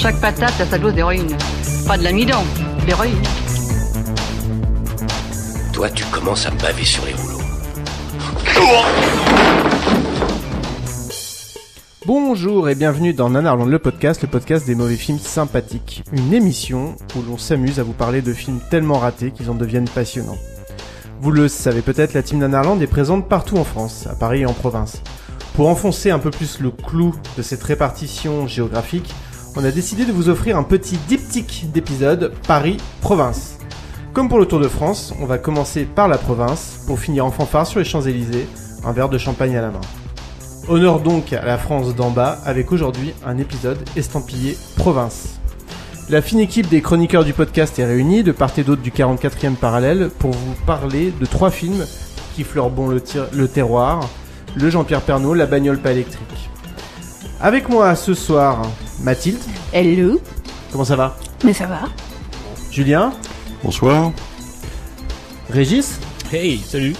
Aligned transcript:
Chaque 0.00 0.20
patate 0.20 0.60
a 0.60 0.64
sa 0.64 0.78
dose 0.78 0.94
d'héroïne. 0.94 1.36
Pas 1.84 1.98
de 1.98 2.04
l'amidon, 2.04 2.38
d'héroïne. 2.86 3.20
Toi, 5.72 5.90
tu 5.90 6.04
commences 6.04 6.46
à 6.46 6.52
me 6.52 6.60
baver 6.60 6.84
sur 6.84 7.04
les 7.04 7.14
rouleaux. 7.14 7.40
Bonjour 12.06 12.68
et 12.68 12.76
bienvenue 12.76 13.12
dans 13.12 13.30
Nanarland 13.30 13.68
le 13.68 13.78
podcast, 13.80 14.22
le 14.22 14.28
podcast 14.28 14.64
des 14.68 14.76
mauvais 14.76 14.94
films 14.94 15.18
sympathiques. 15.18 16.04
Une 16.12 16.32
émission 16.32 16.94
où 17.16 17.22
l'on 17.22 17.36
s'amuse 17.36 17.80
à 17.80 17.82
vous 17.82 17.92
parler 17.92 18.22
de 18.22 18.32
films 18.32 18.60
tellement 18.70 19.00
ratés 19.00 19.32
qu'ils 19.32 19.50
en 19.50 19.54
deviennent 19.54 19.88
passionnants. 19.88 20.38
Vous 21.20 21.32
le 21.32 21.48
savez 21.48 21.82
peut-être, 21.82 22.14
la 22.14 22.22
team 22.22 22.38
Nanarland 22.38 22.80
est 22.80 22.86
présente 22.86 23.28
partout 23.28 23.56
en 23.56 23.64
France, 23.64 24.06
à 24.08 24.14
Paris 24.14 24.42
et 24.42 24.46
en 24.46 24.54
province. 24.54 25.02
Pour 25.54 25.66
enfoncer 25.66 26.12
un 26.12 26.20
peu 26.20 26.30
plus 26.30 26.60
le 26.60 26.70
clou 26.70 27.16
de 27.36 27.42
cette 27.42 27.64
répartition 27.64 28.46
géographique, 28.46 29.12
on 29.56 29.64
a 29.64 29.70
décidé 29.70 30.04
de 30.04 30.12
vous 30.12 30.28
offrir 30.28 30.56
un 30.56 30.62
petit 30.62 30.96
diptyque 31.08 31.66
d'épisodes 31.72 32.32
Paris-Province. 32.46 33.58
Comme 34.12 34.28
pour 34.28 34.38
le 34.38 34.46
Tour 34.46 34.60
de 34.60 34.68
France, 34.68 35.14
on 35.20 35.26
va 35.26 35.38
commencer 35.38 35.84
par 35.84 36.08
la 36.08 36.18
province 36.18 36.80
pour 36.86 36.98
finir 36.98 37.24
en 37.24 37.30
fanfare 37.30 37.66
sur 37.66 37.78
les 37.78 37.84
Champs-Élysées, 37.84 38.48
un 38.84 38.92
verre 38.92 39.08
de 39.08 39.18
champagne 39.18 39.56
à 39.56 39.62
la 39.62 39.70
main. 39.70 39.80
Honneur 40.68 41.00
donc 41.00 41.32
à 41.32 41.44
la 41.44 41.58
France 41.58 41.94
d'en 41.94 42.10
bas 42.10 42.38
avec 42.44 42.72
aujourd'hui 42.72 43.14
un 43.24 43.38
épisode 43.38 43.78
estampillé 43.96 44.56
province. 44.76 45.38
La 46.10 46.22
fine 46.22 46.40
équipe 46.40 46.68
des 46.68 46.80
chroniqueurs 46.80 47.24
du 47.24 47.32
podcast 47.32 47.78
est 47.78 47.84
réunie 47.84 48.22
de 48.22 48.32
part 48.32 48.58
et 48.58 48.64
d'autre 48.64 48.82
du 48.82 48.90
44e 48.90 49.56
parallèle 49.56 50.10
pour 50.18 50.32
vous 50.32 50.54
parler 50.66 51.12
de 51.20 51.26
trois 51.26 51.50
films 51.50 51.84
qui 52.34 52.44
fleurent 52.44 52.70
le, 52.70 53.02
le 53.34 53.48
terroir, 53.48 54.08
le 54.56 54.70
Jean-Pierre 54.70 55.02
Pernaud, 55.02 55.34
la 55.34 55.46
bagnole 55.46 55.78
pas 55.78 55.92
électrique. 55.92 56.47
Avec 57.40 57.68
moi 57.68 57.94
ce 57.94 58.14
soir, 58.14 58.62
Mathilde, 59.02 59.38
Hello. 59.72 60.20
comment 60.72 60.84
ça 60.84 60.96
va 60.96 61.16
Mais 61.44 61.52
ça 61.52 61.66
va. 61.66 61.82
Julien, 62.70 63.12
Bonsoir. 63.62 64.12
Régis. 65.50 65.98
Hey, 66.32 66.58
salut. 66.66 66.94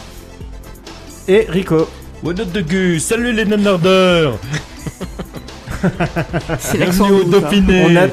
Et 1.27 1.47
Rico. 1.49 1.89
What 2.23 2.41
up 2.41 2.51
de 2.53 2.61
gus 2.63 3.05
Salut 3.05 3.33
les 3.33 3.45
nanardeurs. 3.45 4.39
C'est 6.59 6.79
Bienvenue 6.79 7.13
au 7.13 7.25
Dauphiné. 7.25 7.85
On 7.89 7.97
a- 7.97 8.09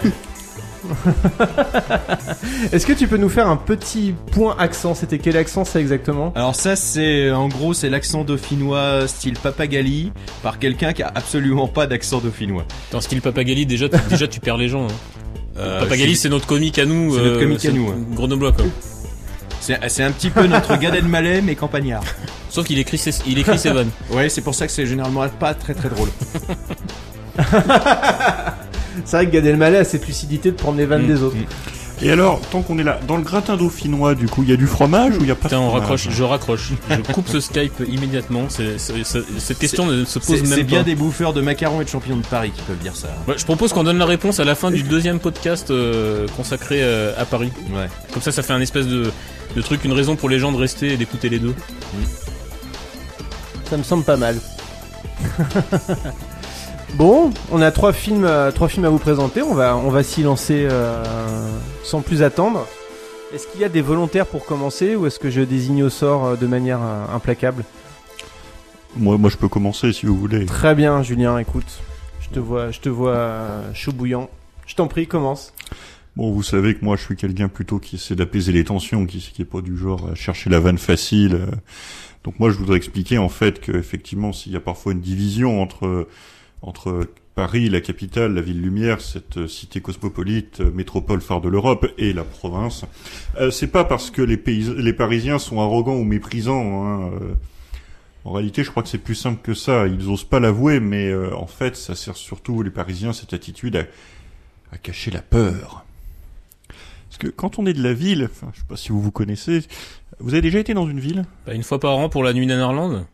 Est-ce 2.71 2.85
que 2.85 2.93
tu 2.93 3.07
peux 3.07 3.17
nous 3.17 3.29
faire 3.29 3.47
un 3.47 3.57
petit 3.57 4.13
point 4.31 4.55
accent 4.59 4.93
C'était 4.93 5.17
quel 5.19 5.37
accent 5.37 5.65
ça 5.65 5.79
exactement 5.79 6.31
Alors 6.35 6.55
ça 6.55 6.75
c'est 6.75 7.31
en 7.31 7.47
gros 7.47 7.73
c'est 7.73 7.89
l'accent 7.89 8.23
dauphinois 8.23 9.07
style 9.07 9.37
Papagali 9.37 10.11
par 10.43 10.59
quelqu'un 10.59 10.93
qui 10.93 11.03
a 11.03 11.11
absolument 11.13 11.67
pas 11.67 11.87
d'accent 11.87 12.19
dauphinois. 12.19 12.65
Dans 12.91 13.01
style 13.01 13.21
Papagali, 13.21 13.65
déjà, 13.65 13.89
tu- 13.89 13.97
déjà 14.09 14.27
tu 14.27 14.39
perds 14.39 14.57
les 14.57 14.69
gens. 14.69 14.83
hein. 14.85 14.93
Euh, 15.57 15.79
Papagali, 15.81 16.15
c'est 16.15 16.29
notre 16.29 16.47
comique 16.47 16.77
à 16.79 16.85
nous. 16.85 17.15
c'est 17.15 17.21
notre 17.23 17.39
comique 17.39 17.65
à 17.65 17.71
nous, 17.71 17.87
hein. 17.89 17.95
Grenoblois, 18.13 18.51
quoi. 18.51 18.65
c'est 19.61 19.79
c'est 19.89 20.03
un 20.03 20.11
petit 20.11 20.29
peu 20.29 20.45
notre 20.47 20.75
Gad 20.77 20.93
Elmaleh 20.95 21.41
mais 21.41 21.55
campagnard. 21.55 22.03
Sauf 22.49 22.65
qu'il 22.67 22.79
écrit, 22.79 22.97
ses, 22.97 23.11
il 23.27 23.37
écrit 23.37 23.57
ses 23.59 23.71
vannes. 23.71 23.89
Ouais, 24.11 24.29
c'est 24.29 24.41
pour 24.41 24.55
ça 24.55 24.65
que 24.65 24.71
c'est 24.71 24.85
généralement 24.85 25.27
pas 25.27 25.53
très 25.53 25.73
très 25.73 25.89
drôle. 25.89 26.09
C'est 29.03 29.17
vrai 29.17 29.25
que 29.27 29.31
Gad 29.31 29.45
Elmaleh 29.45 29.77
a 29.79 29.83
cette 29.83 30.07
lucidité 30.07 30.51
de 30.51 30.55
prendre 30.55 30.77
les 30.77 30.85
vannes 30.85 31.03
Mm, 31.03 31.07
des 31.07 31.21
autres. 31.23 31.35
Et 32.01 32.11
alors, 32.11 32.41
tant 32.51 32.61
qu'on 32.61 32.77
est 32.77 32.83
là, 32.83 32.99
dans 33.07 33.15
le 33.15 33.23
gratin 33.23 33.55
dauphinois, 33.55 34.15
du 34.15 34.27
coup, 34.27 34.43
il 34.43 34.49
y 34.49 34.53
a 34.53 34.57
du 34.57 34.67
fromage 34.67 35.15
ou 35.17 35.21
il 35.21 35.27
y 35.27 35.31
a 35.31 35.35
pas 35.35 35.43
Putain, 35.47 35.59
de 35.59 35.61
on 35.61 35.69
fromage 35.69 35.81
raccroche, 35.89 36.07
je 36.11 36.23
raccroche. 36.23 36.71
Je 36.89 37.13
coupe 37.13 37.29
ce 37.29 37.39
Skype 37.39 37.83
immédiatement. 37.87 38.47
C'est- 38.49 38.77
c'est- 38.77 39.01
c'est- 39.05 39.23
cette 39.39 39.59
question 39.59 39.85
ne 39.85 40.03
se 40.03 40.19
pose 40.19 40.35
C'est 40.35 40.41
même 40.41 40.45
c'est 40.45 40.63
pas. 40.65 40.69
bien 40.71 40.83
des 40.83 40.95
bouffeurs 40.95 41.31
de 41.31 41.39
macarons 41.39 41.79
et 41.79 41.85
de 41.85 41.89
champignons 41.89 42.17
de 42.17 42.25
Paris 42.27 42.51
qui 42.53 42.61
peuvent 42.63 42.77
dire 42.79 42.97
ça. 42.97 43.07
Ouais, 43.29 43.35
je 43.37 43.45
propose 43.45 43.71
qu'on 43.71 43.85
donne 43.85 43.97
la 43.97 44.05
réponse 44.05 44.41
à 44.41 44.43
la 44.43 44.55
fin 44.55 44.71
du 44.71 44.83
deuxième 44.83 45.19
podcast 45.19 45.71
euh, 45.71 46.27
consacré 46.35 46.79
euh, 46.81 47.13
à 47.17 47.23
Paris. 47.23 47.53
Ouais. 47.73 47.87
Comme 48.11 48.21
ça, 48.21 48.33
ça 48.33 48.43
fait 48.43 48.51
un 48.53 48.59
espèce 48.61 48.87
de, 48.87 49.09
de 49.55 49.61
truc, 49.61 49.85
une 49.85 49.93
raison 49.93 50.17
pour 50.17 50.27
les 50.27 50.37
gens 50.37 50.51
de 50.51 50.57
rester 50.57 50.91
et 50.93 50.97
d'écouter 50.97 51.29
les 51.29 51.39
deux. 51.39 51.55
Ça 53.69 53.77
me 53.77 53.83
semble 53.83 54.03
pas 54.03 54.17
mal. 54.17 54.35
bon, 56.95 57.31
on 57.51 57.61
a 57.61 57.71
trois 57.71 57.93
films, 57.93 58.25
euh, 58.25 58.51
trois 58.51 58.67
films 58.67 58.85
à 58.85 58.89
vous 58.89 58.99
présenter. 58.99 59.41
On 59.41 59.53
va, 59.53 59.75
on 59.77 59.89
va 59.89 60.03
s'y 60.03 60.23
lancer 60.23 60.67
euh, 60.69 61.03
sans 61.83 62.01
plus 62.01 62.23
attendre. 62.23 62.65
Est-ce 63.33 63.47
qu'il 63.47 63.61
y 63.61 63.63
a 63.63 63.69
des 63.69 63.81
volontaires 63.81 64.25
pour 64.25 64.45
commencer 64.45 64.95
ou 64.95 65.05
est-ce 65.05 65.19
que 65.19 65.29
je 65.29 65.41
désigne 65.41 65.83
au 65.83 65.89
sort 65.89 66.25
euh, 66.25 66.35
de 66.35 66.47
manière 66.47 66.79
euh, 66.81 67.05
implacable? 67.13 67.63
Moi, 68.95 69.17
moi, 69.17 69.29
je 69.29 69.37
peux 69.37 69.49
commencer 69.49 69.91
si 69.91 70.05
vous 70.05 70.15
voulez. 70.15 70.45
Très 70.45 70.73
bien, 70.73 71.03
Julien. 71.03 71.37
Écoute, 71.37 71.81
je 72.21 72.29
te 72.29 72.39
vois, 72.39 72.71
je 72.71 72.79
te 72.79 72.89
vois 72.89 73.41
chaud 73.73 73.91
bouillant. 73.91 74.29
Je 74.67 74.75
t'en 74.75 74.87
prie, 74.87 75.05
commence. 75.05 75.53
Bon, 76.15 76.31
vous 76.31 76.43
savez 76.43 76.75
que 76.75 76.85
moi, 76.85 76.95
je 76.95 77.03
suis 77.03 77.17
quelqu'un 77.17 77.49
plutôt 77.49 77.77
qui 77.77 77.97
essaie 77.97 78.15
d'apaiser 78.15 78.53
les 78.53 78.63
tensions, 78.63 79.05
qui, 79.05 79.19
qui 79.19 79.41
est 79.41 79.45
pas 79.45 79.59
du 79.59 79.77
genre 79.77 80.11
à 80.11 80.15
chercher 80.15 80.49
la 80.49 80.61
vanne 80.61 80.77
facile. 80.77 81.47
Donc 82.23 82.39
moi, 82.39 82.49
je 82.51 82.55
voudrais 82.55 82.77
expliquer 82.77 83.17
en 83.17 83.27
fait 83.27 83.59
que 83.59 83.73
effectivement, 83.73 84.31
s'il 84.31 84.53
y 84.53 84.55
a 84.55 84.61
parfois 84.61 84.93
une 84.93 85.01
division 85.01 85.61
entre 85.61 86.07
entre 86.65 87.07
Paris, 87.35 87.69
la 87.69 87.79
capitale, 87.79 88.33
la 88.33 88.41
ville 88.41 88.61
lumière, 88.61 88.99
cette 88.99 89.37
euh, 89.37 89.47
cité 89.47 89.81
cosmopolite, 89.81 90.61
euh, 90.61 90.71
métropole 90.71 91.21
phare 91.21 91.41
de 91.41 91.49
l'Europe, 91.49 91.85
et 91.97 92.11
la 92.11 92.23
province, 92.23 92.85
euh, 93.39 93.51
c'est 93.51 93.67
pas 93.67 93.83
parce 93.83 94.09
que 94.09 94.21
les 94.21 94.37
pays, 94.37 94.73
les 94.77 94.93
Parisiens 94.93 95.37
sont 95.37 95.61
arrogants 95.61 95.95
ou 95.95 96.03
méprisants. 96.03 96.85
Hein, 96.85 97.11
euh. 97.21 97.33
En 98.23 98.31
réalité, 98.31 98.63
je 98.63 98.71
crois 98.71 98.81
que 98.81 98.89
c'est 98.89 98.97
plus 98.97 99.15
simple 99.15 99.41
que 99.43 99.53
ça. 99.53 99.85
Ils 99.85 100.07
osent 100.07 100.23
pas 100.23 100.39
l'avouer, 100.39 100.79
mais 100.79 101.09
euh, 101.09 101.35
en 101.35 101.45
fait, 101.45 101.75
ça 101.75 101.93
sert 101.93 102.17
surtout 102.17 102.63
les 102.63 102.71
Parisiens 102.71 103.13
cette 103.13 103.33
attitude 103.33 103.75
à, 103.75 103.83
à 104.71 104.77
cacher 104.79 105.11
la 105.11 105.21
peur. 105.21 105.85
Parce 107.09 107.19
que 107.19 107.27
quand 107.27 107.59
on 107.59 107.67
est 107.67 107.73
de 107.73 107.83
la 107.83 107.93
ville, 107.93 108.27
enfin, 108.31 108.51
je 108.53 108.61
sais 108.61 108.65
pas 108.67 108.77
si 108.77 108.89
vous 108.89 108.99
vous 108.99 109.11
connaissez, 109.11 109.61
vous 110.19 110.33
avez 110.33 110.41
déjà 110.41 110.57
été 110.57 110.73
dans 110.73 110.89
une 110.89 110.99
ville? 110.99 111.25
Bah, 111.45 111.53
une 111.53 111.63
fois 111.63 111.79
par 111.79 111.95
an 111.97 112.09
pour 112.09 112.23
la 112.23 112.33
nuit 112.33 112.47
d'Anarland. 112.47 113.05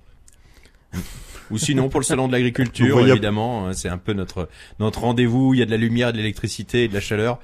Ou 1.51 1.57
sinon 1.57 1.89
pour 1.89 1.99
le 1.99 2.05
salon 2.05 2.27
de 2.27 2.33
l'agriculture 2.33 2.99
évidemment, 3.07 3.67
hein, 3.67 3.73
c'est 3.73 3.89
un 3.89 3.97
peu 3.97 4.13
notre 4.13 4.49
notre 4.79 5.01
rendez-vous, 5.01 5.53
il 5.53 5.59
y 5.59 5.63
a 5.63 5.65
de 5.65 5.71
la 5.71 5.77
lumière, 5.77 6.11
de 6.11 6.17
l'électricité 6.17 6.87
de 6.87 6.93
la 6.93 7.01
chaleur 7.01 7.39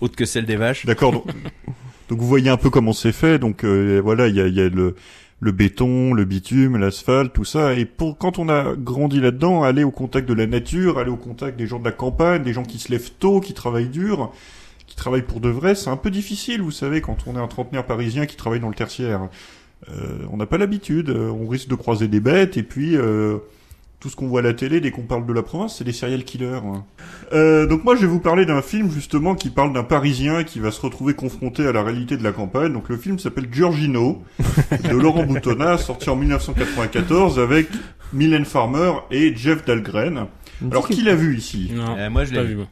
autre 0.00 0.16
que 0.16 0.24
celle 0.24 0.46
des 0.46 0.56
vaches. 0.56 0.86
D'accord. 0.86 1.12
Donc, 1.12 1.26
donc 2.08 2.18
vous 2.18 2.26
voyez 2.26 2.50
un 2.50 2.56
peu 2.56 2.70
comment 2.70 2.92
c'est 2.92 3.12
fait. 3.12 3.38
Donc 3.38 3.64
euh, 3.64 4.00
voilà, 4.02 4.28
il 4.28 4.34
y 4.34 4.40
a, 4.40 4.46
y 4.48 4.60
a 4.60 4.68
le, 4.68 4.94
le 5.40 5.52
béton, 5.52 6.12
le 6.12 6.24
bitume, 6.24 6.76
l'asphalte, 6.76 7.32
tout 7.32 7.44
ça. 7.44 7.74
Et 7.74 7.84
pour 7.84 8.18
quand 8.18 8.38
on 8.38 8.48
a 8.48 8.74
grandi 8.76 9.20
là-dedans, 9.20 9.62
aller 9.62 9.84
au 9.84 9.90
contact 9.90 10.28
de 10.28 10.34
la 10.34 10.46
nature, 10.46 10.98
aller 10.98 11.10
au 11.10 11.16
contact 11.16 11.58
des 11.58 11.66
gens 11.66 11.78
de 11.78 11.84
la 11.84 11.92
campagne, 11.92 12.42
des 12.42 12.52
gens 12.52 12.64
qui 12.64 12.78
se 12.78 12.90
lèvent 12.90 13.12
tôt, 13.18 13.40
qui 13.40 13.54
travaillent 13.54 13.88
dur, 13.88 14.32
qui 14.86 14.96
travaillent 14.96 15.22
pour 15.22 15.40
de 15.40 15.48
vrai, 15.48 15.74
c'est 15.74 15.90
un 15.90 15.96
peu 15.96 16.10
difficile, 16.10 16.62
vous 16.62 16.70
savez, 16.70 17.00
quand 17.00 17.26
on 17.26 17.36
est 17.36 17.40
un 17.40 17.48
trentenaire 17.48 17.84
parisien 17.84 18.26
qui 18.26 18.36
travaille 18.36 18.60
dans 18.60 18.68
le 18.68 18.74
tertiaire. 18.74 19.28
Euh, 19.90 20.18
on 20.32 20.36
n'a 20.38 20.46
pas 20.46 20.58
l'habitude, 20.58 21.10
euh, 21.10 21.28
on 21.30 21.46
risque 21.46 21.68
de 21.68 21.74
croiser 21.74 22.08
des 22.08 22.20
bêtes, 22.20 22.56
et 22.56 22.62
puis 22.62 22.96
euh, 22.96 23.36
tout 24.00 24.08
ce 24.08 24.16
qu'on 24.16 24.26
voit 24.26 24.40
à 24.40 24.42
la 24.42 24.52
télé 24.54 24.80
dès 24.80 24.90
qu'on 24.90 25.02
parle 25.02 25.26
de 25.26 25.32
la 25.32 25.42
province, 25.42 25.76
c'est 25.78 25.84
des 25.84 25.92
serial 25.92 26.24
killers. 26.24 26.60
hein. 26.64 26.84
Euh, 27.32 27.66
donc 27.66 27.84
moi, 27.84 27.94
je 27.94 28.00
vais 28.02 28.06
vous 28.06 28.18
parler 28.20 28.46
d'un 28.46 28.62
film 28.62 28.90
justement 28.90 29.34
qui 29.34 29.50
parle 29.50 29.72
d'un 29.72 29.84
Parisien 29.84 30.44
qui 30.44 30.58
va 30.60 30.70
se 30.70 30.80
retrouver 30.80 31.14
confronté 31.14 31.66
à 31.66 31.72
la 31.72 31.82
réalité 31.82 32.16
de 32.16 32.22
la 32.24 32.32
campagne. 32.32 32.72
Donc 32.72 32.88
le 32.88 32.96
film 32.96 33.18
s'appelle 33.18 33.48
Giorgino 33.50 34.22
de 34.38 34.96
Laurent 34.96 35.24
Boutonnat, 35.24 35.78
sorti 35.78 36.10
en 36.10 36.16
1994 36.16 37.38
avec 37.38 37.68
Mylène 38.12 38.44
Farmer 38.44 38.92
et 39.10 39.34
Jeff 39.36 39.64
Dahlgren. 39.64 40.26
Alors 40.70 40.88
qui 40.88 41.02
l'a 41.02 41.14
vu 41.14 41.36
ici? 41.36 41.70
Non, 41.74 41.96
Euh, 41.98 42.08
moi 42.10 42.24
je 42.24 42.34
pas 42.34 42.42
l'ai 42.42 42.54
vu. 42.54 42.62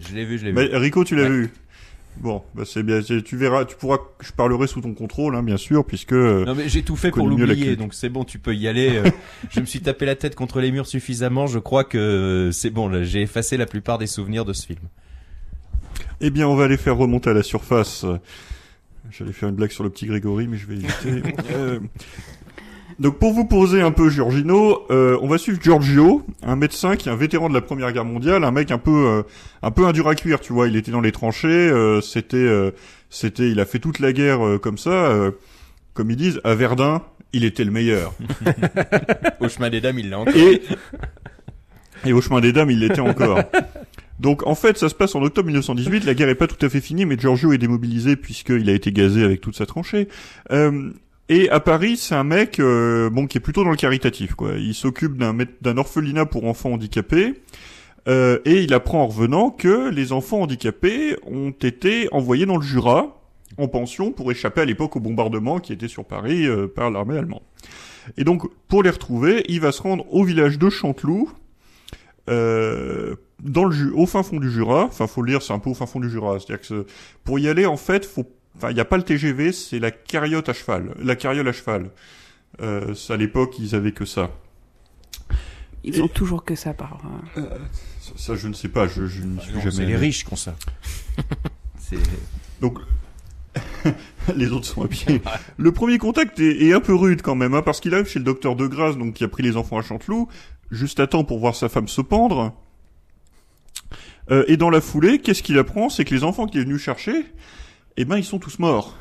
Je 0.00 0.14
l'ai 0.14 0.24
vu, 0.24 0.38
je 0.38 0.44
l'ai 0.46 0.52
Bah, 0.52 0.64
vu. 0.66 0.76
Rico, 0.76 1.04
tu 1.04 1.16
l'as 1.16 1.24
Ouais. 1.24 1.28
vu? 1.28 1.50
Bon, 2.20 2.42
bah 2.54 2.64
c'est 2.66 2.82
bien. 2.82 3.00
Tu 3.00 3.36
verras, 3.36 3.64
tu 3.64 3.76
pourras. 3.76 3.98
Je 4.20 4.30
parlerai 4.32 4.66
sous 4.66 4.82
ton 4.82 4.92
contrôle, 4.92 5.34
hein, 5.34 5.42
bien 5.42 5.56
sûr, 5.56 5.84
puisque. 5.86 6.12
euh, 6.12 6.44
Non 6.44 6.54
mais 6.54 6.68
j'ai 6.68 6.82
tout 6.82 6.96
fait 6.96 7.10
pour 7.10 7.26
l'oublier, 7.26 7.76
donc 7.76 7.94
c'est 7.94 8.10
bon, 8.10 8.24
tu 8.24 8.38
peux 8.38 8.54
y 8.54 8.68
aller. 8.68 8.96
euh, 8.96 9.10
je 9.50 9.60
me 9.60 9.64
suis 9.64 9.80
tapé 9.80 10.04
la 10.04 10.16
tête 10.16 10.34
contre 10.34 10.60
les 10.60 10.70
murs 10.70 10.86
suffisamment, 10.86 11.46
je 11.46 11.58
crois 11.58 11.82
que 11.84 12.50
c'est 12.52 12.70
bon, 12.70 12.88
là, 12.88 13.02
j'ai 13.04 13.22
effacé 13.22 13.56
la 13.56 13.64
plupart 13.66 13.96
des 13.96 14.06
souvenirs 14.06 14.44
de 14.44 14.52
ce 14.52 14.66
film. 14.66 14.80
Eh 16.20 16.28
bien, 16.30 16.46
on 16.46 16.54
va 16.56 16.64
aller 16.64 16.76
faire 16.76 16.96
remonter 16.98 17.30
à 17.30 17.32
la 17.34 17.42
surface. 17.42 18.04
J'allais 19.10 19.32
faire 19.32 19.48
une 19.48 19.54
blague 19.56 19.70
sur 19.70 19.82
le 19.82 19.90
petit 19.90 20.04
Grégory, 20.06 20.46
mais 20.46 20.58
je 20.58 20.66
vais 20.66 20.74
éviter. 20.76 21.34
Euh, 21.52 21.80
Donc 23.00 23.18
pour 23.18 23.32
vous 23.32 23.46
poser 23.46 23.80
un 23.80 23.92
peu 23.92 24.10
Giorgino, 24.10 24.84
euh, 24.90 25.18
on 25.22 25.26
va 25.26 25.38
suivre 25.38 25.58
Giorgio, 25.60 26.22
un 26.42 26.54
médecin 26.54 26.96
qui 26.96 27.08
est 27.08 27.12
un 27.12 27.16
vétéran 27.16 27.48
de 27.48 27.54
la 27.54 27.62
Première 27.62 27.92
Guerre 27.92 28.04
mondiale, 28.04 28.44
un 28.44 28.50
mec 28.50 28.70
un 28.70 28.78
peu 28.78 29.06
euh, 29.06 29.22
un 29.62 29.70
peu 29.70 29.86
un 29.86 29.92
dur 29.92 30.06
à 30.06 30.14
cuire, 30.14 30.38
tu 30.38 30.52
vois. 30.52 30.68
Il 30.68 30.76
était 30.76 30.90
dans 30.90 31.00
les 31.00 31.10
tranchées, 31.10 31.48
euh, 31.48 32.02
c'était 32.02 32.36
euh, 32.36 32.72
c'était, 33.08 33.50
il 33.50 33.58
a 33.58 33.64
fait 33.64 33.78
toute 33.78 34.00
la 34.00 34.12
guerre 34.12 34.46
euh, 34.46 34.58
comme 34.58 34.76
ça, 34.76 34.90
euh, 34.90 35.32
comme 35.94 36.10
ils 36.10 36.16
disent, 36.16 36.40
à 36.44 36.54
Verdun, 36.54 37.02
il 37.32 37.44
était 37.44 37.64
le 37.64 37.70
meilleur. 37.70 38.14
Au 39.40 39.48
chemin 39.48 39.70
des 39.70 39.80
dames, 39.80 39.98
il 39.98 40.10
l'a 40.10 40.18
encore. 40.18 40.36
Et 40.36 40.62
et 42.06 42.12
au 42.12 42.20
chemin 42.20 42.40
des 42.40 42.52
dames, 42.52 42.70
il 42.70 42.80
l'était 42.80 43.00
encore. 43.00 43.40
Donc 44.20 44.46
en 44.46 44.54
fait, 44.54 44.78
ça 44.78 44.88
se 44.88 44.94
passe 44.94 45.14
en 45.14 45.22
octobre 45.22 45.46
1918. 45.46 46.04
La 46.04 46.14
guerre 46.14 46.28
est 46.28 46.34
pas 46.34 46.46
tout 46.46 46.64
à 46.64 46.68
fait 46.68 46.80
finie, 46.80 47.04
mais 47.04 47.18
Giorgio 47.18 47.52
est 47.52 47.58
démobilisé 47.58 48.16
puisqu'il 48.16 48.68
a 48.70 48.72
été 48.72 48.92
gazé 48.92 49.24
avec 49.24 49.40
toute 49.40 49.56
sa 49.56 49.66
tranchée. 49.66 50.08
Euh, 50.50 50.92
et 51.32 51.48
à 51.48 51.60
Paris, 51.60 51.96
c'est 51.96 52.16
un 52.16 52.24
mec 52.24 52.58
euh, 52.58 53.08
bon 53.08 53.28
qui 53.28 53.38
est 53.38 53.40
plutôt 53.40 53.62
dans 53.62 53.70
le 53.70 53.76
caritatif. 53.76 54.34
Quoi. 54.34 54.54
Il 54.58 54.74
s'occupe 54.74 55.16
d'un 55.16 55.78
orphelinat 55.78 56.26
pour 56.26 56.44
enfants 56.44 56.72
handicapés. 56.72 57.34
euh, 58.08 58.40
et 58.44 58.62
il 58.62 58.74
apprend 58.74 59.02
en 59.02 59.06
revenant 59.06 59.50
que 59.50 59.90
les 59.90 60.10
enfants 60.12 60.42
handicapés 60.42 61.16
ont 61.24 61.52
été 61.52 62.08
envoyés 62.10 62.46
dans 62.46 62.56
le 62.56 62.62
Jura 62.62 63.22
en 63.58 63.68
pension 63.68 64.10
pour 64.10 64.32
échapper 64.32 64.62
à 64.62 64.64
l'époque 64.64 64.96
au 64.96 65.00
bombardement 65.00 65.60
qui 65.60 65.72
était 65.72 65.86
sur 65.86 66.04
Paris 66.04 66.46
euh, 66.46 66.66
par 66.66 66.90
l'armée 66.90 67.16
allemande. 67.16 67.42
Et 68.16 68.24
donc, 68.24 68.42
pour 68.66 68.82
les 68.82 68.90
retrouver, 68.90 69.44
il 69.48 69.60
va 69.60 69.70
se 69.70 69.82
rendre 69.82 70.12
au 70.12 70.24
village 70.24 70.58
de 70.58 70.68
Chanteloup, 70.68 71.30
euh, 72.28 73.14
dans 73.42 73.64
le 73.64 73.94
au 73.94 74.06
fin 74.06 74.22
fond 74.22 74.38
du 74.40 74.50
Jura. 74.50 74.84
Enfin, 74.84 75.06
faut 75.06 75.22
le 75.22 75.30
dire, 75.30 75.42
c'est 75.42 75.52
un 75.52 75.58
peu 75.58 75.70
au 75.70 75.74
fin 75.74 75.86
fond 75.86 76.00
du 76.00 76.10
Jura. 76.10 76.38
C'est-à-dire 76.40 76.66
que 76.66 76.86
pour 77.22 77.38
y 77.38 77.48
aller, 77.48 77.66
en 77.66 77.76
fait, 77.76 78.04
faut, 78.04 78.26
enfin, 78.60 78.70
il 78.70 78.74
n'y 78.74 78.80
a 78.80 78.84
pas 78.84 78.96
le 78.96 79.02
TGV, 79.02 79.52
c'est 79.52 79.78
la 79.78 79.90
carriote 79.90 80.48
à 80.48 80.52
cheval, 80.52 80.94
la 81.02 81.16
carriole 81.16 81.48
à 81.48 81.52
cheval. 81.52 81.90
Euh, 82.60 82.94
à 83.08 83.16
l'époque, 83.16 83.58
ils 83.58 83.74
avaient 83.74 83.92
que 83.92 84.04
ça. 84.04 84.30
Ils 85.82 86.02
ont 86.02 86.08
toujours 86.08 86.44
que 86.44 86.54
ça 86.54 86.74
par. 86.74 86.98
euh, 87.38 87.42
Ça, 88.00 88.12
ça, 88.16 88.34
je 88.36 88.48
ne 88.48 88.52
sais 88.52 88.68
pas, 88.68 88.86
je, 88.86 89.06
je 89.06 89.22
ne 89.22 89.38
suis 89.40 89.50
Ah 89.52 89.56
Non, 89.56 89.60
jamais. 89.60 89.70
C'est 89.76 89.86
les 89.86 89.96
riches 89.96 90.24
qui 90.24 90.32
ont 90.32 90.36
ça. 90.36 90.54
C'est 91.78 91.96
Donc, 92.60 92.78
les 94.36 94.52
autres 94.52 94.66
sont 94.66 94.82
à 94.84 94.88
pied. 94.88 95.22
Le 95.56 95.72
premier 95.72 95.96
contact 95.98 96.38
est, 96.38 96.62
est 96.66 96.72
un 96.74 96.80
peu 96.80 96.94
rude 96.94 97.22
quand 97.22 97.34
même, 97.34 97.54
hein, 97.54 97.62
parce 97.62 97.80
qu'il 97.80 97.94
arrive 97.94 98.06
chez 98.06 98.18
le 98.18 98.24
docteur 98.26 98.56
De 98.56 98.66
Grasse, 98.66 98.98
donc 98.98 99.14
qui 99.14 99.24
a 99.24 99.28
pris 99.28 99.42
les 99.42 99.56
enfants 99.56 99.78
à 99.78 99.82
Chanteloup, 99.82 100.28
juste 100.70 101.00
à 101.00 101.06
temps 101.06 101.24
pour 101.24 101.38
voir 101.38 101.54
sa 101.56 101.68
femme 101.68 101.88
se 101.88 102.00
pendre. 102.02 102.54
Euh, 104.30 104.44
et 104.48 104.56
dans 104.56 104.70
la 104.70 104.80
foulée, 104.80 105.18
qu'est-ce 105.18 105.42
qu'il 105.42 105.58
apprend? 105.58 105.88
C'est 105.88 106.04
que 106.04 106.14
les 106.14 106.24
enfants 106.24 106.46
qu'il 106.46 106.60
est 106.60 106.64
venu 106.64 106.78
chercher, 106.78 107.24
eh 107.96 108.04
ben, 108.04 108.16
ils 108.16 108.24
sont 108.24 108.38
tous 108.38 108.58
morts. 108.58 108.96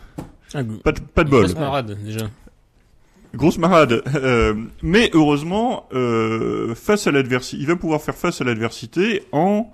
Ah, 0.53 0.61
Pas 0.83 0.91
de, 0.91 0.99
pas 0.99 1.23
de 1.23 1.29
bol. 1.29 1.43
grosse 1.43 1.55
marade, 1.55 1.97
déjà. 2.03 2.27
Grosse 3.35 3.57
marade. 3.59 4.01
Euh, 4.15 4.55
mais 4.81 5.11
heureusement, 5.13 5.87
euh, 5.93 6.73
face 6.75 7.05
à 7.05 7.11
l'adversité, 7.11 7.61
il 7.61 7.67
va 7.67 7.75
pouvoir 7.75 8.01
faire 8.01 8.15
face 8.15 8.41
à 8.41 8.43
l'adversité 8.43 9.23
en 9.31 9.69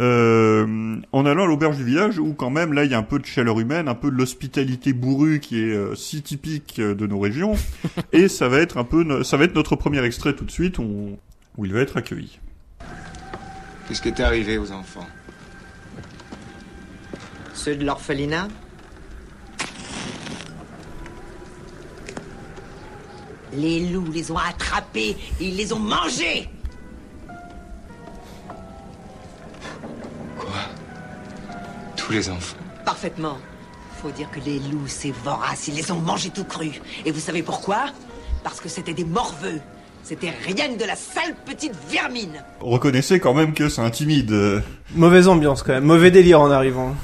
euh, 0.00 0.96
en 1.12 1.26
allant 1.26 1.44
à 1.44 1.46
l'auberge 1.46 1.76
du 1.76 1.84
village 1.84 2.18
où 2.18 2.32
quand 2.32 2.48
même 2.48 2.72
là 2.72 2.84
il 2.84 2.90
y 2.90 2.94
a 2.94 2.98
un 2.98 3.02
peu 3.02 3.18
de 3.18 3.26
chaleur 3.26 3.60
humaine, 3.60 3.88
un 3.88 3.94
peu 3.94 4.10
de 4.10 4.16
l'hospitalité 4.16 4.94
bourrue 4.94 5.38
qui 5.40 5.60
est 5.60 5.74
euh, 5.74 5.94
si 5.94 6.22
typique 6.22 6.76
euh, 6.78 6.94
de 6.94 7.06
nos 7.06 7.18
régions. 7.20 7.52
et 8.12 8.28
ça 8.28 8.48
va 8.48 8.58
être 8.60 8.78
un 8.78 8.84
peu, 8.84 9.02
no- 9.04 9.22
ça 9.22 9.36
va 9.36 9.44
être 9.44 9.54
notre 9.54 9.76
premier 9.76 10.02
extrait 10.04 10.34
tout 10.34 10.44
de 10.46 10.50
suite 10.50 10.78
on- 10.78 11.18
où 11.58 11.64
il 11.66 11.72
va 11.74 11.80
être 11.80 11.96
accueilli. 11.98 12.38
Qu'est-ce 13.86 14.00
qui 14.00 14.08
est 14.08 14.20
arrivé 14.20 14.56
aux 14.58 14.72
enfants? 14.72 15.06
Ceux 17.64 17.76
de 17.76 17.84
l'orphelinat 17.84 18.48
Les 23.52 23.78
loups 23.88 24.10
les 24.10 24.32
ont 24.32 24.36
attrapés 24.36 25.16
et 25.38 25.44
ils 25.44 25.56
les 25.56 25.72
ont 25.72 25.78
mangés 25.78 26.50
Quoi? 30.36 30.48
Tous 31.94 32.10
les 32.10 32.28
enfants 32.30 32.56
Parfaitement. 32.84 33.38
Faut 34.02 34.10
dire 34.10 34.28
que 34.32 34.40
les 34.40 34.58
loups, 34.58 34.88
c'est 34.88 35.12
vorace, 35.12 35.68
ils 35.68 35.76
les 35.76 35.92
ont 35.92 36.00
mangés 36.00 36.30
tout 36.30 36.42
crus. 36.42 36.80
Et 37.04 37.12
vous 37.12 37.20
savez 37.20 37.44
pourquoi? 37.44 37.84
Parce 38.42 38.60
que 38.60 38.68
c'était 38.68 38.94
des 38.94 39.04
morveux. 39.04 39.60
C'était 40.02 40.30
rien 40.30 40.66
que 40.74 40.80
de 40.80 40.84
la 40.84 40.96
sale 40.96 41.36
petite 41.46 41.76
vermine. 41.88 42.42
Reconnaissez 42.58 43.20
quand 43.20 43.34
même 43.34 43.54
que 43.54 43.68
c'est 43.68 43.82
intimide. 43.82 44.64
Mauvaise 44.96 45.28
ambiance 45.28 45.62
quand 45.62 45.74
même, 45.74 45.84
mauvais 45.84 46.10
délire 46.10 46.40
en 46.40 46.50
arrivant. 46.50 46.96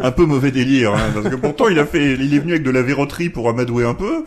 Un 0.00 0.10
peu 0.10 0.24
mauvais 0.24 0.50
délire, 0.50 0.94
hein, 0.94 1.10
parce 1.14 1.28
que 1.28 1.36
pourtant 1.36 1.68
il 1.68 1.78
a 1.78 1.86
fait, 1.86 2.14
il 2.14 2.34
est 2.34 2.38
venu 2.38 2.52
avec 2.52 2.62
de 2.62 2.70
la 2.70 2.82
verroterie 2.82 3.28
pour 3.28 3.48
amadouer 3.48 3.84
un 3.84 3.94
peu. 3.94 4.24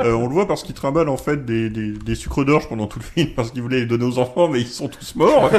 Euh, 0.00 0.12
on 0.12 0.26
le 0.26 0.32
voit 0.32 0.46
parce 0.48 0.62
qu'il 0.62 0.74
trimballe 0.74 1.08
en 1.08 1.16
fait 1.16 1.44
des, 1.44 1.70
des, 1.70 1.92
des 1.92 2.14
sucres 2.14 2.44
d'orge 2.44 2.68
pendant 2.68 2.86
tout 2.86 2.98
le 2.98 3.04
film 3.04 3.34
parce 3.34 3.50
qu'il 3.50 3.62
voulait 3.62 3.80
les 3.80 3.86
donner 3.86 4.04
aux 4.04 4.18
enfants, 4.18 4.48
mais 4.48 4.60
ils 4.60 4.66
sont 4.66 4.88
tous 4.88 5.14
morts. 5.16 5.50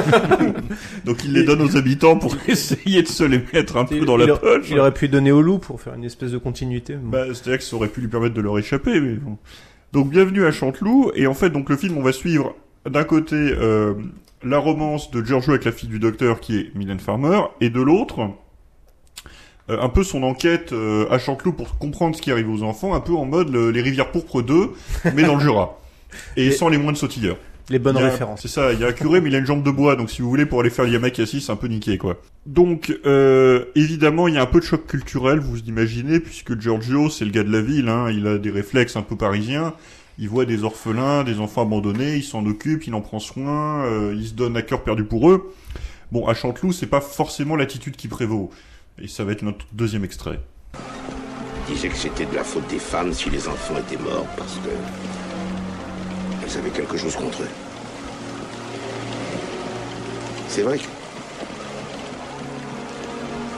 Donc 1.04 1.24
il 1.24 1.32
les 1.32 1.44
donne 1.44 1.62
aux 1.62 1.76
habitants 1.76 2.16
pour 2.16 2.36
essayer 2.48 3.02
de 3.02 3.08
se 3.08 3.24
les 3.24 3.42
mettre 3.52 3.76
un 3.76 3.84
peu 3.84 4.04
dans 4.04 4.16
la 4.16 4.36
poche. 4.36 4.66
il 4.70 4.78
aurait 4.78 4.94
pu 4.94 5.08
donner 5.08 5.32
au 5.32 5.42
loup 5.42 5.58
pour 5.58 5.80
faire 5.80 5.94
une 5.94 6.04
espèce 6.04 6.32
de 6.32 6.38
continuité. 6.38 6.96
Bah, 7.02 7.26
c'est-à-dire 7.28 7.58
que 7.58 7.64
ça 7.64 7.76
aurait 7.76 7.88
pu 7.88 8.00
lui 8.00 8.08
permettre 8.08 8.34
de 8.34 8.40
leur 8.40 8.58
échapper, 8.58 9.00
mais 9.00 9.14
bon. 9.14 9.38
Donc 9.92 10.08
bienvenue 10.08 10.46
à 10.46 10.50
Chanteloup, 10.50 11.12
et 11.14 11.26
en 11.26 11.34
fait 11.34 11.50
donc 11.50 11.68
le 11.68 11.76
film 11.76 11.98
on 11.98 12.02
va 12.02 12.12
suivre 12.12 12.54
d'un 12.88 13.04
côté 13.04 13.36
euh, 13.36 13.92
la 14.42 14.58
romance 14.58 15.10
de 15.10 15.22
Giorgio 15.22 15.50
avec 15.50 15.64
la 15.66 15.72
fille 15.72 15.88
du 15.88 15.98
docteur 15.98 16.40
qui 16.40 16.56
est 16.56 16.74
Mylène 16.74 16.98
Farmer, 16.98 17.42
et 17.60 17.68
de 17.68 17.80
l'autre 17.80 18.30
euh, 19.70 19.78
un 19.80 19.88
peu 19.88 20.02
son 20.04 20.22
enquête 20.22 20.72
euh, 20.72 21.06
à 21.10 21.18
Chanteloup 21.18 21.52
pour 21.52 21.78
comprendre 21.78 22.16
ce 22.16 22.22
qui 22.22 22.30
arrive 22.32 22.50
aux 22.50 22.62
enfants, 22.62 22.94
un 22.94 23.00
peu 23.00 23.12
en 23.14 23.24
mode 23.24 23.48
le- 23.50 23.70
les 23.70 23.80
rivières 23.82 24.10
pourpres 24.10 24.42
2, 24.42 24.70
mais 25.14 25.22
dans 25.22 25.34
le 25.36 25.40
Jura. 25.40 25.78
Et, 26.36 26.50
sans 26.50 26.68
les 26.68 26.78
moines 26.78 26.96
sautilleurs. 26.96 27.36
Les 27.70 27.78
bonnes 27.78 27.96
a- 27.96 28.00
références. 28.00 28.40
C'est 28.42 28.48
ça, 28.48 28.72
il 28.72 28.80
y 28.80 28.84
a 28.84 28.88
un 28.88 28.92
curé, 28.92 29.20
mais 29.20 29.30
il 29.30 29.34
a 29.34 29.38
une 29.38 29.46
jambe 29.46 29.62
de 29.62 29.70
bois, 29.70 29.94
donc 29.96 30.10
si 30.10 30.20
vous 30.20 30.28
voulez, 30.28 30.44
pour 30.46 30.60
aller 30.60 30.68
faire 30.68 30.86
Yamakasi, 30.86 31.40
c'est 31.40 31.52
un 31.52 31.56
peu 31.56 31.68
niqué, 31.68 31.96
quoi. 31.96 32.16
Donc, 32.44 32.92
euh, 33.06 33.64
évidemment, 33.76 34.26
il 34.28 34.34
y 34.34 34.36
a 34.36 34.42
un 34.42 34.46
peu 34.46 34.58
de 34.60 34.64
choc 34.64 34.86
culturel, 34.86 35.38
vous 35.38 35.58
imaginez, 35.60 36.18
puisque 36.20 36.60
Giorgio, 36.60 37.08
c'est 37.08 37.24
le 37.24 37.30
gars 37.30 37.44
de 37.44 37.52
la 37.52 37.62
ville, 37.62 37.88
hein, 37.88 38.10
il 38.10 38.26
a 38.26 38.36
des 38.36 38.50
réflexes 38.50 38.96
un 38.96 39.02
peu 39.02 39.16
parisiens, 39.16 39.72
il 40.18 40.28
voit 40.28 40.44
des 40.44 40.64
orphelins, 40.64 41.22
des 41.24 41.38
enfants 41.38 41.62
abandonnés, 41.62 42.16
il 42.16 42.24
s'en 42.24 42.44
occupe, 42.44 42.86
il 42.86 42.94
en 42.94 43.00
prend 43.00 43.20
soin, 43.20 43.84
euh, 43.86 44.12
il 44.18 44.26
se 44.26 44.34
donne 44.34 44.56
à 44.56 44.62
cœur 44.62 44.82
perdu 44.82 45.04
pour 45.04 45.30
eux. 45.30 45.54
Bon, 46.10 46.26
à 46.26 46.34
Chanteloup, 46.34 46.72
c'est 46.72 46.86
pas 46.88 47.00
forcément 47.00 47.56
l'attitude 47.56 47.96
qui 47.96 48.08
prévaut. 48.08 48.50
Et 48.98 49.08
ça 49.08 49.24
va 49.24 49.32
être 49.32 49.42
notre 49.42 49.66
deuxième 49.72 50.04
extrait. 50.04 50.40
Il 51.68 51.74
disait 51.74 51.88
que 51.88 51.96
c'était 51.96 52.26
de 52.26 52.34
la 52.34 52.44
faute 52.44 52.66
des 52.68 52.78
femmes 52.78 53.12
si 53.12 53.30
les 53.30 53.48
enfants 53.48 53.76
étaient 53.78 54.00
morts 54.02 54.26
parce 54.36 54.54
que. 54.56 54.68
Elles 56.44 56.58
avaient 56.58 56.70
quelque 56.70 56.96
chose 56.96 57.16
contre 57.16 57.42
eux. 57.42 57.48
C'est 60.48 60.62
vrai 60.62 60.78
que. 60.78 60.84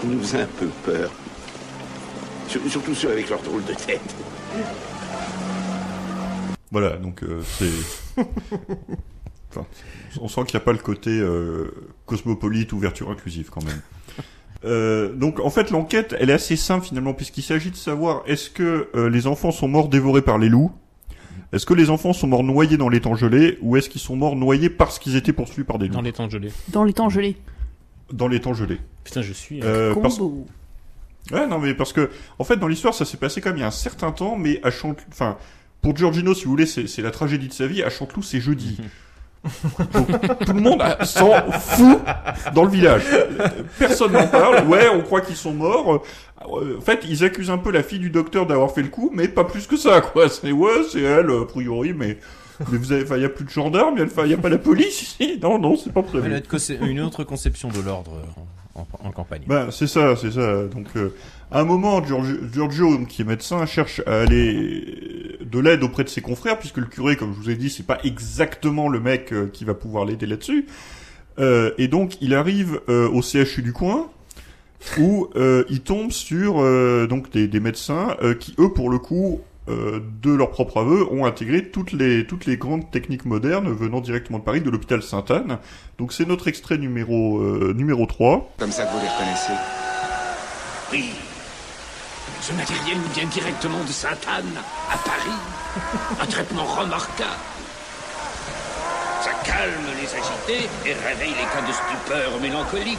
Il 0.05 0.11
nous 0.11 0.21
faisait 0.21 0.43
un 0.43 0.47
peu 0.47 0.67
peur. 0.85 1.11
Sur- 2.49 2.61
Surtout 2.69 2.95
ceux 2.95 3.11
avec 3.11 3.29
leur 3.31 3.41
drôle 3.43 3.65
de 3.65 3.73
tête. 3.75 4.15
Voilà, 6.71 6.97
donc 6.97 7.23
euh, 7.23 7.41
c'est... 7.59 8.23
Enfin, 9.51 9.67
on 10.21 10.27
sent 10.27 10.41
qu'il 10.47 10.57
n'y 10.59 10.63
a 10.63 10.65
pas 10.65 10.73
le 10.73 10.79
côté 10.79 11.11
euh, 11.11 11.71
cosmopolite, 12.07 12.73
ouverture 12.73 13.09
inclusive 13.11 13.51
quand 13.51 13.65
même. 13.65 13.81
Euh, 14.65 15.13
donc 15.13 15.41
en 15.41 15.51
fait 15.51 15.71
l'enquête 15.71 16.15
elle 16.19 16.31
est 16.31 16.35
assez 16.35 16.57
simple 16.57 16.87
finalement 16.87 17.13
puisqu'il 17.13 17.43
s'agit 17.43 17.71
de 17.71 17.77
savoir 17.77 18.23
est-ce 18.27 18.49
que 18.49 18.89
euh, 18.95 19.11
les 19.11 19.27
enfants 19.27 19.51
sont 19.51 19.69
morts 19.69 19.89
dévorés 19.89 20.23
par 20.23 20.39
les 20.39 20.49
loups? 20.49 20.73
Est-ce 21.53 21.67
que 21.67 21.75
les 21.75 21.91
enfants 21.91 22.13
sont 22.13 22.27
morts 22.27 22.43
noyés 22.43 22.77
dans 22.77 22.89
l'étang 22.89 23.15
gelé? 23.15 23.59
Ou 23.63 23.77
est-ce 23.77 23.89
qu'ils 23.89 24.01
sont 24.01 24.17
morts 24.17 24.37
noyés 24.37 24.71
parce 24.71 24.99
qu'ils 24.99 25.17
étaient 25.17 25.33
poursuivis 25.33 25.67
par 25.67 25.79
des 25.79 25.87
loups? 25.89 25.95
Dans 25.95 26.01
les 26.03 26.13
temps 26.13 26.29
gelés. 26.29 26.51
Dans 26.69 26.83
les 26.85 26.93
temps 26.93 27.09
gelés. 27.09 27.37
dans 28.13 28.27
l'étang 28.29 28.55
gelé 28.55 28.79
Putain, 29.05 29.23
je 29.23 29.33
suis. 29.33 29.61
Euh, 29.63 29.95
parce- 29.95 30.19
Combo. 30.19 30.47
Ouais, 31.33 31.47
non, 31.47 31.59
mais 31.59 31.75
parce 31.75 31.93
que, 31.93 32.11
en 32.39 32.45
fait, 32.45 32.57
dans 32.57 32.69
l'histoire, 32.69 32.93
ça 32.95 33.05
s'est 33.05 33.17
passé 33.19 33.41
quand 33.41 33.51
même 33.51 33.59
il 33.59 33.61
y 33.61 33.65
a 33.65 33.69
un 33.69 33.71
certain 33.71 34.13
temps, 34.13 34.37
mais 34.37 34.61
à 34.63 34.71
Chanteloup, 34.71 35.07
enfin, 35.13 35.37
pour 35.81 35.97
Giorgino, 35.97 36.35
si 36.35 36.45
vous 36.45 36.51
voulez, 36.51 36.67
c'est 36.67 36.87
c'est 36.87 37.03
la 37.03 37.11
tragédie 37.11 37.49
de 37.49 37.53
sa 37.53 37.67
vie. 37.67 37.83
À 37.83 37.89
Chanteloup, 37.91 38.23
c'est 38.23 38.41
jeudi. 38.41 38.79
Donc, 39.93 40.09
tout 40.47 40.53
le 40.53 40.61
monde 40.61 40.83
s'en 41.03 41.51
fout 41.51 42.01
dans 42.55 42.65
le 42.65 42.71
village. 42.71 43.05
Personne 43.79 44.13
n'en 44.13 44.27
parle. 44.27 44.67
Ouais, 44.67 44.89
on 44.89 45.01
croit 45.03 45.21
qu'ils 45.21 45.37
sont 45.37 45.53
morts. 45.53 46.03
Euh, 46.43 46.79
En 46.79 46.81
fait, 46.81 47.05
ils 47.09 47.25
accusent 47.25 47.51
un 47.51 47.59
peu 47.59 47.71
la 47.71 47.83
fille 47.83 47.99
du 47.99 48.11
docteur 48.11 48.47
d'avoir 48.47 48.71
fait 48.71 48.83
le 48.83 48.89
coup, 48.89 49.11
mais 49.15 49.29
pas 49.29 49.45
plus 49.45 49.67
que 49.67 49.77
ça, 49.77 50.01
quoi. 50.01 50.29
C'est 50.29 50.53
ouais, 50.53 50.83
c'est 50.91 51.03
elle, 51.03 51.31
a 51.31 51.45
priori, 51.45 51.93
mais 51.93 52.19
mais 52.71 52.79
vous 52.79 52.93
avez, 52.93 53.03
enfin, 53.03 53.17
il 53.17 53.23
y 53.23 53.27
a 53.27 53.29
plus 53.29 53.45
de 53.45 53.51
gendarmes, 53.51 53.95
il 53.97 54.31
y 54.31 54.35
a, 54.35 54.37
pas 54.37 54.49
la 54.49 54.59
police 54.59 55.03
ici. 55.03 55.41
Non, 55.43 55.59
non, 55.59 55.77
c'est 55.77 55.93
pas 55.93 56.03
prévu. 56.03 56.41
Une 56.83 57.01
autre 57.01 57.25
conception 57.25 57.69
de 57.69 57.81
l'ordre 57.81 58.13
en 58.75 59.11
campagne. 59.11 59.43
Bah, 59.47 59.69
c'est 59.71 59.87
ça, 59.87 60.17
c'est 60.17 60.33
ça. 60.33 60.65
Donc, 60.65 60.87
euh, 60.97 61.15
à 61.51 61.61
un 61.61 61.65
moment, 61.65 62.03
Giorgio, 62.05 62.99
qui 63.07 63.23
est 63.23 63.25
médecin, 63.25 63.65
cherche 63.67 64.03
à 64.07 64.21
aller 64.23 65.39
de 65.45 65.59
l'aide 65.59 65.83
auprès 65.83 66.05
de 66.05 66.09
ses 66.09 66.21
confrères, 66.21 66.59
puisque 66.59 66.79
le 66.79 66.87
curé, 66.87 67.17
comme 67.17 67.33
je 67.35 67.39
vous 67.39 67.51
ai 67.51 67.57
dit, 67.57 67.71
c'est 67.71 67.87
pas 67.87 67.99
exactement 68.05 68.89
le 68.89 69.01
mec 69.01 69.33
euh, 69.33 69.49
qui 69.53 69.65
va 69.65 69.75
pouvoir 69.75 70.05
l'aider 70.05 70.27
là-dessus. 70.27 70.67
Euh, 71.39 71.73
et 71.79 71.89
donc, 71.89 72.21
il 72.21 72.35
arrive 72.35 72.81
euh, 72.89 73.09
au 73.09 73.23
CHU 73.23 73.63
du 73.63 73.73
coin, 73.73 74.09
où 74.99 75.29
euh, 75.37 75.65
il 75.71 75.81
tombe 75.81 76.11
sur 76.11 76.61
euh, 76.61 77.07
donc 77.07 77.31
des, 77.31 77.49
des 77.49 77.61
médecins 77.61 78.17
euh, 78.23 78.35
qui, 78.35 78.55
eux, 78.59 78.73
pour 78.73 78.91
le 78.91 78.99
coup, 78.99 79.41
euh, 79.69 80.01
de 80.23 80.31
leur 80.31 80.51
propre 80.51 80.79
aveu, 80.81 81.07
ont 81.11 81.25
intégré 81.25 81.71
toutes 81.71 81.93
les, 81.93 82.27
toutes 82.27 82.45
les 82.45 82.57
grandes 82.57 82.91
techniques 82.91 83.25
modernes 83.25 83.73
venant 83.73 84.01
directement 84.01 84.39
de 84.39 84.45
Paris, 84.45 84.61
de 84.61 84.69
l'hôpital 84.69 85.03
Sainte-Anne. 85.03 85.59
Donc 85.99 86.13
c'est 86.13 86.27
notre 86.29 86.49
extrait 86.49 86.77
numéro, 86.77 87.39
euh, 87.39 87.73
numéro 87.75 88.05
3. 88.05 88.55
Comme 88.59 88.73
ça 88.73 88.85
que 88.85 88.93
vous 88.93 89.01
les 89.01 89.09
reconnaissez. 89.09 89.53
Oui. 90.93 91.05
Ce 92.47 92.53
matériel 92.53 92.99
nous 92.99 93.09
vient 93.15 93.25
directement 93.25 93.83
de 93.85 93.91
Sainte-Anne, 93.91 94.61
à 94.93 94.99
Paris. 94.99 95.41
Un 96.21 96.27
traitement 96.27 96.67
remarquable. 96.67 97.31
Ça 99.23 99.31
calme 99.47 99.87
les 99.99 100.09
agités 100.15 100.69
et 100.85 100.93
réveille 100.93 101.31
les 101.31 101.47
cas 101.47 101.67
de 101.67 101.73
stupeur 101.73 102.39
mélancolique. 102.43 102.99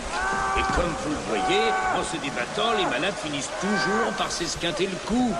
Et 0.57 0.63
comme 0.73 0.91
vous 1.03 1.11
le 1.11 1.17
voyez, 1.29 1.61
en 1.95 2.03
se 2.03 2.17
débattant, 2.17 2.75
les 2.75 2.85
malades 2.85 3.13
finissent 3.23 3.51
toujours 3.61 4.11
par 4.17 4.31
s'esquinter 4.31 4.87
le 4.87 4.97
cou. 5.05 5.31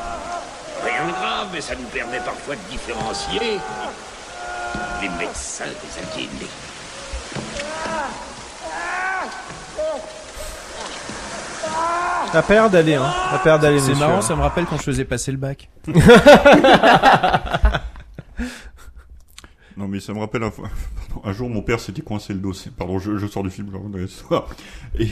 Rien 0.84 1.08
de 1.08 1.12
grave, 1.12 1.48
mais 1.52 1.62
ça 1.62 1.74
nous 1.74 1.88
permet 1.88 2.20
parfois 2.20 2.54
de 2.58 2.62
différencier 2.70 3.60
les 5.02 5.10
médecins 5.10 5.66
des 5.66 6.20
aliénés. 6.20 6.52
La 12.34 12.42
paire 12.42 12.70
d'aller, 12.70 12.96
hein. 12.96 13.14
La 13.32 13.40
paire 13.40 13.60
d'aller, 13.60 13.80
C'est 13.80 13.96
marrant, 13.96 14.22
ça 14.22 14.36
me 14.36 14.42
rappelle 14.42 14.66
quand 14.66 14.78
je 14.78 14.84
faisais 14.84 15.06
passer 15.06 15.32
le 15.32 15.38
bac. 15.38 15.70
Non 19.78 19.90
mais 19.90 20.00
ça 20.00 20.14
me 20.14 20.20
rappelle 20.20 20.42
un, 20.44 21.34
jour 21.34 21.50
mon 21.50 21.62
père 21.62 21.82
s'était 21.82 22.02
coincé 22.02 22.32
le 22.32 22.40
dos. 22.40 22.54
Pardon, 22.78 22.98
je, 22.98 23.18
je 23.18 23.28
sors 23.28 23.44
du 23.44 23.50
film, 23.50 23.72
dans 23.72 23.98
l'histoire. 23.98 24.48
Et 24.98 25.10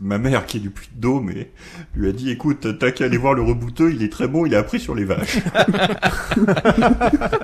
ma 0.00 0.18
mère 0.18 0.44
qui 0.44 0.58
est 0.58 0.60
du 0.60 0.68
puits 0.68 0.90
de 0.94 1.00
Dôme 1.00 1.30
et 1.30 1.50
lui 1.94 2.10
a 2.10 2.12
dit 2.12 2.30
écoute 2.30 2.78
t'as 2.78 2.90
qu'à 2.90 3.06
aller 3.06 3.16
voir 3.16 3.32
le 3.32 3.40
rebouteux, 3.40 3.92
il 3.92 4.02
est 4.02 4.12
très 4.12 4.28
bon, 4.28 4.44
il 4.44 4.54
a 4.54 4.58
appris 4.58 4.80
sur 4.80 4.94
les 4.94 5.04
vaches. 5.04 5.38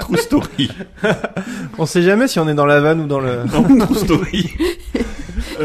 True 0.00 0.18
story. 0.18 0.70
On 1.78 1.86
sait 1.86 2.02
jamais 2.02 2.28
si 2.28 2.38
on 2.38 2.46
est 2.48 2.54
dans 2.54 2.66
la 2.66 2.82
vanne 2.82 3.00
ou 3.00 3.06
dans 3.06 3.20
le. 3.20 3.44
Non, 3.44 3.86
true 3.86 3.96
story. 3.96 4.50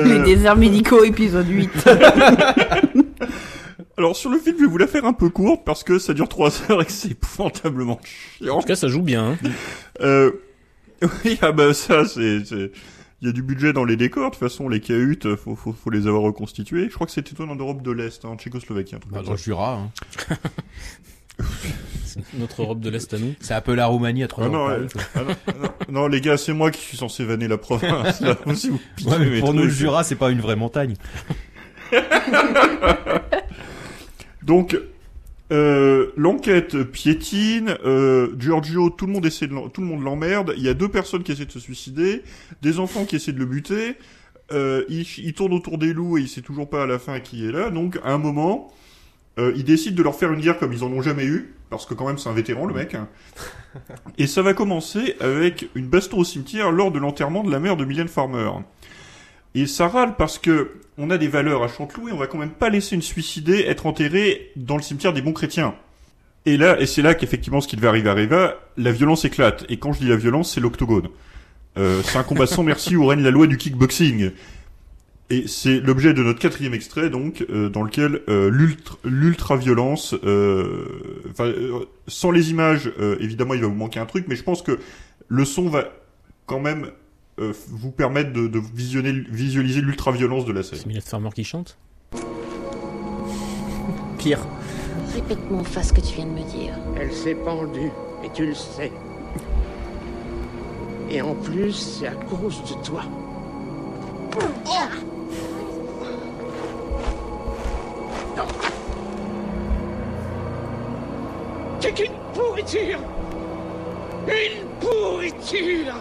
Les 0.05 0.19
Euh, 0.19 0.23
déserts 0.23 0.55
médicaux, 0.57 1.03
épisode 1.03 1.47
8. 1.47 1.69
Alors 3.97 4.15
sur 4.15 4.29
le 4.29 4.37
film, 4.37 4.55
je 4.59 4.63
vais 4.65 4.69
vous 4.69 4.77
la 4.77 4.85
faire 4.87 5.05
un 5.05 5.13
peu 5.13 5.29
courte 5.29 5.63
parce 5.65 5.83
que 5.83 5.97
ça 5.97 6.13
dure 6.13 6.29
3 6.29 6.51
heures 6.71 6.81
et 6.81 6.85
que 6.85 6.91
c'est 6.91 7.09
épouvantablement 7.11 7.99
chiant. 8.39 8.57
En 8.57 8.61
tout 8.61 8.67
cas, 8.67 8.75
ça 8.75 8.87
joue 8.87 9.01
bien. 9.01 9.31
hein. 9.43 9.49
Euh, 10.01 10.31
oui, 11.25 11.37
ah 11.41 11.51
bah 11.51 11.73
ça, 11.73 12.05
c'est, 12.05 12.37
il 12.51 12.71
y 13.21 13.27
a 13.27 13.31
du 13.31 13.41
budget 13.41 13.73
dans 13.73 13.85
les 13.85 13.95
décors. 13.95 14.29
De 14.31 14.35
toute 14.35 14.39
façon, 14.47 14.69
les 14.69 14.81
cahutes, 14.81 15.35
faut, 15.35 15.55
faut, 15.55 15.73
faut 15.73 15.89
les 15.89 16.05
avoir 16.05 16.21
reconstitués. 16.21 16.87
Je 16.89 16.93
crois 16.93 17.07
que 17.07 17.13
c'était 17.13 17.33
tout 17.35 17.41
en 17.43 17.55
Europe 17.55 17.81
de 17.81 17.91
l'Est, 17.91 18.23
hein, 18.23 18.29
en 18.29 18.37
Tchécoslovaquie, 18.37 18.95
un 18.95 18.99
truc 18.99 19.11
Bah, 19.11 19.19
comme 19.19 19.25
dans 19.27 19.31
le. 19.33 19.37
Jura. 19.39 19.73
Hein. 19.73 19.89
C'est 22.05 22.21
Notre 22.33 22.61
Europe 22.61 22.79
de 22.79 22.89
l'Est 22.89 23.13
à 23.13 23.17
nous. 23.17 23.35
C'est 23.39 23.53
un 23.53 23.61
peu 23.61 23.75
la 23.75 23.85
Roumanie 23.87 24.23
à 24.23 24.27
3 24.27 24.45
Ah 24.45 24.49
non, 24.49 24.67
ouais. 24.67 24.77
Ah 25.15 25.21
non, 25.21 25.35
ah 25.47 25.51
non, 25.61 25.69
non, 25.89 26.07
les 26.07 26.21
gars, 26.21 26.37
c'est 26.37 26.53
moi 26.53 26.71
qui 26.71 26.81
suis 26.81 26.97
censé 26.97 27.23
vanner 27.25 27.47
la 27.47 27.57
province. 27.57 28.21
Là, 28.21 28.37
si 28.55 28.69
vous 28.69 28.79
piquez 28.95 29.11
Ouais, 29.11 29.19
mais 29.19 29.29
mes 29.29 29.39
pour 29.39 29.53
nous, 29.53 29.63
le. 29.63 29.69
Jura, 29.69 30.03
c'est 30.03 30.15
pas 30.15 30.31
une 30.31 30.41
vraie 30.41 30.55
montagne. 30.55 30.95
Donc, 34.43 34.77
euh, 35.51 36.11
l'enquête 36.15 36.83
piétine. 36.83 37.77
Euh, 37.85 38.33
Giorgio, 38.37 38.89
tout 38.89 39.05
le 39.05 39.13
monde 39.13 39.25
essaie 39.25 39.47
de 39.47 39.67
tout 39.69 39.81
le 39.81 39.87
monde 39.87 40.03
l'emmerde. 40.03 40.53
Il 40.57 40.63
y 40.63 40.69
a 40.69 40.73
deux 40.73 40.89
personnes 40.89 41.23
qui 41.23 41.31
essaient 41.31 41.45
de 41.45 41.51
se 41.51 41.59
suicider, 41.59 42.23
des 42.61 42.79
enfants 42.79 43.05
qui 43.05 43.15
essaient 43.17 43.33
de 43.33 43.39
le 43.39 43.45
buter. 43.45 43.95
Euh, 44.53 44.85
il, 44.87 45.05
il 45.17 45.33
tourne 45.33 45.53
autour 45.53 45.77
des 45.77 45.91
loups 45.93 46.17
et 46.17 46.21
il 46.21 46.29
sait 46.29 46.41
toujours 46.41 46.69
pas 46.69 46.83
à 46.83 46.85
la 46.85 46.99
fin 46.99 47.19
qui 47.19 47.45
est 47.45 47.51
là. 47.51 47.69
Donc, 47.69 47.99
à 48.03 48.11
un 48.11 48.17
moment, 48.17 48.71
euh, 49.37 49.53
il 49.55 49.63
décide 49.63 49.95
de 49.95 50.03
leur 50.03 50.15
faire 50.15 50.31
une 50.31 50.41
guerre 50.41 50.57
comme 50.57 50.73
ils 50.73 50.83
en 50.83 50.91
ont 50.91 51.01
jamais 51.01 51.25
eu, 51.25 51.53
parce 51.69 51.85
que 51.85 51.93
quand 51.93 52.07
même 52.07 52.17
c'est 52.17 52.29
un 52.29 52.33
vétéran 52.33 52.65
le 52.65 52.73
mec. 52.73 52.95
hein. 52.95 53.07
Et 54.17 54.27
ça 54.27 54.41
va 54.41 54.53
commencer 54.53 55.15
avec 55.19 55.69
une 55.75 55.87
baston 55.87 56.17
au 56.17 56.23
cimetière 56.23 56.71
lors 56.71 56.91
de 56.91 56.99
l'enterrement 56.99 57.43
de 57.43 57.51
la 57.51 57.59
mère 57.59 57.77
de 57.77 57.85
Mylène 57.85 58.07
Farmer. 58.07 58.49
Et 59.55 59.67
ça 59.67 59.87
râle 59.87 60.15
parce 60.17 60.39
que 60.39 60.71
on 60.97 61.09
a 61.09 61.17
des 61.17 61.27
valeurs 61.27 61.63
à 61.63 61.67
Chanteloup 61.67 62.09
et 62.09 62.11
on 62.11 62.17
va 62.17 62.27
quand 62.27 62.37
même 62.39 62.51
pas 62.51 62.69
laisser 62.69 62.95
une 62.95 63.01
suicidée 63.01 63.65
être 63.67 63.85
enterrée 63.85 64.51
dans 64.55 64.77
le 64.77 64.81
cimetière 64.81 65.13
des 65.13 65.21
bons 65.21 65.33
chrétiens. 65.33 65.75
Et 66.45 66.57
là, 66.57 66.79
et 66.79 66.85
c'est 66.85 67.01
là 67.01 67.13
qu'effectivement 67.13 67.61
ce 67.61 67.67
qui 67.67 67.75
devait 67.75 67.87
arriver 67.87 68.09
arriva, 68.09 68.55
la 68.77 68.91
violence 68.91 69.25
éclate. 69.25 69.65
Et 69.69 69.77
quand 69.77 69.93
je 69.93 69.99
dis 69.99 70.07
la 70.07 70.15
violence, 70.15 70.53
c'est 70.53 70.61
l'octogone. 70.61 71.09
Euh, 71.77 72.01
c'est 72.03 72.17
un 72.17 72.23
combat 72.23 72.47
sans 72.47 72.63
merci 72.63 72.95
où 72.95 73.05
règne 73.05 73.21
la 73.21 73.31
loi 73.31 73.47
du 73.47 73.57
kickboxing. 73.57 74.31
Et 75.29 75.45
c'est 75.47 75.81
l'objet 75.81 76.13
de 76.13 76.23
notre 76.23 76.39
quatrième 76.39 76.73
extrait, 76.73 77.09
donc, 77.09 77.45
euh, 77.49 77.67
dans 77.67 77.83
lequel 77.83 78.21
euh, 78.29 78.49
l'ultra- 78.49 78.97
l'ultra-violence, 79.03 80.13
euh, 80.23 80.85
euh, 81.41 81.79
sans 82.07 82.31
les 82.31 82.49
images, 82.51 82.89
euh, 82.99 83.17
évidemment, 83.19 83.53
il 83.53 83.59
va 83.61 83.67
vous 83.67 83.73
manquer 83.75 83.99
un 83.99 84.05
truc, 84.05 84.25
mais 84.29 84.37
je 84.37 84.43
pense 84.43 84.61
que 84.61 84.79
le 85.27 85.43
son 85.43 85.67
va 85.67 85.83
quand 86.45 86.61
même 86.61 86.91
euh, 87.39 87.51
vous 87.67 87.91
permettre 87.91 88.31
de, 88.31 88.47
de 88.47 88.59
visionner, 88.73 89.11
visualiser 89.11 89.81
l'ultra-violence 89.81 90.45
de 90.45 90.53
la 90.53 90.63
scène. 90.63 90.79
C'est 90.79 90.87
Mylène 90.87 91.01
Farmer 91.01 91.29
qui 91.35 91.43
chante 91.43 91.77
Pire. 94.17 94.39
Répète-moi 95.13 95.59
en 95.59 95.63
face 95.65 95.89
ce 95.89 95.93
que 95.93 96.01
tu 96.01 96.15
viens 96.15 96.25
de 96.25 96.31
me 96.31 96.49
dire. 96.49 96.73
Elle 96.97 97.11
s'est 97.11 97.35
pendue, 97.35 97.91
et 98.23 98.29
tu 98.33 98.45
le 98.45 98.53
sais. 98.55 98.91
Et 101.11 101.21
en 101.21 101.35
plus, 101.35 101.73
c'est 101.73 102.07
à 102.07 102.15
cause 102.15 102.61
de 102.63 102.81
toi. 102.85 103.03
Non. 108.37 108.43
C'est 111.79 111.91
qu'une 111.91 112.11
pourriture 112.35 112.99
Une 114.27 114.67
pourriture 114.79 115.95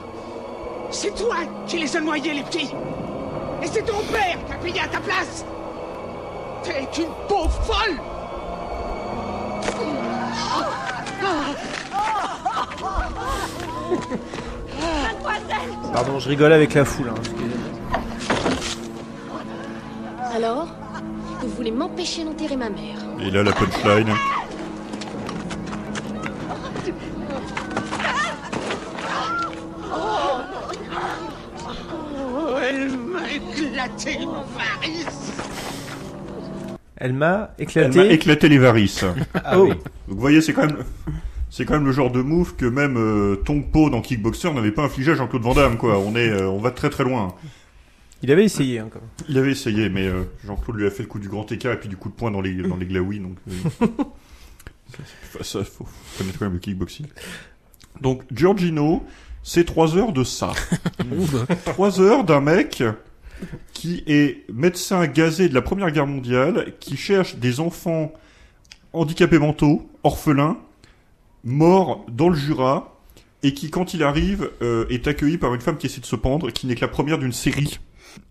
C'est 0.90 1.14
toi 1.14 1.36
qui 1.66 1.78
les 1.78 1.96
as 1.96 2.00
noyés, 2.00 2.34
les 2.34 2.42
petits 2.42 2.74
Et 3.62 3.66
c'est 3.66 3.86
ton 3.86 4.02
père 4.12 4.36
qui 4.46 4.52
a 4.52 4.56
payé 4.56 4.80
à 4.80 4.88
ta 4.88 5.00
place 5.00 5.46
T'es 6.62 6.86
une 6.98 7.08
pauvre 7.26 7.62
folle 7.62 7.96
Pardon, 15.92 16.18
je 16.18 16.28
rigole 16.28 16.52
avec 16.52 16.74
la 16.74 16.84
foule. 16.84 17.08
Hein. 17.08 17.14
Alors? 20.34 20.68
Vous 21.46 21.52
voulez 21.54 21.70
m'empêcher 21.70 22.24
d'enterrer 22.24 22.56
ma 22.56 22.68
mère 22.68 22.96
Et 23.20 23.30
là, 23.30 23.44
la 23.44 23.52
punchline. 23.52 24.12
Oh, 32.24 32.56
elle 32.62 32.90
m'a 32.98 33.30
éclaté 33.30 34.18
Elle 36.98 37.12
m'a 37.12 37.50
Elle 37.58 37.64
éclaté. 37.64 37.98
m'a 37.98 38.04
éclaté 38.06 38.48
les 38.48 38.58
varices. 38.58 39.04
Ah 39.34 39.58
Oh. 39.58 39.62
oui. 39.64 39.68
Donc 39.70 39.78
vous 40.08 40.20
voyez, 40.20 40.40
c'est 40.40 40.52
quand 40.52 40.66
même, 40.66 40.78
c'est 41.50 41.64
quand 41.64 41.74
même 41.74 41.86
le 41.86 41.92
genre 41.92 42.10
de 42.10 42.22
move 42.22 42.54
que 42.56 42.66
même 42.66 42.96
euh, 42.96 43.36
Tong 43.36 43.64
Po 43.70 43.90
dans 43.90 44.00
Kickboxer 44.00 44.52
n'avait 44.52 44.70
pas 44.72 44.82
infligé 44.84 45.12
à 45.12 45.14
Jean-Claude 45.14 45.42
Van 45.42 45.54
Damme, 45.54 45.76
quoi. 45.76 45.98
On 45.98 46.14
est, 46.16 46.28
euh, 46.30 46.48
on 46.48 46.58
va 46.58 46.70
très 46.70 46.90
très 46.90 47.04
loin. 47.04 47.34
Il 48.26 48.32
avait 48.32 48.44
essayé, 48.44 48.80
hein, 48.80 48.88
quand 48.92 48.98
même. 48.98 49.08
Il 49.28 49.38
avait 49.38 49.52
essayé, 49.52 49.88
mais 49.88 50.08
euh, 50.08 50.24
Jean-Claude 50.44 50.78
lui 50.78 50.86
a 50.88 50.90
fait 50.90 51.04
le 51.04 51.08
coup 51.08 51.20
du 51.20 51.28
grand 51.28 51.50
écart 51.52 51.72
et 51.72 51.78
puis 51.78 51.88
du 51.88 51.96
coup 51.96 52.08
de 52.08 52.14
poing 52.14 52.32
dans 52.32 52.40
les 52.40 52.54
dans 52.54 52.76
les 52.76 52.86
glaouis, 52.86 53.20
donc. 53.20 53.36
euh, 53.48 53.86
ça, 55.42 55.44
ça, 55.44 55.64
faut 55.64 55.86
connaître 56.18 56.36
quand 56.36 56.46
même 56.46 56.54
le 56.54 56.58
kickboxing. 56.58 57.06
Donc 58.00 58.24
Giorgino, 58.32 59.04
c'est 59.44 59.62
trois 59.62 59.96
heures 59.96 60.12
de 60.12 60.24
ça. 60.24 60.54
trois 61.66 62.00
heures 62.00 62.24
d'un 62.24 62.40
mec 62.40 62.82
qui 63.72 64.02
est 64.08 64.44
médecin 64.52 65.06
gazé 65.06 65.48
de 65.48 65.54
la 65.54 65.62
Première 65.62 65.92
Guerre 65.92 66.08
mondiale, 66.08 66.74
qui 66.80 66.96
cherche 66.96 67.36
des 67.36 67.60
enfants 67.60 68.12
handicapés 68.92 69.38
mentaux, 69.38 69.88
orphelins, 70.02 70.58
morts 71.44 72.04
dans 72.10 72.28
le 72.28 72.34
Jura, 72.34 72.98
et 73.44 73.54
qui, 73.54 73.70
quand 73.70 73.94
il 73.94 74.02
arrive, 74.02 74.50
euh, 74.62 74.86
est 74.88 75.06
accueilli 75.06 75.38
par 75.38 75.54
une 75.54 75.60
femme 75.60 75.76
qui 75.76 75.86
essaie 75.86 76.00
de 76.00 76.06
se 76.06 76.16
pendre, 76.16 76.50
qui 76.50 76.66
n'est 76.66 76.74
que 76.74 76.80
la 76.80 76.88
première 76.88 77.18
d'une 77.18 77.32
série, 77.32 77.78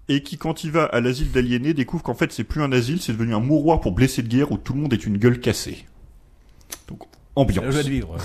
et 0.07 0.21
qui, 0.21 0.37
quand 0.37 0.63
il 0.63 0.71
va 0.71 0.85
à 0.85 1.01
l'asile 1.01 1.31
d'aliénés, 1.31 1.73
découvre 1.73 2.03
qu'en 2.03 2.13
fait, 2.13 2.31
c'est 2.31 2.43
plus 2.43 2.61
un 2.61 2.71
asile, 2.71 3.01
c'est 3.01 3.13
devenu 3.13 3.33
un 3.33 3.39
mouroir 3.39 3.81
pour 3.81 3.91
blessés 3.91 4.21
de 4.21 4.27
guerre 4.27 4.51
où 4.51 4.57
tout 4.57 4.73
le 4.73 4.79
monde 4.81 4.93
est 4.93 5.05
une 5.05 5.17
gueule 5.17 5.39
cassée. 5.39 5.85
Donc, 6.87 7.03
ambiance. 7.35 7.65
La 7.65 7.71
joie 7.71 7.83
de 7.83 7.89
vivre. 7.89 8.17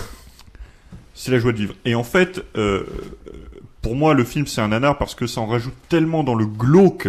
C'est 1.15 1.31
la 1.31 1.39
joie 1.39 1.53
de 1.53 1.59
vivre. 1.59 1.75
Et 1.85 1.95
en 1.95 2.05
fait, 2.05 2.43
euh, 2.57 2.85
pour 3.83 3.95
moi, 3.95 4.15
le 4.15 4.25
film, 4.25 4.47
c'est 4.47 4.61
un 4.61 4.69
nanar 4.69 4.99
parce 4.99 5.15
que 5.15 5.27
ça 5.27 5.41
en 5.41 5.47
rajoute 5.47 5.75
tellement 5.89 6.23
dans 6.23 6.35
le 6.35 6.47
glauque 6.47 7.09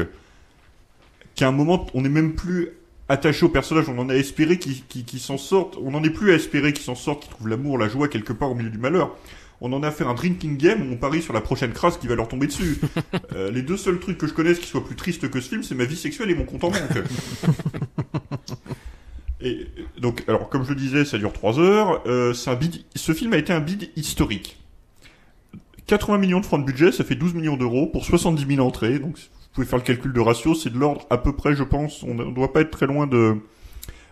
qu'à 1.36 1.48
un 1.48 1.52
moment, 1.52 1.88
on 1.94 2.02
n'est 2.02 2.10
même 2.10 2.34
plus 2.34 2.70
attaché 3.10 3.46
au 3.46 3.50
personnage. 3.50 3.90
On 3.90 3.98
en 4.00 4.10
a 4.10 4.16
espéré 4.16 4.58
qu'il 4.58 5.20
s'en 5.20 5.38
sorte. 5.38 5.78
On 5.82 5.92
n'en 5.92 6.04
est 6.04 6.10
plus 6.10 6.32
à 6.32 6.36
espérer 6.36 6.74
qu'il 6.74 6.84
s'en 6.84 6.96
sorte, 6.96 7.24
qu'il 7.24 7.32
trouve 7.32 7.50
l'amour, 7.50 7.78
la 7.78 7.90
joie 7.90 8.08
quelque 8.08 8.34
part 8.34 8.52
au 8.52 8.56
milieu 8.56 8.70
du 8.70 8.78
malheur. 8.78 9.16
On 9.64 9.72
en 9.74 9.84
a 9.84 9.92
fait 9.92 10.04
un 10.04 10.16
drinking 10.16 10.58
game 10.58 10.82
où 10.82 10.94
on 10.94 10.98
parie 10.98 11.22
sur 11.22 11.34
la 11.34 11.42
prochaine 11.42 11.72
crasse 11.72 11.98
qui 11.98 12.08
va 12.08 12.16
leur 12.16 12.28
tomber 12.28 12.48
dessus. 12.48 12.80
Euh, 13.34 13.50
les 13.50 13.62
deux 13.62 13.78
seuls 13.78 14.00
trucs 14.00 14.18
que 14.18 14.28
je 14.28 14.34
connaisse 14.34 14.60
qui 14.60 14.68
soient 14.68 14.84
plus 14.84 14.96
tristes 14.96 15.30
que 15.30 15.40
ce 15.40 15.48
film, 15.48 15.64
c'est 15.64 15.76
ma 15.76 15.86
vie 15.86 15.96
sexuelle 15.96 16.30
et 16.30 16.36
mon 16.36 16.44
compte 16.44 16.66
en 16.66 16.70
banque. 16.70 16.82
Et 19.42 19.68
donc, 19.98 20.24
alors 20.28 20.50
comme 20.50 20.64
je 20.64 20.70
le 20.70 20.76
disais, 20.76 21.06
ça 21.06 21.18
dure 21.18 21.32
3 21.32 21.60
heures. 21.60 22.04
Euh, 22.08 22.34
un 22.48 22.56
bid. 22.56 22.84
Ce 22.96 23.14
film 23.14 23.34
a 23.34 23.38
été 23.38 23.54
un 23.54 23.62
bid 23.62 23.90
historique. 23.96 24.60
80 25.88 26.18
millions 26.18 26.42
de 26.42 26.46
francs 26.46 26.60
de 26.60 26.66
budget, 26.66 26.92
ça 26.92 27.06
fait 27.06 27.16
12 27.16 27.34
millions 27.34 27.58
d'euros 27.58 27.88
pour 27.88 28.06
70 28.06 28.56
000 28.56 28.68
entrées. 28.68 29.00
Donc, 29.00 29.18
vous 29.18 29.54
pouvez 29.54 29.68
faire 29.68 29.80
le 29.80 29.86
calcul 29.86 30.12
de 30.12 30.20
ratio. 30.20 30.54
C'est 30.54 30.72
de 30.72 30.78
l'ordre 30.78 31.06
à 31.10 31.18
peu 31.18 31.34
près, 31.34 31.56
je 31.56 31.64
pense. 31.64 32.04
On 32.04 32.14
ne 32.14 32.34
doit 32.34 32.52
pas 32.52 32.62
être 32.62 32.72
très 32.72 32.88
loin 32.88 33.08
de 33.08 33.38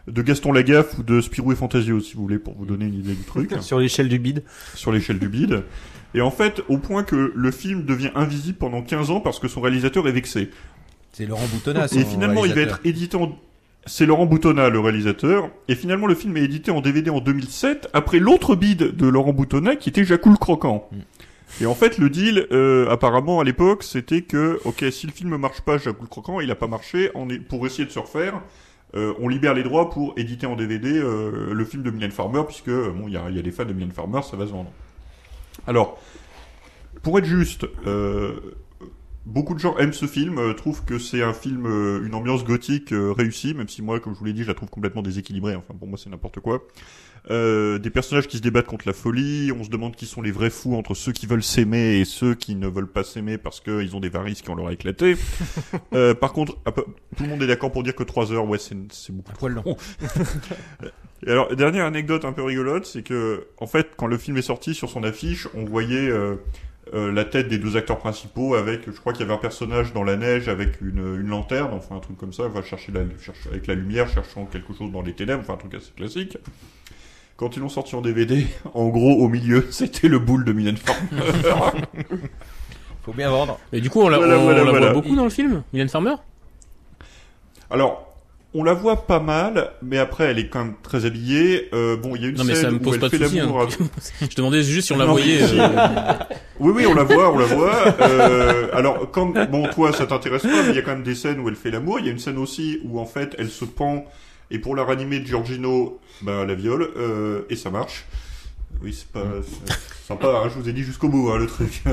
de 0.09 0.21
Gaston 0.21 0.51
Lagaffe 0.51 0.97
ou 0.97 1.03
de 1.03 1.21
Spirou 1.21 1.51
et 1.51 1.55
Fantasio, 1.55 1.99
si 1.99 2.15
vous 2.15 2.23
voulez, 2.23 2.39
pour 2.39 2.55
vous 2.55 2.65
donner 2.65 2.85
une 2.85 2.95
idée 2.95 3.13
du 3.13 3.23
truc. 3.23 3.53
Sur 3.61 3.79
l'échelle 3.79 4.09
du 4.09 4.19
bide. 4.19 4.43
Sur 4.75 4.91
l'échelle 4.91 5.19
du 5.19 5.29
bide. 5.29 5.63
Et 6.13 6.21
en 6.21 6.31
fait, 6.31 6.61
au 6.69 6.77
point 6.77 7.03
que 7.03 7.31
le 7.35 7.51
film 7.51 7.85
devient 7.85 8.11
invisible 8.15 8.57
pendant 8.57 8.81
15 8.81 9.11
ans 9.11 9.19
parce 9.19 9.39
que 9.39 9.47
son 9.47 9.61
réalisateur 9.61 10.07
est 10.07 10.11
vexé. 10.11 10.49
C'est 11.11 11.25
Laurent 11.25 11.47
Boutonnat, 11.51 11.87
son 11.87 11.99
Et 11.99 12.05
finalement, 12.05 12.45
il 12.45 12.53
va 12.53 12.61
être 12.61 12.79
édité 12.83 13.17
en... 13.17 13.37
C'est 13.85 14.05
Laurent 14.05 14.25
Boutonnat, 14.25 14.69
le 14.69 14.79
réalisateur. 14.79 15.49
Et 15.67 15.75
finalement, 15.75 16.07
le 16.07 16.15
film 16.15 16.35
est 16.37 16.43
édité 16.43 16.71
en 16.71 16.81
DVD 16.81 17.09
en 17.09 17.21
2007, 17.21 17.89
après 17.93 18.19
l'autre 18.19 18.55
bide 18.55 18.95
de 18.95 19.07
Laurent 19.07 19.33
Boutonnat, 19.33 19.75
qui 19.75 19.89
était 19.89 20.03
Jacou 20.03 20.29
le 20.29 20.37
Croquant. 20.37 20.89
Et 21.61 21.65
en 21.65 21.73
fait, 21.73 21.97
le 21.97 22.09
deal, 22.09 22.45
euh, 22.51 22.87
apparemment, 22.89 23.39
à 23.39 23.43
l'époque, 23.43 23.83
c'était 23.83 24.21
que, 24.21 24.59
ok, 24.65 24.85
si 24.91 25.07
le 25.07 25.11
film 25.11 25.35
marche 25.37 25.61
pas, 25.61 25.77
Jacou 25.77 26.03
le 26.03 26.07
Croquant, 26.07 26.39
il 26.39 26.51
a 26.51 26.55
pas 26.55 26.67
marché, 26.67 27.09
on 27.15 27.29
est, 27.29 27.39
pour 27.39 27.65
essayer 27.65 27.85
de 27.85 27.91
se 27.91 27.99
refaire, 27.99 28.41
euh, 28.95 29.13
on 29.19 29.27
libère 29.27 29.53
les 29.53 29.63
droits 29.63 29.89
pour 29.89 30.13
éditer 30.17 30.47
en 30.47 30.55
DVD 30.55 30.91
euh, 30.97 31.53
le 31.53 31.65
film 31.65 31.83
de 31.83 31.91
Mylène 31.91 32.11
Farmer, 32.11 32.41
puisque, 32.45 32.69
euh, 32.69 32.91
bon, 32.91 33.07
il 33.07 33.13
y 33.13 33.17
a, 33.17 33.29
y 33.29 33.37
a 33.37 33.41
des 33.41 33.51
fans 33.51 33.65
de 33.65 33.73
Mylène 33.73 33.91
Farmer, 33.91 34.21
ça 34.23 34.35
va 34.35 34.47
se 34.47 34.51
vendre. 34.51 34.71
Alors, 35.67 35.99
pour 37.03 37.19
être 37.19 37.25
juste, 37.25 37.65
beaucoup 39.25 39.53
de 39.53 39.59
gens 39.59 39.77
aiment 39.77 39.93
ce 39.93 40.05
film, 40.05 40.55
trouvent 40.55 40.83
que 40.83 40.97
c'est 40.97 41.21
un 41.21 41.33
film, 41.33 41.65
une 42.03 42.13
ambiance 42.15 42.43
gothique 42.43 42.89
réussie, 42.91 43.53
même 43.53 43.67
si 43.67 43.81
moi, 43.81 43.99
comme 43.99 44.13
je 44.13 44.19
vous 44.19 44.25
l'ai 44.25 44.33
dit, 44.33 44.43
je 44.43 44.47
la 44.47 44.53
trouve 44.53 44.69
complètement 44.69 45.01
déséquilibrée. 45.01 45.55
Enfin, 45.55 45.75
pour 45.77 45.87
moi, 45.87 45.97
c'est 45.97 46.09
n'importe 46.09 46.39
quoi. 46.39 46.63
Euh, 47.29 47.77
des 47.79 47.89
personnages 47.89 48.27
qui 48.27 48.37
se 48.37 48.41
débattent 48.41 48.65
contre 48.67 48.87
la 48.87 48.93
folie. 48.93 49.51
On 49.51 49.63
se 49.63 49.69
demande 49.69 49.95
qui 49.95 50.05
sont 50.05 50.21
les 50.21 50.31
vrais 50.31 50.49
fous 50.49 50.75
entre 50.75 50.93
ceux 50.95 51.11
qui 51.11 51.25
veulent 51.27 51.43
s'aimer 51.43 51.99
et 51.99 52.05
ceux 52.05 52.33
qui 52.33 52.55
ne 52.55 52.67
veulent 52.67 52.87
pas 52.91 53.03
s'aimer 53.03 53.37
parce 53.37 53.59
qu'ils 53.61 53.95
ont 53.95 53.99
des 53.99 54.09
varices 54.09 54.41
qui 54.41 54.49
ont 54.49 54.55
leur 54.55 54.71
éclaté. 54.71 55.15
euh, 55.93 56.13
par 56.13 56.33
contre, 56.33 56.55
peu- 56.71 56.85
tout 57.17 57.23
le 57.23 57.29
monde 57.29 57.43
est 57.43 57.47
d'accord 57.47 57.71
pour 57.71 57.83
dire 57.83 57.95
que 57.95 58.03
3 58.03 58.31
heures, 58.31 58.47
ouais, 58.47 58.57
c'est 58.59 58.75
beaucoup 59.11 59.33
trop 59.33 59.47
long. 59.49 59.75
Et 61.25 61.31
alors, 61.31 61.53
dernière 61.55 61.85
anecdote 61.85 62.23
un 62.23 62.31
peu 62.31 62.43
rigolote, 62.43 62.85
c'est 62.85 63.03
que, 63.03 63.47
en 63.57 63.67
fait, 63.67 63.89
quand 63.97 64.07
le 64.07 64.17
film 64.17 64.37
est 64.37 64.41
sorti 64.41 64.73
sur 64.73 64.89
son 64.89 65.03
affiche, 65.03 65.49
on 65.53 65.65
voyait 65.65 66.07
euh, 66.09 66.35
euh, 66.93 67.11
la 67.11 67.25
tête 67.25 67.49
des 67.49 67.57
deux 67.57 67.75
acteurs 67.75 67.97
principaux 67.97 68.55
avec, 68.55 68.85
je 68.89 68.97
crois 68.97 69.11
qu'il 69.11 69.23
y 69.23 69.25
avait 69.25 69.33
un 69.33 69.37
personnage 69.37 69.91
dans 69.91 70.03
la 70.05 70.15
neige 70.15 70.47
avec 70.47 70.79
une, 70.79 71.19
une 71.19 71.27
lanterne, 71.27 71.71
enfin 71.73 71.97
un 71.97 71.99
truc 71.99 72.15
comme 72.17 72.31
ça, 72.31 72.47
va 72.47 72.61
chercher 72.63 72.93
la, 72.93 73.01
cherche- 73.21 73.47
avec 73.47 73.67
la 73.67 73.75
lumière, 73.75 74.07
cherchant 74.07 74.45
quelque 74.45 74.73
chose 74.73 74.91
dans 74.93 75.01
les 75.01 75.13
ténèbres, 75.13 75.41
enfin 75.41 75.55
un 75.55 75.57
truc 75.57 75.73
assez 75.73 75.91
classique. 75.91 76.37
Quand 77.39 77.55
ils 77.55 77.61
l'ont 77.61 77.69
sorti 77.69 77.95
en 77.95 78.01
DVD, 78.01 78.45
en 78.73 78.89
gros, 78.89 79.13
au 79.23 79.29
milieu, 79.29 79.65
c'était 79.71 80.09
le 80.09 80.19
boule 80.19 80.43
de 80.43 80.51
Mylène 80.51 80.75
Farmer. 80.75 81.23
Faut 83.05 83.13
bien 83.13 83.29
vendre. 83.29 83.57
Et 83.71 83.79
du 83.79 83.89
coup, 83.89 84.01
on 84.01 84.09
la, 84.09 84.17
Voilà, 84.17 84.37
on 84.37 84.43
voilà, 84.43 84.63
la 84.65 84.69
voilà. 84.71 84.85
voit 84.91 85.01
beaucoup 85.01 85.15
dans 85.15 85.23
le 85.23 85.29
film, 85.29 85.63
Mylène 85.71 85.87
Farmer? 85.87 86.15
Alors, 87.71 88.05
on 88.53 88.63
la 88.63 88.73
voit 88.73 89.05
pas 89.07 89.19
mal, 89.21 89.71
mais 89.81 89.97
après, 89.99 90.25
elle 90.25 90.37
est 90.39 90.49
quand 90.49 90.65
même 90.65 90.73
très 90.83 91.05
habillée. 91.05 91.69
Euh, 91.73 91.95
bon, 91.95 92.15
il 92.17 92.23
y 92.23 92.25
a 92.25 92.27
une 92.27 92.35
Non 92.35 92.43
mais 92.43 92.55
scène 92.55 92.63
ça 92.65 92.71
me 92.71 92.75
où 92.77 92.79
pose 92.79 92.95
elle 92.95 92.99
pas 92.99 93.09
de 93.09 93.17
fait 93.17 93.37
l'amour 93.37 93.61
hein. 93.61 93.67
à- 94.21 94.25
Je 94.29 94.35
demandais 94.35 94.61
juste 94.63 94.87
si 94.87 94.93
on 94.93 94.97
la 94.97 95.05
Non, 95.05 95.11
voyait. 95.13 95.39
mais 95.39 95.59
euh, 95.61 96.13
Oui, 96.59 96.73
oui, 96.75 96.85
on 96.87 96.93
la 96.93 97.03
voit, 97.03 97.31
on 97.31 97.37
la 97.37 97.45
voit. 97.45 97.95
Euh, 98.01 98.67
alors, 98.73 99.09
comme 99.11 99.33
bon, 99.49 99.67
toi, 99.69 99.93
ça 99.93 100.05
t'intéresse 100.07 100.41
pas, 100.41 100.63
mais 100.63 100.69
il 100.71 100.75
y 100.75 100.79
a 100.79 100.81
quand 100.81 100.91
même 100.91 101.03
des 101.03 101.15
scènes 101.15 101.39
où 101.39 101.47
elle 101.47 101.55
fait 101.55 101.71
l'amour. 101.71 101.99
Il 101.99 102.05
y 102.05 102.09
a 102.09 102.11
une 102.11 102.19
scène 102.19 102.37
aussi 102.37 102.81
où 102.83 102.99
en 102.99 103.05
fait, 103.05 103.33
elle 103.39 103.49
se 103.49 103.63
pend 103.65 104.03
et 104.51 104.59
pour 104.59 104.75
la 104.75 104.83
ranimer, 104.83 105.23
Giorgino, 105.25 105.99
bah, 106.21 106.45
la 106.45 106.55
viole 106.55 106.89
euh, 106.97 107.43
et 107.49 107.55
ça 107.55 107.69
marche. 107.69 108.05
Oui, 108.81 108.93
c'est 108.93 109.07
pas 109.07 109.25
c'est 109.43 110.07
sympa. 110.07 110.41
Hein, 110.43 110.49
je 110.49 110.59
vous 110.59 110.69
ai 110.69 110.73
dit 110.73 110.83
jusqu'au 110.83 111.09
bout, 111.09 111.29
hein, 111.31 111.37
le 111.37 111.47
truc. 111.47 111.83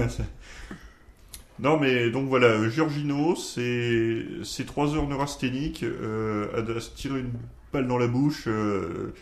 Non, 1.59 1.79
mais 1.79 2.11
donc 2.11 2.29
voilà, 2.29 2.49
euh, 2.49 2.69
Giorgino, 2.71 3.35
c'est 3.35 4.27
c'est 4.45 4.67
trois 4.67 4.95
heures 4.95 5.09
neurasthéniques 5.09 5.85
euh, 5.85 6.49
à, 6.55 6.59
à 6.77 6.81
se 6.81 6.91
tirer 6.91 7.21
une 7.21 7.33
balle 7.73 7.89
dans 7.89 7.97
la 7.97 8.09
bouche. 8.09 8.45
euh, 8.47 9.15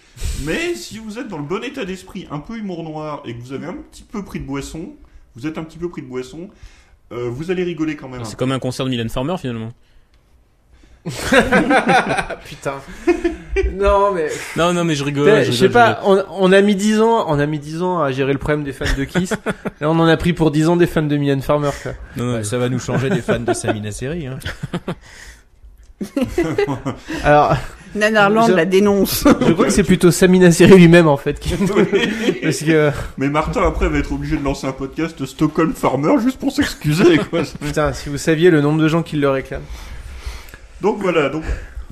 mais 0.44 0.75
si 0.75 0.99
vous 0.99 1.18
êtes 1.20 1.29
dans 1.29 1.38
le 1.38 1.44
bon 1.44 1.62
état 1.62 1.85
d'esprit, 1.85 2.27
un 2.33 2.40
peu 2.40 2.57
humour 2.59 2.83
noir 2.83 3.23
et 3.25 3.37
que 3.37 3.40
vous 3.40 3.53
avez 3.53 3.66
un 3.66 3.75
petit 3.75 4.03
peu 4.03 4.25
pris 4.25 4.40
de 4.40 4.47
boisson, 4.47 4.94
vous 5.37 5.47
êtes 5.47 5.59
un 5.59 5.62
petit 5.64 5.79
peu 5.79 5.88
pris 5.88 6.03
de 6.03 6.09
boisson, 6.09 6.51
euh, 7.12 7.29
vous 7.31 7.53
allez 7.53 7.62
rigoler 7.62 7.94
quand 7.94 8.09
même. 8.09 8.25
C'est 8.25 8.37
comme 8.37 8.51
un 8.51 8.59
concert 8.59 8.85
de 8.85 8.90
Mylène 8.90 9.11
Farmer 9.11 9.37
finalement. 9.38 9.73
Putain. 12.47 12.75
non, 13.75 14.12
mais. 14.14 14.29
Non, 14.57 14.73
non, 14.73 14.85
mais 14.85 14.95
je 14.95 15.05
rigole. 15.05 15.43
Je 15.45 15.51
Je 15.51 15.57
sais 15.57 15.69
pas, 15.69 16.01
on, 16.05 16.23
on 16.31 16.51
a 16.53 16.61
mis 16.62 16.75
10 16.75 17.01
ans, 17.01 17.27
on 17.29 17.38
a 17.38 17.47
mis 17.47 17.59
10 17.59 17.83
ans 17.83 18.01
à 18.03 18.11
gérer 18.11 18.33
le 18.33 18.38
problème 18.38 18.64
des 18.64 18.73
fans 18.73 18.85
de 18.97 19.05
Kiss. 19.05 19.31
Là, 19.81 19.90
on 19.90 19.99
en 19.99 20.07
a 20.07 20.17
pris 20.17 20.33
pour 20.33 20.51
10 20.51 20.69
ans 20.69 20.77
des 20.77 20.87
fans 20.87 21.03
de 21.03 21.17
Mylène 21.17 21.43
Farmer, 21.43 21.71
quoi. 21.83 21.93
Non, 22.17 22.25
non, 22.25 22.33
Bah, 22.38 22.45
ça 22.45 22.57
va 22.59 22.69
nous 22.69 22.79
changer 22.79 23.11
des 23.11 23.21
fans 23.21 23.38
de 23.40 23.53
Samina 23.53 23.90
Seri. 23.90 24.27
Hein. 24.27 24.38
Alors. 27.23 27.55
Nanarland 27.95 28.49
je- 28.49 28.53
la 28.55 28.64
dénonce. 28.64 29.23
Je 29.47 29.53
crois 29.53 29.67
que 29.67 29.73
c'est 29.73 29.85
plutôt 29.85 30.11
Samina 30.11 30.51
Seri 30.51 30.77
lui-même, 30.79 31.07
en 31.07 31.17
fait, 31.17 31.38
qui. 31.38 31.55
Parce 32.43 32.59
que. 32.59 32.90
Mais 33.19 33.29
Martin, 33.29 33.62
après, 33.64 33.88
va 33.88 33.99
être 33.99 34.11
obligé 34.11 34.37
de 34.37 34.43
lancer 34.43 34.67
un 34.67 34.73
podcast 34.73 35.21
de 35.21 35.27
Stockholm 35.27 35.73
Farmer 35.75 36.14
juste 36.21 36.38
pour 36.40 36.51
s'excuser, 36.51 37.19
quoi. 37.31 37.43
Putain, 37.61 37.93
si 37.93 38.09
vous 38.09 38.19
saviez 38.19 38.51
le 38.51 38.61
nombre 38.62 38.81
de 38.83 38.88
gens 38.88 39.03
qui 39.05 39.17
le 39.17 39.29
réclament. 39.31 39.62
Donc 40.85 40.99
voilà, 40.99 41.31
donc 41.31 41.44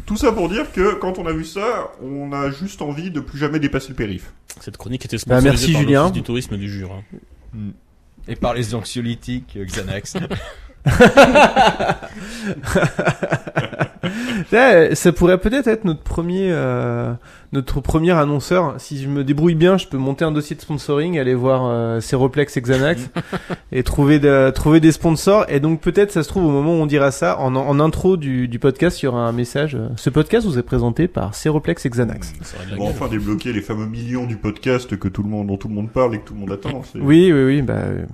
tout 0.05 0.19
ça 0.19 0.33
pour 0.33 0.51
dire 0.51 0.71
que 0.71 0.93
quand 0.97 1.19
on 1.19 1.27
a 1.27 1.33
vu 1.33 1.47
ça, 1.47 1.91
on 2.03 2.31
a 2.33 2.51
juste 2.51 2.83
envie 2.83 3.11
de 3.11 3.21
plus 3.21 3.39
jamais 3.39 3.59
dépasser 3.59 3.89
le 3.89 3.95
périph. 3.95 4.35
Cette 4.61 4.77
chronique 4.77 5.07
était 5.07 5.17
Bah, 5.17 5.41
sponsorisée 5.41 5.49
merci, 5.49 5.73
par 5.73 5.81
Julien. 5.81 6.11
du 6.11 6.23
tourisme 6.23 6.59
du 6.59 6.71
Jura. 6.71 7.01
Et 8.29 8.37
par 8.37 8.53
les 8.53 8.75
anxiolytiques 8.75 9.55
euh, 9.57 9.65
Xanax. 9.65 10.17
Ouais, 14.53 14.91
ça 14.95 15.13
pourrait 15.13 15.39
peut-être 15.39 15.69
être 15.69 15.85
notre 15.85 16.03
premier, 16.03 16.49
euh, 16.51 17.13
notre 17.53 17.81
premier 17.81 18.11
annonceur. 18.13 18.75
Si 18.79 19.01
je 19.01 19.09
me 19.09 19.23
débrouille 19.25 19.55
bien, 19.55 19.79
je 19.79 19.87
peux 19.87 19.97
monter 19.97 20.25
un 20.25 20.33
dossier 20.33 20.57
de 20.57 20.61
sponsoring, 20.61 21.19
aller 21.19 21.35
voir 21.35 21.63
euh, 21.67 22.01
Ceroplex 22.01 22.57
et 22.57 22.61
Xanax 22.63 23.11
et 23.73 23.83
trouver, 23.83 24.19
de- 24.19 24.51
trouver 24.51 24.81
des 24.81 24.93
sponsors. 24.93 25.45
Et 25.49 25.61
donc 25.61 25.81
peut-être, 25.81 26.11
ça 26.11 26.23
se 26.23 26.29
trouve, 26.29 26.45
au 26.47 26.51
moment 26.51 26.73
où 26.73 26.83
on 26.83 26.87
dira 26.87 27.11
ça, 27.11 27.39
en, 27.39 27.55
en 27.55 27.81
intro 27.81 28.17
du, 28.17 28.49
du 28.49 28.59
podcast, 28.59 29.01
il 29.03 29.07
y 29.07 29.09
aura 29.09 29.21
un 29.29 29.33
message. 29.33 29.77
Ce 29.97 30.11
podcast 30.11 30.47
vous 30.47 30.59
est 30.59 30.63
présenté 30.65 31.07
par 31.09 31.35
Ceroplex 31.35 31.87
et 31.87 31.91
Xanax. 31.91 32.33
Bon, 32.77 32.89
enfin 32.89 33.09
débloquer 33.09 33.53
les 33.53 33.63
fameux 33.63 33.87
millions 33.87 34.27
du 34.27 34.37
podcast 34.37 34.97
que 34.99 35.09
tout 35.09 35.23
le 35.23 35.29
monde, 35.29 35.47
dont 35.47 35.57
tout 35.57 35.69
le 35.69 35.75
monde 35.75 35.91
parle 35.91 36.15
et 36.15 36.19
que 36.19 36.25
tout 36.25 36.35
le 36.35 36.41
monde 36.41 36.53
attend. 36.53 36.83
Oui, 36.97 37.33
oui, 37.33 37.45
oui, 37.45 37.63
bah, 37.63 37.75
euh, 37.75 38.05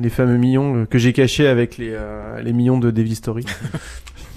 les 0.00 0.10
fameux 0.10 0.36
millions 0.36 0.76
euh, 0.76 0.84
que 0.86 0.98
j'ai 0.98 1.12
cachés 1.12 1.46
avec 1.46 1.78
les, 1.78 1.90
euh, 1.92 2.40
les 2.42 2.52
millions 2.52 2.78
de 2.78 2.90
Devil 2.90 3.14
Story. 3.14 3.44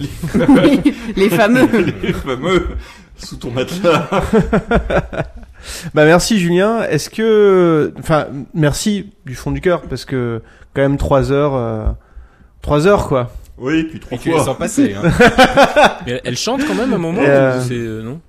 les 1.16 1.28
fameux. 1.30 1.68
les 2.02 2.12
fameux 2.12 2.66
sous 3.16 3.36
ton 3.36 3.50
matelas. 3.50 4.08
Bah 5.94 6.04
merci 6.04 6.38
Julien. 6.38 6.82
Est-ce 6.84 7.10
que, 7.10 7.92
enfin, 7.98 8.26
merci 8.54 9.10
du 9.26 9.34
fond 9.34 9.50
du 9.50 9.60
cœur 9.60 9.82
parce 9.82 10.04
que 10.04 10.40
quand 10.74 10.82
même 10.82 10.96
trois 10.96 11.32
heures, 11.32 11.54
euh, 11.54 11.86
trois 12.62 12.86
heures 12.86 13.08
quoi. 13.08 13.32
Oui, 13.58 13.84
puis 13.84 13.98
trois 13.98 14.16
Et 14.16 14.20
tu 14.20 14.30
les 14.30 14.38
sens 14.38 14.56
passer, 14.56 14.94
hein. 14.94 15.02
Mais 16.06 16.12
elle, 16.12 16.20
elle 16.24 16.36
chante 16.36 16.64
quand 16.66 16.74
même 16.74 16.92
à 16.92 16.96
un 16.96 17.00
moment. 17.00 17.20
Euh, 17.22 17.60
c'est 17.66 17.74
euh, 17.74 18.02
non? 18.02 18.20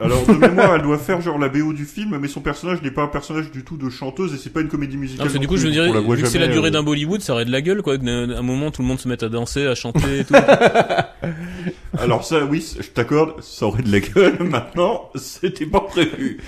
Alors 0.00 0.24
de 0.26 0.32
mémoire, 0.32 0.74
elle 0.74 0.82
doit 0.82 0.98
faire 0.98 1.20
genre 1.20 1.38
la 1.38 1.48
BO 1.48 1.72
du 1.72 1.84
film, 1.84 2.16
mais 2.18 2.28
son 2.28 2.40
personnage 2.40 2.80
n'est 2.82 2.90
pas 2.90 3.02
un 3.02 3.08
personnage 3.08 3.50
du 3.50 3.64
tout 3.64 3.76
de 3.76 3.90
chanteuse 3.90 4.32
et 4.34 4.38
c'est 4.38 4.50
pas 4.50 4.60
une 4.60 4.68
comédie 4.68 4.96
Non, 4.96 5.00
musicale. 5.02 5.26
parce 5.26 5.34
que 5.34 5.38
du 5.38 5.44
non 5.46 5.50
coup, 5.50 5.56
je 5.56 5.62
plus, 5.62 5.68
me 5.68 5.72
dirais, 5.72 6.16
vu 6.16 6.22
que 6.22 6.28
c'est 6.28 6.38
la 6.38 6.48
durée 6.48 6.68
euh. 6.68 6.70
d'un 6.70 6.82
Bollywood, 6.82 7.20
ça 7.20 7.34
aurait 7.34 7.44
de 7.44 7.52
la 7.52 7.60
gueule, 7.60 7.82
quoi. 7.82 7.98
qu'à 7.98 8.10
un 8.10 8.42
moment, 8.42 8.70
tout 8.70 8.80
le 8.82 8.88
monde 8.88 8.98
se 8.98 9.08
mette 9.08 9.22
à 9.22 9.28
danser, 9.28 9.66
à 9.66 9.74
chanter 9.74 10.20
et 10.20 10.24
tout. 10.24 10.34
Alors 11.98 12.24
ça, 12.24 12.44
oui, 12.44 12.64
je 12.80 12.88
t'accorde, 12.88 13.42
ça 13.42 13.66
aurait 13.66 13.82
de 13.82 13.92
la 13.92 14.00
gueule. 14.00 14.38
Maintenant, 14.40 15.10
c'était 15.16 15.66
pas 15.66 15.80
prévu. 15.80 16.38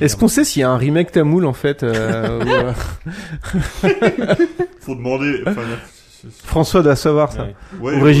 Est-ce 0.00 0.16
qu'on 0.16 0.28
sait 0.28 0.44
s'il 0.44 0.60
y 0.60 0.62
a 0.62 0.70
un 0.70 0.76
remake 0.76 1.12
tamoul 1.12 1.46
en 1.46 1.52
fait 1.54 1.82
euh, 1.82 2.44
ou, 2.44 2.48
euh, 2.48 3.94
Faut 4.80 4.94
demander. 4.94 5.42
Enfin, 5.46 5.62
François 6.44 6.82
doit 6.82 6.96
savoir 6.96 7.32
ça. 7.32 7.48
Ouais, 7.80 7.94
Ou 7.98 8.04
ouais. 8.04 8.12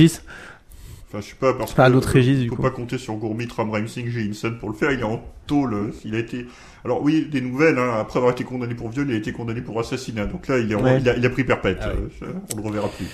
Régis. 1.12 1.12
Enfin, 1.12 1.20
je 1.20 1.26
sais 1.30 1.36
pas 1.38 1.54
parce 1.54 1.72
Enfin, 1.72 1.86
que 1.88 1.92
l'autre 1.92 2.08
Régis, 2.08 2.38
on 2.38 2.42
du 2.42 2.50
coup. 2.50 2.62
pas 2.62 2.70
compter 2.70 2.98
sur 2.98 3.14
Gourmit, 3.14 3.48
Ram 3.56 3.70
Jay 3.86 4.28
Hinson 4.28 4.54
pour 4.60 4.68
le 4.70 4.74
faire. 4.76 4.92
Il 4.92 5.00
est 5.00 5.04
en 5.04 5.20
tôle. 5.46 5.74
euh, 5.74 5.90
Il 6.04 6.14
a 6.14 6.18
été. 6.18 6.46
Alors 6.84 7.02
oui, 7.02 7.28
des 7.30 7.40
nouvelles. 7.40 7.78
Hein, 7.78 7.94
après 8.00 8.18
avoir 8.18 8.32
été 8.32 8.44
condamné 8.44 8.74
pour 8.74 8.88
viol, 8.90 9.06
il 9.08 9.14
a 9.14 9.18
été 9.18 9.32
condamné 9.32 9.60
pour 9.60 9.78
assassinat. 9.80 10.26
Donc 10.26 10.46
là, 10.48 10.58
il, 10.58 10.70
est 10.70 10.74
en- 10.74 10.82
Ouais. 10.82 10.98
il, 11.00 11.08
a, 11.08 11.16
il 11.16 11.26
a 11.26 11.30
pris 11.30 11.44
perpète. 11.44 11.78
Ah 11.82 11.90
oui. 11.94 12.08
Euh, 12.22 12.32
on 12.54 12.56
le 12.56 12.62
reverra 12.68 12.88
plus. 12.88 13.06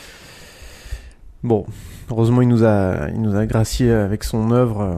Bon, 1.43 1.65
heureusement 2.11 2.43
il 2.43 2.49
nous 2.49 2.65
a, 2.65 3.09
il 3.15 3.21
nous 3.23 3.37
a 3.37 3.47
gracié 3.47 3.91
avec 3.93 4.25
son 4.25 4.51
œuvre. 4.51 4.81
euh, 4.83 4.95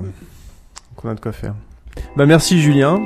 qu'on 0.96 1.08
a 1.10 1.14
de 1.14 1.20
quoi 1.20 1.32
faire. 1.32 1.54
Bah 2.16 2.26
merci 2.26 2.60
Julien. 2.60 2.98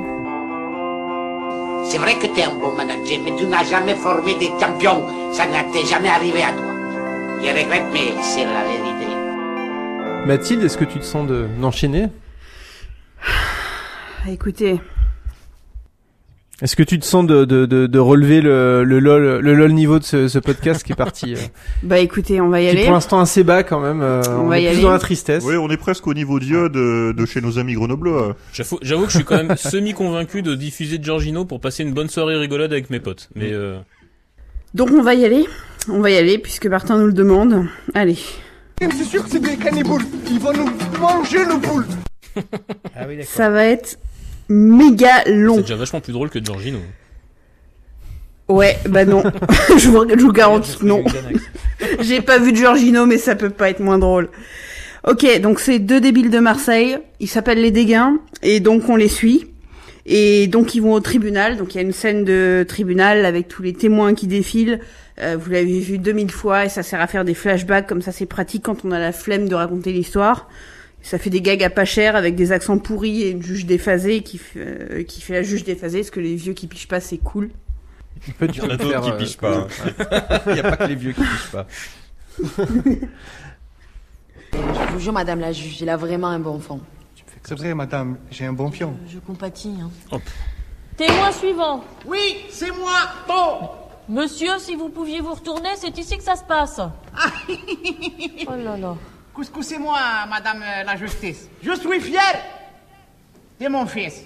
C'est 1.85 1.97
vrai 1.97 2.15
que 2.15 2.25
t'es 2.33 2.43
un 2.43 2.55
bon 2.55 2.75
manager, 2.75 3.19
mais 3.23 3.35
tu 3.37 3.45
n'as 3.45 3.63
jamais 3.63 3.93
formé 3.95 4.33
des 4.39 4.47
champions. 4.59 5.03
Ça 5.33 5.45
ne 5.45 5.71
t'est 5.73 5.85
jamais 5.85 6.09
arrivé 6.09 6.41
à 6.41 6.51
toi. 6.53 6.63
Je 7.43 7.49
regrette, 7.49 7.83
mais 7.93 8.13
c'est 8.21 8.45
la 8.45 8.63
vérité. 8.63 9.12
Mathilde, 10.25 10.63
est-ce 10.63 10.77
que 10.77 10.85
tu 10.85 10.99
te 10.99 11.03
sens 11.05 11.27
de 11.27 11.47
d'enchaîner 11.59 12.07
Écoutez, 14.29 14.79
Est-ce 16.61 16.77
que 16.77 16.83
tu 16.83 16.97
te 16.97 17.03
sens 17.05 17.25
de, 17.27 17.43
de, 17.43 17.65
de, 17.65 17.87
de 17.87 17.99
relever 17.99 18.39
le, 18.39 18.85
le, 18.85 18.99
LOL, 18.99 19.39
le 19.39 19.53
LOL 19.53 19.73
niveau 19.73 19.99
de 19.99 20.05
ce, 20.05 20.29
ce 20.29 20.39
podcast 20.39 20.83
qui 20.83 20.93
est 20.93 20.95
parti 20.95 21.35
euh, 21.35 21.39
bah 21.83 21.99
écoutez, 21.99 22.39
on 22.39 22.47
va 22.47 22.61
y 22.61 22.63
qui 22.63 22.67
est 22.69 22.71
aller. 22.71 22.83
pour 22.85 22.93
l'instant 22.93 23.19
assez 23.19 23.43
bas 23.43 23.63
quand 23.63 23.81
même. 23.81 24.01
euh, 24.01 24.21
On 24.29 24.45
on, 24.45 24.47
va 24.47 24.59
est 24.59 24.63
y 24.63 24.65
plus 24.67 24.73
aller. 24.75 24.81
dans 24.83 24.91
la 24.91 24.99
tristesse. 24.99 25.43
Oui, 25.45 25.57
on 25.57 25.69
est 25.69 25.75
presque 25.77 26.07
au 26.07 26.13
niveau 26.13 26.39
d'IA 26.39 26.69
de, 26.69 27.11
de 27.11 27.25
chez 27.25 27.41
nos 27.41 27.59
amis 27.59 27.73
grenoblois. 27.73 28.37
J'avoue 28.53 28.79
j'avoue 28.81 29.03
que 29.05 29.11
je 29.11 29.17
suis 29.17 29.25
quand 29.25 29.43
même 29.43 29.57
semi-convaincu 29.57 30.41
de 30.41 30.55
diffuser 30.55 30.99
Giorgino 31.01 31.43
pour 31.43 31.59
passer 31.59 31.83
une 31.83 31.93
bonne 31.93 32.09
soirée 32.09 32.37
rigolade 32.37 32.71
avec 32.71 32.89
mes 32.89 33.01
potes. 33.01 33.29
Mais 33.35 33.51
euh, 33.51 33.77
Donc 34.73 34.89
on 34.91 35.01
va 35.03 35.15
y 35.15 35.25
aller. 35.25 35.43
On 35.89 35.99
va 35.99 36.11
y 36.11 36.15
aller 36.15 36.37
puisque 36.37 36.67
Martin 36.67 36.97
nous 36.97 37.07
le 37.07 37.13
demande. 37.13 37.65
Allez. 37.93 38.17
C'est 38.91 39.03
sûr 39.05 39.23
que 39.23 39.29
c'est 39.29 39.39
des 39.39 39.55
cannibales. 39.57 40.01
Ils 40.29 40.39
vont 40.39 40.53
nous 40.53 40.69
manger 40.99 41.45
nos 41.45 41.59
poules. 41.59 41.85
Ah 42.95 43.05
oui, 43.07 43.19
Ça 43.23 43.49
va 43.49 43.65
être 43.65 43.97
méga 44.49 45.23
long. 45.27 45.55
c'est 45.55 45.61
déjà 45.61 45.75
vachement 45.75 46.01
plus 46.01 46.13
drôle 46.13 46.29
que 46.29 46.43
Giorgino. 46.43 46.79
Ouais, 48.49 48.77
bah 48.89 49.05
non. 49.05 49.23
je, 49.77 49.89
vous, 49.89 50.07
je 50.09 50.21
vous 50.21 50.31
garantis 50.31 50.77
que 50.77 50.85
non. 50.85 51.03
J'ai 52.01 52.21
pas 52.21 52.39
vu 52.39 52.55
Giorgino, 52.55 53.05
mais 53.05 53.17
ça 53.17 53.35
peut 53.35 53.49
pas 53.49 53.69
être 53.69 53.79
moins 53.79 53.99
drôle. 53.99 54.29
Ok, 55.07 55.25
donc 55.41 55.59
c'est 55.59 55.79
deux 55.79 55.99
débiles 56.01 56.29
de 56.29 56.39
Marseille. 56.39 56.97
Ils 57.19 57.27
s'appellent 57.27 57.61
les 57.61 57.71
Dégains 57.71 58.19
et 58.41 58.59
donc 58.59 58.87
on 58.89 58.95
les 58.95 59.09
suit. 59.09 59.47
Et 60.05 60.47
donc 60.47 60.75
ils 60.75 60.81
vont 60.81 60.93
au 60.93 60.99
tribunal. 60.99 61.57
Donc 61.57 61.73
il 61.73 61.77
y 61.77 61.79
a 61.79 61.83
une 61.83 61.93
scène 61.93 62.23
de 62.25 62.65
tribunal 62.67 63.25
avec 63.25 63.47
tous 63.47 63.63
les 63.63 63.73
témoins 63.73 64.13
qui 64.13 64.27
défilent. 64.27 64.79
Euh, 65.19 65.37
vous 65.39 65.51
l'avez 65.51 65.79
vu 65.79 65.97
2000 65.99 66.31
fois 66.31 66.65
et 66.65 66.69
ça 66.69 66.81
sert 66.83 66.99
à 66.99 67.07
faire 67.07 67.23
des 67.25 67.33
flashbacks 67.35 67.87
comme 67.87 68.01
ça. 68.01 68.11
C'est 68.11 68.25
pratique 68.25 68.63
quand 68.63 68.83
on 68.85 68.91
a 68.91 68.99
la 68.99 69.11
flemme 69.11 69.47
de 69.47 69.55
raconter 69.55 69.91
l'histoire. 69.91 70.47
Ça 71.01 71.17
fait 71.19 71.29
des 71.29 71.41
gags 71.41 71.61
à 71.63 71.69
pas 71.69 71.85
cher 71.85 72.15
avec 72.15 72.35
des 72.35 72.51
accents 72.51 72.77
pourris 72.79 73.21
et 73.23 73.29
une 73.31 73.43
juge 73.43 73.65
déphasée 73.65 74.21
qui, 74.23 74.37
fait- 74.37 74.59
euh, 74.59 75.03
qui 75.03 75.21
fait 75.21 75.33
la 75.33 75.43
juge 75.43 75.63
déphasée. 75.65 75.99
Parce 75.99 76.11
que 76.11 76.19
les 76.19 76.35
vieux 76.35 76.53
qui 76.53 76.65
pichent 76.67 76.87
pas, 76.87 76.99
c'est 77.01 77.17
cool. 77.17 77.49
En 78.27 78.31
fait, 78.39 78.45
Il 78.47 78.55
y 78.57 78.61
en 78.61 78.69
a 78.69 78.77
d'autres 78.77 79.01
qui 79.17 79.23
pichent 79.25 79.37
pas. 79.37 79.57
hein. 79.57 79.67
Il 80.47 80.55
y 80.55 80.59
a 80.61 80.63
pas 80.63 80.77
que 80.77 80.83
les 80.89 80.95
vieux 80.95 81.11
qui 81.11 81.21
pichent 81.21 81.51
pas. 81.51 81.67
Je 84.53 84.93
vous 84.93 84.99
jure, 84.99 85.13
madame 85.13 85.39
la 85.39 85.51
juge, 85.51 85.81
il 85.81 85.89
a 85.89 85.97
vraiment 85.97 86.27
un 86.27 86.39
bon 86.39 86.59
fond. 86.59 86.79
C'est 87.43 87.55
vrai, 87.57 87.73
madame, 87.73 88.17
j'ai 88.31 88.45
un 88.45 88.53
bon 88.53 88.69
pion. 88.69 88.95
Je 89.09 89.19
compatis. 89.19 89.75
Hein. 90.11 90.19
Témoin 90.95 91.31
suivant. 91.31 91.83
Oui, 92.05 92.37
c'est 92.49 92.71
moi, 92.71 92.93
Bon. 93.27 93.69
Monsieur, 94.09 94.57
si 94.59 94.75
vous 94.75 94.89
pouviez 94.89 95.21
vous 95.21 95.33
retourner, 95.33 95.69
c'est 95.77 95.97
ici 95.97 96.17
que 96.17 96.23
ça 96.23 96.35
se 96.35 96.43
passe. 96.43 96.79
oh 98.47 98.51
là 98.63 98.77
là. 98.77 98.95
Couscoussez-moi, 99.33 99.97
madame 100.29 100.59
la 100.85 100.95
justice. 100.97 101.49
Je 101.61 101.71
suis 101.73 101.99
fier 102.01 102.21
de 103.59 103.67
mon 103.67 103.85
fils. 103.85 104.25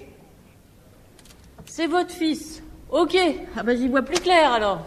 C'est 1.64 1.86
votre 1.86 2.10
fils. 2.10 2.62
Ok. 2.90 3.16
Ah 3.56 3.62
bah 3.62 3.74
j'y 3.76 3.88
vois 3.88 4.02
plus 4.02 4.18
clair 4.20 4.52
alors. 4.52 4.84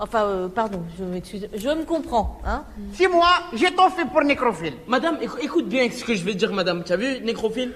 Enfin, 0.00 0.22
euh, 0.24 0.48
pardon, 0.48 0.82
je 0.98 1.04
m'excuse. 1.04 1.48
Je 1.54 1.68
me 1.70 1.84
comprends, 1.84 2.40
hein. 2.46 2.64
C'est 2.92 3.08
moi, 3.08 3.30
j'ai 3.52 3.74
tout 3.74 3.88
fait 3.90 4.04
pour 4.04 4.22
nécrophile. 4.22 4.74
Madame, 4.86 5.16
écou- 5.20 5.38
écoute 5.40 5.68
bien 5.68 5.90
ce 5.90 6.04
que 6.04 6.14
je 6.14 6.22
vais 6.22 6.32
te 6.34 6.38
dire, 6.38 6.52
madame. 6.52 6.84
Tu 6.84 6.92
as 6.92 6.96
vu, 6.96 7.20
nécrophile? 7.22 7.72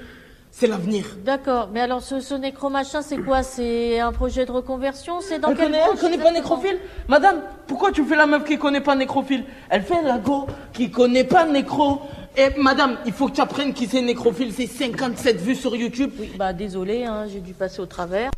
C'est 0.55 0.67
l'avenir. 0.67 1.07
D'accord. 1.25 1.71
Mais 1.73 1.81
alors, 1.81 2.03
ce, 2.03 2.21
ce 2.21 2.35
nécro 2.35 2.69
machin, 2.69 3.01
c'est 3.01 3.17
quoi? 3.17 3.43
C'est 3.43 3.99
un 4.01 4.13
projet 4.13 4.45
de 4.45 4.53
reconversion? 4.53 5.15
C'est 5.23 5.39
dans 5.39 5.49
Elle 5.49 5.57
quel 5.57 5.67
connaît, 5.67 5.81
elle 5.93 5.99
connaît 5.99 6.19
pas 6.19 6.31
nécrophile? 6.31 6.77
Madame, 7.09 7.37
pourquoi 7.67 7.91
tu 7.91 8.05
fais 8.05 8.17
la 8.17 8.27
meuf 8.27 8.45
qui 8.45 8.59
connaît 8.59 8.83
pas 8.83 8.95
nécrophile? 8.95 9.45
Elle 9.71 9.83
fait 9.83 10.03
la 10.05 10.19
go 10.19 10.47
qui 10.75 10.91
connaît 10.91 11.25
pas 11.25 11.47
nécro. 11.47 12.03
Et 12.37 12.49
madame, 12.61 12.99
il 13.07 13.13
faut 13.15 13.29
que 13.29 13.35
tu 13.35 13.41
apprennes 13.41 13.73
qui 13.73 13.87
c'est 13.87 14.03
nécrophile. 14.03 14.53
C'est 14.55 14.67
57 14.67 15.41
vues 15.41 15.55
sur 15.55 15.75
YouTube. 15.75 16.11
Oui, 16.21 16.31
bah 16.39 16.53
désolé, 16.53 17.05
hein, 17.05 17.25
j'ai 17.33 17.41
dû 17.41 17.55
passer 17.55 17.81
au 17.81 17.87
travers. 17.87 18.31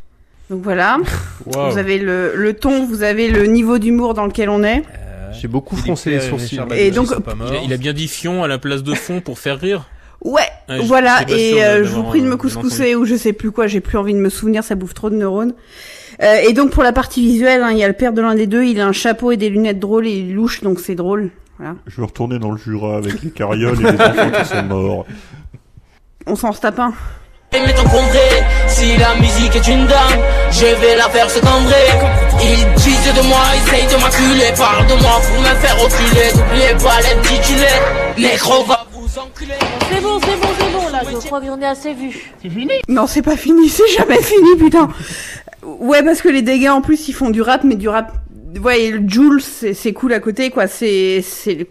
Donc 0.50 0.62
voilà. 0.62 0.98
Wow. 1.46 1.70
Vous 1.72 1.78
avez 1.78 1.98
le, 1.98 2.32
le 2.36 2.54
ton, 2.54 2.86
vous 2.86 3.02
avez 3.02 3.28
le 3.28 3.44
niveau 3.46 3.78
d'humour 3.78 4.14
dans 4.14 4.24
lequel 4.24 4.48
on 4.48 4.62
est. 4.62 4.82
J'ai 5.32 5.48
beaucoup 5.48 5.76
froncé 5.76 6.10
les 6.10 6.20
sourcils. 6.20 6.58
Et 6.76 6.90
donc- 6.90 7.08
il, 7.10 7.54
a, 7.56 7.62
il 7.64 7.72
a 7.72 7.76
bien 7.76 7.92
dit 7.92 8.08
fion 8.08 8.42
à 8.44 8.48
la 8.48 8.56
place 8.58 8.82
de 8.82 8.94
fond 8.94 9.20
pour 9.20 9.38
faire 9.38 9.58
rire. 9.60 9.84
Ouais, 10.24 10.40
Ouais, 10.68 10.78
je- 10.80 10.82
voilà. 10.86 11.20
Et 11.28 11.62
euh, 11.62 11.84
je 11.84 11.90
vous 11.90 12.02
prie 12.04 12.20
de 12.20 12.24
euh, 12.26 12.30
me 12.30 12.34
bien 12.34 12.38
couscousser 12.38 12.94
ou 12.94 13.04
je 13.04 13.14
sais 13.14 13.32
plus 13.34 13.50
quoi. 13.50 13.66
J'ai 13.66 13.80
plus 13.80 13.98
envie 13.98 14.14
de 14.14 14.18
me 14.18 14.30
souvenir. 14.30 14.64
Ça 14.64 14.74
bouffe 14.74 14.94
trop 14.94 15.10
de 15.10 15.16
neurones. 15.16 15.52
Euh, 16.22 16.36
et 16.48 16.52
donc 16.54 16.70
pour 16.70 16.82
la 16.82 16.92
partie 16.92 17.22
visuelle, 17.22 17.62
hein, 17.62 17.70
il 17.72 17.78
y 17.78 17.84
a 17.84 17.88
le 17.88 17.92
père 17.94 18.12
de 18.12 18.22
l'un 18.22 18.34
des 18.34 18.46
deux. 18.46 18.64
Il 18.64 18.80
a 18.80 18.86
un 18.86 18.92
chapeau 18.92 19.32
et 19.32 19.36
des 19.36 19.50
lunettes 19.50 19.80
drôles 19.80 20.06
et 20.06 20.12
il 20.12 20.34
louche, 20.34 20.62
donc 20.62 20.80
c'est 20.80 20.94
drôle. 20.94 21.30
Voilà. 21.58 21.74
Je 21.86 21.96
vais 22.00 22.06
retourner 22.06 22.38
dans 22.38 22.50
le 22.52 22.56
Jura 22.56 22.96
avec 22.96 23.22
les 23.22 23.30
carrioles 23.30 23.78
et 23.80 23.92
les 23.92 24.00
enfants 24.00 24.30
qui 24.42 24.44
sont 24.48 24.62
morts. 24.62 25.06
On 26.26 26.36
s'en 26.36 26.50
retape 26.52 26.78
un. 26.78 26.94
Mais 27.52 27.72
t'encombrer, 27.72 28.42
si 28.66 28.96
la 28.96 29.14
musique 29.16 29.54
est 29.54 29.68
une 29.68 29.86
dame, 29.86 30.18
je 30.50 30.64
vais 30.80 30.96
la 30.96 31.08
faire 31.10 31.30
se 31.30 31.38
cambrer. 31.38 31.86
Ils 32.42 32.82
disent 32.82 33.14
de 33.14 33.28
moi, 33.28 33.38
essayent 33.64 33.86
de 33.86 34.02
m'acculer, 34.02 34.52
parlent 34.56 34.86
de 34.86 35.00
moi 35.02 35.20
pour 35.20 35.40
me 35.40 35.54
faire 35.60 35.76
reculer. 35.78 36.32
N'oubliez 36.34 36.74
pas. 38.66 38.83
C'est 39.14 40.00
bon, 40.00 40.18
c'est 40.18 40.40
bon, 40.40 40.48
c'est 40.58 40.72
bon, 40.72 40.88
là, 40.90 41.02
je 41.08 41.16
crois 41.26 41.40
j'en 41.44 41.60
ai 41.60 41.66
assez 41.66 41.94
vu. 41.94 42.32
C'est 42.42 42.48
fini 42.48 42.72
Non, 42.88 43.06
c'est 43.06 43.22
pas 43.22 43.36
fini. 43.36 43.68
C'est 43.68 43.86
jamais 43.96 44.20
fini, 44.20 44.56
putain. 44.58 44.88
Ouais, 45.62 46.02
parce 46.02 46.20
que 46.20 46.28
les 46.28 46.42
dégâts 46.42 46.70
en 46.70 46.80
plus, 46.80 47.06
ils 47.06 47.12
font 47.12 47.30
du 47.30 47.40
rap, 47.40 47.62
mais 47.62 47.76
du 47.76 47.88
rap. 47.88 48.12
Ouais, 48.60 48.86
et 48.86 48.90
le 48.90 49.08
Jules, 49.08 49.40
c'est 49.40 49.92
cool 49.92 50.14
à 50.14 50.18
côté, 50.18 50.50
quoi. 50.50 50.66
C'est 50.66 51.22
c'est 51.22 51.68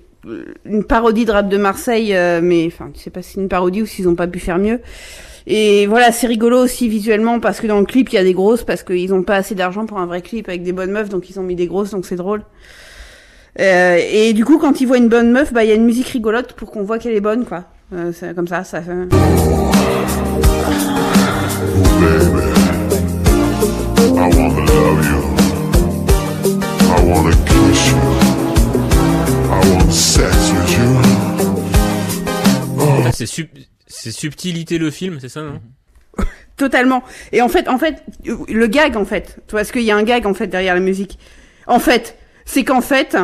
une 0.63 0.85
parodie 0.85 1.25
de 1.25 1.31
rap 1.33 1.49
de 1.49 1.57
Marseille, 1.57 2.15
euh, 2.15 2.39
mais 2.41 2.65
enfin, 2.67 2.89
je 2.95 3.01
sais 3.01 3.09
pas 3.09 3.21
si 3.21 3.33
c'est 3.33 3.41
une 3.41 3.49
parodie 3.49 3.81
ou 3.81 3.85
s'ils 3.85 4.07
ont 4.07 4.15
pas 4.15 4.27
pu 4.27 4.39
faire 4.39 4.57
mieux. 4.57 4.79
Et 5.45 5.85
voilà, 5.87 6.13
c'est 6.13 6.27
rigolo 6.27 6.63
aussi 6.63 6.87
visuellement 6.87 7.41
parce 7.41 7.59
que 7.59 7.67
dans 7.67 7.81
le 7.81 7.85
clip 7.85 8.13
il 8.13 8.15
y 8.15 8.17
a 8.17 8.23
des 8.23 8.33
grosses 8.33 8.63
parce 8.63 8.83
qu'ils 8.83 9.13
ont 9.13 9.23
pas 9.23 9.35
assez 9.35 9.53
d'argent 9.53 9.85
pour 9.85 9.97
un 9.97 10.05
vrai 10.05 10.21
clip 10.21 10.47
avec 10.47 10.63
des 10.63 10.71
bonnes 10.71 10.91
meufs, 10.91 11.09
donc 11.09 11.29
ils 11.29 11.37
ont 11.41 11.43
mis 11.43 11.55
des 11.55 11.67
grosses, 11.67 11.91
donc 11.91 12.05
c'est 12.05 12.15
drôle. 12.15 12.43
Euh, 13.59 13.99
et 14.11 14.33
du 14.33 14.45
coup, 14.45 14.57
quand 14.57 14.81
ils 14.81 14.87
voient 14.87 14.97
une 14.97 15.09
bonne 15.09 15.31
meuf, 15.31 15.53
bah 15.53 15.63
il 15.63 15.69
y 15.69 15.71
a 15.71 15.75
une 15.75 15.85
musique 15.85 16.07
rigolote 16.07 16.53
pour 16.53 16.71
qu'on 16.71 16.83
voit 16.83 16.97
qu'elle 16.99 17.13
est 17.15 17.21
bonne, 17.21 17.45
quoi. 17.45 17.65
Euh, 17.93 18.11
c'est 18.13 18.33
comme 18.35 18.47
ça, 18.47 18.63
ça 18.63 18.81
fait. 18.81 18.91
I 22.85 24.29
wanna 24.35 24.65
love 24.65 25.05
you. 25.09 25.21
I 26.89 27.03
wanna 27.05 27.35
kiss 27.45 27.87
you. 27.89 27.97
I 29.49 29.59
want 29.73 29.91
sex 29.91 30.51
with 30.51 30.77
you. 30.77 30.89
Ah, 33.05 33.11
c'est 33.13 33.25
sub- 33.25 33.47
c'est 33.87 34.11
subtilité 34.11 34.77
le 34.77 34.91
film, 34.91 35.17
c'est 35.19 35.29
ça 35.29 35.41
non 35.41 35.61
Totalement. 36.57 37.03
Et 37.31 37.41
en 37.41 37.49
fait, 37.49 37.67
en 37.67 37.77
fait, 37.77 38.03
le 38.25 38.67
gag, 38.67 38.95
en 38.97 39.05
fait, 39.05 39.37
tu 39.47 39.51
vois, 39.51 39.61
parce 39.61 39.71
qu'il 39.71 39.81
y 39.83 39.91
a 39.91 39.95
un 39.95 40.03
gag, 40.03 40.25
en 40.27 40.33
fait, 40.33 40.47
derrière 40.47 40.75
la 40.75 40.79
musique. 40.81 41.17
En 41.67 41.79
fait, 41.79 42.17
c'est 42.45 42.63
qu'en 42.63 42.81
fait, 42.81 43.17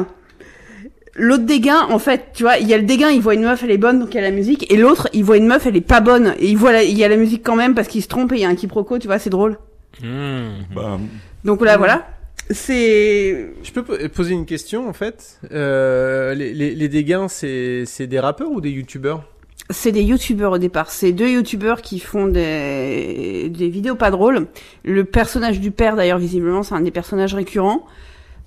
l'autre 1.15 1.45
dégain, 1.45 1.81
en 1.89 1.99
fait, 1.99 2.27
tu 2.33 2.43
vois, 2.43 2.57
il 2.57 2.67
y 2.67 2.73
a 2.73 2.77
le 2.77 2.83
dégain, 2.83 3.09
il 3.09 3.21
voit 3.21 3.33
une 3.33 3.43
meuf, 3.43 3.63
elle 3.63 3.71
est 3.71 3.77
bonne, 3.77 3.99
donc 3.99 4.13
il 4.13 4.15
y 4.15 4.19
a 4.19 4.21
la 4.23 4.31
musique, 4.31 4.71
et 4.71 4.77
l'autre, 4.77 5.07
il 5.13 5.23
voit 5.23 5.37
une 5.37 5.47
meuf, 5.47 5.65
elle 5.65 5.75
est 5.75 5.81
pas 5.81 6.01
bonne, 6.01 6.33
et 6.39 6.47
il 6.49 6.57
voit 6.57 6.71
la- 6.71 6.83
il 6.83 6.97
y 6.97 7.03
a 7.03 7.07
la 7.07 7.17
musique 7.17 7.43
quand 7.43 7.55
même 7.55 7.75
parce 7.75 7.87
qu'il 7.87 8.01
se 8.03 8.07
trompe 8.07 8.31
et 8.33 8.35
il 8.35 8.41
y 8.41 8.45
a 8.45 8.49
un 8.49 8.55
quiproquo, 8.55 8.99
tu 8.99 9.07
vois, 9.07 9.19
c'est 9.19 9.29
drôle. 9.29 9.57
Bah, 10.01 10.99
Donc 11.43 11.61
là, 11.63 11.77
voilà. 11.77 12.07
C'est. 12.51 13.51
Je 13.63 13.71
peux 13.71 13.83
po- 13.83 13.95
poser 14.13 14.33
une 14.33 14.45
question 14.45 14.87
en 14.89 14.93
fait. 14.93 15.39
Euh, 15.51 16.33
les, 16.33 16.53
les, 16.53 16.73
les 16.73 16.87
dégains, 16.87 17.27
c'est 17.27 17.83
c'est 17.85 18.07
des 18.07 18.19
rappeurs 18.19 18.51
ou 18.51 18.59
des 18.59 18.71
youtubeurs? 18.71 19.23
C'est 19.69 19.91
des 19.91 20.01
youtubeurs 20.01 20.53
au 20.53 20.57
départ. 20.57 20.89
C'est 20.89 21.11
deux 21.11 21.29
youtubeurs 21.29 21.81
qui 21.83 21.99
font 21.99 22.25
des, 22.27 23.49
des 23.49 23.69
vidéos 23.69 23.93
pas 23.95 24.09
drôles. 24.09 24.47
Le 24.83 25.03
personnage 25.03 25.59
du 25.59 25.69
père, 25.69 25.95
d'ailleurs, 25.95 26.17
visiblement, 26.17 26.63
c'est 26.63 26.73
un 26.73 26.81
des 26.81 26.89
personnages 26.91 27.35
récurrents. 27.35 27.85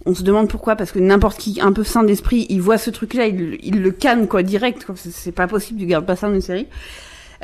On 0.04 0.14
se 0.14 0.22
demande 0.22 0.48
pourquoi, 0.48 0.74
parce 0.76 0.90
que 0.92 0.98
n'importe 0.98 1.38
qui, 1.38 1.60
un 1.62 1.72
peu 1.72 1.84
sain 1.84 2.02
d'esprit, 2.02 2.46
il 2.48 2.60
voit 2.60 2.78
ce 2.78 2.90
truc-là, 2.90 3.26
il, 3.26 3.58
il 3.62 3.82
le 3.82 3.90
canne, 3.92 4.26
quoi, 4.26 4.42
direct. 4.42 4.84
C'est- 4.96 5.32
pas 5.32 5.46
possible, 5.46 5.78
tu 5.80 5.86
gardes 5.86 6.06
pas 6.06 6.16
ça 6.16 6.28
dans 6.28 6.34
une 6.34 6.40
série. 6.40 6.66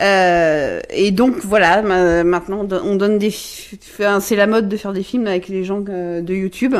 Euh, 0.01 0.81
et 0.91 1.11
donc 1.11 1.37
voilà, 1.45 1.83
ma- 1.83 2.23
maintenant 2.23 2.61
on 2.61 2.65
don- 2.65 2.81
on 2.85 2.95
donne 2.97 3.19
des, 3.19 3.31
c'est 3.33 4.37
la 4.37 4.47
mode 4.47 4.69
de 4.69 4.77
faire 4.77 4.93
des 4.93 5.03
films 5.03 5.27
avec 5.27 5.49
les 5.49 5.65
gens 5.65 5.83
euh, 5.89 6.21
de 6.21 6.35
YouTube. 6.35 6.77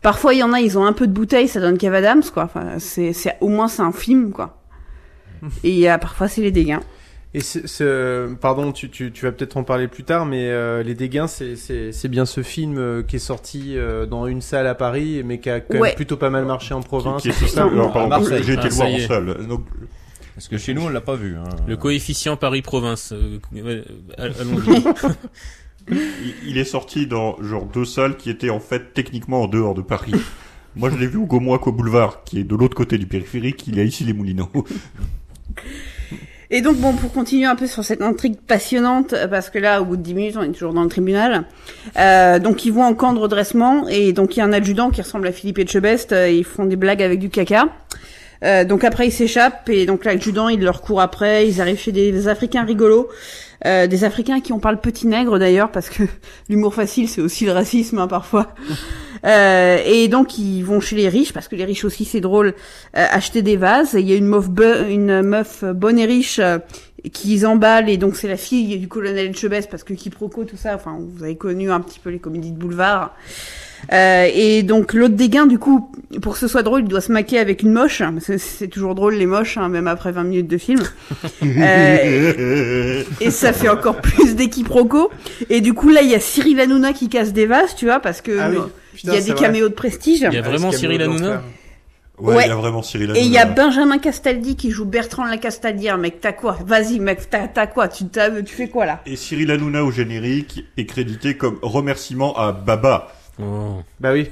Parfois 0.00 0.32
il 0.32 0.38
y 0.38 0.42
en 0.42 0.54
a, 0.54 0.60
ils 0.60 0.78
ont 0.78 0.86
un 0.86 0.94
peu 0.94 1.06
de 1.06 1.12
bouteille, 1.12 1.46
ça 1.48 1.60
donne 1.60 1.76
Kev 1.76 1.94
Adams 1.94 2.22
quoi. 2.32 2.44
Enfin, 2.44 2.78
c'est, 2.78 3.12
au 3.42 3.48
moins 3.48 3.68
c'est 3.68 3.82
un 3.82 3.92
film 3.92 4.30
quoi. 4.32 4.56
Et 5.62 5.88
a 5.90 5.98
parfois 5.98 6.26
c'est 6.28 6.40
les 6.40 6.50
dégâts. 6.50 6.78
Et 7.34 7.40
ce, 7.40 7.66
ce- 7.66 8.34
pardon, 8.36 8.72
tu, 8.72 8.88
tu, 8.88 9.12
tu 9.12 9.24
vas 9.26 9.32
peut-être 9.32 9.58
en 9.58 9.62
parler 9.64 9.86
plus 9.86 10.02
tard, 10.02 10.24
mais 10.24 10.48
euh, 10.48 10.82
Les 10.82 10.94
Dégains, 10.94 11.26
c'est- 11.26 11.56
c'est 11.56 11.92
c'est 11.92 12.08
bien 12.08 12.24
ce 12.24 12.42
film 12.42 12.78
euh, 12.78 13.02
qui 13.02 13.16
est 13.16 13.18
sorti 13.18 13.74
euh, 13.76 14.06
dans 14.06 14.26
une 14.26 14.40
salle 14.40 14.66
à 14.66 14.74
Paris, 14.74 15.22
mais 15.24 15.38
qui 15.38 15.50
a 15.50 15.60
quand 15.60 15.74
Ouais. 15.78 15.88
même 15.88 15.94
plutôt 15.96 16.16
pas 16.16 16.30
mal 16.30 16.46
marché 16.46 16.72
en 16.72 16.80
province. 16.80 17.20
qui 17.22 17.28
est 17.28 17.32
tout 17.32 17.40
sorti- 17.40 17.54
ça. 17.54 17.64
alors, 17.64 17.92
pardon, 17.92 18.14
À 18.14 18.18
Marseille. 18.20 18.42
j'ai 18.44 18.54
été 18.54 18.62
Ah, 18.64 18.68
le 18.68 18.74
voir 18.74 18.88
y 18.88 18.94
en 18.94 18.96
est. 18.96 19.06
salle. 19.06 19.46
Donc, 19.46 19.64
Parce 20.34 20.48
que 20.48 20.56
chez 20.56 20.72
nous, 20.72 20.82
on 20.82 20.88
l'a 20.88 21.00
pas 21.02 21.16
vu. 21.16 21.36
Hein. 21.36 21.44
Le 21.66 21.76
coefficient 21.76 22.36
Paris-Province. 22.36 23.12
il, 26.46 26.58
est 26.58 26.64
sorti 26.64 27.06
dans 27.06 27.36
genre 27.42 27.64
deux 27.66 27.84
salles 27.84 28.16
qui 28.16 28.30
étaient 28.30 28.50
en 28.50 28.60
fait 28.60 28.92
techniquement 28.94 29.42
en 29.42 29.48
dehors 29.48 29.74
de 29.74 29.82
Paris. 29.82 30.12
Moi, 30.76 30.90
je 30.90 30.96
l'ai 30.96 31.06
vu 31.06 31.16
au 31.18 31.26
Gaumois 31.26 31.58
qu'au 31.58 31.72
boulevard, 31.72 32.22
qui 32.24 32.38
est 32.40 32.44
de 32.44 32.54
l'autre 32.54 32.76
côté 32.76 32.98
du 32.98 33.06
périphérique. 33.06 33.66
Il 33.66 33.76
y 33.76 33.80
a 33.80 33.82
ici 33.84 34.04
les 34.04 34.12
Moulineaux. 34.12 34.50
Et 36.50 36.62
donc 36.62 36.76
bon, 36.76 36.94
pour 36.94 37.12
continuer 37.12 37.44
un 37.44 37.56
peu 37.56 37.66
sur 37.66 37.84
cette 37.84 38.00
intrigue 38.00 38.36
passionnante, 38.38 39.12
euh, 39.12 39.28
parce 39.28 39.50
que 39.50 39.58
là, 39.58 39.82
au 39.82 39.84
bout 39.84 39.96
de 39.96 40.02
10 40.02 40.14
minutes, 40.14 40.36
on 40.38 40.42
est 40.42 40.52
toujours 40.52 40.72
dans 40.72 40.82
le 40.82 40.88
tribunal. 40.88 41.44
Euh, 41.98 42.38
donc 42.38 42.64
ils 42.64 42.72
vont 42.72 42.84
en 42.84 42.94
camp 42.94 43.12
de 43.12 43.18
redressement 43.18 43.86
et 43.88 44.14
donc 44.14 44.36
il 44.36 44.40
y 44.40 44.42
a 44.42 44.46
un 44.46 44.52
adjudant 44.54 44.90
qui 44.90 45.02
ressemble 45.02 45.28
à 45.28 45.32
Philippe 45.32 45.58
Etchebest. 45.58 46.12
euh, 46.12 46.30
ils 46.30 46.44
font 46.44 46.64
des 46.64 46.76
blagues 46.76 47.02
avec 47.02 47.18
du 47.18 47.28
caca. 47.28 47.66
Euh, 48.44 48.64
donc 48.64 48.84
après 48.84 49.08
ils 49.08 49.12
s'échappent 49.12 49.68
et 49.68 49.84
donc 49.84 50.04
l'adjudant 50.04 50.48
il 50.48 50.60
leur 50.62 50.80
court 50.80 51.02
après. 51.02 51.46
Ils 51.46 51.60
arrivent 51.60 51.80
chez 51.80 51.92
des 51.92 52.28
Africains 52.28 52.64
rigolos. 52.64 53.08
Euh, 53.66 53.88
des 53.88 54.04
Africains 54.04 54.40
qui 54.40 54.52
ont 54.52 54.60
pas 54.60 54.70
le 54.70 54.78
petit 54.78 55.08
nègre 55.08 55.38
d'ailleurs 55.38 55.72
parce 55.72 55.90
que 55.90 56.04
l'humour 56.48 56.74
facile 56.74 57.08
c'est 57.08 57.20
aussi 57.20 57.44
le 57.44 57.52
racisme 57.52 57.98
hein, 57.98 58.08
parfois. 58.08 58.54
Euh, 59.24 59.78
et 59.84 60.06
donc 60.06 60.38
ils 60.38 60.62
vont 60.62 60.78
chez 60.78 60.94
les 60.94 61.08
riches 61.08 61.32
parce 61.32 61.48
que 61.48 61.56
les 61.56 61.64
riches 61.64 61.84
aussi 61.84 62.04
c'est 62.04 62.20
drôle 62.20 62.54
euh, 62.96 63.06
acheter 63.10 63.42
des 63.42 63.56
vases. 63.56 63.96
Et 63.96 64.00
Il 64.00 64.08
y 64.08 64.12
a 64.12 64.16
une 64.16 64.28
meuf, 64.28 64.46
une 64.88 65.22
meuf 65.22 65.64
bonne 65.64 65.98
et 65.98 66.04
riche 66.04 66.38
euh, 66.38 66.58
qui 67.12 67.26
les 67.26 67.44
emballe 67.44 67.88
et 67.88 67.96
donc 67.96 68.14
c'est 68.14 68.28
la 68.28 68.36
fille 68.36 68.78
du 68.78 68.86
colonel 68.86 69.36
Chebest 69.36 69.68
parce 69.68 69.82
que 69.82 69.92
quiproquo 69.92 70.44
tout 70.44 70.56
ça. 70.56 70.76
Enfin 70.76 70.98
vous 71.00 71.24
avez 71.24 71.34
connu 71.34 71.68
un 71.72 71.80
petit 71.80 71.98
peu 71.98 72.10
les 72.10 72.20
comédies 72.20 72.52
de 72.52 72.58
boulevard. 72.58 73.16
Euh, 73.92 74.28
et 74.34 74.62
donc 74.62 74.92
l'autre 74.92 75.14
dégain, 75.14 75.46
du 75.46 75.58
coup, 75.58 75.90
pour 76.20 76.34
que 76.34 76.38
ce 76.38 76.48
soit 76.48 76.62
drôle, 76.62 76.82
il 76.82 76.88
doit 76.88 77.00
se 77.00 77.12
maquer 77.12 77.38
avec 77.38 77.62
une 77.62 77.72
moche. 77.72 77.98
parce 78.02 78.26
que 78.26 78.38
C'est 78.38 78.68
toujours 78.68 78.94
drôle 78.94 79.14
les 79.14 79.26
moches, 79.26 79.56
hein, 79.56 79.68
même 79.68 79.86
après 79.88 80.12
20 80.12 80.24
minutes 80.24 80.48
de 80.48 80.58
film. 80.58 80.82
Euh, 81.42 83.02
et 83.20 83.30
ça 83.30 83.52
fait 83.52 83.68
encore 83.68 84.00
plus 84.00 84.34
d'équiproquo. 84.36 85.10
Et 85.50 85.60
du 85.60 85.74
coup 85.74 85.90
là, 85.90 86.02
il 86.02 86.08
y 86.08 86.14
a 86.14 86.20
Cyril 86.20 86.58
Hanouna 86.60 86.92
qui 86.92 87.08
casse 87.08 87.32
des 87.32 87.46
vases, 87.46 87.74
tu 87.74 87.86
vois, 87.86 88.00
parce 88.00 88.20
que 88.20 88.38
Ah 88.38 88.50
oui. 88.50 88.56
Putain, 88.94 89.12
il 89.12 89.14
y 89.14 89.18
a 89.18 89.20
des 89.24 89.30
vrai. 89.32 89.40
caméos 89.40 89.68
de 89.68 89.74
prestige. 89.74 90.20
Il 90.20 90.32
y 90.34 90.38
a 90.38 90.42
vraiment 90.42 90.72
Cyril 90.72 91.00
Hanouna 91.02 91.42
Ouais, 92.18 92.34
Ouais. 92.34 92.42
il 92.46 92.48
y 92.48 92.52
a 92.52 92.56
vraiment 92.56 92.82
Cyril 92.82 93.12
Et 93.14 93.20
il 93.20 93.26
y 93.30 93.38
a 93.38 93.42
Hanouna. 93.42 93.54
Benjamin 93.54 93.98
Castaldi 93.98 94.56
qui 94.56 94.70
joue 94.72 94.84
Bertrand 94.84 95.24
Lacastaldière. 95.24 95.98
Mec, 95.98 96.20
t'as 96.20 96.32
quoi? 96.32 96.58
Vas-y, 96.66 96.98
mec, 96.98 97.30
t'as 97.30 97.46
t'as 97.46 97.66
quoi? 97.68 97.86
Tu, 97.88 98.04
tu 98.08 98.54
fais 98.54 98.68
quoi 98.68 98.86
là? 98.86 99.00
Et 99.06 99.14
Cyril 99.14 99.50
Hanouna 99.52 99.84
au 99.84 99.90
générique 99.92 100.64
est 100.76 100.86
crédité 100.86 101.36
comme 101.36 101.58
remerciement 101.62 102.36
à 102.36 102.50
Baba. 102.52 103.12
Bah 104.00 104.12
oui. 104.12 104.28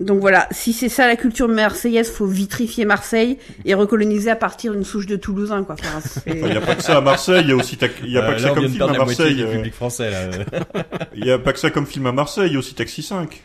Donc 0.00 0.20
voilà, 0.20 0.48
si 0.50 0.72
c'est 0.72 0.88
ça 0.88 1.06
la 1.06 1.14
culture 1.14 1.46
marseillaise, 1.48 2.10
faut 2.10 2.26
vitrifier 2.26 2.84
Marseille 2.84 3.38
et 3.64 3.74
recoloniser 3.74 4.30
à 4.30 4.36
partir 4.36 4.72
d'une 4.72 4.82
souche 4.84 5.06
de 5.06 5.14
Toulousain, 5.16 5.62
quoi. 5.62 5.76
Enfin, 5.78 6.00
Il 6.26 6.44
n'y 6.44 6.56
a 6.56 6.60
pas 6.60 6.74
que 6.74 6.82
ça 6.82 6.96
à 6.96 7.00
Marseille, 7.00 7.42
il 7.44 7.50
y 7.50 7.52
a 7.52 7.56
aussi 7.56 7.76
ta- 7.76 7.86
il 8.02 8.10
y 8.10 8.18
a 8.18 8.22
Euh, 8.24 8.26
pas 8.26 8.34
que 8.34 8.42
là, 8.42 8.48
ça 8.48 8.54
comme 8.54 8.68
film 8.68 8.82
à 8.82 8.92
Marseille. 8.98 9.42
euh, 9.42 9.52
public 9.56 9.74
français, 9.74 10.10
là. 10.10 10.30
Il 11.14 11.24
y 11.24 11.30
a 11.30 11.38
pas 11.38 11.52
que 11.52 11.58
ça 11.60 11.70
comme 11.70 11.86
film 11.86 12.06
à 12.06 12.12
Marseille, 12.12 12.48
il 12.48 12.54
y 12.54 12.56
a 12.56 12.58
aussi 12.58 12.74
Taxi 12.74 13.02
5. 13.02 13.42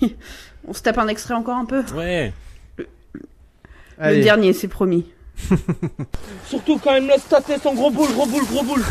On 0.68 0.72
se 0.72 0.82
tape 0.82 0.98
un 0.98 1.08
extrait 1.08 1.34
encore 1.34 1.56
un 1.56 1.64
peu? 1.64 1.82
Ouais. 1.96 2.32
Le 2.78 2.84
Allez. 3.98 4.22
dernier, 4.22 4.52
c'est 4.52 4.68
promis. 4.68 5.04
Surtout 6.46 6.78
quand 6.78 6.94
il 6.94 7.02
me 7.04 7.08
laisse 7.08 7.26
tâter 7.28 7.54
son 7.60 7.74
gros 7.74 7.90
boule, 7.90 8.12
gros 8.12 8.26
boule, 8.26 8.44
gros 8.44 8.62
boule. 8.62 8.84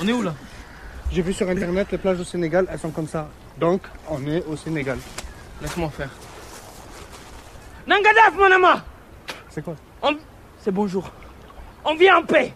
On 0.00 0.06
est 0.06 0.12
où 0.12 0.22
là? 0.22 0.34
J'ai 1.12 1.22
vu 1.22 1.32
sur 1.32 1.48
internet 1.48 1.88
les 1.92 1.98
plages 1.98 2.20
au 2.20 2.24
Sénégal, 2.24 2.66
elles 2.72 2.78
sont 2.78 2.90
comme 2.90 3.06
ça. 3.06 3.28
Donc, 3.58 3.82
on 4.08 4.24
est 4.26 4.42
au 4.46 4.56
Sénégal. 4.56 4.98
Laisse-moi 5.60 5.90
faire. 5.90 6.10
Nangadaf, 7.86 8.34
mon 8.38 8.50
ama 8.50 8.82
C'est 9.50 9.62
quoi? 9.62 9.74
On- 10.02 10.16
C'est 10.60 10.70
bonjour. 10.72 11.10
On 11.84 11.94
vit 11.96 12.10
en 12.10 12.22
paix. 12.22 12.52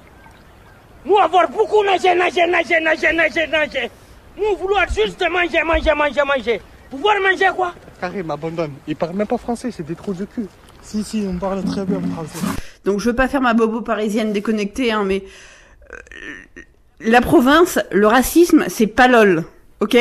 Nous 1.04 1.18
avoir 1.18 1.50
beaucoup 1.50 1.84
nagé, 1.84 2.14
nagé, 2.14 2.46
nagé, 2.46 2.80
nagé, 2.80 3.12
nagé, 3.12 3.46
nagé. 3.46 3.90
Nous 4.36 4.56
vouloir 4.56 4.88
juste 4.88 5.22
manger, 5.30 5.62
manger, 5.62 5.94
manger, 5.94 6.22
manger. 6.24 6.60
Pouvoir 6.90 7.16
manger 7.20 7.50
quoi? 7.54 7.74
Carré 8.00 8.22
m'abandonne. 8.22 8.72
Il 8.86 8.96
parle 8.96 9.14
même 9.16 9.26
pas 9.26 9.38
français, 9.38 9.70
c'est 9.70 9.82
des 9.84 9.94
trous 9.96 10.14
de 10.14 10.24
cul. 10.24 10.46
Si, 10.82 11.02
si, 11.04 11.26
on 11.28 11.36
parle 11.38 11.62
très 11.64 11.84
bien 11.84 12.00
français. 12.12 12.38
Donc 12.84 13.00
je 13.00 13.10
veux 13.10 13.16
pas 13.16 13.28
faire 13.28 13.40
ma 13.40 13.54
bobo 13.54 13.80
parisienne 13.82 14.32
déconnectée, 14.32 14.92
hein, 14.92 15.02
mais 15.04 15.24
euh, 15.92 16.62
la 17.00 17.20
province, 17.20 17.78
le 17.92 18.06
racisme, 18.06 18.64
c'est 18.68 18.86
pas 18.86 19.08
lol, 19.08 19.44
ok? 19.80 19.96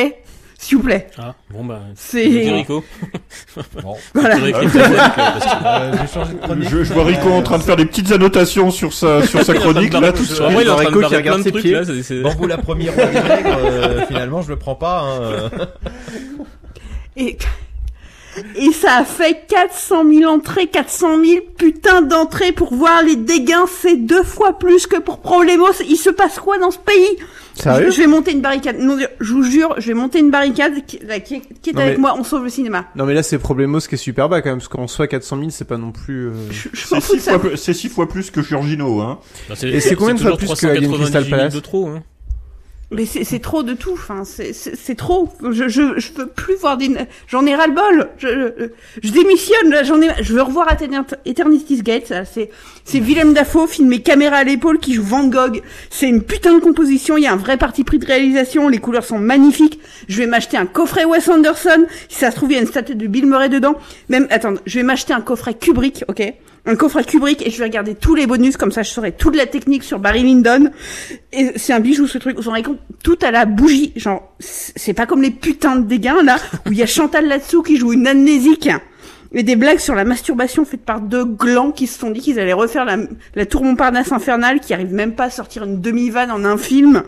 S'il 0.58 0.78
vous 0.78 0.84
plaît. 0.84 1.08
Ah, 1.18 1.34
bon 1.50 1.66
bah. 1.66 1.80
C'est- 1.96 2.24
Rico. 2.50 2.82
Voilà. 4.14 4.36
Tu 4.36 4.42
réécris 4.42 4.66
ta 4.70 4.80
chronique, 4.80 4.96
là, 4.96 5.12
parce 5.16 5.44
que- 6.14 6.76
Euh, 6.78 6.84
je 6.84 6.92
vois 6.94 7.04
Rico 7.04 7.28
en 7.30 7.42
train 7.42 7.58
de 7.58 7.62
faire 7.62 7.76
des 7.76 7.84
petites 7.84 8.10
annotations 8.10 8.70
sur 8.70 8.94
sa, 8.94 9.22
sur 9.26 9.42
sa 9.44 9.52
chronique, 9.52 9.92
là, 9.92 10.12
tout. 10.12 10.22
Ouais, 10.22 10.62
il 10.62 10.66
est 10.66 10.70
en 10.70 10.76
train 10.76 10.84
de 10.84 10.88
Rico 10.96 11.00
qui 11.08 11.16
regarde 11.16 11.42
ses 11.42 11.50
trucs, 11.52 11.62
pieds. 11.62 11.72
là, 11.74 11.84
c'est- 11.84 12.02
c'est- 12.02 12.20
Bambou 12.22 12.46
la 12.46 12.56
première 12.56 12.94
euh, 12.96 14.06
finalement 14.06 14.40
je 14.40 14.48
le 14.48 14.56
prends 14.56 14.76
pas. 14.76 15.02
Hein. 15.02 15.50
Et, 17.18 17.36
et 18.56 18.72
ça 18.72 18.96
a 18.98 19.04
fait 19.04 19.46
400 19.48 20.04
000 20.10 20.30
entrées, 20.30 20.66
400 20.66 21.22
000 21.24 21.40
putains 21.56 22.02
d'entrées 22.02 22.52
pour 22.52 22.74
voir 22.74 23.02
les 23.02 23.16
dégâts, 23.16 23.54
c'est 23.80 23.96
deux 23.96 24.22
fois 24.22 24.58
plus 24.58 24.86
que 24.86 24.96
pour 24.98 25.18
Problemos. 25.20 25.66
Il 25.88 25.96
se 25.96 26.10
passe 26.10 26.38
quoi 26.38 26.58
dans 26.58 26.70
ce 26.70 26.78
pays? 26.78 27.18
Sérieux? 27.54 27.86
Je, 27.90 27.96
je 27.96 28.00
vais 28.02 28.06
monter 28.06 28.32
une 28.32 28.42
barricade. 28.42 28.76
Non, 28.78 28.98
je 29.20 29.32
vous 29.32 29.42
jure, 29.42 29.74
je 29.78 29.86
vais 29.88 29.94
monter 29.94 30.18
une 30.18 30.30
barricade 30.30 30.84
qui, 30.86 30.98
là, 31.06 31.20
qui, 31.20 31.36
est- 31.36 31.42
qui 31.62 31.70
est 31.70 31.72
Non, 31.72 31.80
avec 31.80 31.94
mais- 31.94 32.00
moi. 32.02 32.14
On 32.18 32.24
sauve 32.24 32.44
le 32.44 32.50
cinéma. 32.50 32.84
Non 32.96 33.06
mais 33.06 33.14
là 33.14 33.22
c'est 33.22 33.38
Problemos 33.38 33.80
qui 33.80 33.94
est 33.94 33.98
super 33.98 34.28
bas 34.28 34.42
quand 34.42 34.50
même, 34.50 34.58
parce 34.58 34.68
qu'en 34.68 34.86
soi 34.86 35.06
400 35.06 35.38
000 35.38 35.50
c'est 35.50 35.64
pas 35.66 35.78
non 35.78 35.90
plus... 35.92 36.28
euh, 36.28 36.32
C'est 36.74 37.00
six, 37.00 37.18
fois, 37.20 37.38
plus- 37.38 37.56
c'est 37.56 37.72
six 37.74 37.88
fois 37.88 38.08
plus 38.08 38.30
que 38.30 38.42
Giorgino, 38.42 39.00
hein. 39.00 39.18
Et 39.62 39.80
c'est 39.80 39.94
combien 39.96 40.14
de 40.14 40.20
fois 40.20 40.32
toujours 40.36 40.54
plus 40.56 40.60
que 40.60 40.66
Alien 40.66 40.90
398 40.90 41.02
Crystal 41.02 41.24
000 41.24 41.30
Palace 41.36 41.54
de 41.54 41.60
trop, 41.60 41.88
hein. 41.88 42.02
Mais 42.92 43.04
c'est 43.04 43.40
trop 43.40 43.64
de 43.64 43.72
tout. 43.72 43.94
Enfin, 43.94 44.22
c'est 44.24 44.94
trop. 44.94 45.28
Je 45.50 45.66
je 45.68 45.98
je 45.98 46.12
veux 46.12 46.28
plus 46.28 46.54
voir 46.54 46.76
des. 46.76 46.88
J'en 47.26 47.44
ai 47.44 47.52
ras 47.56 47.66
le 47.66 47.74
bol. 47.74 48.08
Je, 48.16 48.28
je 48.28 48.68
je 49.02 49.12
démissionne. 49.12 49.84
J'en 49.84 50.00
ai. 50.00 50.10
Je 50.22 50.32
veux 50.32 50.42
revoir 50.42 50.68
Etern- 50.72 51.04
Eternity's 51.24 51.82
Gate. 51.82 52.12
C'est 52.32 52.48
c'est 52.84 53.00
Willem 53.00 53.34
Dafoe 53.34 53.66
filmé 53.66 54.02
caméra 54.02 54.36
à 54.36 54.44
l'épaule 54.44 54.78
qui 54.78 54.94
joue 54.94 55.02
Van 55.02 55.24
Gogh. 55.26 55.62
C'est 55.90 56.08
une 56.08 56.22
putain 56.22 56.54
de 56.54 56.60
composition. 56.60 57.16
Il 57.16 57.24
y 57.24 57.26
a 57.26 57.32
un 57.32 57.36
vrai 57.36 57.56
parti 57.56 57.82
pris 57.82 57.98
de 57.98 58.06
réalisation. 58.06 58.68
Les 58.68 58.78
couleurs 58.78 59.04
sont 59.04 59.18
magnifiques. 59.18 59.80
Je 60.08 60.18
vais 60.18 60.26
m'acheter 60.28 60.56
un 60.56 60.66
coffret 60.66 61.04
Wes 61.04 61.28
Anderson. 61.28 61.86
Si 62.08 62.18
ça 62.20 62.30
se 62.30 62.36
trouve 62.36 62.52
il 62.52 62.54
y 62.54 62.58
a 62.58 62.60
une 62.60 62.68
statue 62.68 62.94
de 62.94 63.06
Bill 63.08 63.26
Murray 63.26 63.48
dedans. 63.48 63.74
Même 64.10 64.28
attends, 64.30 64.54
je 64.64 64.78
vais 64.78 64.84
m'acheter 64.84 65.12
un 65.12 65.22
coffret 65.22 65.54
Kubrick. 65.54 66.04
Ok? 66.06 66.22
Un 66.68 66.74
coffret 66.74 67.04
Kubrick 67.04 67.46
et 67.46 67.50
je 67.50 67.58
vais 67.58 67.64
regarder 67.64 67.94
tous 67.94 68.16
les 68.16 68.26
bonus 68.26 68.56
comme 68.56 68.72
ça 68.72 68.82
je 68.82 68.90
saurai 68.90 69.12
toute 69.12 69.36
la 69.36 69.46
technique 69.46 69.84
sur 69.84 70.00
Barry 70.00 70.24
Lyndon. 70.24 70.70
Et 71.32 71.52
c'est 71.56 71.72
un 71.72 71.78
bijou 71.78 72.08
ce 72.08 72.18
truc 72.18 72.36
vous 72.36 72.42
vous 72.42 72.50
rendez 72.50 72.64
compte 72.64 72.80
tout 73.04 73.18
à 73.22 73.30
la 73.30 73.44
bougie. 73.44 73.92
Genre 73.94 74.34
c'est 74.40 74.92
pas 74.92 75.06
comme 75.06 75.22
les 75.22 75.30
putains 75.30 75.76
de 75.76 75.86
dégâts 75.86 76.24
là 76.24 76.38
où 76.66 76.72
il 76.72 76.78
y 76.78 76.82
a 76.82 76.86
Chantal 76.86 77.28
là-dessous 77.28 77.62
qui 77.62 77.76
joue 77.76 77.92
une 77.92 78.08
amnésique 78.08 78.68
et 79.32 79.42
des 79.42 79.54
blagues 79.54 79.78
sur 79.78 79.94
la 79.94 80.04
masturbation 80.04 80.64
faites 80.64 80.84
par 80.84 81.00
deux 81.00 81.24
glands 81.24 81.70
qui 81.70 81.86
se 81.86 81.98
sont 81.98 82.10
dit 82.10 82.20
qu'ils 82.20 82.40
allaient 82.40 82.52
refaire 82.52 82.84
la, 82.84 82.96
la 83.34 83.46
tour 83.46 83.62
Montparnasse 83.62 84.10
infernale 84.10 84.60
qui 84.60 84.74
arrive 84.74 84.92
même 84.92 85.14
pas 85.14 85.24
à 85.24 85.30
sortir 85.30 85.64
une 85.64 85.80
demi-vanne 85.80 86.30
en 86.30 86.44
un 86.44 86.56
film 86.56 87.02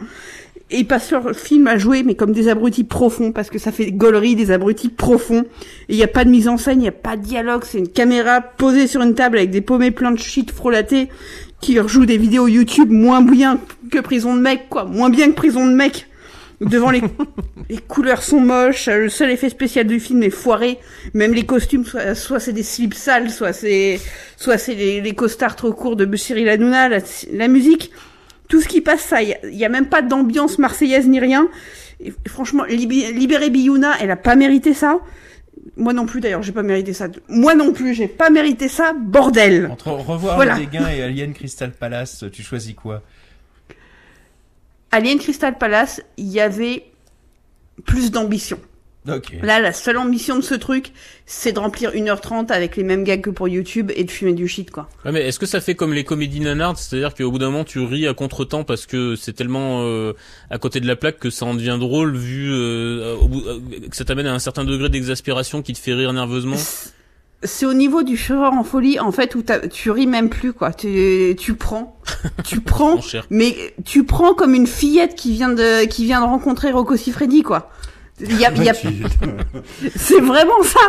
et 0.71 0.81
ils 0.81 0.87
passent 0.87 1.11
leur 1.11 1.35
film 1.35 1.67
à 1.67 1.79
jouer, 1.79 2.03
mais 2.03 2.15
comme 2.15 2.33
des 2.33 2.49
abrutis 2.49 2.85
profonds, 2.85 3.33
parce 3.33 3.49
que 3.49 3.59
ça 3.59 3.73
fait 3.73 3.91
gaulerie, 3.91 4.37
des 4.37 4.51
abrutis 4.51 4.91
profonds. 4.91 5.45
Et 5.89 5.95
il 5.95 5.97
n'y 5.97 6.03
a 6.03 6.09
pas 6.09 6.25
de 6.25 6.31
mise 6.31 6.47
en 6.47 6.59
scène, 6.59 6.81
il 6.81 6.83
n'y 6.83 6.89
a 6.89 6.93
pas 6.93 7.17
de 7.17 7.23
dialogue, 7.23 7.63
c'est 7.65 7.79
une 7.79 7.89
caméra 7.89 8.43
posée 8.43 8.87
sur 8.87 9.01
une 9.01 9.15
table 9.15 9.39
avec 9.39 9.51
des 9.51 9.63
paumés 9.63 9.91
plein 9.91 10.11
de 10.11 10.19
shit 10.19 10.51
frelatés 10.51 11.09
qui 11.61 11.75
leur 11.75 11.89
jouent 11.89 12.07
des 12.07 12.19
vidéos 12.19 12.49
YouTube 12.49 12.91
moins 12.91 13.23
bien 13.23 13.61
que 13.91 13.99
Prison 13.99 14.35
de 14.35 14.41
mec, 14.41 14.69
quoi. 14.69 14.85
Moins 14.85 15.11
bien 15.11 15.29
que 15.31 15.35
Prison 15.35 15.67
de 15.67 15.73
mec. 15.73 16.07
Devant 16.61 16.91
les, 16.91 17.03
les 17.71 17.79
couleurs 17.79 18.23
sont 18.23 18.41
moches, 18.41 18.89
le 18.89 19.09
seul 19.09 19.31
effet 19.31 19.49
spécial 19.49 19.87
du 19.87 20.01
film 20.01 20.23
est 20.23 20.31
foiré. 20.31 20.79
Même 21.15 21.33
les 21.33 21.47
costumes, 21.47 21.85
soit, 21.85 22.15
soit 22.15 22.41
c'est 22.41 22.53
des 22.53 22.63
slips 22.63 22.95
sales, 22.95 23.31
soit 23.31 23.53
c'est, 23.53 24.01
soit 24.37 24.59
c'est 24.59 24.75
les, 24.75 25.01
les 25.01 25.15
costards 25.15 25.57
trop 25.57 25.73
courts 25.73 25.97
de 25.97 26.17
Cyril 26.17 26.49
Hanouna, 26.49 26.89
la, 26.89 26.99
la 27.33 27.49
musique 27.49 27.91
tout 28.49 28.61
ce 28.61 28.69
qui 28.69 28.81
passe 28.81 29.03
ça, 29.03 29.23
il 29.23 29.37
y, 29.53 29.63
a- 29.65 29.67
a 29.67 29.69
même 29.69 29.89
pas 29.89 30.03
d'ambiance 30.03 30.59
marseillaise 30.59 31.07
ni 31.07 31.21
rien. 31.21 31.49
Et 32.01 32.13
franchement, 32.27 32.65
libérer 32.65 33.51
Biouna, 33.51 33.93
elle 34.01 34.11
a 34.11 34.17
pas 34.17 34.37
mérité 34.37 34.73
ça. 34.75 34.99
Moi 35.77 35.93
non 35.93 36.07
plus 36.07 36.21
d'ailleurs, 36.21 36.43
j'ai 36.43 36.53
pas 36.53 36.63
mérité 36.63 36.93
ça. 36.93 37.09
Moi 37.29 37.55
non 37.55 37.73
plus, 37.73 37.93
j'ai 37.95 38.09
pas 38.09 38.31
mérité 38.31 38.69
ça, 38.69 38.93
bordel. 38.95 39.69
Entre 39.71 39.91
revoir 39.91 40.37
Voilà. 40.37 40.55
le 40.55 40.61
dégain 40.67 40.89
et 40.89 41.03
Alien 41.03 41.35
Crystal 41.35 41.71
Palace, 41.73 42.25
tu 42.33 42.43
choisis 42.43 42.75
quoi? 42.75 43.03
Alien 44.91 45.19
Crystal 45.19 45.57
Palace, 45.59 46.01
il 46.17 46.29
y 46.29 46.41
avait 46.41 46.85
plus 47.85 48.11
d'ambition. 48.11 48.59
Ok. 49.09 49.37
Là, 49.43 49.61
la 49.61 49.73
seule 49.73 49.97
ambition 49.97 50.37
de 50.37 50.43
ce 50.43 50.55
truc, 50.55 50.93
c'est 51.25 51.53
de 51.53 51.59
remplir 51.59 51.93
1h30 51.93 52.51
avec 52.53 52.77
les 52.77 52.83
mêmes 52.83 53.05
gags 53.05 53.21
que 53.21 53.31
pour 53.31 53.49
YouTube 53.49 53.91
et 53.95 54.05
de 54.05 54.11
fumer 54.11 54.33
du 54.33 54.49
shit, 54.49 54.71
quoi. 54.71 54.89
Ouais, 55.05 55.13
mais 55.13 55.27
est-ce 55.27 55.39
que 55.39 55.47
ça 55.47 55.61
fait 55.61 55.75
comme 55.75 55.93
les 55.93 56.05
comédies 56.05 56.41
nanardes, 56.41 56.77
c'est-à-dire 56.77 57.15
qu'au 57.15 57.31
bout 57.31 57.39
d'un 57.39 57.51
moment 57.51 57.65
tu 57.65 57.81
ris 57.81 58.07
à 58.07 58.15
contre-temps 58.15 58.65
parce 58.65 58.87
que 58.87 59.17
c'est 59.17 59.33
tellement 59.33 59.83
euh, 59.83 60.13
à 60.51 60.59
côté 60.59 60.81
de 60.81 60.87
la 60.87 60.97
plaque 60.97 61.19
que 61.19 61.31
ça 61.31 61.47
en 61.47 61.55
devient 61.55 61.77
drôle 61.79 62.17
vu 62.17 62.51
euh, 62.53 63.15
au 63.17 63.29
bout, 63.29 63.43
euh, 63.47 63.61
que 63.89 63.97
ça 63.97 64.05
t'amène 64.05 64.27
à 64.27 64.35
un 64.35 64.39
certain 64.39 64.65
degré 64.65 64.89
d'exaspération 64.89 65.63
qui 65.63 65.73
te 65.73 65.79
fait 65.79 65.95
rire 65.95 66.13
nerveusement? 66.13 66.57
C'est 67.45 67.67
au 67.67 67.73
niveau 67.73 68.03
du 68.03 68.17
fureur 68.17 68.53
en 68.53 68.65
folie, 68.65 68.99
en 68.99 69.13
fait, 69.13 69.37
où 69.37 69.45
tu 69.71 69.93
ris 69.93 70.09
même 70.09 70.29
plus, 70.29 70.53
quoi. 70.53 70.73
Tu, 70.73 71.37
tu 71.39 71.55
prends. 71.55 72.01
Tu 72.45 72.61
prends. 72.63 72.99
Mais 73.31 73.55
tu 73.85 74.03
prends 74.03 74.35
comme 74.35 74.55
une 74.55 74.67
fillette 74.67 75.15
qui 75.15 75.33
vient 75.33 75.51
de, 75.51 75.87
qui 75.87 76.05
vient 76.05 76.21
de 76.21 76.27
rencontrer 76.27 76.73
Rocco 76.73 76.97
Siffredi, 76.97 77.43
quoi. 77.43 77.71
A, 78.21 78.51
il 78.57 78.65
y 78.65 78.69
a- 78.69 78.75
c'est 79.97 80.21
vraiment 80.21 80.63
ça. 80.63 80.81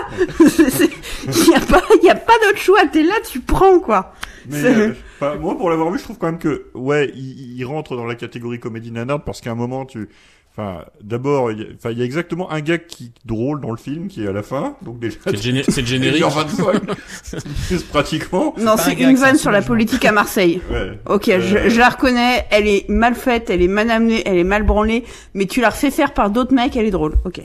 Il 1.28 1.48
y 1.52 1.56
a 1.56 1.60
pas, 1.60 1.82
y 2.04 2.10
a 2.10 2.16
pas 2.16 2.34
d'autre 2.46 2.58
choix. 2.60 2.86
T'es 2.92 3.04
là, 3.04 3.16
tu 3.30 3.40
prends, 3.40 3.80
quoi. 3.80 4.14
Mais 4.50 4.64
euh, 4.66 4.94
moi, 5.40 5.58
pour 5.58 5.70
l'avoir 5.70 5.92
vu, 5.92 6.00
je 6.00 6.04
trouve 6.04 6.18
quand 6.18 6.28
même 6.28 6.40
que, 6.40 6.68
ouais, 6.74 7.12
il, 7.16 7.56
il 7.58 7.66
rentre 7.66 7.96
dans 7.96 8.06
la 8.06 8.16
catégorie 8.16 8.60
comédie 8.60 8.92
nanarde 8.92 9.24
parce 9.26 9.42
qu'à 9.42 9.52
un 9.52 9.56
moment, 9.56 9.86
tu, 9.86 10.10
enfin, 10.52 10.86
d'abord, 11.02 11.52
il 11.52 11.60
y 11.60 11.64
a- 11.64 11.68
enfin, 11.76 11.92
il 11.92 11.98
y 12.00 12.02
a 12.02 12.06
exactement 12.06 12.52
un 12.52 12.60
gag 12.62 12.86
qui 12.88 13.12
drôle 13.26 13.62
dans 13.62 13.72
le 13.72 13.78
film 13.78 14.08
qui 14.08 14.24
est 14.24 14.28
à 14.28 14.32
la 14.32 14.44
fin, 14.44 14.76
donc 14.82 15.00
déjà. 15.00 15.18
C'est 15.24 15.32
le 15.32 15.38
géné- 15.38 15.64
c'est 15.70 15.82
le 15.82 15.88
générique. 15.88 16.22
1h25. 16.24 16.82
c'est 17.24 17.88
pratiquement. 17.88 18.54
Non, 18.58 18.76
c'est 18.78 18.94
une 18.94 19.16
vanne 19.16 19.38
sur 19.38 19.52
la 19.52 19.62
politique 19.62 20.06
à 20.06 20.12
Marseille. 20.12 20.62
Ouais. 20.70 21.00
Ok, 21.08 21.30
Euh, 21.30 21.40
je, 21.42 21.70
je 21.70 21.80
la 21.80 21.90
reconnais, 21.90 22.46
elle 22.52 22.68
est 22.68 22.88
mal 22.90 23.16
faite, 23.16 23.50
elle 23.50 23.62
est 23.62 23.68
mal 23.68 23.90
amenée, 23.92 24.22
elle 24.26 24.38
est 24.38 24.44
mal 24.44 24.64
branlée, 24.64 25.04
mais 25.34 25.46
tu 25.46 25.62
la 25.62 25.70
refais 25.70 25.92
faire 25.92 26.14
par 26.14 26.30
d'autres 26.30 26.54
mecs, 26.54 26.76
elle 26.76 26.86
est 26.86 26.92
drôle. 26.92 27.16
Ok. 27.26 27.42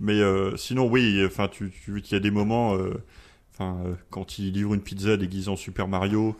Mais 0.00 0.14
euh, 0.20 0.56
sinon, 0.56 0.86
oui, 0.88 1.22
enfin, 1.24 1.48
tu, 1.48 1.70
tu, 1.70 2.00
il 2.04 2.12
y 2.12 2.16
a 2.16 2.20
des 2.20 2.30
moments, 2.32 2.74
euh, 2.76 2.94
enfin, 3.54 3.76
euh, 3.86 3.92
quand 4.10 4.38
il 4.38 4.52
livre 4.52 4.74
une 4.74 4.80
pizza 4.80 5.16
déguisée 5.16 5.48
en 5.50 5.56
Super 5.56 5.86
Mario, 5.88 6.34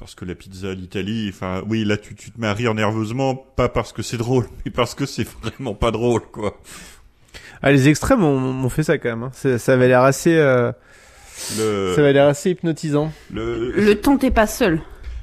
parce 0.00 0.14
que 0.14 0.24
la 0.24 0.34
pizza 0.34 0.70
à 0.70 0.74
l'Italie, 0.74 1.30
enfin, 1.32 1.62
oui, 1.68 1.84
là, 1.84 1.98
tu, 1.98 2.14
tu 2.14 2.30
te 2.30 2.40
mets 2.40 2.46
à 2.46 2.54
rire 2.54 2.72
nerveusement, 2.72 3.34
pas 3.34 3.68
parce 3.68 3.92
que 3.92 4.00
c'est 4.02 4.16
drôle, 4.16 4.46
mais 4.64 4.70
parce 4.72 4.94
que 4.94 5.04
c'est 5.04 5.28
vraiment 5.42 5.74
pas 5.74 5.90
drôle, 5.90 6.22
quoi. 6.32 6.58
Ah, 7.62 7.70
les 7.70 7.88
extrêmes 7.88 8.20
m'ont 8.20 8.38
m'ont 8.40 8.70
fait 8.70 8.82
ça 8.82 8.96
quand 8.96 9.10
même. 9.10 9.22
Hein. 9.24 9.30
Ça, 9.34 9.58
ça 9.58 9.74
avait 9.74 9.88
l'air 9.88 10.02
assez, 10.02 10.34
euh, 10.34 10.72
Le, 11.58 11.92
ça 11.94 12.00
avait 12.00 12.14
l'air 12.14 12.26
assez 12.26 12.50
hypnotisant. 12.50 13.12
le, 13.30 13.72
Le 13.72 13.94
temps 14.00 14.16
t'es 14.16 14.30
pas 14.30 14.46
seul. 14.46 14.80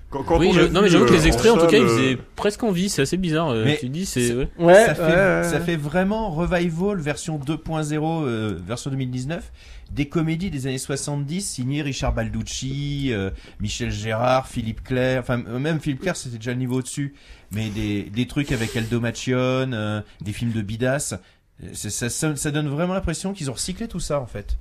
Quand, 0.10 0.24
quand 0.24 0.40
oui, 0.40 0.48
on 0.50 0.54
je- 0.54 0.62
non 0.62 0.80
vu, 0.80 0.86
mais 0.86 0.90
j'avoue 0.90 1.06
que 1.06 1.12
euh, 1.12 1.16
les 1.18 1.28
extraits 1.28 1.52
en, 1.52 1.58
tout 1.58 1.68
cas 1.68 1.78
ils 1.78 1.84
euh, 1.84 1.88
faisaient 1.88 2.18
presque 2.36 2.64
envie, 2.64 2.90
c'est 2.90 3.02
assez 3.02 3.18
bizarre. 3.18 3.50
euh, 3.50 3.66
Mais 3.66 3.78
tu 3.78 3.90
dis 3.90 4.06
c'est 4.06 4.34
ouais. 4.34 4.48
Ouais, 4.58 4.86
ça, 4.86 4.96
fait, 4.96 5.02
ouais. 5.04 5.44
ça 5.44 5.60
fait 5.60 5.76
vraiment 5.76 6.30
revival 6.32 6.98
version 7.00 7.38
2.0 7.38 8.24
euh, 8.26 8.58
version 8.66 8.90
2019 8.92 9.52
des 9.92 10.08
comédies 10.08 10.50
des 10.50 10.68
années 10.68 10.78
70 10.78 11.42
signées 11.42 11.82
Richard 11.82 12.14
Balducci, 12.14 13.08
euh, 13.12 13.30
Michel 13.60 13.92
Gérard, 13.92 14.48
Philippe 14.48 14.84
Clair, 14.84 15.22
enfin 15.22 15.42
euh, 15.48 15.60
même 15.60 15.80
Philippe 15.80 16.02
Clair 16.02 16.16
c'était 16.16 16.38
déjà 16.38 16.52
le 16.52 16.58
niveau 16.60 16.80
au-dessus, 16.80 17.14
mais 17.52 17.70
des, 17.70 18.04
des 18.04 18.28
trucs 18.28 18.52
avec 18.52 18.76
Aldo 18.76 19.00
Machione, 19.00 19.74
euh, 19.74 20.02
des 20.22 20.34
films 20.34 20.52
de 20.52 20.62
Bidas, 20.62 21.16
Euh, 21.64 21.70
ça, 21.74 22.10
ça 22.10 22.52
donne 22.52 22.68
vraiment 22.68 22.94
l'impression 22.94 23.34
qu'ils 23.34 23.50
ont 23.50 23.54
recyclé 23.54 23.88
tout 23.88 24.00
ça 24.00 24.20
en 24.20 24.28
fait. 24.28 24.58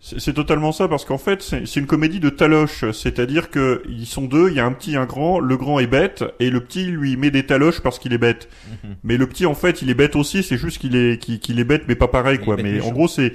C'est 0.00 0.32
totalement 0.32 0.70
ça 0.70 0.86
parce 0.86 1.04
qu'en 1.04 1.18
fait 1.18 1.42
c'est 1.42 1.76
une 1.76 1.86
comédie 1.86 2.20
de 2.20 2.30
taloche, 2.30 2.84
c'est-à-dire 2.92 3.50
que 3.50 3.82
ils 3.88 4.06
sont 4.06 4.26
deux, 4.26 4.48
il 4.48 4.54
y 4.54 4.60
a 4.60 4.64
un 4.64 4.72
petit, 4.72 4.96
un 4.96 5.06
grand, 5.06 5.40
le 5.40 5.56
grand 5.56 5.80
est 5.80 5.88
bête 5.88 6.24
et 6.38 6.50
le 6.50 6.60
petit 6.60 6.84
lui 6.84 7.16
met 7.16 7.32
des 7.32 7.44
taloches 7.44 7.80
parce 7.80 7.98
qu'il 7.98 8.12
est 8.12 8.18
bête. 8.18 8.48
Mhm. 8.84 8.94
Mais 9.02 9.16
le 9.16 9.26
petit 9.26 9.44
en 9.44 9.54
fait 9.54 9.82
il 9.82 9.90
est 9.90 9.94
bête 9.94 10.14
aussi, 10.14 10.44
c'est 10.44 10.56
juste 10.56 10.78
qu'il 10.78 10.94
est 10.94 11.18
qu'il 11.18 11.58
est 11.58 11.64
bête 11.64 11.82
mais 11.88 11.96
pas 11.96 12.08
pareil 12.08 12.38
quoi. 12.38 12.56
Mais 12.56 12.80
en 12.80 12.92
gros 12.92 13.08
c'est 13.08 13.32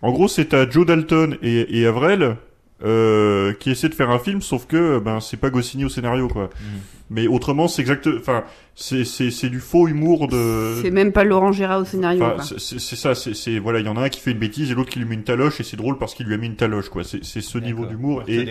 en 0.00 0.12
gros 0.12 0.28
c'est 0.28 0.54
à 0.54 0.70
Joe 0.70 0.86
Dalton 0.86 1.36
et, 1.42 1.80
et 1.80 1.86
Avril 1.86 2.36
euh, 2.84 3.52
qui 3.54 3.70
essaient 3.70 3.88
de 3.88 3.94
faire 3.94 4.10
un 4.10 4.18
film 4.20 4.40
sauf 4.40 4.66
que 4.66 4.98
ben 5.00 5.20
c'est 5.20 5.36
pas 5.36 5.50
Goscinny 5.50 5.84
au 5.84 5.88
scénario 5.88 6.28
quoi. 6.28 6.44
Mhm. 6.60 6.80
Mais 7.10 7.26
autrement 7.26 7.68
c'est 7.68 7.82
exact, 7.82 8.06
enfin 8.20 8.44
c'est 8.74 9.04
c'est 9.04 9.30
c'est 9.30 9.48
du 9.48 9.60
faux 9.60 9.88
humour 9.88 10.28
de. 10.28 10.78
C'est 10.82 10.90
même 10.90 11.10
pas 11.12 11.24
Laurent 11.24 11.52
Gérard 11.52 11.80
au 11.80 11.84
scénario. 11.84 12.20
Quoi. 12.20 12.42
c'est- 12.42 12.78
ça, 12.96 13.14
c'est 13.14 13.34
c'est- 13.34 13.58
voilà, 13.58 13.80
il 13.80 13.86
y 13.86 13.88
en 13.88 13.96
a 13.96 14.02
un 14.02 14.08
qui 14.10 14.20
fait 14.20 14.30
une 14.32 14.38
bêtise 14.38 14.70
et 14.70 14.74
l'autre 14.74 14.90
qui 14.90 14.98
lui 14.98 15.06
met 15.06 15.14
une 15.14 15.24
taloche 15.24 15.58
et 15.60 15.64
c'est 15.64 15.76
drôle 15.78 15.98
parce 15.98 16.14
qu'il 16.14 16.26
lui 16.26 16.34
a 16.34 16.36
mis 16.36 16.46
une 16.46 16.56
taloche 16.56 16.88
quoi. 16.90 17.04
C'est 17.04 17.24
c'est 17.24 17.40
ce 17.40 17.58
niveau 17.58 17.86
d'humour 17.86 18.22
et 18.28 18.46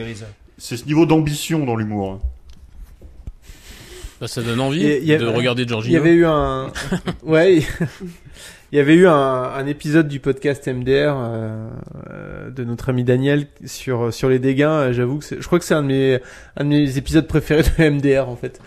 c'est 0.58 0.76
ce 0.78 0.86
niveau 0.86 1.06
d'ambition 1.06 1.66
dans 1.66 1.76
l'humour. 1.76 2.14
hein. 2.14 2.20
Bah, 4.20 4.28
ça 4.28 4.42
donne 4.42 4.60
envie 4.60 4.84
Et 4.84 4.98
il 4.98 5.06
y 5.06 5.14
a- 5.14 5.20
de 5.20 5.28
regarder 5.28 5.64
Il 5.86 5.92
y 5.92 5.96
avait 5.96 6.14
eu 6.14 6.26
un, 6.26 6.72
ouais, 7.24 7.62
il 8.72 8.78
y 8.78 8.82
avait 8.82 8.96
eu 8.96 9.08
un, 9.08 9.14
un 9.14 9.66
épisode 9.66 10.08
du 10.08 10.20
podcast 10.20 10.68
MDR 10.68 10.90
euh, 11.18 11.70
euh, 12.12 12.50
de 12.50 12.64
notre 12.64 12.90
ami 12.90 13.04
Daniel 13.04 13.48
sur 13.66 14.14
sur 14.14 14.28
les 14.30 14.40
dégâts. 14.40 14.64
Euh, 14.64 14.94
J'avoue 14.94 15.20
que 15.20 15.26
je 15.40 15.46
crois 15.48 15.60
que 15.60 15.66
c'est 15.66 15.74
un 15.74 15.84
de 15.84 15.88
mes 15.88 16.20
un 16.58 16.64
de 16.66 16.70
mes 16.70 16.98
épisodes 16.98 17.28
préférés 17.28 17.64
de 17.64 17.90
MDR 17.90 18.28
en 18.28 18.36
fait. 18.36 18.60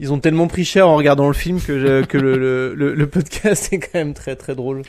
Ils 0.00 0.12
ont 0.12 0.18
tellement 0.18 0.46
pris 0.46 0.64
cher 0.64 0.88
en 0.88 0.96
regardant 0.96 1.26
le 1.28 1.34
film 1.34 1.60
que 1.60 1.78
je- 1.78 2.04
que 2.04 2.18
le, 2.18 2.74
le, 2.74 2.94
le, 2.94 3.06
podcast 3.06 3.72
est 3.72 3.78
quand 3.78 3.94
même 3.98 4.12
très 4.14 4.36
très 4.36 4.54
drôle. 4.54 4.82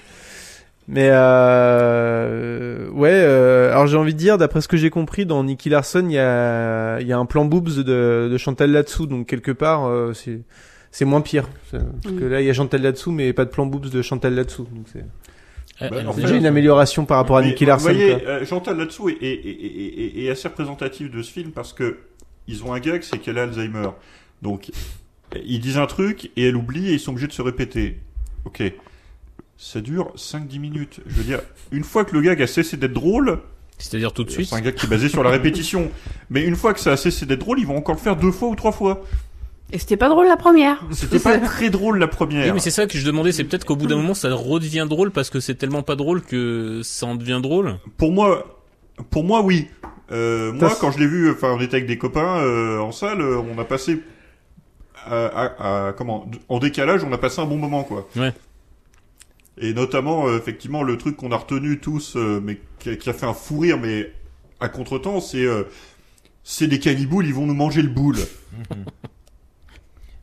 Mais 0.89 1.09
euh, 1.11 2.89
ouais, 2.91 3.09
euh, 3.13 3.71
alors 3.71 3.87
j'ai 3.87 3.97
envie 3.97 4.13
de 4.13 4.19
dire, 4.19 4.37
d'après 4.37 4.61
ce 4.61 4.67
que 4.67 4.77
j'ai 4.77 4.89
compris, 4.89 5.25
dans 5.25 5.43
Nicky 5.43 5.69
Larson, 5.69 6.05
il 6.07 6.13
y 6.13 6.17
a, 6.19 6.99
y 7.01 7.11
a 7.11 7.17
un 7.17 7.25
plan 7.25 7.45
boobs 7.45 7.69
de, 7.83 8.29
de 8.31 8.37
Chantal 8.37 8.71
là-dessous, 8.71 9.05
donc 9.07 9.27
quelque 9.27 9.51
part, 9.51 9.87
euh, 9.87 10.13
c'est 10.13 10.39
c'est 10.91 11.05
moins 11.05 11.21
pire. 11.21 11.47
Parce 11.71 12.15
que 12.15 12.23
là, 12.25 12.41
il 12.41 12.47
y 12.47 12.49
a 12.49 12.53
Chantal 12.53 12.81
là-dessous, 12.81 13.11
mais 13.11 13.33
pas 13.33 13.45
de 13.45 13.49
plan 13.49 13.65
boobs 13.65 13.89
de 13.89 14.01
Chantal 14.01 14.33
là-dessous. 14.35 14.67
Donc 14.71 14.87
c'est 14.91 15.05
Eh, 15.81 15.89
Bah, 15.89 15.97
en 16.07 16.11
c'est 16.11 16.21
fait, 16.21 16.27
déjà 16.27 16.35
une 16.35 16.45
amélioration 16.45 17.05
par 17.05 17.17
rapport 17.17 17.37
à 17.37 17.43
Nicky 17.43 17.65
Larson. 17.65 17.89
Vous 17.89 17.93
voyez, 17.95 18.27
euh, 18.27 18.45
Chantal 18.45 18.77
là-dessous 18.77 19.09
est, 19.09 19.13
est, 19.21 19.33
est, 19.33 19.49
est- 19.49 20.17
est- 20.19 20.23
est 20.25 20.29
assez 20.29 20.47
représentatif 20.47 21.11
de 21.11 21.21
ce 21.21 21.31
film 21.31 21.51
parce 21.51 21.71
que 21.73 21.97
ils 22.47 22.63
ont 22.63 22.73
un 22.73 22.79
gag, 22.79 23.03
c'est 23.03 23.19
qu'elle 23.19 23.37
a 23.37 23.43
Alzheimer. 23.43 23.89
Donc, 24.41 24.71
ils 25.45 25.59
disent 25.59 25.77
un 25.77 25.85
truc 25.87 26.31
et 26.35 26.47
elle 26.47 26.55
oublie 26.55 26.89
et 26.89 26.93
ils 26.93 26.99
sont 26.99 27.11
obligés 27.11 27.27
de 27.27 27.33
se 27.33 27.41
répéter. 27.41 27.99
Ok. 28.45 28.63
Ça 29.57 29.81
dure 29.81 30.13
5-10 30.15 30.59
minutes. 30.59 30.99
Je 31.05 31.15
veux 31.15 31.23
dire, 31.23 31.41
une 31.71 31.83
fois 31.83 32.05
que 32.05 32.13
le 32.15 32.21
gag 32.21 32.41
a 32.41 32.47
cessé 32.47 32.77
d'être 32.77 32.93
drôle, 32.93 33.39
C'est-à-dire 33.77 34.13
tout 34.13 34.23
de 34.23 34.29
suite. 34.31 34.47
c'est 34.49 34.55
un 34.55 34.61
gag 34.61 34.75
qui 34.75 34.85
est 34.85 34.89
basé 34.89 35.09
sur 35.09 35.23
la 35.23 35.29
répétition. 35.31 35.91
Mais 36.29 36.43
une 36.43 36.55
fois 36.55 36.73
que 36.73 36.79
ça 36.79 36.91
a 36.93 36.97
cessé 36.97 37.25
d'être 37.25 37.39
drôle, 37.39 37.59
ils 37.59 37.65
vont 37.67 37.75
encore 37.77 37.95
le 37.95 37.99
faire 38.01 38.15
deux 38.15 38.31
fois 38.31 38.49
ou 38.49 38.55
trois 38.55 38.71
fois. 38.71 39.03
Et 39.73 39.79
c'était 39.79 39.97
pas 39.97 40.07
drôle 40.09 40.27
la 40.27 40.37
première. 40.37 40.81
C'était 40.91 41.19
pas 41.19 41.37
très 41.39 41.69
drôle 41.69 41.99
la 41.99 42.05
Oui, 42.05 42.11
première. 42.11 42.53
mais 42.53 42.59
c'est 42.61 42.71
ça 42.71 42.87
que 42.87 42.97
je 42.97 43.05
demandais, 43.05 43.31
c'est 43.33 43.43
peut-être 43.43 43.65
qu'au 43.65 43.75
bout 43.75 43.87
d'un 43.87 43.97
moment 43.97 44.13
ça 44.13 44.33
redevient 44.33 44.85
drôle 44.89 45.11
parce 45.11 45.29
que 45.29 45.39
c'est 45.41 45.55
tellement 45.55 45.83
pas 45.83 45.95
drôle 45.97 46.21
que 46.21 46.81
ça 46.83 47.05
en 47.05 47.15
devient 47.15 47.39
drôle. 47.43 47.77
Pour 47.97 48.11
moi, 48.13 48.61
pour 49.09 49.23
moi, 49.25 49.41
oui. 49.41 49.67
Euh, 50.11 50.53
moi, 50.53 50.73
quand 50.79 50.91
je 50.91 50.99
l'ai 50.99 51.07
vu, 51.07 51.29
enfin, 51.29 51.53
on 51.57 51.59
était 51.59 51.75
avec 51.75 51.87
des 51.87 51.97
copains 51.97 52.37
euh, 52.39 52.79
en 52.79 52.93
salle, 52.93 53.19
euh, 53.19 53.37
on 53.39 53.59
a 53.59 53.65
passé 53.65 54.01
à, 55.05 55.25
à- 55.25 55.87
à- 55.89 55.93
comment 55.93 56.31
en 56.47 56.59
décalage, 56.59 57.03
on 57.03 57.11
a 57.11 57.17
passé 57.17 57.41
un 57.41 57.45
bon 57.45 57.57
moment, 57.57 57.83
quoi. 57.83 58.07
Ouais. 58.15 58.31
Et 59.57 59.73
notamment, 59.73 60.27
euh, 60.29 60.37
effectivement, 60.37 60.81
le 60.83 60.97
truc 60.97 61.17
qu'on 61.17 61.31
a 61.33 61.37
retenu 61.37 61.79
tous, 61.79 62.15
euh, 62.15 62.39
mais 62.41 62.57
qui 62.79 62.91
a, 62.91 62.95
qui 62.95 63.09
a 63.09 63.13
fait 63.13 63.25
un 63.25 63.33
fou 63.33 63.59
rire, 63.59 63.77
mais 63.81 64.13
à 64.61 64.69
contretemps, 64.69 65.19
c'est 65.19 65.43
euh, 65.45 65.63
c'est 66.43 66.67
des 66.67 66.79
caniboules, 66.79 67.25
ils 67.25 67.33
vont 67.33 67.45
nous 67.45 67.53
manger 67.53 67.81
le 67.81 67.89
boule. 67.89 68.17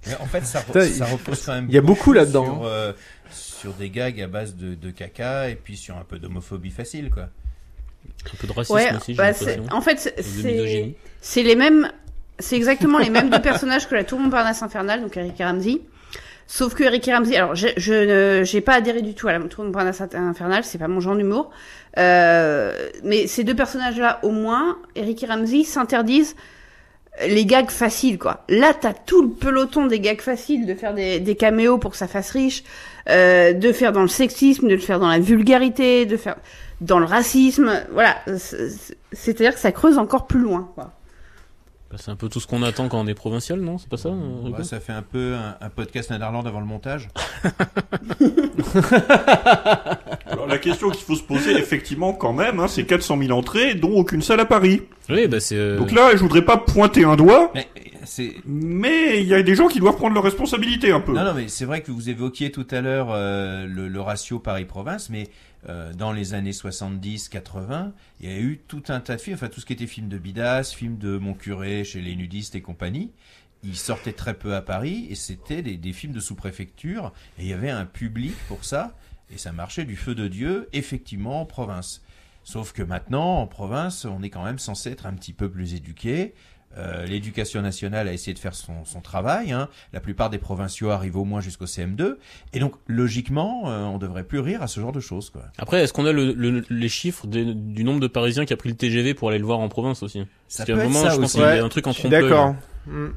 Mais 0.06 0.16
en 0.20 0.26
fait, 0.26 0.44
ça, 0.44 0.60
repose 0.60 1.42
quand 1.44 1.52
même. 1.54 1.66
il 1.68 1.74
y 1.74 1.78
a 1.78 1.82
beaucoup 1.82 2.12
là-dedans, 2.12 2.44
Sur, 2.60 2.64
euh, 2.66 2.92
sur 3.30 3.72
des 3.72 3.90
gags 3.90 4.20
à 4.20 4.26
base 4.26 4.56
de, 4.56 4.74
de 4.74 4.90
caca 4.90 5.48
et 5.48 5.54
puis 5.56 5.76
sur 5.76 5.96
un 5.96 6.04
peu 6.04 6.18
d'homophobie 6.18 6.70
facile, 6.70 7.10
quoi. 7.10 7.24
Un 7.24 8.36
peu 8.38 8.46
de 8.46 8.52
racisme 8.52 8.74
Ouais, 8.74 8.94
aussi, 8.96 9.14
j'ai 9.14 9.16
bah, 9.16 9.30
en 9.72 9.80
fait, 9.80 10.14
c'est- 11.20 11.42
les 11.42 11.56
mêmes, 11.56 11.90
c'est 12.38 12.56
exactement 12.56 12.98
les 12.98 13.10
mêmes 13.10 13.30
deux 13.30 13.40
personnages 13.40 13.88
que 13.88 13.94
la 13.94 14.04
Tour 14.04 14.20
Montparnasse 14.20 14.62
infernale, 14.62 15.00
donc 15.00 15.16
Eric 15.16 15.40
et 15.40 15.44
Ramsey. 15.44 15.80
Sauf 16.46 16.74
que 16.74 16.84
Eric 16.84 17.08
et 17.08 17.14
Ramsey, 17.14 17.36
alors 17.36 17.54
je, 17.54 17.68
j'ai 18.44 18.60
pas 18.60 18.74
adhéré 18.74 19.00
du 19.00 19.14
tout 19.14 19.28
à 19.28 19.32
la 19.32 19.40
Tour 19.48 19.64
Montparnasse 19.64 20.02
infernale, 20.02 20.62
c'est 20.64 20.76
pas 20.76 20.88
mon 20.88 21.00
genre 21.00 21.16
d'humour. 21.16 21.50
Euh, 21.96 22.90
mais 23.02 23.26
ces 23.26 23.44
deux 23.44 23.54
personnages-là, 23.54 24.20
au 24.22 24.30
moins, 24.30 24.76
Eric 24.94 25.22
et 25.22 25.26
Ramsey 25.26 25.64
s'interdisent 25.64 26.36
les 27.26 27.44
gags 27.46 27.70
faciles, 27.70 28.18
quoi. 28.18 28.44
Là, 28.48 28.72
t'as 28.78 28.92
tout 28.92 29.22
le 29.22 29.28
peloton 29.30 29.86
des 29.86 30.00
gags 30.00 30.20
faciles, 30.20 30.66
de 30.66 30.74
faire 30.74 30.94
des, 30.94 31.20
des 31.20 31.36
caméos 31.36 31.78
pour 31.78 31.92
que 31.92 31.96
ça 31.96 32.08
fasse 32.08 32.30
riche, 32.30 32.64
euh, 33.08 33.52
de 33.52 33.72
faire 33.72 33.92
dans 33.92 34.02
le 34.02 34.08
sexisme, 34.08 34.66
de 34.68 34.74
le 34.74 34.80
faire 34.80 34.98
dans 34.98 35.08
la 35.08 35.20
vulgarité, 35.20 36.06
de 36.06 36.16
faire 36.16 36.36
dans 36.80 36.98
le 36.98 37.04
racisme. 37.06 37.70
Voilà, 37.92 38.16
C'est- 38.36 38.68
c'est- 38.70 38.96
c'est-à-dire 39.12 39.54
que 39.54 39.60
ça 39.60 39.70
creuse 39.72 39.96
encore 39.98 40.26
plus 40.26 40.40
loin, 40.40 40.68
quoi. 40.74 40.90
Bah, 41.94 42.00
c'est 42.04 42.10
un 42.10 42.16
peu 42.16 42.28
tout 42.28 42.40
ce 42.40 42.48
qu'on 42.48 42.64
attend 42.64 42.88
quand 42.88 42.98
on 42.98 43.06
est 43.06 43.14
provincial, 43.14 43.60
non? 43.60 43.78
C'est 43.78 43.88
pas 43.88 43.96
ça 43.96 44.08
euh, 44.08 44.50
Ouais, 44.50 44.64
ça 44.64 44.80
fait 44.80 44.90
un 44.92 45.02
peu 45.02 45.34
un, 45.36 45.56
un 45.64 45.68
podcast 45.70 46.10
Netherland 46.10 46.44
avant 46.44 46.58
le 46.58 46.66
montage. 46.66 47.08
Alors 50.26 50.48
la 50.48 50.58
question 50.58 50.90
qu'il 50.90 51.04
faut 51.04 51.14
se 51.14 51.22
poser, 51.22 51.52
effectivement, 51.52 52.12
quand 52.12 52.32
même, 52.32 52.58
hein, 52.58 52.66
c'est 52.66 52.82
400 52.84 53.18
000 53.18 53.30
entrées, 53.38 53.74
dont 53.74 53.92
aucune 53.92 54.22
salle 54.22 54.40
à 54.40 54.44
Paris. 54.44 54.82
Oui, 55.08 55.28
bah 55.28 55.38
c'est. 55.38 55.54
euh, 55.56 55.78
Donc 55.78 55.92
là, 55.92 56.10
je 56.14 56.16
voudrais 56.18 56.42
pas 56.44 56.56
pointer 56.56 57.04
un 57.04 57.14
doigt, 57.14 57.52
Mais 57.54 57.68
c'est 58.04 58.34
mais 58.44 59.20
il 59.22 59.28
y 59.28 59.34
a 59.34 59.42
des 59.44 59.54
gens 59.54 59.68
qui 59.68 59.78
doivent 59.78 59.96
prendre 59.96 60.14
leurs 60.14 60.24
responsabilités 60.24 60.90
un 60.90 61.00
peu. 61.00 61.12
Non, 61.12 61.24
non, 61.24 61.34
mais 61.34 61.46
c'est 61.48 61.64
vrai 61.64 61.80
que 61.82 61.92
vous 61.92 62.10
évoquiez 62.10 62.50
tout 62.50 62.66
à 62.72 62.80
l'heure 62.80 63.08
euh, 63.12 63.66
le, 63.66 63.86
le 63.88 64.00
ratio 64.00 64.40
Paris-Province, 64.40 65.10
mais 65.10 65.28
euh, 65.68 65.92
dans 65.92 66.12
les 66.12 66.34
années 66.34 66.52
70-80, 66.52 67.92
il 68.20 68.30
y 68.30 68.32
a 68.32 68.38
eu 68.38 68.60
tout 68.68 68.82
un 68.88 69.00
tas 69.00 69.16
de 69.16 69.20
films, 69.20 69.36
enfin 69.36 69.48
tout 69.48 69.60
ce 69.60 69.66
qui 69.66 69.72
était 69.72 69.86
film 69.86 70.08
de 70.08 70.18
Bidas, 70.18 70.74
film 70.76 70.98
de 70.98 71.16
Mon 71.18 71.34
Curé 71.34 71.84
chez 71.84 72.00
les 72.00 72.16
nudistes 72.16 72.54
et 72.54 72.62
compagnie. 72.62 73.12
Ils 73.62 73.76
sortaient 73.76 74.12
très 74.12 74.34
peu 74.34 74.54
à 74.54 74.62
Paris 74.62 75.06
et 75.08 75.14
c'était 75.14 75.62
des, 75.62 75.76
des 75.76 75.92
films 75.92 76.12
de 76.12 76.20
sous-préfecture 76.20 77.12
et 77.38 77.42
il 77.42 77.48
y 77.48 77.52
avait 77.54 77.70
un 77.70 77.86
public 77.86 78.34
pour 78.48 78.64
ça 78.64 78.94
et 79.30 79.38
ça 79.38 79.52
marchait 79.52 79.84
du 79.84 79.96
feu 79.96 80.14
de 80.14 80.28
Dieu, 80.28 80.68
effectivement, 80.72 81.40
en 81.40 81.46
province. 81.46 82.02
Sauf 82.44 82.72
que 82.72 82.82
maintenant, 82.82 83.38
en 83.38 83.46
province, 83.46 84.04
on 84.04 84.22
est 84.22 84.28
quand 84.28 84.44
même 84.44 84.58
censé 84.58 84.90
être 84.90 85.06
un 85.06 85.14
petit 85.14 85.32
peu 85.32 85.50
plus 85.50 85.74
éduqué. 85.74 86.34
Euh, 86.76 87.06
L'éducation 87.06 87.62
nationale 87.62 88.08
a 88.08 88.12
essayé 88.12 88.34
de 88.34 88.38
faire 88.38 88.54
son, 88.54 88.84
son 88.84 89.00
travail. 89.00 89.52
Hein. 89.52 89.68
La 89.92 90.00
plupart 90.00 90.30
des 90.30 90.38
provinciaux 90.38 90.90
arrivent 90.90 91.16
au 91.16 91.24
moins 91.24 91.40
jusqu'au 91.40 91.66
CM2. 91.66 92.16
Et 92.52 92.58
donc, 92.58 92.74
logiquement, 92.86 93.62
euh, 93.66 93.82
on 93.84 93.98
devrait 93.98 94.24
plus 94.24 94.40
rire 94.40 94.62
à 94.62 94.66
ce 94.66 94.80
genre 94.80 94.92
de 94.92 95.00
choses. 95.00 95.30
Quoi. 95.30 95.42
Après, 95.58 95.82
est-ce 95.82 95.92
qu'on 95.92 96.06
a 96.06 96.12
le, 96.12 96.32
le- 96.32 96.64
les 96.70 96.88
chiffres 96.88 97.26
des- 97.26 97.54
du 97.54 97.84
nombre 97.84 98.00
de 98.00 98.06
Parisiens 98.08 98.44
qui 98.44 98.52
a 98.52 98.56
pris 98.56 98.68
le 98.70 98.74
TGV 98.74 99.14
pour 99.14 99.28
aller 99.30 99.38
le 99.38 99.44
voir 99.46 99.60
en 99.60 99.68
province 99.68 100.02
aussi? 100.02 100.20
Ça 100.48 100.64
Parce 100.64 100.66
qu'à 100.66 100.74
peut 100.74 100.80
un 100.80 100.84
être 100.84 100.90
moment, 100.90 101.04
ça 101.04 101.10
je 101.10 101.20
pense 101.20 101.24
aussi. 101.26 101.34
qu'il 101.38 101.56
y 101.56 101.58
a 101.60 101.64
un 101.64 101.68
truc 101.68 101.86
en 101.86 101.92
trompe-l'œil. 101.92 102.22
D'accord. 102.22 102.54
Hmm. 102.86 103.08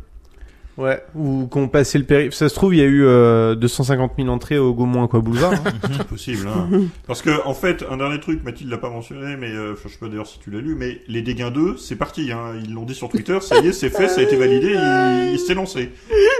Ouais, 0.77 1.03
ou 1.15 1.47
qu'on 1.47 1.67
passait 1.69 1.97
le 1.97 2.03
périph'. 2.03 2.35
Ça 2.35 2.49
se 2.49 2.53
trouve, 2.53 2.75
il 2.75 2.77
y 2.77 2.81
a 2.83 2.85
eu 2.85 3.03
euh, 3.03 3.55
250 3.55 4.11
000 4.15 4.29
entrées 4.29 4.59
au 4.59 4.75
Gaumont 4.75 5.07
quoi 5.07 5.21
boulevard. 5.21 5.53
hein. 5.53 5.71
C'est 5.97 6.07
possible. 6.07 6.47
Hein. 6.47 6.81
Parce 7.07 7.23
que 7.23 7.31
en 7.47 7.55
fait, 7.55 7.83
un 7.89 7.97
dernier 7.97 8.19
truc, 8.19 8.43
Mathilde 8.43 8.69
l'a 8.69 8.77
pas 8.77 8.91
mentionné, 8.91 9.37
mais 9.37 9.49
euh, 9.49 9.73
je 9.83 9.89
sais 9.89 9.97
pas 9.97 10.07
d'ailleurs 10.07 10.27
si 10.27 10.37
tu 10.37 10.51
l'as 10.51 10.59
lu, 10.59 10.75
mais 10.77 11.01
les 11.07 11.23
dégâts 11.23 11.49
2, 11.51 11.77
c'est 11.77 11.95
parti. 11.95 12.31
Hein. 12.31 12.53
Ils 12.63 12.71
l'ont 12.73 12.85
dit 12.85 12.93
sur 12.93 13.09
Twitter, 13.09 13.39
ça 13.41 13.57
y 13.59 13.69
est, 13.69 13.73
c'est 13.73 13.89
fait, 13.89 14.07
ça 14.07 14.19
a 14.21 14.23
été 14.23 14.35
validé, 14.35 14.73
il, 14.75 15.31
il 15.33 15.39
s'est 15.39 15.55
lancé. 15.55 15.89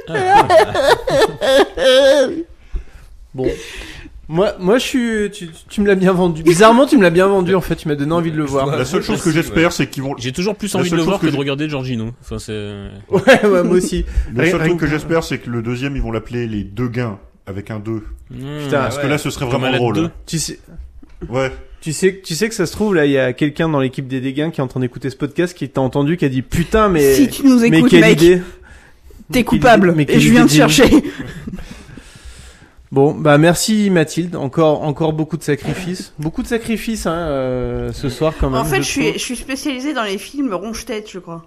Bon. 3.34 3.48
Moi, 4.30 4.54
moi, 4.60 4.78
je 4.78 4.84
suis. 4.84 5.32
Tu, 5.32 5.48
tu 5.70 5.80
me 5.82 5.88
l'as 5.88 5.96
bien 5.96 6.12
vendu. 6.12 6.44
Bizarrement, 6.44 6.86
tu 6.86 6.98
me 6.98 7.02
l'as 7.04 7.10
bien 7.10 7.28
vendu. 7.28 7.56
En 7.56 7.62
fait, 7.62 7.76
tu 7.78 7.88
m'as 7.88 7.96
donné 7.96 8.12
envie 8.12 8.32
de 8.32 8.38
le 8.38 8.44
voir. 8.44 8.66
La 8.76 8.84
seule 8.84 9.02
chose 9.02 9.22
que 9.22 9.32
j'espère, 9.32 9.72
c'est 9.72 9.88
qu'ils 9.88 10.04
vont. 10.04 10.16
J'ai 10.18 10.34
toujours 10.34 10.56
plus 10.56 10.74
La 10.74 10.82
envie 10.82 10.90
de 10.90 10.90
seule 10.90 10.98
le 10.98 11.04
chose 11.04 11.10
voir 11.10 11.20
que, 11.22 11.28
de 11.28 11.36
regarder 11.38 11.70
Giorgino. 11.70 12.12
Enfin, 12.22 12.38
c'est. 12.40 12.90
Ouais, 13.10 13.46
ouais, 13.46 13.64
moi 13.64 13.78
aussi. 13.78 14.04
Le 14.34 14.42
Rien- 14.42 14.52
seul 14.52 14.60
rien 14.62 14.70
truc 14.72 14.82
que 14.82 14.88
j'espère, 14.88 15.24
c'est 15.24 15.38
que 15.38 15.50
le 15.50 15.62
deuxième, 15.62 15.96
ils 15.96 16.02
vont 16.02 16.12
l'appeler 16.12 16.46
les 16.48 16.64
deux 16.66 16.90
gains 16.90 17.20
avec 17.46 17.72
un 17.72 17.80
2. 17.80 18.04
Putain, 18.30 18.70
Parce 18.72 18.98
que 18.98 19.08
là, 19.08 19.18
ce 19.18 19.30
serait 19.30 19.46
vraiment 19.46 19.70
la 19.70 19.78
drôle. 19.78 19.96
deux. 19.96 20.10
Tu 20.26 20.40
sais. 20.40 20.60
Ouais. 21.30 21.52
Tu 21.80 21.94
sais, 21.94 22.20
tu 22.22 22.36
sais 22.36 22.50
que 22.50 22.56
ça 22.56 22.66
se 22.66 22.74
trouve 22.74 22.96
là, 22.96 23.06
il 23.06 23.12
y 23.14 23.18
a 23.18 23.32
quelqu'un 23.32 23.70
dans 23.70 23.80
l'équipe 23.80 24.08
des 24.08 24.20
dégâts 24.20 24.52
qui 24.52 24.60
est 24.60 24.64
en 24.64 24.68
train 24.68 24.80
d'écouter 24.82 25.10
ce 25.10 25.16
podcast 25.16 25.56
qui 25.58 25.70
t'a 25.70 25.80
entendu 25.80 26.18
qui 26.18 26.26
a 26.26 26.30
dit 26.30 26.42
putain 26.42 26.90
mais 26.90 27.14
Si 27.14 27.30
tu 27.30 27.46
nous 27.46 27.60
mais 27.60 27.78
écoutes, 27.78 27.92
quelle 27.92 28.02
mec, 28.02 28.22
idée 28.22 28.42
T'es 29.32 29.44
coupable. 29.44 29.94
mais 29.96 30.06
et 30.10 30.20
je 30.20 30.30
viens 30.32 30.46
te 30.48 30.52
chercher. 30.52 30.84
Bon, 32.98 33.14
bah 33.14 33.38
merci 33.38 33.92
Mathilde, 33.92 34.36
encore 34.36 34.82
encore 34.82 35.14
beaucoup 35.14 35.38
de 35.38 35.44
sacrifices, 35.44 36.14
beaucoup 36.20 36.42
de 36.42 36.48
sacrifices 36.48 37.06
hein, 37.06 37.14
euh, 37.16 37.94
ce 37.94 38.10
soir 38.10 38.34
quand 38.40 38.50
même. 38.50 38.60
En 38.60 38.66
fait, 38.66 38.78
je 38.78 38.82
suis, 38.88 39.14
je 39.14 39.20
suis 39.20 39.36
spécialisée 39.36 39.94
dans 39.94 40.02
les 40.04 40.18
films 40.18 40.52
ronge-tête, 40.52 41.08
je 41.12 41.20
crois. 41.20 41.46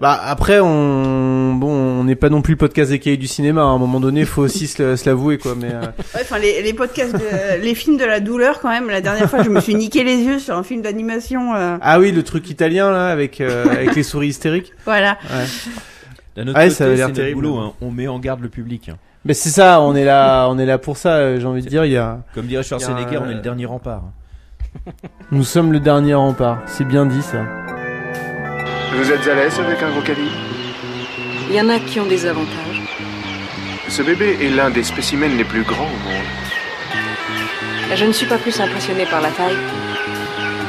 Bah 0.00 0.20
après 0.20 0.58
on 0.58 1.54
bon 1.54 1.70
on 1.70 2.02
n'est 2.02 2.16
pas 2.16 2.28
non 2.28 2.42
plus 2.42 2.54
le 2.54 2.58
podcast 2.58 2.90
des 2.90 2.98
cahiers 2.98 3.16
du 3.18 3.28
cinéma. 3.28 3.60
hein. 3.62 3.70
À 3.70 3.74
un 3.74 3.78
moment 3.78 4.00
donné, 4.00 4.24
faut 4.24 4.42
aussi 4.42 4.66
se, 4.66 5.06
l'avouer 5.06 5.38
quoi. 5.38 5.54
Mais 5.56 5.70
euh, 5.72 5.80
Ouais, 6.16 6.22
enfin, 6.22 6.38
les, 6.40 6.60
les 6.60 6.72
podcasts, 6.72 7.12
de- 7.14 7.62
les 7.62 7.74
films 7.76 7.96
de 7.98 8.04
la 8.04 8.18
douleur, 8.18 8.58
quand 8.58 8.70
même. 8.70 8.88
La 8.90 9.00
dernière 9.00 9.30
fois, 9.30 9.44
je 9.44 9.48
me 9.48 9.60
suis 9.60 9.76
niqué 9.76 10.02
les 10.02 10.16
yeux 10.16 10.40
sur 10.40 10.56
un 10.56 10.64
film 10.64 10.82
d'animation. 10.82 11.54
euh, 11.54 11.76
ah 11.80 12.00
oui, 12.00 12.10
le 12.10 12.24
truc 12.24 12.50
italien 12.50 12.90
là 12.90 13.10
avec 13.10 13.40
euh, 13.40 13.64
avec 13.70 13.94
les 13.94 14.02
souris 14.02 14.28
hystériques. 14.28 14.72
Voilà. 14.86 15.18
Ouais. 15.30 15.44
D'un 16.34 16.48
autre 16.48 16.58
Ouais, 16.58 16.64
côté, 16.64 16.74
ça 16.74 16.84
avait 16.86 16.96
l'air 16.96 17.06
c'est 17.06 17.10
notre 17.12 17.20
terrible. 17.20 17.42
boulot. 17.42 17.58
hein. 17.58 17.72
On 17.80 17.92
met 17.92 18.08
en 18.08 18.18
garde 18.18 18.40
le 18.40 18.48
public. 18.48 18.88
hein. 18.88 18.96
Mais 19.24 19.34
c'est 19.34 19.50
ça, 19.50 19.80
on 19.80 19.94
est 19.94 20.04
là, 20.04 20.48
on 20.50 20.58
est 20.58 20.66
là 20.66 20.78
pour 20.78 20.96
ça. 20.96 21.14
euh, 21.16 21.38
J'ai 21.40 21.46
envie 21.46 21.62
de 21.62 21.68
dire, 21.68 21.84
il 21.84 21.92
y 21.92 21.96
a. 21.96 22.18
Comme 22.34 22.46
dirait 22.46 22.62
Schwarzenegger, 22.62 23.16
a, 23.16 23.20
on 23.22 23.30
est 23.30 23.34
le 23.34 23.40
dernier 23.40 23.66
rempart. 23.66 24.02
Nous 25.30 25.44
sommes 25.44 25.72
le 25.72 25.80
dernier 25.80 26.14
rempart. 26.14 26.58
C'est 26.66 26.84
bien 26.84 27.06
dit 27.06 27.22
ça. 27.22 27.38
Vous 28.94 29.10
êtes 29.10 29.26
à 29.28 29.34
l'aise 29.34 29.58
avec 29.60 29.82
un 29.82 29.90
gros 29.90 30.00
calibre 30.02 30.30
Il 31.48 31.54
y 31.56 31.60
en 31.60 31.68
a 31.68 31.78
qui 31.78 32.00
ont 32.00 32.06
des 32.06 32.26
avantages. 32.26 32.82
Ce 33.88 34.02
bébé 34.02 34.38
est 34.42 34.50
l'un 34.50 34.70
des 34.70 34.82
spécimens 34.82 35.36
les 35.36 35.44
plus 35.44 35.62
grands 35.62 35.84
au 35.84 36.08
monde. 36.08 36.26
Je 37.94 38.04
ne 38.06 38.12
suis 38.12 38.26
pas 38.26 38.38
plus 38.38 38.58
impressionnée 38.60 39.04
par 39.06 39.20
la 39.20 39.30
taille 39.30 39.56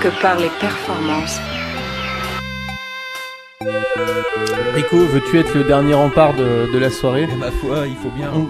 que 0.01 0.09
par 0.21 0.37
les 0.37 0.49
performances. 0.59 1.39
Rico, 4.73 4.97
veux-tu 5.05 5.39
être 5.39 5.53
le 5.55 5.63
dernier 5.63 5.93
rempart 5.93 6.33
de, 6.35 6.71
de 6.71 6.77
la 6.77 6.89
soirée 6.89 7.27
Ma 7.37 7.51
foi, 7.51 7.87
il 7.87 7.95
faut 7.95 8.09
bien. 8.11 8.31
On- 8.33 8.49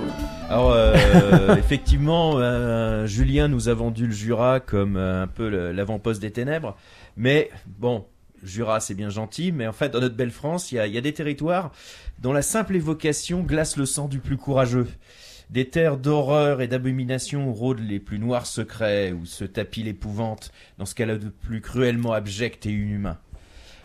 Alors, 0.49 0.71
euh, 0.71 1.55
effectivement, 1.57 2.33
euh, 2.37 3.05
Julien 3.05 3.47
nous 3.47 3.69
a 3.69 3.73
vendu 3.73 4.05
le 4.07 4.11
Jura 4.13 4.59
comme 4.59 4.97
euh, 4.97 5.23
un 5.23 5.27
peu 5.27 5.49
l'avant-poste 5.71 6.21
des 6.21 6.31
ténèbres. 6.31 6.75
Mais 7.17 7.49
bon, 7.79 8.05
Jura, 8.43 8.79
c'est 8.79 8.93
bien 8.95 9.09
gentil, 9.09 9.51
mais 9.51 9.67
en 9.67 9.73
fait, 9.73 9.89
dans 9.89 9.99
notre 9.99 10.15
belle 10.15 10.31
France, 10.31 10.71
il 10.71 10.75
y 10.75 10.79
a, 10.79 10.87
y 10.87 10.97
a 10.97 11.01
des 11.01 11.13
territoires 11.13 11.71
dont 12.19 12.33
la 12.33 12.41
simple 12.41 12.75
évocation 12.75 13.41
glace 13.41 13.77
le 13.77 13.85
sang 13.85 14.07
du 14.07 14.19
plus 14.19 14.37
courageux. 14.37 14.87
Des 15.49 15.65
terres 15.69 15.97
d'horreur 15.97 16.61
et 16.61 16.67
d'abomination 16.67 17.47
où 17.49 17.53
rôdent 17.53 17.81
les 17.87 17.99
plus 17.99 18.17
noirs 18.17 18.45
secrets, 18.47 19.11
où 19.11 19.25
se 19.25 19.43
tapit 19.43 19.83
l'épouvante 19.83 20.51
dans 20.79 20.85
ce 20.85 20.95
qu'elle 20.95 21.11
a 21.11 21.17
de 21.17 21.27
plus 21.29 21.61
cruellement 21.61 22.13
abject 22.13 22.65
et 22.65 22.71
inhumain. 22.71 23.17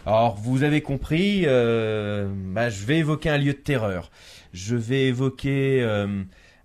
Alors, 0.07 0.36
vous 0.36 0.62
avez 0.62 0.80
compris, 0.80 1.42
euh, 1.44 2.28
bah, 2.32 2.70
je 2.70 2.84
vais 2.84 2.99
évoquer 2.99 3.30
un 3.30 3.38
lieu 3.38 3.53
de 3.53 3.59
terreur. 3.59 4.11
Je 4.53 4.76
vais 4.76 5.07
évoquer 5.07 5.82
euh, 5.82 6.22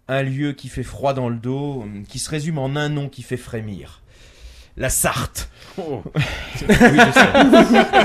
un 0.07 0.23
lieu 0.23 0.53
qui 0.53 0.69
fait 0.69 0.83
froid 0.83 1.13
dans 1.13 1.29
le 1.29 1.37
dos, 1.37 1.85
qui 2.07 2.19
se 2.19 2.29
résume 2.29 2.57
en 2.57 2.75
un 2.75 2.89
nom 2.89 3.09
qui 3.09 3.23
fait 3.23 3.37
frémir. 3.37 4.02
La 4.75 4.89
Sarthe. 4.89 5.49
oui, 5.77 5.83
je 6.65 6.67
sais. 6.67 7.27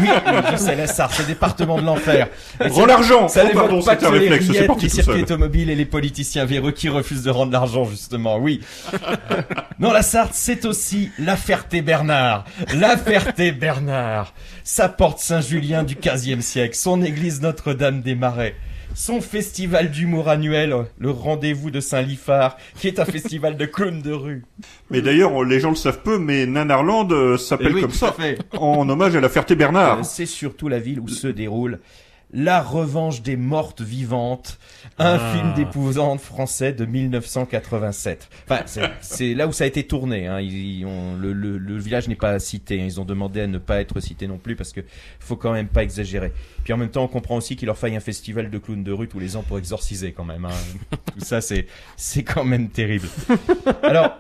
Oui, 0.01 0.09
oui, 0.27 0.43
je 0.53 0.57
sais, 0.57 0.75
la 0.75 0.87
Sarthe, 0.87 1.13
c'est 1.15 1.23
le 1.23 1.29
département 1.29 1.79
de 1.79 1.85
l'enfer. 1.85 2.29
Rends 2.61 2.87
l'argent 2.87 3.29
Ça 3.29 3.45
Oh, 3.47 3.55
pardon, 3.55 3.83
pas 3.83 3.93
un 3.93 3.97
que 3.97 4.05
les 4.05 4.19
réflexe, 4.19 4.47
c'est 4.47 4.53
rillettes, 4.53 4.83
les 4.83 4.89
circuits 4.89 5.23
automobiles 5.23 5.71
et 5.71 5.75
les 5.75 5.85
politiciens 5.87 6.45
véreux 6.45 6.73
qui 6.73 6.89
refusent 6.89 7.23
de 7.23 7.31
rendre 7.31 7.53
l'argent, 7.53 7.85
justement, 7.85 8.39
oui. 8.39 8.61
Non, 9.79 9.93
la 9.93 10.03
Sarthe, 10.03 10.35
c'est 10.35 10.65
aussi 10.65 11.11
la 11.19 11.37
Ferté-Bernard. 11.37 12.45
La 12.75 12.97
Ferté-Bernard. 12.97 14.33
Sa 14.65 14.89
porte 14.89 15.21
Saint-Julien 15.21 15.85
du 15.85 15.95
XVe 15.95 16.41
siècle, 16.41 16.75
son 16.75 17.03
église 17.03 17.41
Notre-Dame 17.41 18.03
des 18.03 18.15
Marais. 18.15 18.55
Son 19.01 19.21
festival 19.21 19.93
d'humour 19.93 20.29
annuel, 20.29 20.75
le 20.99 21.11
rendez-vous 21.13 21.71
de 21.71 21.79
Saint-Lifard, 21.79 22.57
qui 22.81 22.89
est 22.89 22.99
un 22.99 23.05
festival 23.05 23.57
de 23.57 23.65
clowns 23.65 24.03
de 24.03 24.11
rue. 24.11 24.45
Mais 24.91 25.01
d'ailleurs, 25.01 25.45
les 25.45 25.61
gens 25.61 25.71
le 25.71 25.77
savent 25.77 26.03
peu, 26.03 26.19
mais 26.19 26.47
Nanarland 26.47 27.09
euh, 27.13 27.37
s'appelle 27.37 27.69
Eh 27.71 27.75
oui, 27.75 27.81
comme 27.83 27.93
ça, 27.93 28.11
fait. 28.11 28.41
en 28.59 28.89
hommage 28.89 29.15
à 29.15 29.21
la 29.21 29.29
Ferté-Bernard. 29.29 30.01
Euh, 30.01 30.03
C'est 30.03 30.27
surtout 30.27 30.67
la 30.67 30.81
ville 30.81 30.99
où 30.99 31.07
se 31.07 31.29
déroule 31.29 31.79
La 32.31 32.61
revanche 32.63 33.23
des 33.23 33.37
mortes 33.37 33.81
vivantes, 33.81 34.59
un 34.99 35.19
Ah. 35.19 35.33
film 35.35 35.55
d'épouvante 35.55 36.21
français 36.21 36.75
de 36.75 36.85
1987. 36.85 38.29
Enfin, 38.45 38.63
c'est- 39.01 39.33
là 39.35 39.47
où 39.47 39.53
ça 39.53 39.65
a 39.65 39.67
été 39.67 39.87
tourné. 39.87 40.27
Hein. 40.27 40.39
Ils, 40.41 40.81
ils 40.81 40.85
ont- 40.85 41.15
le, 41.17 41.33
le- 41.33 41.57
le 41.57 41.79
village 41.79 42.07
n'est 42.07 42.17
pas 42.17 42.39
cité. 42.39 42.81
hein. 42.83 42.85
Ils 42.85 43.01
ont 43.01 43.07
demandé 43.07 43.41
à 43.41 43.47
ne 43.47 43.57
pas 43.57 43.81
être 43.81 43.99
cité 44.01 44.27
non 44.27 44.37
plus 44.37 44.57
parce 44.57 44.73
que 44.73 44.81
faut 45.21 45.37
quand 45.37 45.53
même 45.53 45.69
pas 45.69 45.83
exagérer. 45.83 46.33
Puis 46.65 46.73
en 46.75 46.77
même 46.77 46.91
temps, 46.91 47.05
on 47.05 47.09
comprend 47.09 47.37
aussi 47.37 47.57
qu'il 47.57 47.65
leur 47.67 47.79
faille 47.79 47.97
un 47.97 48.01
festival 48.01 48.51
de 48.51 48.59
clowns 48.59 48.85
de 48.85 48.93
rue 48.93 49.09
tous 49.09 49.21
les 49.21 49.35
ans 49.35 49.43
pour 49.43 49.57
exorciser 49.59 50.13
quand 50.13 50.25
même. 50.25 50.45
hein. 50.45 50.51
Tout 51.19 51.25
ça, 51.25 51.41
c'est 51.41 51.67
c'est 51.97 52.25
quand 52.25 52.45
même 52.45 52.69
terrible. 52.69 53.09
Alors. 53.83 54.19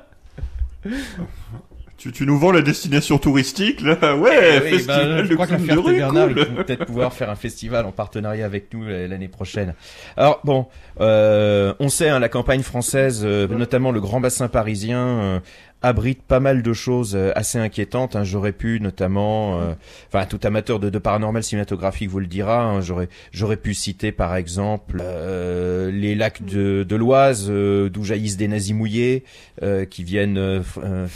Tu, 1.99 2.13
tu 2.13 2.25
nous 2.27 2.39
vends 2.39 2.53
la 2.53 2.63
destination 2.63 3.19
touristique, 3.19 3.81
là 3.81 4.15
Ouais, 4.17 4.61
Eh 4.61 4.63
oui, 4.63 4.71
festival 4.71 5.09
bah, 5.17 5.25
je 5.25 5.29
de 5.29 5.35
crois 5.35 5.47
que 5.49 5.53
la 5.55 5.59
clowns 5.59 5.85
de 5.85 5.93
Bernard, 5.99 6.29
cool. 6.29 6.39
ils 6.39 6.45
vont 6.55 6.63
peut-être 6.63 6.85
pouvoir 6.87 7.13
faire 7.13 7.29
un 7.29 7.35
festival 7.35 7.87
en 7.87 7.91
partenariat 7.91 8.47
avec 8.47 8.73
nous 8.73 8.85
euh, 8.85 9.09
l'année 9.09 9.27
prochaine. 9.27 9.75
Alors 10.17 10.41
bon, 10.45 10.67
euh, 11.01 11.75
on 11.81 11.89
sait, 11.89 12.09
hein, 12.09 12.21
la 12.21 12.29
campagne 12.29 12.63
française, 12.63 13.23
euh, 13.25 13.49
notamment 13.49 13.91
le 13.91 14.01
Grand 14.01 14.21
Bassin 14.21 14.47
parisien, 14.47 14.99
euh, 15.01 15.41
abrite 15.81 16.23
pas 16.23 16.41
mal 16.41 16.63
de 16.63 16.73
choses 16.73 17.15
euh, 17.15 17.31
assez 17.37 17.59
inquiétantes. 17.59 18.17
hein. 18.17 18.25
J'aurais 18.25 18.53
pu 18.53 18.81
notamment, 18.81 19.61
euh, 19.61 19.75
enfin 20.09 20.27
tout 20.27 20.41
amateur 20.43 20.81
de, 20.81 20.91
de 20.91 20.99
paranormal 20.99 21.43
cinématographique 21.43 22.11
vous 22.11 22.19
le 22.19 22.27
dira, 22.27 22.65
hein, 22.65 22.81
j'aurais 22.81 23.09
j'aurais 23.31 23.57
pu 23.57 23.75
citer 23.75 24.11
par 24.11 24.35
exemple 24.35 25.01
euh, 25.01 25.91
les 25.93 26.15
lacs 26.15 26.45
de, 26.45 26.83
de 26.83 26.97
l'Oise 26.97 27.47
euh, 27.49 27.89
d'où 27.89 28.03
jaillissent 28.03 28.37
des 28.37 28.49
nazis 28.49 28.75
mouillés 28.75 29.23
euh, 29.63 29.85
qui 29.85 30.03
viennent 30.03 30.63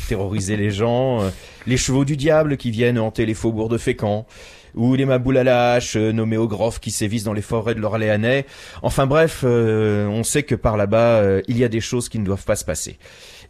terroriser 0.08 0.56
les 0.56 0.70
gens, 0.70 1.20
les 1.66 1.76
chevaux 1.76 2.04
du 2.04 2.16
diable 2.16 2.56
qui 2.56 2.70
viennent 2.70 2.98
hanter 2.98 3.26
les 3.26 3.34
faubourgs 3.34 3.68
de 3.68 3.78
Fécamp 3.78 4.26
ou 4.74 4.94
les 4.94 5.04
maboules 5.04 5.38
à 5.38 5.44
la 5.44 5.72
hache 5.72 5.96
nommés 5.96 6.36
Ogrove 6.36 6.80
qui 6.80 6.90
sévissent 6.90 7.24
dans 7.24 7.32
les 7.32 7.42
forêts 7.42 7.74
de 7.74 7.80
l'Orléanais. 7.80 8.46
Enfin 8.82 9.06
bref, 9.06 9.44
on 9.44 10.22
sait 10.22 10.44
que 10.44 10.54
par 10.54 10.76
là-bas, 10.76 11.40
il 11.48 11.58
y 11.58 11.64
a 11.64 11.68
des 11.68 11.80
choses 11.80 12.08
qui 12.08 12.18
ne 12.18 12.24
doivent 12.24 12.44
pas 12.44 12.56
se 12.56 12.64
passer. 12.64 12.98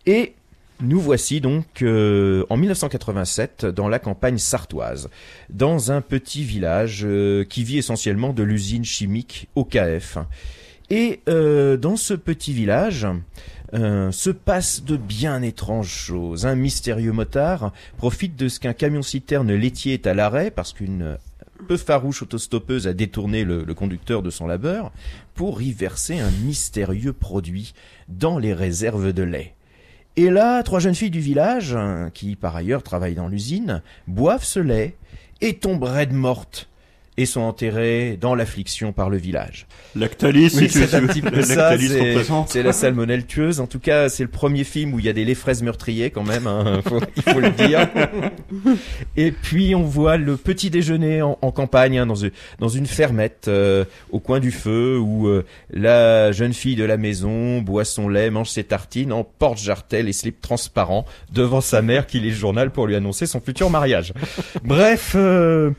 Et 0.06 0.34
nous 0.80 1.00
voici 1.00 1.40
donc 1.40 1.82
euh, 1.82 2.44
en 2.50 2.56
1987 2.56 3.66
dans 3.66 3.88
la 3.88 3.98
campagne 3.98 4.38
sartoise, 4.38 5.10
dans 5.50 5.92
un 5.92 6.00
petit 6.00 6.42
village 6.42 7.02
euh, 7.04 7.44
qui 7.44 7.62
vit 7.64 7.78
essentiellement 7.78 8.32
de 8.32 8.42
l'usine 8.42 8.84
chimique 8.84 9.48
OKF. 9.54 10.18
Et 10.90 11.20
euh, 11.28 11.76
dans 11.76 11.96
ce 11.96 12.14
petit 12.14 12.52
village 12.52 13.06
euh, 13.74 14.10
se 14.10 14.30
passe 14.30 14.84
de 14.84 14.96
bien 14.96 15.40
étranges 15.42 15.88
choses. 15.88 16.44
Un 16.44 16.54
mystérieux 16.54 17.12
motard 17.12 17.72
profite 17.96 18.36
de 18.36 18.48
ce 18.48 18.60
qu'un 18.60 18.74
camion-citerne 18.74 19.54
laitier 19.54 19.94
est 19.94 20.06
à 20.06 20.14
l'arrêt 20.14 20.50
parce 20.50 20.72
qu'une 20.72 21.16
peu 21.68 21.76
farouche 21.76 22.22
autostoppeuse 22.22 22.88
a 22.88 22.92
détourné 22.92 23.44
le 23.44 23.72
conducteur 23.72 24.20
de 24.20 24.30
son 24.30 24.48
labeur 24.48 24.90
pour 25.34 25.62
y 25.62 25.72
verser 25.72 26.18
un 26.18 26.30
mystérieux 26.44 27.12
produit 27.12 27.72
dans 28.08 28.38
les 28.38 28.52
réserves 28.52 29.12
de 29.12 29.22
lait. 29.22 29.54
Et 30.16 30.28
là, 30.28 30.62
trois 30.62 30.78
jeunes 30.78 30.94
filles 30.94 31.10
du 31.10 31.20
village, 31.20 31.74
hein, 31.74 32.10
qui 32.12 32.36
par 32.36 32.54
ailleurs 32.54 32.82
travaillent 32.82 33.14
dans 33.14 33.28
l'usine, 33.28 33.82
boivent 34.06 34.44
ce 34.44 34.60
lait 34.60 34.96
et 35.40 35.54
tombent 35.54 35.84
raides 35.84 36.12
mortes. 36.12 36.68
Et 37.18 37.26
sont 37.26 37.42
enterrés 37.42 38.16
dans 38.20 38.34
l'affliction 38.34 38.92
par 38.92 39.10
le 39.10 39.18
village. 39.18 39.66
Lactalis, 39.94 40.50
Oui, 40.56 40.68
c'est 40.70 40.94
un 40.94 41.06
petit 41.06 41.20
peu 41.20 41.42
ça, 41.42 41.72
c'est 42.46 42.62
la 42.62 42.72
salmonelle 42.72 43.26
tueuse. 43.26 43.60
En 43.60 43.66
tout 43.66 43.78
cas, 43.78 44.08
c'est 44.08 44.22
le 44.22 44.30
premier 44.30 44.64
film 44.64 44.94
où 44.94 44.98
il 44.98 45.04
y 45.04 45.08
a 45.08 45.12
des 45.12 45.24
lait 45.26 45.34
fraises 45.34 45.62
meurtriers 45.62 46.10
quand 46.10 46.24
même, 46.24 46.46
hein, 46.46 46.80
faut- 46.88 47.00
il 47.16 47.22
faut 47.22 47.40
le 47.40 47.50
dire. 47.50 47.86
Et 49.16 49.30
puis 49.32 49.74
on 49.74 49.82
voit 49.82 50.16
le 50.16 50.36
petit 50.36 50.70
déjeuner 50.70 51.22
en, 51.22 51.38
en 51.42 51.50
campagne, 51.52 51.98
hein, 51.98 52.06
dans, 52.06 52.14
une, 52.14 52.30
dans 52.58 52.68
une 52.68 52.86
fermette 52.86 53.46
euh, 53.48 53.84
au 54.10 54.18
coin 54.18 54.40
du 54.40 54.50
feu, 54.50 54.98
où 54.98 55.28
euh, 55.28 55.44
la 55.70 56.32
jeune 56.32 56.54
fille 56.54 56.76
de 56.76 56.84
la 56.84 56.96
maison 56.96 57.60
boit 57.60 57.84
son 57.84 58.08
lait, 58.08 58.30
mange 58.30 58.48
ses 58.48 58.64
tartines 58.64 59.12
en 59.12 59.24
porte-jartel 59.24 60.08
et 60.08 60.12
slip 60.12 60.40
transparent 60.40 61.04
devant 61.32 61.60
sa 61.60 61.82
mère 61.82 62.06
qui 62.06 62.20
lit 62.20 62.30
le 62.30 62.36
journal 62.36 62.70
pour 62.70 62.86
lui 62.86 62.96
annoncer 62.96 63.26
son 63.26 63.40
futur 63.40 63.68
mariage. 63.70 64.12
Bref. 64.64 65.12
euh, 65.14 65.70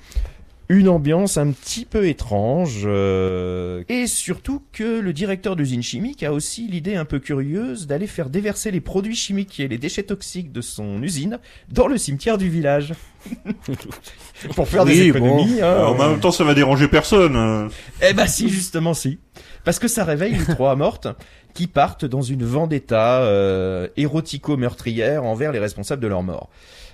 une 0.70 0.88
ambiance 0.90 1.38
un 1.38 1.52
petit 1.52 1.86
peu 1.86 2.08
étrange 2.08 2.84
euh, 2.86 3.84
et 3.90 4.08
surtout 4.08 4.62
que 4.72 5.00
le 5.00 5.12
directeur 5.14 5.56
d'usine 5.56 5.84
chimique 5.84 6.24
a 6.24 6.32
aussi 6.32 6.68
l'idée 6.68 6.96
un 6.96 7.06
peu 7.06 7.20
curieuse 7.20 7.86
d'aller 7.86 8.08
faire 8.08 8.30
déverser 8.30 8.72
les 8.72 8.80
produits 8.82 9.16
chimiques 9.16 9.60
et 9.60 9.68
les 9.68 9.78
déchets 9.78 10.04
toxiques 10.04 10.52
de 10.52 10.62
son 10.62 11.04
usine 11.04 11.40
dans 11.70 11.88
le 11.88 11.98
cimetière 11.98 12.38
du 12.38 12.50
village 12.50 12.94
pour 14.56 14.68
faire 14.68 14.86
des 14.86 15.02
économies. 15.02 15.60
bon. 15.60 15.64
hein. 15.64 15.86
En 15.86 15.96
même 16.10 16.20
temps, 16.20 16.32
ça 16.32 16.44
va 16.44 16.54
déranger 16.54 16.88
personne. 16.88 17.36
euh. 17.36 17.68
Eh 18.02 18.14
ben 18.14 18.28
si, 18.28 18.50
justement 18.50 18.94
si. 18.94 19.20
Parce 19.64 19.80
que 19.80 19.88
ça 19.88 20.04
réveille 20.04 20.34
les 20.36 20.54
trois 20.54 20.76
mortes 20.76 21.08
qui 21.54 21.68
partent 21.68 22.06
dans 22.06 22.22
une 22.22 22.44
vendetta 22.44 23.22
euh, 23.22 23.88
érotico-meurtrière 23.96 25.24
envers 25.24 25.52
les 25.52 25.60
responsables 25.60 26.02
de 26.02 26.08
leur 26.08 26.24
mort. 26.24 26.50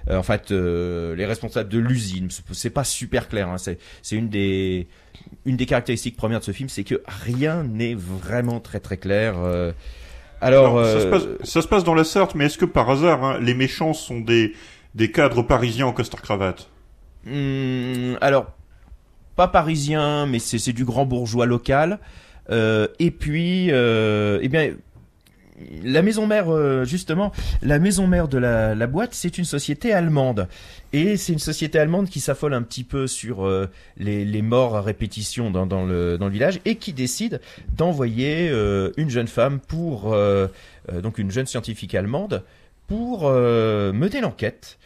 Euh, 0.09 0.17
en 0.17 0.23
fait, 0.23 0.51
euh, 0.51 1.15
les 1.15 1.25
responsables 1.25 1.69
de 1.69 1.79
l'usine, 1.79 2.29
c'est- 2.51 2.69
pas 2.69 2.83
super 2.83 3.27
clair. 3.27 3.49
Hein, 3.49 3.57
c'est 3.57 3.77
c'est 4.01 4.15
une 4.15 4.29
des 4.29 4.87
une 5.45 5.57
des 5.57 5.65
caractéristiques 5.65 6.15
premières 6.15 6.39
de 6.39 6.45
ce 6.45 6.51
film, 6.51 6.69
c'est 6.69 6.83
que 6.83 7.01
rien 7.07 7.63
n'est 7.63 7.95
vraiment 7.95 8.59
très 8.59 8.79
très 8.79 8.97
clair. 8.97 9.35
euh. 9.37 9.71
Alors, 10.41 10.79
Alors, 10.79 10.85
ça, 10.85 11.01
se 11.01 11.05
passe, 11.07 11.23
ça 11.43 11.61
se 11.61 11.67
passe 11.67 11.83
dans 11.83 11.93
la 11.95 12.05
Sarthe, 12.05 12.33
mais 12.35 12.45
est-ce 12.45 12.57
que 12.57 12.63
par 12.65 12.89
hasard, 12.89 13.23
hein, 13.25 13.39
les 13.41 13.53
méchants 13.53 13.93
sont 13.93 14.21
des, 14.21 14.53
des 14.95 15.11
cadres 15.11 15.41
parisiens 15.43 15.87
en 15.87 15.91
costard-cravate 15.93 16.69
Hum, 17.27 18.17
alors, 18.21 18.47
pas 19.35 19.47
parisien, 19.49 20.25
mais 20.25 20.39
c'est 20.39 20.57
c'est 20.57 20.73
du 20.73 20.85
grand 20.85 21.05
bourgeois 21.05 21.45
local. 21.45 21.99
Euh, 22.49 22.87
et 22.99 23.11
puis, 23.11 23.67
euh, 23.71 24.39
eh 24.41 24.47
bien, 24.49 24.71
la 25.83 26.01
maison 26.01 26.27
mère, 26.27 26.49
euh, 26.49 26.85
justement, 26.85 27.31
la 27.61 27.79
maison 27.79 28.07
mère 28.07 28.27
de 28.27 28.37
la, 28.37 28.87
boîte, 28.87 29.13
c'est 29.13 29.37
une 29.37 29.45
société 29.45 29.93
allemande. 29.93 30.47
Et 30.93 31.17
c'est 31.17 31.33
une 31.33 31.39
société 31.39 31.79
allemande 31.79 32.09
qui 32.09 32.19
s'affole 32.19 32.53
un 32.53 32.61
petit 32.61 32.83
peu 32.83 33.07
sur 33.07 33.45
euh, 33.45 33.67
les, 33.97 34.41
morts 34.41 34.75
à 34.75 34.81
répétition 34.81 35.51
dans, 35.51 35.85
le, 35.85 36.17
village 36.29 36.59
et 36.65 36.75
qui 36.75 36.93
décide 36.93 37.41
d'envoyer 37.75 38.49
euh, 38.49 38.91
une 38.97 39.09
jeune 39.09 39.27
femme 39.27 39.59
donc 41.03 41.19
une 41.19 41.29
jeune 41.29 41.45
scientifique 41.45 41.93
allemande, 41.93 42.43
pour 42.87 43.29
mener 43.29 44.21
l'enquête. 44.21 44.79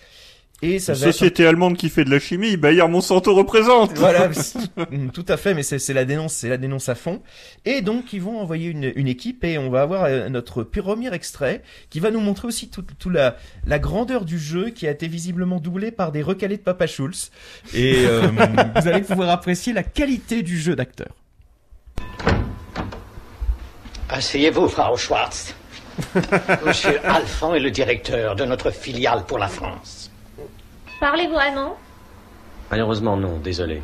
Et 0.65 0.79
ça 0.79 0.93
Une 0.93 0.99
va 0.99 1.07
être- 1.07 1.13
société 1.13 1.45
allemande 1.45 1.75
qui 1.75 1.89
fait 1.89 2.05
de 2.05 2.09
la 2.09 2.19
chimie, 2.19 2.55
Bayer 2.55 2.87
Monsanto 2.87 3.35
représente 3.35 3.93
voilà, 3.97 4.29
mm, 4.91 5.09
tout 5.11 5.25
à 5.27 5.35
fait, 5.35 5.53
mais 5.53 5.61
c'est 5.61 5.93
la 5.93 6.05
dénonce, 6.05 6.33
c'est 6.33 6.47
la 6.47 6.57
dénonce 6.57 6.87
à 6.87 6.95
fond. 6.95 7.21
Et 7.65 7.81
donc 7.81 8.13
ils 8.13 8.21
vont 8.21 8.39
envoyer 8.39 8.69
une, 8.69 8.93
une 8.95 9.07
équipe 9.09 9.43
et 9.43 9.57
on 9.57 9.69
va 9.69 9.81
avoir 9.81 10.05
euh, 10.05 10.29
notre 10.29 10.63
premier 10.63 11.13
extrait 11.13 11.63
qui 11.89 11.99
va 11.99 12.11
nous 12.11 12.21
montrer 12.21 12.47
aussi 12.47 12.69
toute 12.69 12.97
tout 12.97 13.09
la, 13.09 13.35
la 13.67 13.77
grandeur 13.77 14.23
du 14.23 14.39
jeu 14.39 14.69
qui 14.69 14.87
a 14.87 14.91
été 14.91 15.07
visiblement 15.09 15.59
doublé 15.59 15.91
par 15.91 16.13
des 16.13 16.21
recalés 16.21 16.55
de 16.57 16.61
Papa 16.63 16.87
Schulz. 16.87 17.29
Et 17.73 18.05
euh, 18.07 18.29
vous 18.81 18.87
allez 18.87 19.01
pouvoir 19.01 19.29
apprécier 19.31 19.73
la 19.73 19.83
qualité 19.83 20.43
du 20.43 20.57
jeu 20.57 20.75
d'acteur. 20.77 21.09
Asseyez-vous, 24.09 24.67
Frau 24.69 24.95
Schwartz. 24.95 25.55
Monsieur 26.65 26.99
Alphand 27.05 27.53
est 27.53 27.59
le 27.59 27.69
directeur 27.71 28.35
de 28.35 28.45
notre 28.45 28.71
filiale 28.71 29.25
pour 29.27 29.37
la 29.39 29.47
France. 29.47 30.09
Parlez-vous 31.03 31.37
allemand 31.37 31.75
Malheureusement, 32.71 33.17
non, 33.17 33.37
désolé. 33.43 33.81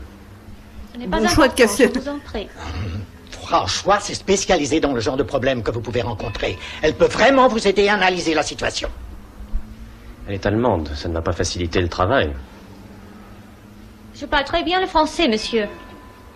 Ce 0.94 0.98
n'est 0.98 1.06
pas 1.06 1.20
Bon 1.20 1.28
choix 1.28 1.50
de 1.50 1.52
important, 1.52 1.68
cassette. 1.68 1.96
je 1.96 2.00
vous 2.00 2.08
en 2.08 2.20
prie. 2.20 2.48
Frau 3.32 3.68
Schwartz 3.68 4.10
est 4.10 4.14
spécialisée 4.14 4.80
dans 4.80 4.94
le 4.94 5.02
genre 5.02 5.18
de 5.18 5.24
problème 5.24 5.62
que 5.62 5.70
vous 5.70 5.82
pouvez 5.82 6.02
rencontrer. 6.02 6.58
Elle 6.82 6.94
peut 6.94 7.08
vraiment 7.10 7.50
vous 7.50 7.68
aider 7.68 7.90
à 7.90 7.96
analyser 7.96 8.34
la 8.34 8.42
situation. 8.42 8.88
Elle 10.30 10.36
est 10.36 10.46
allemande, 10.46 10.92
ça 10.96 11.10
ne 11.10 11.14
va 11.14 11.22
pas 11.22 11.34
faciliter 11.34 11.82
le 11.82 11.90
travail. 11.90 12.32
Je 14.16 14.26
parle 14.26 14.46
très 14.46 14.64
bien 14.64 14.80
le 14.80 14.88
français, 14.88 15.28
monsieur. 15.28 15.68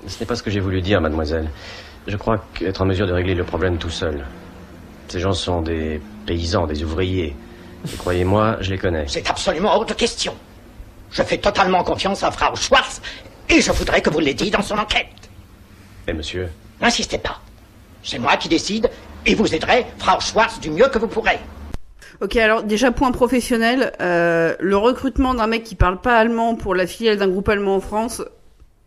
Ce 0.06 0.20
n'est 0.20 0.26
pas 0.26 0.36
ce 0.36 0.44
que 0.44 0.52
j'ai 0.52 0.60
voulu 0.60 0.82
dire, 0.82 1.00
mademoiselle. 1.00 1.50
Je 2.08 2.18
crois 2.18 2.44
qu'être 2.56 2.82
en 2.82 2.86
mesure 2.86 3.08
de 3.08 3.14
régler 3.14 3.36
le 3.36 3.46
problème 3.46 3.78
tout 3.78 3.90
seul. 3.90 4.26
Ces 5.08 5.22
gens 5.22 5.32
sont 5.32 5.62
des 5.62 6.02
paysans, 6.26 6.68
des 6.68 6.84
ouvriers. 6.84 7.38
Et 7.86 7.96
croyez-moi, 7.96 8.58
je 8.60 8.72
les 8.72 8.78
connais. 8.78 9.06
C'est 9.08 9.30
absolument 9.30 9.74
hors 9.74 9.86
de 9.86 9.94
question. 9.94 10.36
Je 11.14 11.22
fais 11.22 11.38
totalement 11.38 11.84
confiance 11.84 12.24
à 12.24 12.32
Frau 12.32 12.56
Schwartz 12.56 13.02
et 13.48 13.62
je 13.62 13.72
voudrais 13.72 14.02
que 14.02 14.10
vous 14.10 14.20
l'aidiez 14.20 14.50
dans 14.50 14.62
son 14.62 14.78
enquête. 14.78 15.08
Eh, 16.08 16.14
monsieur 16.14 16.50
N'insistez 16.82 17.20
pas. 17.20 17.40
C'est 18.04 18.20
moi 18.20 18.36
qui 18.38 18.50
décide 18.50 18.90
et 19.26 19.36
vous 19.36 19.54
aiderai, 19.54 19.86
Frau 20.00 20.20
Schwartz, 20.20 20.60
du 20.60 20.72
mieux 20.72 20.88
que 20.88 20.98
vous 20.98 21.08
pourrez. 21.08 21.40
Ok, 22.22 22.36
alors 22.38 22.64
déjà 22.64 22.92
point 22.92 23.12
professionnel, 23.12 23.94
euh, 24.02 24.56
le 24.60 24.78
recrutement 24.78 25.34
d'un 25.34 25.48
mec 25.48 25.64
qui 25.64 25.76
parle 25.76 26.02
pas 26.02 26.18
allemand 26.18 26.56
pour 26.56 26.76
la 26.76 26.88
filiale 26.88 27.18
d'un 27.18 27.28
groupe 27.28 27.50
allemand 27.50 27.76
en 27.76 27.80
France, 27.80 28.24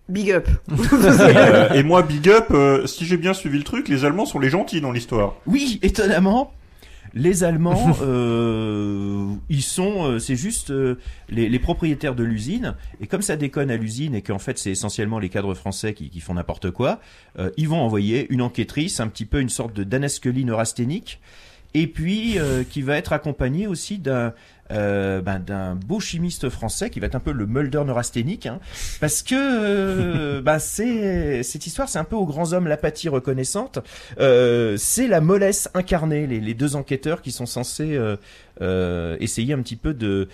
big 0.09 0.33
up. 0.33 0.49
Euh, 0.93 1.71
et 1.73 1.83
moi, 1.83 2.03
big 2.03 2.29
up, 2.29 2.47
euh, 2.51 2.87
si 2.87 3.05
j'ai 3.05 3.17
bien 3.17 3.35
suivi 3.35 3.59
le 3.59 3.65
truc, 3.65 3.89
les 3.89 4.05
Allemands 4.05 4.27
sont 4.27 4.39
les 4.39 4.51
gentils 4.51 4.81
dans 4.81 4.93
l'histoire. 4.93 5.35
Oui, 5.47 5.79
étonnamment, 5.83 6.53
les 7.17 7.45
Allemands, 7.45 7.97
euh, 8.03 9.27
ils 9.49 9.63
sont, 9.63 10.05
euh, 10.05 10.19
c'est 10.19 10.37
juste 10.37 10.71
euh, 10.71 10.99
les, 11.31 11.49
les 11.49 11.59
propriétaires 11.59 12.15
de 12.15 12.23
l'usine. 12.23 12.75
Et 13.01 13.07
comme 13.07 13.23
ça 13.23 13.37
déconne 13.37 13.71
à 13.71 13.77
l'usine 13.77 14.15
et 14.15 14.23
qu'en 14.23 14.39
fait 14.39 14.59
c'est 14.59 14.71
essentiellement 14.71 15.19
les 15.19 15.31
cadres 15.31 15.55
français 15.55 15.95
qui, 15.95 16.11
qui 16.11 16.21
font 16.21 16.35
n'importe 16.35 16.71
quoi, 16.71 17.01
euh, 17.39 17.51
ils 17.57 17.69
vont 17.69 17.81
envoyer 17.81 18.27
une 18.31 18.43
enquêtrice, 18.43 19.01
un 19.01 19.09
petit 19.09 19.25
peu 19.25 19.41
une 19.41 19.49
sorte 19.49 19.75
de 19.75 19.83
Dana 19.83 20.09
Scully 20.09 20.45
neurasthénique, 20.45 21.21
et 21.75 21.87
puis 21.87 22.39
euh, 22.39 22.65
qui 22.65 22.83
va 22.83 22.97
être 22.97 23.13
accompagnée 23.13 23.67
aussi 23.67 23.99
d'un 23.99 24.33
euh, 24.73 25.21
ben, 25.21 25.39
d'un 25.39 25.75
beau 25.75 26.01
chimiste 26.01 26.49
français 26.49 26.91
qui 26.91 27.01
va 27.01 27.07
être 27.07 27.15
un 27.15 27.21
peu 27.21 27.33
le 27.33 27.47
Mulder 27.47 27.83
neurasthénique, 27.85 28.47
hein, 28.47 28.61
parce 29.01 29.23
que 29.23 29.35
euh, 29.35 30.41
ben, 30.41 30.59
c'est 30.59 31.43
cette 31.43 31.67
histoire, 31.67 31.89
c'est 31.89 31.99
un 31.99 32.05
peu 32.05 32.17
aux 32.17 32.27
grands 32.27 32.53
hommes 32.53 32.67
l'apathie 32.67 33.09
reconnaissante. 33.09 33.79
Euh, 34.19 34.77
c'est 34.77 35.09
la 35.09 35.21
mollesse 35.21 35.69
incarnée, 35.75 36.27
les, 36.27 36.55
deux 36.55 36.77
enquêteurs 36.77 37.23
qui 37.23 37.33
sont 37.33 37.47
censés 37.47 37.97
euh, 37.97 38.17
euh, 38.63 39.17
essayer 39.21 39.53
un 39.53 39.61
petit 39.61 39.77
peu 39.77 39.93
de 39.93 40.29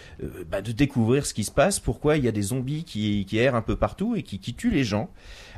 bah, 0.49 0.61
de 0.61 0.73
découvrir 0.73 1.27
ce 1.27 1.35
qui 1.35 1.45
se 1.45 1.51
passe, 1.51 1.81
pourquoi 1.81 2.17
il 2.17 2.25
y 2.25 2.29
a 2.29 2.33
des 2.33 2.43
zombies 2.43 2.85
qui, 2.85 3.27
qui 3.27 3.39
errent 3.39 3.57
un 3.57 3.63
peu 3.63 3.77
partout 3.77 4.15
et 4.15 4.23
qui, 4.23 4.39
qui 4.39 4.55
tuent 4.55 4.71
les 4.71 4.85
gens. 4.85 5.11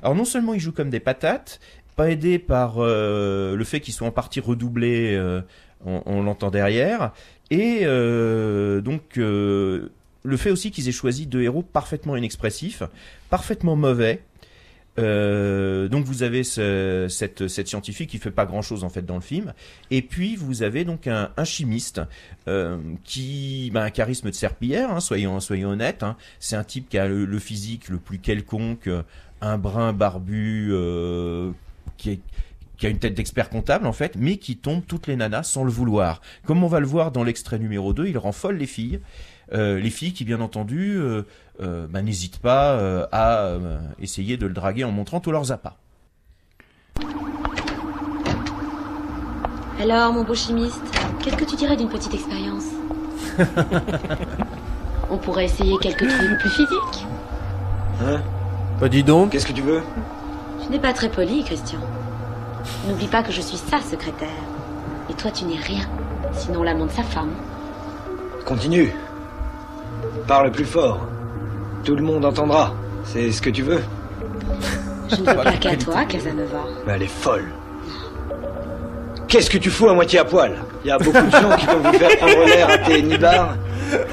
Alors 0.03 0.15
non 0.15 0.25
seulement 0.25 0.55
ils 0.55 0.61
jouent 0.61 0.73
comme 0.73 0.91
des 0.91 1.01
patates, 1.01 1.61
pas 1.97 2.11
aidés 2.11 2.39
par 2.39 2.77
euh, 2.79 3.57
le 3.57 3.65
fait 3.65 3.81
qu'ils 3.81 3.95
soient 3.95 4.09
en 4.09 4.13
partie 4.13 4.41
redoublés, 4.41 5.15
euh, 5.15 5.41
on, 5.85 6.23
l'entend 6.23 6.51
derrière, 6.51 7.13
et 7.51 7.81
euh, 7.83 8.81
donc 8.81 9.19
euh, 9.19 9.91
le 10.23 10.37
fait 10.37 10.51
aussi 10.51 10.71
qu'ils 10.71 10.89
aient 10.89 10.93
choisi 10.93 11.27
deux 11.27 11.43
héros 11.43 11.63
parfaitement 11.63 12.17
inexpressifs, 12.17 12.83
parfaitement 13.31 13.77
mauvais. 13.77 14.23
Euh, 14.97 15.89
donc 15.89 16.05
vous 16.05 16.23
avez 16.23 16.45
ce- 16.45 17.09
cette, 17.11 17.49
scientifique 17.49 18.11
qui 18.11 18.19
fait 18.19 18.31
pas 18.31 18.47
grand 18.47 18.63
chose 18.63 18.85
en 18.85 18.89
fait 18.89 19.05
dans 19.05 19.17
le 19.17 19.21
film, 19.21 19.53
et 19.91 20.03
puis 20.03 20.37
vous 20.37 20.63
avez 20.63 20.85
donc 20.85 21.09
un, 21.09 21.31
chimiste 21.45 22.01
qui 23.03 23.71
bah, 23.75 23.83
un 23.83 23.91
charisme 23.91 24.31
de 24.31 24.35
serpillière, 24.35 24.91
hein, 24.91 25.01
soyons 25.01 25.41
soyons 25.41 25.71
honnêtes. 25.71 26.03
hein. 26.03 26.17
C'est 26.39 26.57
un 26.57 26.65
type 26.65 26.89
qui 26.89 26.99
a 26.99 27.09
le, 27.09 27.25
le 27.25 27.39
physique 27.41 27.89
le 27.89 27.99
plus 27.99 28.19
quelconque, 28.19 28.89
un 29.41 29.59
brun 29.59 29.93
barbu 29.93 30.73
qui 31.97 32.11
est 32.11 32.21
qui 32.77 32.87
a 32.87 32.89
une 32.89 32.99
tête 32.99 33.15
d'expert 33.15 33.51
comptable 33.51 33.87
en 33.87 33.93
fait, 33.93 34.17
mais 34.17 34.37
qui 34.37 34.57
tombe 34.57 34.83
toutes 34.87 35.07
les 35.07 35.17
nanas 35.17 35.45
sans 35.45 35.65
le 35.65 35.71
vouloir. 35.71 36.21
Comme 36.47 36.65
on 36.65 36.69
va 36.69 36.81
le 36.81 36.87
voir 36.87 37.13
dans 37.13 37.25
l'extrait 37.25 37.59
numéro 37.59 37.93
2, 37.93 38.07
il 38.09 38.19
rend 38.19 38.33
folle 38.33 38.57
les 38.57 38.67
filles. 38.67 39.01
Euh, 39.53 39.79
les 39.79 39.91
filles 39.91 40.13
qui 40.13 40.25
bien 40.25 40.41
entendu 40.41 40.97
euh, 40.97 41.23
euh, 41.61 41.87
bah, 41.89 42.03
n'hésitent 42.03 42.39
pas 42.39 42.73
euh, 42.73 43.07
à 43.13 43.43
euh, 43.43 43.79
essayer 44.01 44.37
de 44.37 44.47
le 44.47 44.55
draguer 44.55 44.85
en 44.85 44.91
montrant 44.91 45.21
tous 45.21 45.31
leurs 45.31 45.53
appâts. 45.53 45.77
Alors, 49.81 50.13
mon 50.13 50.25
beau 50.25 50.35
chimiste, 50.35 50.81
qu'est-ce 51.23 51.37
que 51.37 51.45
tu 51.45 51.57
dirais 51.57 51.77
d'une 51.77 51.89
petite 51.89 52.15
expérience? 52.15 52.65
On 55.11 55.19
pourrait 55.19 55.45
essayer 55.45 55.77
quelques 55.81 56.09
trucs 56.09 56.39
plus 56.41 56.51
physiques. 56.51 57.07
Hein? 58.03 58.21
Bah 58.81 58.89
dis 58.89 59.05
donc. 59.05 59.31
Qu'est-ce 59.31 59.47
que 59.47 59.53
tu 59.53 59.63
veux? 59.63 59.83
Tu 60.65 60.71
n'es 60.71 60.81
pas 60.81 60.93
très 60.93 61.09
poli, 61.09 61.45
Christian. 61.45 61.79
N'oublie 62.89 63.09
pas 63.09 63.23
que 63.23 63.33
je 63.33 63.41
suis 63.41 63.57
sa 63.57 63.81
secrétaire. 63.81 64.29
Et 65.11 65.15
toi, 65.15 65.31
tu 65.31 65.45
n'es 65.45 65.59
rien. 65.59 65.85
Sinon, 66.33 66.63
l'amant 66.63 66.87
de 66.87 66.91
sa 66.91 67.03
femme. 67.03 67.31
Continue. 68.45 68.93
Parle 70.27 70.51
plus 70.51 70.65
fort. 70.65 71.07
Tout 71.85 71.97
le 71.97 72.03
monde 72.03 72.25
entendra. 72.25 72.75
C'est 73.05 73.31
ce 73.33 73.43
que 73.43 73.51
tu 73.51 73.63
veux 73.63 73.83
Je 75.09 75.17
ne 75.17 75.21
veux 75.21 75.35
pas 75.35 75.53
qu'à 75.53 75.77
toi, 75.77 76.05
Casanova. 76.05 76.65
Mais 76.87 76.95
elle 76.95 77.03
est 77.03 77.07
folle. 77.07 77.53
Qu'est-ce 79.29 79.51
que 79.51 79.59
tu 79.59 79.71
fous 79.71 79.89
à 79.89 79.95
moitié 79.95 80.21
à 80.21 80.25
poil? 80.25 80.57
Il 80.85 80.89
y 80.89 80.91
a 80.91 80.99
beaucoup 80.99 81.21
de 81.21 81.31
gens 81.31 81.57
qui 81.57 81.67
vont 81.67 81.79
vous 81.79 81.93
faire 81.99 82.17
prendre 82.19 82.45
l'air 82.47 82.71
à 82.71 82.79
tes 82.79 83.03
nibards. 83.03 83.57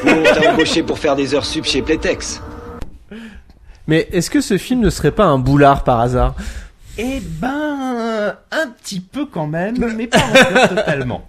Ou 0.05 0.09
on 0.09 0.23
t'a 0.23 0.51
embauché 0.51 0.83
pour 0.83 0.99
faire 0.99 1.15
des 1.15 1.33
heures 1.35 1.45
sup 1.45 1.65
chez 1.65 1.81
Playtex. 1.81 2.41
Mais 3.87 4.07
est-ce 4.11 4.29
que 4.29 4.41
ce 4.41 4.57
film 4.57 4.79
ne 4.81 4.89
serait 4.89 5.11
pas 5.11 5.25
un 5.25 5.37
boulard 5.37 5.83
par 5.83 5.99
hasard? 5.99 6.35
Eh 6.97 7.19
ben, 7.21 7.90
un 8.51 8.67
petit 8.69 8.99
peu 8.99 9.25
quand 9.25 9.47
même, 9.47 9.75
mais 9.97 10.07
pas 10.07 10.19
encore 10.19 10.69
totalement. 10.69 11.25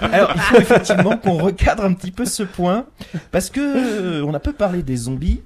Alors, 0.00 0.32
il 0.34 0.40
faut 0.40 0.56
effectivement 0.58 1.16
qu'on 1.16 1.38
recadre 1.38 1.84
un 1.84 1.92
petit 1.94 2.10
peu 2.10 2.24
ce 2.24 2.42
point, 2.42 2.86
parce 3.32 3.50
que 3.50 3.60
euh, 3.60 4.24
on 4.24 4.34
a 4.34 4.40
peu 4.40 4.52
parlé 4.52 4.82
des 4.82 4.96
zombies. 4.96 5.42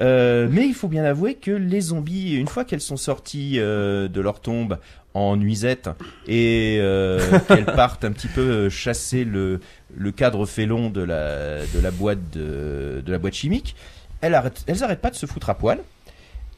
euh, 0.00 0.48
mais 0.50 0.66
il 0.66 0.74
faut 0.74 0.88
bien 0.88 1.04
avouer 1.04 1.34
que 1.34 1.50
les 1.50 1.80
zombies, 1.80 2.34
une 2.34 2.48
fois 2.48 2.64
qu'elles 2.64 2.80
sont 2.80 2.96
sorties 2.96 3.56
euh, 3.58 4.08
de 4.08 4.20
leur 4.20 4.40
tombe 4.40 4.78
en 5.12 5.36
nuisette 5.36 5.90
et 6.26 6.78
euh, 6.80 7.18
qu'elles 7.48 7.66
partent 7.66 8.04
un 8.04 8.12
petit 8.12 8.28
peu 8.28 8.68
chasser 8.70 9.24
le, 9.24 9.60
le 9.94 10.12
cadre 10.12 10.46
félon 10.46 10.88
de 10.88 11.02
la, 11.02 11.66
de 11.66 11.80
la 11.82 11.90
boîte 11.90 12.30
de, 12.32 13.02
de 13.04 13.12
la 13.12 13.18
boîte 13.18 13.34
chimique, 13.34 13.74
elles 14.22 14.34
arrêtent, 14.34 14.62
elles 14.66 14.82
arrêtent 14.84 15.00
pas 15.00 15.10
de 15.10 15.16
se 15.16 15.26
foutre 15.26 15.50
à 15.50 15.54
poil. 15.54 15.80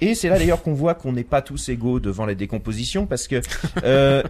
Et 0.02 0.16
c'est 0.16 0.28
là 0.28 0.36
d'ailleurs 0.36 0.64
qu'on 0.64 0.74
voit 0.74 0.94
qu'on 0.94 1.12
n'est 1.12 1.22
pas 1.22 1.42
tous 1.42 1.68
égaux 1.68 2.00
devant 2.00 2.26
la 2.26 2.34
décomposition 2.34 3.06
parce 3.06 3.28
que 3.28 3.40
euh, 3.84 4.20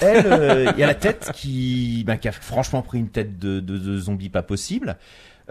elle, 0.00 0.24
euh, 0.24 0.72
il 0.74 0.80
y 0.80 0.82
a 0.82 0.86
la 0.86 0.94
tête 0.94 1.32
qui, 1.34 2.02
ben, 2.06 2.16
qui 2.16 2.28
a 2.28 2.32
franchement 2.32 2.80
pris 2.80 2.98
une 2.98 3.10
tête 3.10 3.38
de, 3.38 3.60
de, 3.60 3.76
de 3.76 3.98
zombie 3.98 4.30
pas 4.30 4.42
possible. 4.42 4.96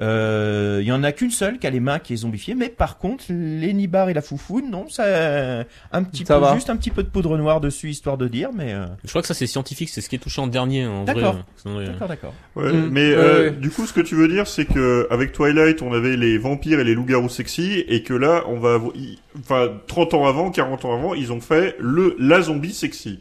Euh, 0.01 0.79
Il 0.81 0.87
y 0.87 0.91
en 0.91 1.03
a 1.03 1.11
qu'une 1.11 1.31
seule 1.31 1.57
qui 1.57 1.65
a 1.65 1.69
les 1.71 1.79
mains 1.79 1.97
qui 1.99 2.13
est 2.13 2.17
zombifiée, 2.17 2.53
mais 2.53 2.69
par 2.69 2.97
contre 2.99 3.25
les 3.29 3.73
nibards 3.73 4.09
et 4.09 4.13
la 4.13 4.21
foufoune, 4.21 4.69
non, 4.69 4.87
ça 4.89 5.03
un 5.91 6.03
petit 6.03 6.23
Ça 6.25 6.35
peu, 6.35 6.41
va. 6.41 6.53
juste 6.55 6.69
un 6.69 6.75
petit 6.75 6.91
peu 6.91 7.01
de 7.03 7.09
poudre 7.09 7.35
noire 7.37 7.59
dessus 7.61 7.89
histoire 7.89 8.17
de 8.17 8.27
dire, 8.27 8.49
mais. 8.53 8.73
euh, 8.73 8.85
Je 9.03 9.09
crois 9.09 9.21
que 9.21 9.27
ça 9.27 9.33
c'est 9.33 9.47
scientifique, 9.47 9.89
c'est 9.89 10.01
ce 10.01 10.09
qui 10.09 10.15
est 10.15 10.19
touché 10.19 10.39
en 10.39 10.47
dernier 10.47 10.85
en 10.85 11.03
vrai. 11.03 11.13
D'accord. 11.15 11.35
euh, 11.35 11.41
sinon, 11.57 11.79
euh, 11.79 11.87
D'accord, 11.87 12.07
d'accord. 12.07 12.33
Ouais, 12.55 12.71
Mm. 12.71 12.89
mais 12.91 13.09
Ouais, 13.09 13.15
euh, 13.17 13.43
ouais. 13.45 13.51
du 13.51 13.69
coup, 13.71 13.87
ce 13.87 13.93
que 13.93 14.01
tu 14.01 14.15
veux 14.15 14.27
dire, 14.27 14.45
c'est 14.47 14.65
que 14.65 15.07
avec 15.09 15.31
Twilight, 15.31 15.81
on 15.81 15.91
avait 15.93 16.15
les 16.15 16.37
vampires 16.37 16.79
et 16.79 16.83
les 16.83 16.93
loups-garous 16.93 17.29
sexy, 17.29 17.83
et 17.87 18.03
que 18.03 18.13
là, 18.13 18.43
on 18.47 18.59
va, 18.59 18.75
avoir- 18.75 18.93
enfin, 19.39 19.69
30 19.87 20.13
ans 20.13 20.25
avant, 20.27 20.51
40 20.51 20.85
ans 20.85 20.93
avant, 20.95 21.13
ils 21.15 21.31
ont 21.31 21.41
fait 21.41 21.75
le 21.79 22.15
la 22.19 22.41
zombie 22.41 22.73
sexy. 22.73 23.19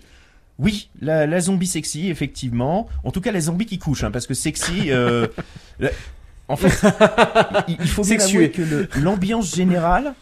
Oui, 0.59 0.89
la, 1.01 1.27
la 1.27 1.41
zombie 1.41 1.67
sexy, 1.67 2.09
effectivement. 2.11 2.89
En 3.05 3.11
tout 3.13 3.21
cas, 3.21 3.31
la 3.33 3.41
zombie 3.41 3.67
qui 3.67 3.79
couche, 3.79 4.05
hein, 4.05 4.11
parce 4.11 4.27
que 4.27 4.35
sexy. 4.35 4.91
Euh, 4.91 5.27
la- 5.81 5.91
en 6.49 6.57
fait, 6.57 6.87
il, 7.69 7.77
il 7.81 7.89
faut 7.89 8.03
bien 8.03 8.21
avouer 8.21 8.51
que 8.51 8.89
l'ambiance 9.01 9.55
générale, 9.55 10.15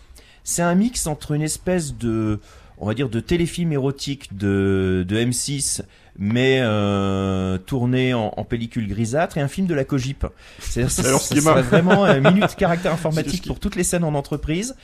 c'est 0.42 0.62
un 0.62 0.74
mix 0.74 1.06
entre 1.06 1.32
une 1.32 1.42
espèce 1.42 1.96
de, 1.96 2.40
on 2.78 2.86
va 2.86 2.94
dire, 2.94 3.08
de 3.08 3.20
téléfilm 3.20 3.72
érotique 3.72 4.36
de, 4.36 5.04
de 5.06 5.16
M6, 5.16 5.82
mais 6.18 6.60
euh, 6.62 7.58
tourné 7.58 8.14
en, 8.14 8.32
en 8.36 8.44
pellicule 8.44 8.88
grisâtre, 8.88 9.38
et 9.38 9.40
un 9.40 9.48
film 9.48 9.66
de 9.66 9.74
la 9.74 9.84
Cogip. 9.84 10.26
C'est-à-dire, 10.60 11.18
vraiment 11.62 12.04
un 12.04 12.20
minute 12.20 12.54
caractère 12.56 12.92
informatique 12.92 13.46
pour 13.46 13.58
toutes 13.58 13.76
les 13.76 13.84
scènes 13.84 14.04
en 14.04 14.14
entreprise, 14.14 14.76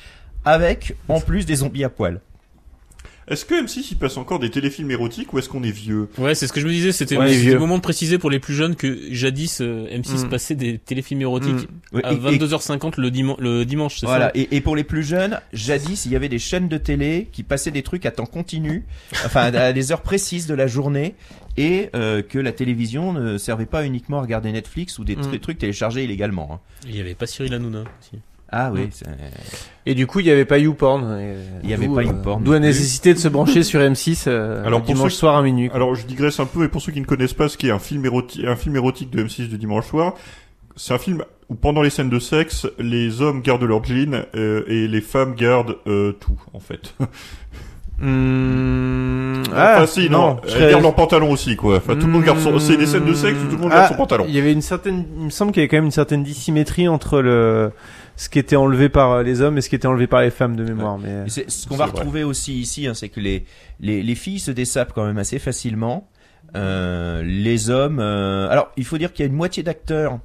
avec 0.44 0.96
en 1.08 1.20
plus 1.20 1.46
des 1.46 1.56
zombies 1.56 1.84
à 1.84 1.90
poil. 1.90 2.20
Est-ce 3.30 3.44
que 3.44 3.54
M6 3.64 3.86
il 3.92 3.96
passe 3.96 4.16
encore 4.16 4.38
des 4.40 4.50
téléfilms 4.50 4.90
érotiques 4.90 5.32
ou 5.32 5.38
est-ce 5.38 5.48
qu'on 5.48 5.62
est 5.62 5.70
vieux? 5.70 6.08
Ouais, 6.18 6.34
c'est 6.34 6.46
ce 6.48 6.52
que 6.52 6.60
je 6.60 6.66
me 6.66 6.72
disais, 6.72 6.92
c'était 6.92 7.16
Ouais, 7.16 7.32
le 7.44 7.58
moment 7.58 7.76
de 7.78 7.82
préciser 7.82 8.18
pour 8.18 8.28
les 8.28 8.40
plus 8.40 8.54
jeunes 8.54 8.74
que 8.76 8.98
jadis 9.12 9.60
euh, 9.60 9.86
M6 9.96 10.26
Mm. 10.26 10.28
passait 10.28 10.54
des 10.56 10.78
téléfilms 10.78 11.20
érotiques 11.22 11.68
Ouais, 11.92 12.04
à 12.04 12.12
et- 12.12 12.16
et- 12.16 12.18
22h50 12.18 13.00
le, 13.00 13.10
diman- 13.10 13.40
le 13.40 13.64
dimanche, 13.64 14.00
c'est 14.00 14.06
Voilà, 14.06 14.26
ça? 14.26 14.32
et, 14.34 14.56
et 14.56 14.60
pour 14.60 14.74
les 14.76 14.84
plus 14.84 15.02
jeunes, 15.04 15.38
jadis, 15.52 16.04
il 16.06 16.12
y 16.12 16.16
avait 16.16 16.28
des 16.28 16.38
chaînes 16.40 16.68
de 16.68 16.76
télé 16.76 17.28
qui 17.32 17.42
passaient 17.44 17.70
des 17.70 17.82
trucs 17.82 18.04
à 18.04 18.10
temps 18.10 18.26
continu, 18.26 18.84
enfin 19.24 19.52
à 19.52 19.72
des 19.72 19.92
heures 19.92 20.02
précises 20.02 20.46
de 20.46 20.54
la 20.54 20.66
journée, 20.66 21.14
et 21.56 21.90
euh, 21.94 22.22
que 22.22 22.38
la 22.38 22.52
télévision 22.52 23.12
ne 23.12 23.38
servait 23.38 23.66
pas 23.66 23.84
uniquement 23.84 24.18
à 24.18 24.22
regarder 24.22 24.50
Netflix 24.52 24.98
ou 24.98 25.04
des 25.04 25.16
Mm. 25.16 25.38
trucs 25.40 25.58
téléchargés 25.58 26.02
illégalement. 26.04 26.48
hein. 26.54 26.60
Il 26.88 26.96
y 26.96 27.00
avait 27.00 27.14
pas 27.14 27.26
Cyril 27.26 27.54
Hanouna 27.54 27.80
aussi. 28.00 28.20
Ah 28.52 28.70
oui, 28.72 28.82
Mm. 29.06 29.10
Et 29.86 29.94
du 29.94 30.06
coup, 30.06 30.20
il 30.20 30.24
n'y 30.26 30.30
avait 30.30 30.44
pas 30.44 30.58
YouPorn. 30.58 31.18
Il 31.62 31.70
y 31.70 31.72
avait 31.72 31.86
pas 31.88 32.00
euh, 32.00 32.04
YouPorn 32.04 32.42
D'où 32.44 32.52
la 32.52 32.58
nécessité 32.58 33.14
de 33.14 33.18
se 33.18 33.28
brancher 33.28 33.62
sur 33.62 33.80
M6 33.80 34.24
euh, 34.26 34.64
Alors, 34.66 34.80
le 34.80 34.84
pour 34.84 34.94
dimanche 34.94 35.12
ceux- 35.12 35.18
soir 35.20 35.36
à 35.36 35.42
minuit. 35.42 35.68
quoi. 35.68 35.76
Alors, 35.76 35.94
je 35.94 36.04
digresse 36.06 36.38
un 36.40 36.46
peu, 36.46 36.64
et 36.64 36.68
pour 36.68 36.82
ceux 36.82 36.92
qui 36.92 37.00
ne 37.00 37.06
connaissent 37.06 37.32
pas 37.34 37.48
ce 37.48 37.56
qu'est 37.56 37.70
un 37.70 37.78
film 37.78 38.04
érotique, 38.04 38.44
un 38.44 38.56
film 38.56 38.76
érotique 38.76 39.10
de 39.10 39.22
M6 39.24 39.48
du 39.48 39.56
dimanche 39.58 39.86
soir, 39.86 40.14
c'est 40.76 40.92
un 40.94 40.98
film 40.98 41.24
où 41.48 41.54
pendant 41.54 41.82
les 41.82 41.90
scènes 41.90 42.10
de 42.10 42.18
sexe, 42.18 42.66
les 42.78 43.20
hommes 43.22 43.40
gardent 43.42 43.64
leur 43.64 43.82
jean 43.84 44.24
euh, 44.34 44.62
et 44.68 44.86
les 44.88 45.00
femmes 45.00 45.34
gardent 45.34 45.76
euh, 45.86 46.12
tout, 46.12 46.40
en 46.52 46.60
fait. 46.60 46.94
Hmm, 48.00 49.42
enfin, 49.52 49.86
si, 49.86 50.08
non, 50.10 50.38
je 50.44 50.48
elles 50.48 50.54
serais- 50.54 50.70
gardent 50.70 50.82
leur 50.82 50.94
pantalon 50.94 51.30
aussi, 51.30 51.56
quoi. 51.56 51.76
Enfin, 51.76 51.94
tout 51.96 52.06
le 52.06 52.12
monde 52.12 52.24
garde 52.24 52.38
son, 52.40 52.58
c'est 52.58 52.76
des 52.76 52.86
scènes 52.86 53.04
de 53.04 53.14
sexe 53.14 53.38
où 53.42 53.46
tout 53.50 53.56
le 53.56 53.62
monde 53.62 53.70
Ah, 53.72 53.80
garde 53.80 53.92
son 53.92 53.96
pantalon. 53.96 54.24
Il 54.28 54.34
y 54.34 54.38
avait 54.38 54.52
une 54.52 54.62
certaine, 54.62 55.04
il 55.18 55.24
me 55.26 55.30
semble 55.30 55.52
qu'il 55.52 55.60
y 55.60 55.62
avait 55.64 55.68
quand 55.68 55.76
même 55.78 55.84
une 55.86 55.90
certaine 55.90 56.22
dissymétrie 56.22 56.88
entre 56.88 57.20
le 57.20 57.72
ce 58.16 58.28
qui 58.28 58.38
était 58.38 58.56
enlevé 58.56 58.90
par 58.90 59.12
euh, 59.12 59.22
les 59.22 59.40
hommes 59.40 59.56
et 59.56 59.62
ce 59.62 59.70
qui 59.70 59.76
était 59.76 59.86
enlevé 59.86 60.06
par 60.06 60.20
les 60.20 60.30
femmes 60.30 60.54
de 60.54 60.62
mémoire. 60.62 60.98
Mais 60.98 61.24
Et 61.26 61.30
c'est- 61.30 61.50
ce 61.50 61.66
qu'on 61.66 61.76
va 61.76 61.86
vrai. 61.86 61.98
retrouver 61.98 62.22
aussi 62.22 62.58
ici, 62.60 62.86
hein, 62.86 62.92
c'est 62.92 63.08
que 63.08 63.18
les, 63.20 63.46
les, 63.80 64.02
les 64.02 64.14
filles 64.14 64.40
se 64.40 64.50
dessapent 64.50 64.92
quand 64.94 65.06
même 65.06 65.16
assez 65.18 65.38
facilement. 65.38 66.06
Euh, 66.54 67.22
les 67.24 67.70
hommes... 67.70 67.98
euh, 67.98 68.48
Alors, 68.50 68.72
il 68.76 68.84
faut 68.84 68.98
dire 68.98 69.12
qu'il 69.14 69.24
y 69.24 69.28
a 69.28 69.30
une 69.30 69.36
moitié 69.36 69.62
d'acteurs 69.62 70.18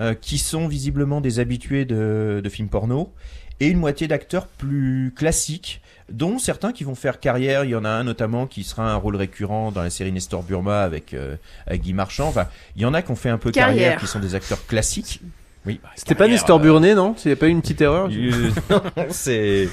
euh, 0.00 0.14
qui 0.14 0.38
sont 0.38 0.68
visiblement 0.68 1.20
des 1.20 1.38
habitués 1.38 1.84
de, 1.84 2.40
de 2.42 2.48
films 2.48 2.68
porno 2.68 3.12
et 3.60 3.66
une 3.68 3.78
moitié 3.78 4.08
d'acteurs 4.08 4.46
plus 4.46 5.12
classiques 5.14 5.82
dont 6.10 6.38
certains 6.38 6.72
qui 6.72 6.84
vont 6.84 6.94
faire 6.94 7.20
carrière. 7.20 7.64
Il 7.64 7.70
y 7.70 7.74
en 7.76 7.84
a 7.84 7.88
un 7.90 8.04
notamment 8.04 8.46
qui 8.46 8.62
sera 8.64 8.90
un 8.92 8.96
rôle 8.96 9.16
récurrent 9.16 9.72
dans 9.72 9.82
la 9.82 9.90
série 9.90 10.12
Nestor 10.12 10.42
Burma 10.42 10.82
avec, 10.82 11.14
euh, 11.14 11.36
avec 11.66 11.82
Guy 11.82 11.92
Marchand. 11.92 12.28
Enfin, 12.28 12.46
il 12.76 12.82
y 12.82 12.84
en 12.84 12.94
a 12.94 13.02
qui 13.02 13.10
ont 13.10 13.16
fait 13.16 13.30
un 13.30 13.38
peu 13.38 13.50
carrière, 13.50 13.76
Carrière. 13.76 14.00
qui 14.00 14.06
sont 14.06 14.18
des 14.20 14.34
acteurs 14.34 14.64
classiques. 14.66 15.20
Oui, 15.66 15.80
bah, 15.82 15.88
C'était 15.96 16.14
pas 16.14 16.28
Nestor 16.28 16.58
euh, 16.58 16.62
Burnet, 16.62 16.94
non? 16.94 17.14
Il 17.24 17.28
n'y 17.28 17.32
a 17.32 17.36
pas 17.36 17.46
eu 17.46 17.50
une 17.50 17.62
petite 17.62 17.80
erreur 17.80 18.10
euh, 18.12 18.50
non, 18.70 18.82
c'est 19.08 19.68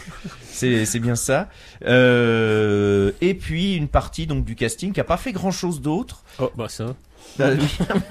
c'est 0.50 0.86
c'est 0.86 1.00
bien 1.00 1.16
ça. 1.16 1.50
Euh, 1.86 3.12
et 3.20 3.34
puis 3.34 3.76
une 3.76 3.88
partie 3.90 4.26
donc 4.26 4.46
du 4.46 4.56
casting 4.56 4.94
qui 4.94 5.00
a 5.02 5.04
pas 5.04 5.18
fait 5.18 5.34
grand 5.34 5.52
chose 5.52 5.82
d'autre. 5.82 6.24
Oh, 6.40 6.50
bah 6.56 6.68
ça. 6.70 6.96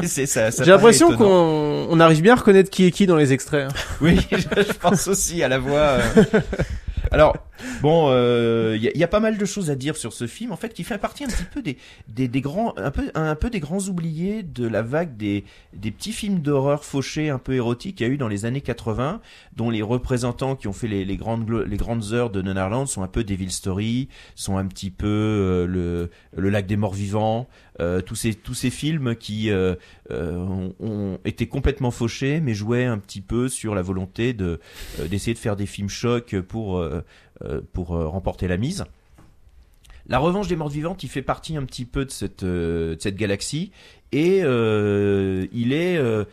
C'est 0.05 0.27
ça. 0.27 0.51
ça 0.51 0.65
J'ai 0.65 0.71
l'impression 0.71 1.15
qu'on 1.17 1.87
on 1.91 2.01
arrive 2.01 2.23
bien 2.23 2.35
à 2.35 2.37
reconnaître 2.37 2.71
qui 2.71 2.87
est 2.87 2.91
qui 2.91 3.07
dans 3.07 3.17
les 3.17 3.33
extraits. 3.33 3.69
hein. 3.71 3.75
Oui, 4.01 4.19
je, 4.31 4.37
je 4.63 4.73
pense 4.79 5.09
aussi 5.09 5.43
à 5.43 5.49
la 5.49 5.59
voix. 5.59 5.79
euh. 5.79 6.25
Alors, 7.11 7.37
bon, 7.83 8.09
euh, 8.11 8.77
il 8.81 8.91
il 8.95 9.01
y 9.01 9.05
a 9.05 9.09
pas 9.09 9.21
mal 9.21 9.39
de 9.39 9.45
choses 9.45 9.71
à 9.71 9.77
dire 9.77 9.97
sur 9.97 10.13
ce 10.13 10.27
film, 10.27 10.53
en 10.53 10.57
fait, 10.57 10.75
qui 10.75 10.85
fait 10.85 10.99
partie 10.99 11.25
un 11.25 11.29
petit 11.29 11.45
peu 11.45 11.63
des, 11.63 11.79
des, 12.09 12.29
des 12.29 12.41
grands, 12.41 12.75
un 12.77 12.91
peu, 12.91 13.11
un 13.15 13.35
peu 13.35 13.49
des 13.49 13.61
grands 13.61 13.81
oubliés 13.89 14.43
de 14.43 14.67
la 14.67 14.83
vague 14.83 15.17
des, 15.17 15.45
des 15.73 15.91
petits 15.91 16.13
films 16.13 16.41
d'horreur 16.41 16.85
fauchés, 16.85 17.31
un 17.31 17.39
peu 17.39 17.55
érotiques, 17.55 17.97
qu'il 17.97 18.07
y 18.07 18.11
a 18.11 18.13
eu 18.13 18.19
dans 18.19 18.29
les 18.29 18.45
années 18.45 18.61
80, 18.61 19.21
dont 19.57 19.71
les 19.71 19.83
représentants 19.83 20.57
qui 20.57 20.69
ont 20.69 20.73
fait 20.73 20.89
les, 20.89 21.05
les 21.05 21.17
grandes, 21.17 21.49
les 21.51 21.77
grandes 21.77 22.13
heures 22.13 22.31
de 22.31 22.43
Nonarland 22.43 22.87
sont 22.87 23.03
un 23.03 23.09
peu 23.09 23.25
Devil 23.25 23.51
Story, 23.51 24.09
sont 24.35 24.59
un 24.59 24.67
petit 24.67 24.91
peu 24.91 25.07
euh, 25.07 25.67
le, 25.67 26.11
le 26.37 26.51
lac 26.51 26.67
des 26.67 26.77
morts 26.77 26.95
vivants, 26.95 27.49
euh, 27.81 28.01
tous 28.03 28.15
ces, 28.15 28.35
tous 28.35 28.55
ces 28.55 28.71
films 28.71 29.15
qui 29.17 29.51
euh, 29.51 29.75
euh, 30.11 30.37
ont, 30.37 30.75
ont 30.81 31.19
été 31.25 31.47
complètement 31.47 31.91
fauchés, 31.91 32.41
mais 32.41 32.53
jouaient 32.53 32.85
un 32.85 32.99
petit 32.99 33.23
peu 33.23 33.49
sur 33.49 33.75
la 33.75 33.83
volonté 33.83 34.33
de 34.35 34.61
euh, 34.99 35.09
d'essayer 35.09 35.35
de 35.35 35.39
faire 35.39 35.57
des 35.57 35.67
films 35.67 35.89
chocs 35.89 36.39
pour 36.41 36.79
euh, 36.79 36.91
euh, 36.91 37.03
pour 37.73 37.95
euh, 37.95 38.07
remporter 38.07 38.49
la 38.49 38.57
mise. 38.57 38.85
La 40.11 40.19
Revanche 40.19 40.49
des 40.49 40.57
Morts 40.57 40.69
Vivantes, 40.69 41.05
il 41.05 41.09
fait 41.09 41.23
partie 41.23 41.57
un 41.57 41.65
petit 41.65 41.85
peu 41.85 42.05
de 42.05 42.11
cette 42.11 42.43
euh, 42.43 42.97
galaxie 43.07 43.71
et 44.11 44.41
euh, 44.43 45.47
il 45.53 45.73
est 45.73 45.97
euh, 45.99 46.25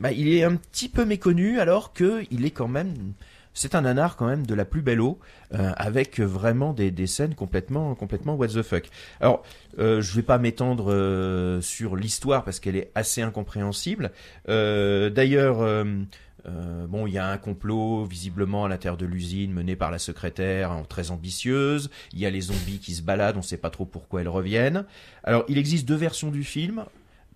bah, 0.00 0.12
il 0.12 0.28
est 0.28 0.44
un 0.44 0.56
petit 0.56 0.88
peu 0.88 1.04
méconnu 1.04 1.58
alors 1.58 1.92
que 1.94 2.24
il 2.30 2.44
est 2.44 2.50
quand 2.50 2.68
même 2.68 3.14
c'est 3.54 3.74
un 3.74 3.82
nanar 3.82 4.16
quand 4.16 4.26
même 4.26 4.46
de 4.46 4.54
la 4.54 4.64
plus 4.64 4.82
belle 4.82 5.00
eau 5.00 5.18
euh, 5.54 5.72
avec 5.76 6.20
vraiment 6.20 6.72
des, 6.72 7.06
scènes 7.06 7.34
complètement 7.34 7.94
complètement 7.94 8.34
what 8.34 8.48
the 8.48 8.62
fuck. 8.62 8.88
Alors 9.20 9.42
euh, 9.78 10.00
je 10.00 10.14
vais 10.14 10.22
pas 10.22 10.38
m'étendre 10.38 10.92
euh, 10.92 11.60
sur 11.60 11.96
l'histoire 11.96 12.44
parce 12.44 12.60
qu'elle 12.60 12.76
est 12.76 12.90
assez 12.94 13.22
incompréhensible. 13.22 14.12
Euh, 14.48 15.10
D'ailleurs 15.10 15.84
euh, 16.46 16.86
bon, 16.86 17.06
il 17.06 17.12
y 17.12 17.18
a 17.18 17.28
un 17.28 17.38
complot 17.38 18.04
visiblement 18.04 18.64
à 18.64 18.68
l'intérieur 18.68 18.96
de 18.96 19.06
l'usine 19.06 19.52
mené 19.52 19.76
par 19.76 19.90
la 19.90 19.98
secrétaire 19.98 20.72
hein, 20.72 20.82
très 20.88 21.10
ambitieuse. 21.10 21.90
Il 22.12 22.18
y 22.18 22.26
a 22.26 22.30
les 22.30 22.40
zombies 22.42 22.78
qui 22.80 22.94
se 22.94 23.02
baladent, 23.02 23.36
on 23.36 23.42
sait 23.42 23.56
pas 23.56 23.70
trop 23.70 23.84
pourquoi 23.84 24.20
elles 24.20 24.28
reviennent. 24.28 24.84
Alors, 25.22 25.44
il 25.48 25.58
existe 25.58 25.86
deux 25.86 25.94
versions 25.94 26.30
du 26.30 26.42
film, 26.42 26.84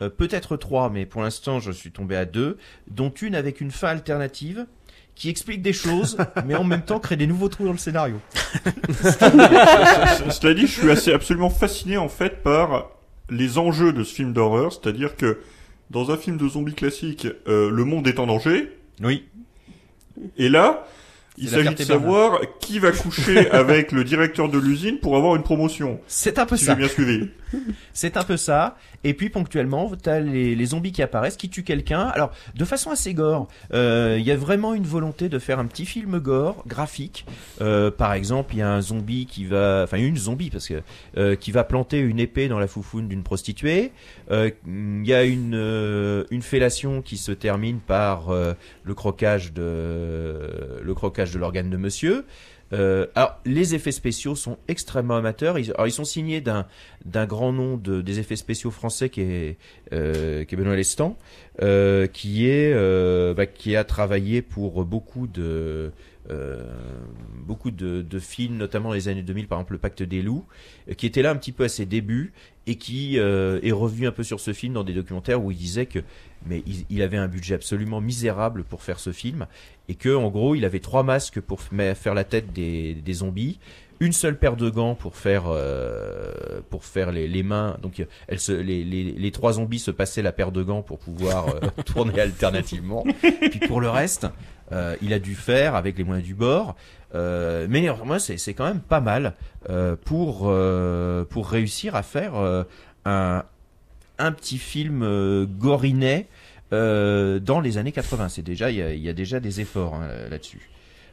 euh, 0.02 0.10
peut-être 0.10 0.56
trois, 0.56 0.90
mais 0.90 1.06
pour 1.06 1.22
l'instant, 1.22 1.60
je 1.60 1.70
suis 1.70 1.92
tombé 1.92 2.16
à 2.16 2.24
deux, 2.24 2.58
dont 2.88 3.10
une 3.10 3.34
avec 3.34 3.60
une 3.60 3.70
fin 3.70 3.88
alternative 3.88 4.66
qui 5.14 5.30
explique 5.30 5.62
des 5.62 5.72
choses, 5.72 6.18
mais 6.44 6.56
en 6.56 6.64
même 6.64 6.82
temps 6.82 6.98
crée 6.98 7.16
des 7.16 7.26
nouveaux 7.26 7.48
trous 7.48 7.64
dans 7.64 7.72
le 7.72 7.78
scénario. 7.78 8.20
Cela 9.00 10.54
dit, 10.54 10.66
je 10.66 10.80
suis 10.80 10.90
assez 10.90 11.12
absolument 11.12 11.50
fasciné 11.50 11.96
en 11.96 12.08
fait 12.08 12.42
par 12.42 12.90
les 13.30 13.58
enjeux 13.58 13.92
de 13.92 14.04
ce 14.04 14.14
film 14.14 14.32
d'horreur, 14.32 14.72
c'est-à-dire 14.72 15.16
que 15.16 15.40
dans 15.90 16.10
un 16.10 16.16
film 16.16 16.36
de 16.36 16.48
zombies 16.48 16.74
classique, 16.74 17.28
euh, 17.46 17.70
le 17.70 17.84
monde 17.84 18.06
est 18.08 18.18
en 18.18 18.26
danger. 18.26 18.75
Oui. 19.02 19.24
Et 20.36 20.48
là, 20.48 20.86
Il 21.36 21.48
s'agit 21.48 21.74
de 21.74 21.84
savoir 21.84 22.40
qui 22.60 22.78
va 22.78 22.92
coucher 22.92 23.50
avec 23.50 23.92
le 23.92 24.04
directeur 24.04 24.48
de 24.48 24.58
l'usine 24.58 24.98
pour 24.98 25.16
avoir 25.16 25.36
une 25.36 25.42
promotion. 25.42 26.00
C'est 26.06 26.38
un 26.38 26.46
peu 26.46 26.56
si 26.56 26.64
ça. 26.64 26.72
j'ai 26.72 26.78
bien 26.78 26.88
suivi. 26.88 27.30
C'est 27.92 28.16
un 28.16 28.24
peu 28.24 28.36
ça. 28.36 28.76
Et 29.06 29.14
puis 29.14 29.30
ponctuellement, 29.30 29.92
t'as 30.02 30.18
les, 30.18 30.56
les 30.56 30.66
zombies 30.66 30.90
qui 30.90 31.00
apparaissent, 31.00 31.36
qui 31.36 31.48
tuent 31.48 31.62
quelqu'un. 31.62 32.00
Alors, 32.08 32.32
de 32.56 32.64
façon 32.64 32.90
assez 32.90 33.14
gore. 33.14 33.46
Euh, 33.72 34.16
Il 34.18 34.26
y 34.26 34.32
a 34.32 34.36
vraiment 34.36 34.74
une 34.74 34.82
volonté 34.82 35.28
de 35.28 35.38
faire 35.38 35.60
un 35.60 35.66
petit 35.66 35.86
film 35.86 36.18
gore, 36.18 36.64
graphique. 36.66 37.24
Euh, 37.60 37.92
par 37.92 38.14
exemple, 38.14 38.54
il 38.54 38.58
y 38.58 38.62
a 38.62 38.68
un 38.68 38.80
zombie 38.80 39.26
qui 39.26 39.44
va, 39.44 39.82
enfin 39.84 39.98
une 39.98 40.16
zombie 40.16 40.50
parce 40.50 40.66
que 40.66 40.82
euh, 41.18 41.36
qui 41.36 41.52
va 41.52 41.62
planter 41.62 42.00
une 42.00 42.18
épée 42.18 42.48
dans 42.48 42.58
la 42.58 42.66
foufoune 42.66 43.06
d'une 43.06 43.22
prostituée. 43.22 43.92
Il 44.28 45.06
y 45.06 45.14
a 45.14 45.22
une 45.22 46.42
fellation 46.42 47.00
qui 47.00 47.16
se 47.16 47.30
termine 47.30 47.78
par 47.78 48.32
le 48.32 48.94
croquage 48.94 49.52
de 49.52 50.80
le 50.82 50.94
croquage 50.94 51.30
de 51.30 51.38
l'organe 51.38 51.70
de 51.70 51.76
Monsieur. 51.76 52.24
Euh, 52.72 53.06
alors, 53.14 53.40
les 53.44 53.74
effets 53.74 53.92
spéciaux 53.92 54.34
sont 54.34 54.58
extrêmement 54.68 55.16
amateurs. 55.16 55.58
Ils, 55.58 55.70
alors, 55.72 55.86
ils 55.86 55.92
sont 55.92 56.04
signés 56.04 56.40
d'un 56.40 56.66
d'un 57.04 57.26
grand 57.26 57.52
nom 57.52 57.76
de, 57.76 58.00
des 58.00 58.18
effets 58.18 58.36
spéciaux 58.36 58.70
français 58.70 59.08
qui 59.10 59.20
est, 59.20 59.56
euh, 59.92 60.44
qui 60.44 60.54
est 60.54 60.58
Benoît 60.58 60.74
Lestan, 60.74 61.16
euh, 61.62 62.06
qui 62.06 62.48
est 62.48 62.72
euh, 62.74 63.32
bah, 63.34 63.46
qui 63.46 63.76
a 63.76 63.84
travaillé 63.84 64.42
pour 64.42 64.84
beaucoup 64.84 65.26
de 65.26 65.92
beaucoup 67.46 67.70
de, 67.70 68.18
films, 68.18 68.56
notamment 68.56 68.92
les 68.92 69.08
années 69.08 69.22
2000, 69.22 69.46
par 69.46 69.58
exemple 69.58 69.72
Le 69.74 69.78
Pacte 69.78 70.02
des 70.02 70.20
loups, 70.20 70.44
euh, 70.88 70.94
qui 70.94 71.06
était 71.06 71.22
là 71.22 71.30
un 71.30 71.36
petit 71.36 71.52
peu 71.52 71.64
à 71.64 71.68
ses 71.68 71.86
débuts 71.86 72.32
et 72.66 72.76
qui 72.76 73.18
euh, 73.18 73.60
est 73.62 73.72
revenu 73.72 74.06
un 74.06 74.12
peu 74.12 74.24
sur 74.24 74.40
ce 74.40 74.52
film 74.52 74.74
dans 74.74 74.84
des 74.84 74.92
documentaires 74.92 75.42
où 75.42 75.50
il 75.52 75.56
disait 75.56 75.86
que 75.86 76.00
mais 76.48 76.62
il, 76.90 77.02
avait 77.02 77.16
un 77.16 77.28
budget 77.28 77.54
absolument 77.54 78.00
misérable 78.00 78.62
pour 78.62 78.82
faire 78.82 79.00
ce 79.00 79.10
film 79.10 79.46
et 79.88 79.94
que 79.94 80.14
en 80.14 80.28
gros 80.28 80.54
il 80.54 80.64
avait 80.64 80.80
trois 80.80 81.02
masques 81.02 81.40
pour 81.40 81.60
faire 81.60 82.14
la 82.14 82.24
tête 82.24 82.52
des, 82.52 83.02
zombies 83.12 83.58
une 84.00 84.12
seule 84.12 84.38
paire 84.38 84.56
de 84.56 84.68
gants 84.68 84.94
pour 84.94 85.16
faire 85.16 85.44
euh, 85.46 86.60
pour 86.68 86.84
faire 86.84 87.12
les, 87.12 87.42
mains. 87.42 87.76
Donc 87.82 88.00
euh, 88.00 88.62
les, 88.62 89.30
trois 89.32 89.54
zombies 89.54 89.78
se 89.78 89.90
passaient 89.90 90.22
la 90.22 90.32
paire 90.32 90.52
de 90.52 90.62
gants 90.62 90.82
pour 90.82 90.98
pouvoir 90.98 91.48
euh, 91.48 91.60
tourner 91.86 92.20
alternativement. 92.20 93.04
Puis 93.22 93.60
pour 93.66 93.80
le 93.80 93.88
reste 93.88 94.26
euh, 94.72 94.96
il 95.00 95.12
a 95.12 95.18
dû 95.18 95.34
faire 95.34 95.74
avec 95.74 95.96
les 95.96 96.04
moyens 96.04 96.26
du 96.26 96.34
bord 96.34 96.74
euh, 97.14 97.66
mais 97.70 97.88
moi 98.04 98.18
c'est 98.18 98.54
quand 98.54 98.66
même 98.66 98.80
pas 98.80 99.00
mal 99.00 99.34
euh, 99.70 99.94
pour 100.04 100.52
pour 101.28 101.48
réussir 101.48 101.94
à 101.94 102.02
faire 102.02 102.34
un 103.04 103.44
un 104.18 104.32
petit 104.32 104.58
film 104.58 105.46
gorinet 105.58 106.26
dans 106.72 107.60
les 107.62 107.78
années 107.78 107.92
80. 107.92 108.30
C'est 108.30 108.42
déjà, 108.42 108.70
il 108.70 108.98
y 108.98 109.08
a, 109.08 109.12
déjà 109.12 109.40
des 109.40 109.60
efforts 109.60 109.94
hein, 109.94 110.08
là-dessus. 110.30 110.70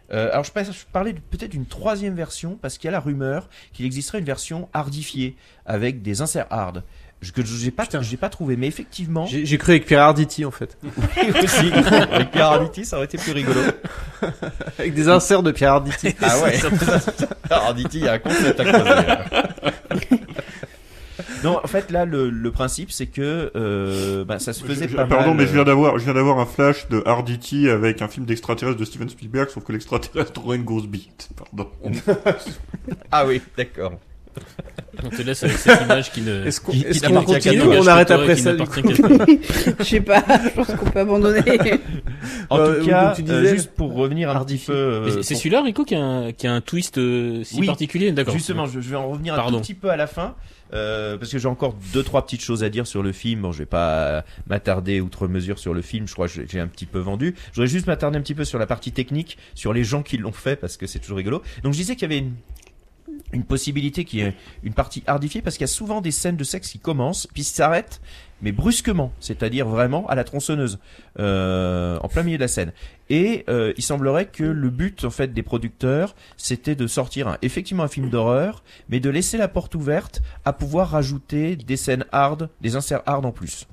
Alors 0.10 0.44
je, 0.44 0.52
je 0.56 0.86
parlais 0.92 1.14
peut-être 1.14 1.52
d'une 1.52 1.66
troisième 1.66 2.16
version 2.16 2.58
parce 2.62 2.78
qu'il 2.78 2.88
y 2.88 2.90
a 2.90 2.92
la 2.92 3.00
rumeur 3.00 3.50
qu'il 3.74 3.86
existerait 3.86 4.20
une 4.20 4.26
version 4.26 4.70
hardifiée 4.74 5.36
avec 5.66 6.02
des 6.02 6.22
inserts 6.22 6.48
hard. 6.50 6.84
Je- 7.24 7.32
Que 7.32 7.42
j'ai 7.44 7.72
pas, 7.72 7.86
j'ai 8.02 8.18
pas 8.18 8.30
trouvé, 8.30 8.56
mais 8.58 8.68
effectivement. 8.68 9.26
J'ai 9.26 9.58
cru 9.58 9.72
avec 9.72 9.86
Pierre 9.88 10.02
Arditi 10.02 10.46
en 10.46 10.52
fait. 10.52 10.78
Oui 10.84 11.32
aussi. 11.44 11.72
avec 12.12 12.32
Pierre 12.32 12.48
Arditi, 12.48 12.86
ça 12.86 12.98
aurait 12.98 13.06
été 13.06 13.18
plus 13.18 13.32
rigolo. 13.32 13.60
avec 14.80 14.94
des 14.94 15.08
inserts 15.10 15.42
de 15.42 15.52
Pierre 15.52 15.72
Arditi. 15.74 16.14
Ah 16.22 16.38
ouais. 16.44 16.60
Arditi, 17.50 17.98
il 18.00 18.04
y 18.04 18.08
a 18.08 18.14
un 18.14 18.20
concept 18.20 18.60
à 18.60 18.64
creuser. 18.66 18.84
là. 19.08 19.26
Non, 21.44 21.60
en 21.64 21.68
fait, 21.68 21.92
là, 21.92 22.06
le, 22.06 22.30
le 22.30 22.52
principe, 22.52 22.90
c'est 22.92 23.06
que 23.08 23.52
euh, 23.56 24.24
bah, 24.26 24.40
ça 24.40 24.54
se 24.54 24.64
faisait 24.64 24.88
Je- 24.88 24.96
pas 24.96 25.06
Pardon, 25.06 25.30
mal. 25.34 25.38
mais 25.38 25.44
je 25.46 25.50
euh, 25.52 25.54
viens 25.56 25.64
d'avoir, 25.66 25.98
je 26.00 26.06
viens 26.06 26.14
d'avoir 26.14 26.40
un 26.40 26.46
flash 26.46 26.88
de 26.90 27.04
Hardity 27.06 27.70
avec 27.70 28.02
un 28.02 28.08
film 28.08 28.26
d'extraterrestre 28.26 28.80
de 28.80 28.86
Steven 28.86 29.10
Spielberg, 29.10 29.50
sauf 29.50 29.64
que 29.64 29.72
l'extraterrestre 29.74 30.44
aurait 30.46 30.58
une 30.58 30.64
grosse 30.64 30.88
bite. 30.88 31.30
Pardon. 31.38 31.70
ah 33.12 33.26
oui, 33.26 33.42
d'accord. 33.58 33.94
On 35.04 35.10
te 35.10 35.22
laisse 35.22 35.44
avec 35.44 35.58
cette 35.58 35.82
image 35.82 36.12
qui 36.12 36.22
ne. 36.22 36.46
Est-ce 36.46 36.62
qu'on 36.62 36.72
n'appartient 36.74 37.34
continue 37.50 37.62
ou 37.64 37.72
on 37.74 37.88
arrête 37.88 38.12
après 38.12 38.36
ça. 38.36 38.52
Je 39.80 39.84
sais 39.84 40.00
pas, 40.02 40.24
je 40.44 40.50
pense 40.50 40.68
qu'on 40.76 40.90
peut 40.90 41.00
abandonner. 41.00 41.42
En 42.50 42.58
Euh, 42.60 42.80
tout 42.80 42.88
cas, 42.88 43.14
tu 43.16 43.24
euh, 43.28 43.42
disais- 43.42 43.56
juste 43.56 43.72
pour 43.72 43.94
revenir 43.94 44.30
un 44.30 44.44
petit 44.46 44.58
peu. 44.58 44.72
euh, 44.74 45.22
c'est- 45.22 45.36
celui-là, 45.36 45.62
Rico, 45.62 45.84
qui 45.84 45.96
a 45.96 46.02
un, 46.04 46.32
qui 46.32 46.48
a 46.48 46.54
un 46.54 46.62
twist 46.62 46.98
euh, 46.98 47.44
si 47.44 47.60
Oui, 47.60 47.66
particulier 47.68 48.12
D'accord. 48.12 48.34
Justement, 48.34 48.66
je, 48.66 48.80
je 48.80 48.90
vais 48.90 48.96
en 48.96 49.10
revenir 49.10 49.34
un 49.38 49.50
tout 49.52 49.60
petit 49.60 49.74
peu 49.74 49.90
à 49.90 49.98
la 49.98 50.08
fin, 50.08 50.36
euh, 50.74 51.18
parce 51.18 51.32
que 51.32 51.38
j'ai 51.40 51.48
encore 51.48 51.76
deux 51.94 52.04
trois 52.04 52.26
petites 52.26 52.42
choses 52.42 52.64
à 52.64 52.70
dire 52.70 52.88
sur 52.88 53.04
le 53.04 53.12
film. 53.12 53.42
Bon, 53.42 53.52
je 53.52 53.60
vais 53.60 53.66
pas 53.66 54.24
m'attarder 54.48 55.02
outre 55.02 55.28
mesure 55.28 55.60
sur 55.60 55.74
le 55.74 55.82
film. 55.82 56.08
Je 56.08 56.14
crois 56.14 56.28
que 56.28 56.34
j'ai- 56.34 56.46
j'ai 56.50 56.60
un 56.60 56.68
petit 56.68 56.86
peu 56.86 57.00
vendu. 57.00 57.36
Je 57.52 57.56
voudrais 57.56 57.68
juste 57.68 57.88
m'attarder 57.88 58.18
un 58.18 58.22
petit 58.22 58.36
peu 58.36 58.46
sur 58.46 58.60
la 58.60 58.68
partie 58.68 58.92
technique, 58.92 59.38
sur 59.56 59.74
les 59.74 59.84
gens 59.84 60.02
qui 60.04 60.18
l'ont 60.18 60.32
fait, 60.32 60.56
parce 60.56 60.78
que 60.78 60.86
c'est 60.88 61.00
toujours 61.00 61.18
rigolo. 61.18 61.42
Donc, 61.64 61.74
je 61.74 61.78
disais 61.80 61.96
qu'il 61.96 62.04
y 62.04 62.14
avait 62.14 62.20
une 62.20 62.34
une 63.32 63.44
possibilité 63.44 64.06
qui 64.06 64.22
est 64.22 64.36
une 64.64 64.74
partie 64.74 65.04
hardifiée 65.08 65.42
parce 65.42 65.58
qu'il 65.58 65.64
y 65.64 65.70
a 65.70 65.74
souvent 65.74 66.02
des 66.02 66.12
scènes 66.12 66.38
de 66.38 66.44
sexe 66.44 66.70
qui 66.70 66.80
commencent 66.80 67.28
puis 67.34 67.44
s'arrêtent 67.44 68.02
mais 68.42 68.52
brusquement 68.52 69.12
c'est-à-dire 69.20 69.68
vraiment 69.68 70.08
à 70.08 70.16
la 70.16 70.24
tronçonneuse 70.24 70.80
euh, 71.20 71.98
en 72.02 72.08
plein 72.08 72.24
milieu 72.24 72.38
de 72.38 72.44
la 72.44 72.48
scène. 72.48 72.74
Et 73.10 73.44
euh, 73.50 73.74
il 73.78 73.84
semblerait 73.84 74.28
que 74.28 74.44
le 74.44 74.70
but 74.70 75.04
en 75.06 75.10
fait 75.10 75.34
des 75.34 75.44
producteurs 75.44 76.16
c'était 76.38 76.76
de 76.76 76.88
sortir 76.88 77.38
effectivement 77.42 77.84
un 77.84 77.88
film 77.88 78.10
d'horreur 78.10 78.64
mais 78.90 79.00
de 79.00 79.10
laisser 79.10 79.38
la 79.38 79.48
porte 79.48 79.76
ouverte 79.76 80.22
à 80.46 80.54
pouvoir 80.54 80.90
rajouter 80.90 81.56
des 81.56 81.78
scènes 81.78 82.06
hard 82.12 82.50
des 82.62 82.76
inserts 82.76 83.02
hard 83.06 83.26
en 83.26 83.32
plus 83.32 83.68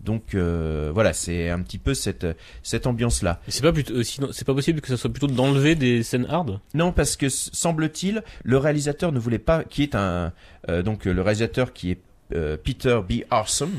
donc 0.00 0.34
euh, 0.34 0.90
voilà 0.94 1.12
c'est 1.12 1.50
un 1.50 1.60
petit 1.60 1.78
peu 1.78 1.92
cette 1.92 2.26
cette 2.62 2.86
ambiance 2.86 3.22
là 3.22 3.40
C'est 3.48 3.62
pas 3.62 3.72
plutôt, 3.72 3.94
euh, 3.94 4.02
sinon, 4.02 4.28
c'est 4.32 4.46
pas 4.46 4.54
possible 4.54 4.80
que 4.80 4.88
ça 4.88 4.96
soit 4.96 5.10
plutôt 5.10 5.26
d'enlever 5.26 5.74
des 5.74 6.02
scènes 6.02 6.26
hard? 6.28 6.60
Non, 6.74 6.92
parce 6.92 7.16
que 7.16 7.28
semble-t-il, 7.28 8.22
le 8.44 8.56
réalisateur 8.58 9.10
ne 9.12 9.18
voulait 9.18 9.38
pas, 9.38 9.64
qui 9.64 9.82
est 9.82 9.94
un 9.94 10.32
euh, 10.68 10.82
donc 10.82 11.06
euh, 11.06 11.12
le 11.12 11.22
réalisateur 11.22 11.72
qui 11.72 11.90
est 11.90 12.00
euh, 12.34 12.56
Peter 12.62 13.00
B. 13.08 13.22
Arson, 13.30 13.70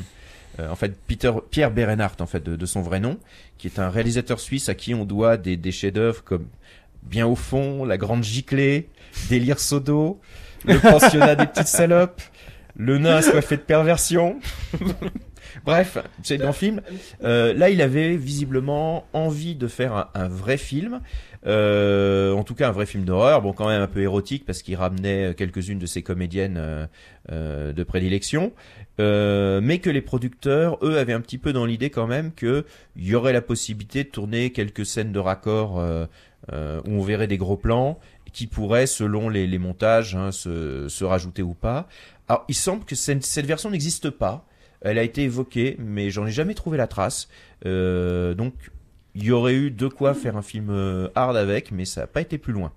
euh, 0.60 0.70
en 0.70 0.76
fait 0.76 0.94
Peter 1.08 1.32
Pierre 1.52 1.72
Berenhardt 1.72 2.22
en 2.22 2.26
fait 2.26 2.44
de, 2.44 2.56
de 2.56 2.66
son 2.66 2.82
vrai 2.82 3.00
nom, 3.00 3.18
qui 3.58 3.68
est 3.68 3.80
un 3.80 3.90
réalisateur 3.90 4.40
suisse 4.40 4.68
à 4.70 4.76
qui 4.76 4.94
on 4.94 5.06
doit 5.06 5.38
des, 5.38 5.56
des 5.56 5.72
chefs-d'œuvre 5.72 6.24
comme 6.24 6.48
Bien 7.04 7.26
au 7.26 7.36
fond, 7.36 7.86
La 7.86 7.98
Grande 7.98 8.24
Giclée, 8.26 8.90
Délire 9.30 9.60
Sodo, 9.60 10.20
Le 10.66 10.78
Pensionnat 10.80 11.36
des 11.36 11.46
petites 11.46 11.68
salopes, 11.68 12.22
Le 12.76 12.98
nain 12.98 13.16
assoiffé 13.16 13.56
de 13.56 13.62
perversion. 13.62 14.40
Bref, 15.66 15.98
c'est 16.24 16.38
dans 16.38 16.48
le 16.48 16.54
film. 16.54 16.82
Euh, 17.24 17.54
là, 17.54 17.70
il 17.70 17.82
avait 17.82 18.16
visiblement 18.16 19.06
envie 19.14 19.56
de 19.56 19.68
faire 19.68 19.94
un, 19.94 20.10
un 20.14 20.28
vrai 20.28 20.58
film. 20.58 21.02
Euh, 21.46 22.34
en 22.34 22.44
tout 22.44 22.56
cas, 22.56 22.68
un 22.68 22.72
vrai 22.72 22.86
film 22.86 23.06
d'horreur. 23.06 23.42
Bon, 23.42 23.54
quand 23.54 23.68
même 23.68 23.82
un 23.82 23.88
peu 23.88 24.02
érotique 24.02 24.46
parce 24.46 24.62
qu'il 24.62 24.76
ramenait 24.76 25.34
quelques-unes 25.36 25.80
de 25.80 25.86
ses 25.86 26.04
comédiennes 26.04 26.58
euh, 26.58 26.86
euh, 27.32 27.72
de 27.74 27.84
prédilection. 27.84 28.52
Euh, 29.00 29.62
mais 29.64 29.80
que 29.80 29.90
les 29.90 30.02
producteurs, 30.02 30.78
eux, 30.82 30.98
avaient 30.98 31.14
un 31.14 31.22
petit 31.22 31.38
peu 31.38 31.54
dans 31.54 31.66
l'idée 31.66 31.90
quand 31.90 32.08
même 32.08 32.34
que 32.34 32.66
il 32.98 33.08
y 33.08 33.16
aurait 33.16 33.32
la 33.32 33.42
possibilité 33.42 34.04
de 34.04 34.10
tourner 34.10 34.52
quelques 34.52 34.86
scènes 34.86 35.14
de 35.14 35.20
raccord 35.20 35.80
euh, 35.80 36.06
euh, 36.52 36.82
où 36.86 36.92
on 36.92 37.02
verrait 37.02 37.28
des 37.28 37.38
gros 37.38 37.56
plans 37.56 37.98
qui 38.34 38.46
pourraient, 38.46 38.88
selon 38.88 39.30
les, 39.30 39.48
les 39.48 39.58
montages, 39.58 40.16
hein, 40.16 40.32
se, 40.32 40.88
se 40.90 41.04
rajouter 41.06 41.42
ou 41.42 41.54
pas. 41.54 41.88
Alors, 42.28 42.44
il 42.50 42.56
semble 42.56 42.84
que 42.84 42.96
cette, 42.96 43.26
cette 43.26 43.46
version 43.46 43.72
n'existe 43.72 44.10
pas. 44.10 44.46
Elle 44.82 44.98
a 44.98 45.04
été 45.04 45.24
évoquée, 45.24 45.76
mais 45.80 46.10
j'en 46.10 46.26
ai 46.26 46.32
jamais 46.32 46.54
trouvé 46.54 46.78
la 46.78 46.88
trace. 46.88 47.28
Euh, 47.66 48.34
donc, 48.34 48.54
il 49.16 49.24
y 49.24 49.32
aurait 49.32 49.54
eu 49.56 49.72
de 49.72 49.88
quoi 49.88 50.14
faire 50.14 50.38
un 50.38 50.42
film 50.42 50.70
euh, 50.70 51.10
hard 51.16 51.36
avec, 51.36 51.72
mais 51.72 51.86
ça 51.86 52.02
n'a 52.02 52.08
pas 52.08 52.22
été 52.22 52.38
plus 52.38 52.54
loin. 52.54 52.72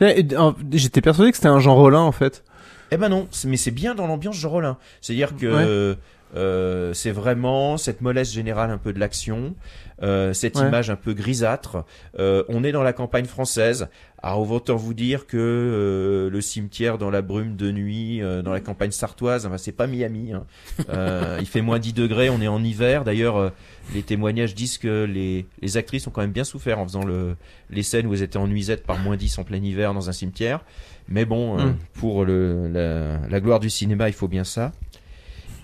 Eh, 0.00 0.26
J'étais 0.72 1.00
persuadé 1.00 1.30
que 1.30 1.36
c'était 1.36 1.48
un 1.48 1.60
Jean 1.60 1.76
Rollin 1.76 2.00
en 2.00 2.12
fait. 2.12 2.42
Eh 2.90 2.96
ben 2.96 3.08
non, 3.08 3.28
mais 3.46 3.56
c'est 3.56 3.70
bien 3.70 3.94
dans 3.94 4.06
l'ambiance 4.06 4.36
Jean 4.36 4.50
Rollin. 4.50 4.78
C'est-à-dire 5.00 5.36
que 5.36 5.92
Ouais. 5.92 5.96
Euh, 6.34 6.92
c'est 6.94 7.10
vraiment 7.12 7.76
cette 7.76 8.00
mollesse 8.00 8.32
générale 8.32 8.70
un 8.70 8.78
peu 8.78 8.92
de 8.92 8.98
l'action, 9.00 9.54
euh, 10.02 10.32
cette 10.32 10.56
Ouais. 10.58 10.66
image 10.68 10.90
un 10.90 10.96
peu 10.96 11.12
grisâtre. 11.14 11.84
Euh, 12.18 12.42
on 12.48 12.64
est 12.64 12.72
dans 12.72 12.82
la 12.82 12.92
campagne 12.92 13.26
française. 13.26 13.88
Alors 14.22 14.50
autant 14.50 14.76
vous 14.76 14.94
dire 14.94 15.26
que 15.26 15.36
euh, 15.36 16.30
le 16.30 16.40
cimetière 16.40 16.96
dans 16.96 17.10
la 17.10 17.20
brume 17.20 17.56
de 17.56 17.70
nuit, 17.70 18.22
euh, 18.22 18.40
dans 18.42 18.52
la 18.52 18.60
campagne 18.60 18.90
sartoise, 18.90 19.44
enfin 19.46 19.58
c'est 19.58 19.72
pas 19.72 19.86
Miami. 19.86 20.32
Hein. 20.32 20.44
Euh, 20.88 21.36
il 21.40 21.46
fait 21.46 21.60
moins 21.60 21.78
10 21.78 21.92
degrés, 21.92 22.30
on 22.30 22.40
est 22.40 22.48
en 22.48 22.64
hiver. 22.64 23.04
D'ailleurs, 23.04 23.52
les 23.94 24.02
témoignages 24.02 24.54
disent 24.54 24.78
que 24.78 25.04
les, 25.04 25.46
les 25.60 25.76
actrices 25.76 26.06
ont 26.06 26.10
quand 26.10 26.22
même 26.22 26.32
bien 26.32 26.44
souffert 26.44 26.78
en 26.78 26.84
faisant 26.86 27.04
le, 27.04 27.36
les 27.70 27.82
scènes 27.82 28.06
où 28.06 28.14
elles 28.14 28.22
étaient 28.22 28.38
en 28.38 28.48
nuisette 28.48 28.84
par 28.86 28.98
moins 28.98 29.16
10 29.16 29.38
en 29.38 29.44
plein 29.44 29.62
hiver 29.62 29.92
dans 29.92 30.08
un 30.08 30.12
cimetière. 30.12 30.64
Mais 31.06 31.26
bon, 31.26 31.58
Mm. 31.58 31.76
pour 32.00 32.24
le, 32.24 32.66
la, 32.68 33.18
la 33.28 33.40
gloire 33.40 33.60
du 33.60 33.68
cinéma, 33.68 34.08
il 34.08 34.14
faut 34.14 34.26
bien 34.28 34.42
ça. 34.44 34.72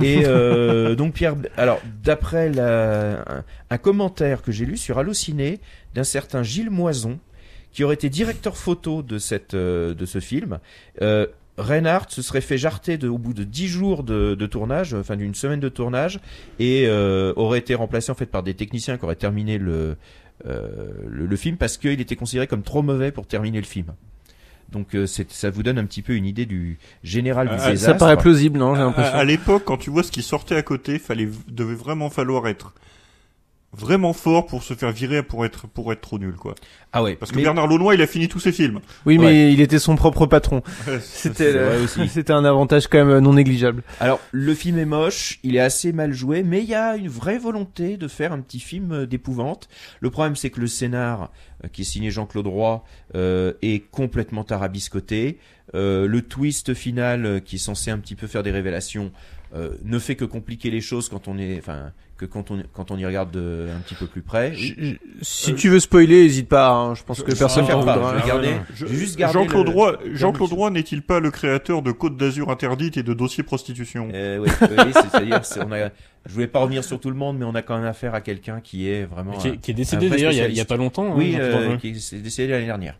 Et 0.02 0.22
euh, 0.24 0.94
donc 0.94 1.14
Pierre, 1.14 1.36
alors 1.56 1.80
d'après 2.02 2.50
un, 2.58 3.78
commentaire 3.78 4.42
que 4.42 4.52
j'ai 4.52 4.66
lu 4.66 4.76
sur 4.76 4.98
Allociné 4.98 5.60
d'un 5.94 6.04
certain 6.04 6.42
Gilles 6.42 6.70
Moison, 6.70 7.18
qui 7.72 7.84
aurait 7.84 7.94
été 7.94 8.08
directeur 8.08 8.56
photo 8.56 9.02
de 9.02 9.18
cette 9.18 9.54
euh, 9.54 9.94
de 9.94 10.06
ce 10.06 10.18
film, 10.20 10.58
euh, 11.02 11.26
Reinhardt 11.56 12.10
se 12.10 12.22
serait 12.22 12.40
fait 12.40 12.58
jarter 12.58 12.98
de, 12.98 13.08
au 13.08 13.18
bout 13.18 13.34
de 13.34 13.44
10 13.44 13.68
jours 13.68 14.02
de, 14.02 14.34
de 14.34 14.46
tournage, 14.46 14.94
enfin 14.94 15.16
d'une 15.16 15.34
semaine 15.34 15.60
de 15.60 15.68
tournage, 15.68 16.20
et 16.58 16.88
aurait 17.36 17.58
été 17.58 17.74
remplacé 17.74 18.10
en 18.10 18.14
fait 18.14 18.26
par 18.26 18.42
des 18.42 18.54
techniciens 18.54 18.96
qui 18.96 19.04
auraient 19.04 19.14
terminé 19.14 19.58
le, 19.58 19.96
le, 20.46 21.26
le 21.26 21.36
film 21.36 21.58
parce 21.58 21.76
qu'il 21.76 22.00
était 22.00 22.16
considéré 22.16 22.46
comme 22.46 22.62
trop 22.62 22.82
mauvais 22.82 23.12
pour 23.12 23.26
terminer 23.26 23.58
le 23.58 23.66
film. 23.66 23.92
Donc 24.72 24.94
euh, 24.94 25.06
c'est- 25.06 25.30
ça 25.32 25.50
vous 25.50 25.62
donne 25.62 25.78
un 25.78 25.84
petit 25.84 26.02
peu 26.02 26.14
une 26.14 26.26
idée 26.26 26.46
du 26.46 26.78
général 27.02 27.48
du 27.48 27.54
Ah, 27.58 27.70
désastre. 27.70 27.98
non 28.56 28.74
J'ai 28.74 28.80
À, 28.80 28.84
l'impression. 28.84 29.14
à 29.14 29.24
l'époque, 29.24 29.62
quand 29.64 29.76
tu 29.78 29.90
vois 29.90 30.02
ce 30.02 30.12
qui 30.12 30.22
sortait 30.22 30.56
à 30.56 30.62
côté, 30.62 30.98
fallait 30.98 31.28
devait 31.48 31.74
vraiment 31.74 32.10
falloir 32.10 32.46
être 32.48 32.72
vraiment 33.72 34.12
fort 34.12 34.46
pour 34.46 34.62
se 34.64 34.74
faire 34.74 34.90
virer 34.90 35.22
pour 35.22 35.44
être 35.44 35.68
pour 35.68 35.92
être 35.92 36.00
trop 36.00 36.18
nul 36.18 36.34
quoi. 36.34 36.54
Ah 36.92 37.02
ouais. 37.04 37.14
Parce 37.14 37.30
que 37.30 37.36
mais- 37.36 37.44
Bernard 37.44 37.68
Launois, 37.68 37.94
il 37.94 38.02
a 38.02 38.06
fini 38.08 38.26
tous 38.26 38.40
ses 38.40 38.50
films. 38.50 38.80
Oui, 39.06 39.16
mais 39.18 39.24
Ouais. 39.26 39.52
il 39.52 39.60
était 39.60 39.78
son 39.78 39.94
propre 39.94 40.26
patron. 40.26 40.62
Ouais, 40.88 40.98
C'était 41.00 41.54
c'était 42.08 42.32
un 42.32 42.44
avantage 42.44 42.88
quand 42.88 43.04
même 43.04 43.18
non 43.20 43.34
négligeable. 43.34 43.82
Alors, 44.00 44.18
le 44.32 44.54
film 44.54 44.76
est 44.78 44.84
moche, 44.84 45.38
il 45.44 45.54
est 45.54 45.60
assez 45.60 45.92
mal 45.92 46.12
joué, 46.12 46.42
mais 46.42 46.62
il 46.62 46.68
y 46.68 46.74
a 46.74 46.96
une 46.96 47.08
vraie 47.08 47.38
volonté 47.38 47.96
de 47.96 48.08
faire 48.08 48.32
un 48.32 48.40
petit 48.40 48.58
film 48.60 48.90
euh, 48.92 49.06
d'épouvante. 49.06 49.68
Le 50.00 50.10
problème, 50.10 50.34
c'est 50.34 50.50
que 50.50 50.60
le 50.60 50.66
scénar, 50.66 51.30
euh, 51.64 51.68
qui 51.68 51.82
est 51.82 51.84
signé 51.84 52.10
Jean-Claude 52.10 52.48
Roy, 52.48 52.82
euh, 53.14 53.52
est 53.62 53.88
complètement 53.90 54.42
tarabiscoté. 54.44 55.38
Euh, 55.76 56.08
le 56.08 56.22
twist 56.22 56.74
final, 56.74 57.24
euh, 57.24 57.38
qui 57.40 57.54
est 57.56 57.60
censé 57.60 57.92
un 57.92 57.98
petit 57.98 58.16
peu 58.16 58.26
faire 58.26 58.42
des 58.42 58.50
révélations, 58.50 59.12
euh, 59.54 59.70
ne 59.84 59.98
fait 60.00 60.16
que 60.16 60.24
compliquer 60.24 60.70
les 60.70 60.80
choses 60.80 61.08
quand 61.08 61.28
on 61.28 61.38
est, 61.38 61.58
enfin, 61.58 61.92
que 62.20 62.26
quand 62.26 62.50
on 62.50 62.62
quand 62.74 62.90
on 62.90 62.98
y 62.98 63.06
regarde 63.06 63.30
de, 63.30 63.66
un 63.74 63.80
petit 63.80 63.94
peu 63.94 64.06
plus 64.06 64.20
près. 64.20 64.52
Si 65.22 65.54
tu 65.54 65.70
veux 65.70 65.80
spoiler, 65.80 66.16
hésite 66.24 66.48
pas. 66.48 66.68
hein, 66.70 66.94
Je 66.94 67.02
pense 67.02 67.22
que 67.22 67.30
je- 67.32 67.38
personne 67.38 67.64
pas, 67.66 67.96
voudra. 67.96 68.12
Jean-Claude 69.32 69.68
Roy, 69.70 69.98
Jean-Claude 70.12 70.52
Roy 70.52 70.70
n'est-il 70.70 71.02
pas 71.02 71.18
le 71.20 71.30
créateur 71.30 71.80
de 71.82 71.92
Côte 71.92 72.16
d'Azur 72.18 72.50
interdite 72.50 72.96
et 72.98 73.02
de 73.02 73.14
dossier 73.14 73.42
prostitution? 73.42 74.08
Euh, 74.12 74.38
oui, 74.38 74.50
oui, 74.60 74.66
oui, 74.70 74.92
c'est- 74.92 75.08
c'est-à-dire, 75.10 75.44
c'est- 75.44 75.60
on 75.64 75.72
a, 75.72 75.88
je 76.26 76.32
voulais 76.34 76.46
pas 76.46 76.58
revenir 76.60 76.84
sur 76.84 77.00
tout 77.00 77.08
le 77.10 77.16
monde, 77.16 77.38
mais 77.38 77.44
on 77.46 77.54
a 77.54 77.62
quand 77.62 77.76
même 77.76 77.86
affaire 77.86 78.14
à 78.14 78.20
quelqu'un 78.20 78.60
qui 78.60 78.88
est 78.88 79.04
vraiment 79.04 79.32
Qui 79.38 79.48
est- 79.48 79.50
un- 79.52 79.56
qui 79.56 79.70
est 79.70 79.74
décédé 79.74 80.10
d'ailleurs 80.10 80.32
il 80.32 80.38
y 80.38 80.40
a- 80.42 80.48
y 80.48 80.64
pas 80.66 80.76
longtemps, 80.76 81.06
hein, 81.12 81.14
Oui, 81.16 81.32
Jean-Claude 81.32 81.72
euh, 81.72 81.76
qui 81.78 81.88
est 81.88 82.20
décédé 82.22 82.52
l'année 82.52 82.66
dernière. 82.66 82.96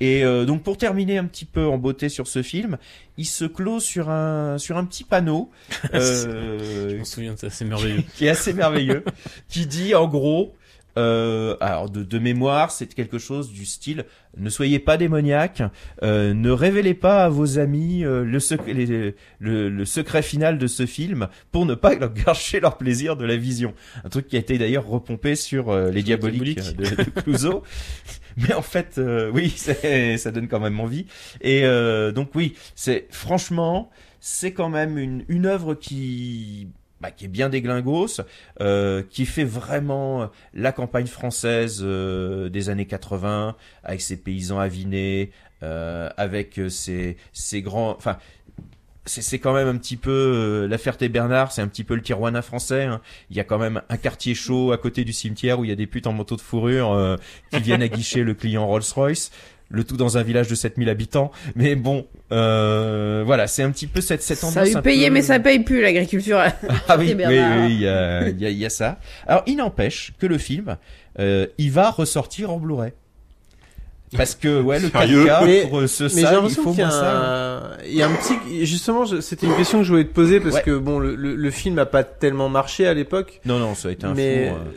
Et 0.00 0.24
euh, 0.24 0.44
donc 0.46 0.62
pour 0.62 0.78
terminer 0.78 1.18
un 1.18 1.26
petit 1.26 1.44
peu 1.44 1.66
en 1.66 1.76
beauté 1.78 2.08
sur 2.08 2.26
ce 2.26 2.42
film, 2.42 2.78
il 3.18 3.26
se 3.26 3.44
clôt 3.44 3.80
sur 3.80 4.08
un 4.08 4.56
sur 4.58 4.78
un 4.78 4.84
petit 4.84 5.04
panneau 5.04 5.50
euh, 5.94 6.90
Je 6.92 6.96
m'en 6.96 7.04
souviens 7.04 7.34
de 7.34 7.38
ça, 7.38 7.50
c'est 7.50 7.64
merveilleux. 7.66 8.02
qui 8.16 8.26
est 8.26 8.30
assez 8.30 8.52
merveilleux, 8.54 9.04
qui 9.48 9.66
dit 9.66 9.94
en 9.94 10.08
gros, 10.08 10.54
euh, 10.98 11.54
alors 11.60 11.88
de, 11.90 12.02
de 12.02 12.18
mémoire, 12.18 12.70
c'est 12.70 12.92
quelque 12.94 13.18
chose 13.18 13.52
du 13.52 13.64
style 13.66 14.04
ne 14.36 14.48
soyez 14.48 14.78
pas 14.78 14.96
démoniaque, 14.96 15.62
euh, 16.02 16.34
ne 16.34 16.50
révélez 16.50 16.94
pas 16.94 17.24
à 17.24 17.28
vos 17.28 17.58
amis 17.58 18.04
euh, 18.04 18.24
le, 18.24 18.38
sec- 18.38 18.60
les- 18.66 19.14
le, 19.40 19.68
le 19.68 19.84
secret 19.84 20.22
final 20.22 20.56
de 20.56 20.66
ce 20.68 20.86
film 20.86 21.26
pour 21.52 21.66
ne 21.66 21.74
pas 21.74 21.94
leur 21.96 22.12
gâcher 22.14 22.60
leur 22.60 22.78
plaisir 22.78 23.16
de 23.16 23.24
la 23.24 23.36
vision. 23.36 23.74
Un 24.04 24.08
truc 24.08 24.28
qui 24.28 24.36
a 24.36 24.38
été 24.38 24.56
d'ailleurs 24.56 24.86
repompé 24.86 25.34
sur 25.34 25.70
euh, 25.70 25.90
les 25.90 26.02
diaboliques 26.04 26.60
Diaboliques. 26.60 26.96
de, 26.96 27.02
de 27.04 27.20
Clouseau. 27.22 27.64
Mais 28.36 28.54
en 28.54 28.62
fait, 28.62 28.98
euh, 28.98 29.30
oui, 29.32 29.50
ça 30.18 30.30
donne 30.30 30.48
quand 30.48 30.60
même 30.60 30.78
envie. 30.80 31.06
Et 31.40 31.64
euh, 31.64 32.12
donc 32.12 32.34
oui, 32.34 32.54
c'est 32.74 33.06
franchement, 33.10 33.90
c'est 34.20 34.52
quand 34.52 34.68
même 34.68 34.98
une, 34.98 35.46
œuvre 35.46 35.74
qui 35.74 36.68
bah, 37.00 37.10
qui 37.10 37.24
est 37.24 37.28
bien 37.28 37.48
déglingos, 37.48 38.20
euh, 38.60 39.02
qui 39.08 39.24
fait 39.24 39.44
vraiment 39.44 40.30
la 40.52 40.72
campagne 40.72 41.06
française 41.06 41.82
des 41.82 42.68
années 42.68 42.86
80, 42.86 43.56
avec 43.82 44.00
ses 44.02 44.18
paysans 44.18 44.58
avinés, 44.58 45.30
avec 45.62 46.60
ses, 46.68 47.16
ses 47.32 47.62
grands... 47.62 47.96
c'est 49.06 49.22
c'est 49.22 49.38
quand 49.38 49.52
même 49.54 49.68
un 49.68 49.76
petit 49.76 49.96
peu 49.96 50.10
euh, 50.10 50.68
la 50.68 50.78
Ferté-Bernard, 50.78 51.52
c'est 51.52 51.62
un 51.62 51.68
petit 51.68 51.84
peu 51.84 51.94
le 51.94 52.02
Tijuana 52.02 52.42
français. 52.42 52.84
hein. 52.84 53.00
Il 53.30 53.36
y 53.36 53.40
a 53.40 53.44
quand 53.44 53.58
même 53.58 53.80
un 53.88 53.96
quartier 53.96 54.34
chaud 54.34 54.72
à 54.72 54.78
côté 54.78 55.04
du 55.04 55.12
cimetière 55.12 55.58
où 55.58 55.64
il 55.64 55.68
y 55.70 55.72
a 55.72 55.76
des 55.76 55.86
putes 55.86 56.06
en 56.06 56.12
manteau 56.12 56.36
de 56.36 56.40
fourrure 56.40 56.92
euh, 56.92 57.16
qui 57.52 57.60
viennent 57.60 57.82
aguicher 57.82 58.22
le 58.22 58.34
client 58.34 58.66
Rolls-Royce. 58.66 59.30
Le 59.72 59.84
tout 59.84 59.96
dans 59.96 60.18
un 60.18 60.24
village 60.24 60.48
de 60.48 60.56
7000 60.56 60.88
habitants. 60.88 61.30
Mais 61.54 61.76
bon, 61.76 62.04
euh, 62.32 63.22
voilà, 63.24 63.46
c'est 63.46 63.62
un 63.62 63.70
petit 63.70 63.86
peu 63.86 64.00
cette, 64.00 64.20
cette 64.22 64.42
ambiance. 64.42 64.68
Ça 64.68 64.78
a 64.78 64.80
eu 64.80 64.82
payé, 64.82 65.06
peu- 65.08 65.14
mais 65.14 65.22
ça 65.22 65.38
paye 65.38 65.60
plus 65.60 65.80
l'agriculture. 65.80 66.38
ah 66.88 66.96
oui, 66.98 67.06
oui, 67.08 67.14
Bernard. 67.14 67.66
oui, 67.66 67.74
il 67.74 67.80
y 67.82 67.86
a, 67.88 68.28
il 68.28 68.40
y 68.40 68.46
a- 68.46 68.50
y 68.50 68.66
a 68.66 68.70
ça. 68.70 68.98
Alors, 69.28 69.44
il 69.46 69.56
n'empêche 69.58 70.12
que 70.18 70.26
le 70.26 70.38
film, 70.38 70.76
euh, 71.20 71.46
il 71.58 71.70
va 71.70 71.90
ressortir 71.90 72.50
en 72.50 72.58
Blu-ray. 72.58 72.92
Parce 74.16 74.34
que, 74.34 74.60
ouais, 74.60 74.80
le 74.80 74.88
Sérieux 74.90 75.24
4K, 75.26 75.44
mais, 75.46 75.60
pour 75.68 75.78
euh, 75.80 75.86
ce 75.86 76.02
mais 76.04 76.08
j'ai 76.10 76.20
ça, 76.22 76.30
il 76.30 76.34
l'impression 76.34 76.62
faut 76.64 76.70
qu'il 76.70 76.80
y 76.80 76.82
a 76.82 76.86
moins 76.88 77.00
ça. 77.00 77.56
un, 77.58 77.62
il 77.86 77.94
y 77.94 78.02
a 78.02 78.06
un 78.08 78.14
petit, 78.14 78.66
justement, 78.66 79.04
je- 79.04 79.20
c'était 79.20 79.46
une 79.46 79.54
question 79.56 79.78
que 79.78 79.84
je 79.84 79.90
voulais 79.92 80.04
te 80.04 80.12
poser 80.12 80.40
parce 80.40 80.56
Ouais. 80.56 80.62
que 80.62 80.76
bon, 80.78 80.98
le, 80.98 81.14
le, 81.14 81.36
le 81.36 81.50
film 81.52 81.78
a 81.78 81.86
pas 81.86 82.02
tellement 82.02 82.48
marché 82.48 82.86
à 82.88 82.94
l'époque. 82.94 83.40
Non, 83.44 83.58
non, 83.60 83.74
ça 83.76 83.88
a 83.88 83.92
été 83.92 84.06
un 84.06 84.14
mais, 84.14 84.48
fond, 84.48 84.56
euh. 84.56 84.72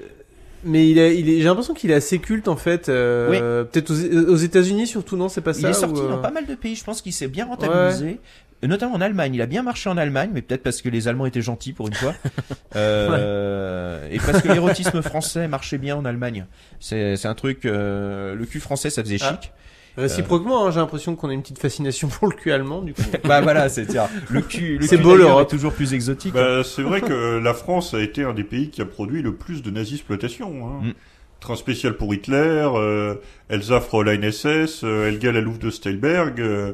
mais 0.66 0.88
il 0.88 1.00
est, 1.00 1.18
il 1.18 1.30
est, 1.30 1.38
j'ai 1.40 1.46
l'impression 1.46 1.74
qu'il 1.74 1.90
est 1.90 1.96
assez 1.96 2.20
culte 2.20 2.48
en 2.48 2.56
fait. 2.58 2.90
euh, 2.90 3.64
Peut-être 3.64 3.90
aux, 3.92 4.32
aux 4.34 4.36
États-Unis 4.36 4.86
surtout, 4.86 5.18
non, 5.18 5.30
c'est 5.30 5.42
pas 5.42 5.54
ça. 5.54 5.62
Il 5.62 5.66
est 5.68 5.74
sorti 5.74 6.00
ou, 6.00 6.06
euh, 6.06 6.10
dans 6.10 6.18
pas 6.20 6.30
mal 6.32 6.46
de 6.46 6.54
pays, 6.54 6.76
je 6.76 6.84
pense 6.84 7.02
qu'il 7.02 7.12
s'est 7.14 7.28
bien 7.28 7.46
rentabilisé. 7.48 8.20
Notamment 8.64 8.96
en 8.96 9.02
Allemagne, 9.02 9.36
il 9.36 9.42
a 9.42 9.46
bien 9.46 9.62
marché 9.64 9.90
en 9.90 9.98
Allemagne, 9.98 10.32
mais 10.34 10.42
peut-être 10.42 10.64
parce 10.64 10.82
que 10.82 10.90
les 10.90 11.08
Allemands 11.08 11.26
étaient 11.26 11.42
gentils 11.42 11.74
pour 11.74 11.88
une 11.88 11.94
fois, 11.94 12.14
Euh, 12.76 14.08
et 14.12 14.18
parce 14.20 14.42
que 14.42 14.48
l'érotisme 14.52 15.02
français 15.02 15.48
marchait 15.48 15.78
bien 15.78 15.96
en 15.96 16.06
Allemagne. 16.06 16.46
C'est 16.80 17.16
c'est 17.18 17.28
un 17.28 17.36
truc, 17.36 17.66
euh, 17.66 18.36
le 18.36 18.46
cul 18.46 18.60
français, 18.60 18.90
ça 18.90 19.04
faisait 19.04 19.18
Ah. 19.22 19.38
chic. 19.42 19.52
Réciproquement, 19.96 20.66
hein, 20.66 20.72
j'ai 20.72 20.80
l'impression 20.80 21.16
qu'on 21.16 21.30
a 21.30 21.34
une 21.34 21.44
petite 21.44 21.60
fascination 21.60 22.08
pour 22.08 22.28
le 22.28 22.34
cul 22.36 22.52
allemand, 22.52 22.82
du 22.82 22.96
coup. 22.96 23.04
bah 23.26 23.42
voilà, 23.42 23.70
c'est 23.70 23.86
tiens, 23.86 24.08
le 24.30 24.42
cul, 24.42 24.80
le 24.80 24.88
c'est 24.88 24.98
cul 24.98 25.04
beau 25.04 25.12
d'ailleurs 25.12 25.30
l'Europe. 25.30 25.48
est 25.48 25.52
toujours 25.52 25.72
plus 25.74 25.94
exotique. 25.94 26.34
Bah, 26.34 26.64
c'est 26.64 26.82
vrai 26.82 27.02
que 27.02 27.38
la 27.38 27.54
France 27.54 27.94
a 27.94 28.02
été 28.02 28.24
un 28.24 28.34
des 28.34 28.44
pays 28.44 28.70
qui 28.72 28.82
a 28.82 28.86
produit 28.86 29.22
le 29.22 29.36
plus 29.36 29.62
de 29.62 29.70
nazi-exploitation. 29.70 30.66
Hein. 30.68 30.86
Mm. 30.88 30.92
Train 31.42 31.56
spécial 31.58 31.96
pour 31.98 32.12
Hitler, 32.14 32.68
euh, 32.74 33.16
Elsa 33.50 33.82
Fräulein 33.82 34.32
SS, 34.32 34.84
euh, 34.84 35.10
Elga 35.10 35.32
la 35.32 35.42
Louve 35.42 35.60
de 35.60 35.70
Steinberg. 35.70 36.40
euh, 36.40 36.72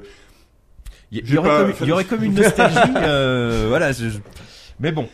Il 1.11 1.29
y, 1.33 1.37
aurait 1.37 1.49
pas- 1.49 1.63
comme, 1.63 1.73
il 1.81 1.87
y 1.87 1.91
aurait 1.91 2.05
comme 2.05 2.23
une 2.23 2.35
nostalgie, 2.35 2.77
euh, 2.97 3.65
voilà. 3.67 3.91
je- 3.91 4.09
je- 4.09 4.19
Mais 4.79 4.91
bon, 4.91 5.07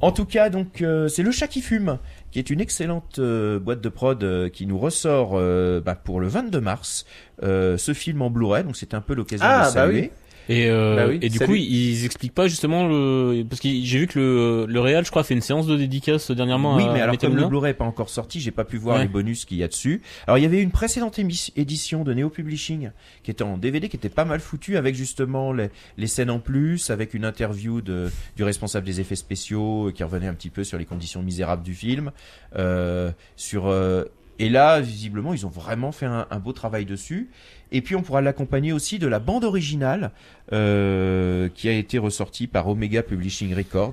en 0.00 0.12
tout 0.12 0.24
cas, 0.24 0.50
donc 0.50 0.82
euh, 0.82 1.08
c'est 1.08 1.22
le 1.22 1.30
chat 1.32 1.48
qui 1.48 1.60
fume, 1.62 1.98
qui 2.30 2.38
est 2.38 2.48
une 2.50 2.60
excellente 2.60 3.18
euh, 3.18 3.58
boîte 3.58 3.80
de 3.80 3.88
prod 3.88 4.22
euh, 4.22 4.48
qui 4.48 4.66
nous 4.66 4.78
ressort 4.78 5.32
euh, 5.34 5.80
bah, 5.80 5.94
pour 5.96 6.20
le 6.20 6.28
22 6.28 6.60
mars 6.60 7.04
euh, 7.42 7.76
ce 7.76 7.92
film 7.92 8.22
en 8.22 8.30
Blu-ray. 8.30 8.64
Donc 8.64 8.76
c'est 8.76 8.94
un 8.94 9.00
peu 9.00 9.14
l'occasion 9.14 9.44
Ah, 9.48 9.58
de 9.60 9.64
bah 9.64 9.70
saluer. 9.70 10.00
oui. 10.00 10.10
Et, 10.52 10.66
euh, 10.68 10.96
Bah 10.96 11.06
oui, 11.08 11.18
et 11.22 11.28
du 11.28 11.38
salut. 11.38 11.50
coup, 11.50 11.56
ils 11.56 12.04
expliquent 12.04 12.34
pas 12.34 12.48
justement 12.48 12.86
le 12.88 13.44
parce 13.48 13.60
que 13.60 13.68
j'ai 13.68 13.98
vu 13.98 14.06
que 14.06 14.18
le 14.18 14.66
le 14.68 14.80
Real, 14.80 15.04
je 15.04 15.10
crois, 15.10 15.22
a 15.22 15.24
fait 15.24 15.34
une 15.34 15.40
séance 15.40 15.66
de 15.66 15.76
dédicace 15.76 16.30
dernièrement. 16.30 16.76
Oui, 16.76 16.84
à 16.84 16.92
mais 16.92 17.00
alors 17.00 17.12
Metal 17.12 17.30
comme 17.30 17.38
le. 17.38 17.46
Blu-ray 17.46 17.70
est 17.70 17.74
pas 17.74 17.84
encore 17.84 18.08
sorti, 18.10 18.40
j'ai 18.40 18.50
pas 18.50 18.64
pu 18.64 18.76
voir 18.76 18.96
Ouais. 18.96 19.02
les 19.02 19.08
bonus 19.08 19.44
qu'il 19.44 19.56
y 19.58 19.62
a 19.64 19.68
dessus. 19.68 20.02
Alors 20.26 20.38
il 20.38 20.42
y 20.42 20.46
avait 20.46 20.60
une 20.60 20.70
précédente 20.70 21.18
édition 21.56 22.04
de 22.04 22.12
Neo 22.14 22.28
Publishing 22.30 22.90
qui 23.22 23.30
était 23.30 23.42
en 23.44 23.56
DVD, 23.56 23.88
qui 23.88 23.96
était 23.96 24.08
pas 24.08 24.24
mal 24.24 24.40
foutue 24.40 24.76
avec 24.76 24.94
justement 24.94 25.52
les, 25.52 25.68
les 25.96 26.06
scènes 26.06 26.30
en 26.30 26.38
plus, 26.38 26.90
avec 26.90 27.14
une 27.14 27.24
interview 27.24 27.80
de, 27.80 28.10
du 28.36 28.44
responsable 28.44 28.86
des 28.86 29.00
effets 29.00 29.16
spéciaux 29.16 29.88
euh, 29.88 29.92
qui 29.92 30.02
revenait 30.04 30.26
un 30.28 30.34
petit 30.34 30.50
peu 30.50 30.64
sur 30.64 30.78
les 30.78 30.84
conditions 30.84 31.22
misérables 31.22 31.62
du 31.62 31.74
film. 31.74 32.10
Euh, 32.56 33.10
sur 33.36 33.66
euh, 33.68 34.04
et 34.42 34.48
là, 34.48 34.80
visiblement, 34.80 35.34
ils 35.34 35.46
ont 35.46 35.50
vraiment 35.50 35.92
fait 35.92 36.06
un, 36.06 36.26
beau 36.40 36.52
travail 36.52 36.84
dessus. 36.84 37.30
Et 37.70 37.80
puis, 37.80 37.94
on 37.94 38.02
pourra 38.02 38.22
l'accompagner 38.22 38.72
aussi 38.72 38.98
de 38.98 39.06
la 39.06 39.20
bande 39.20 39.44
originale 39.44 40.10
euh, 40.52 41.48
qui 41.54 41.68
a 41.68 41.72
été 41.72 41.96
ressortie 41.96 42.48
par 42.48 42.66
Omega 42.66 43.04
Publishing 43.04 43.54
Record, 43.54 43.92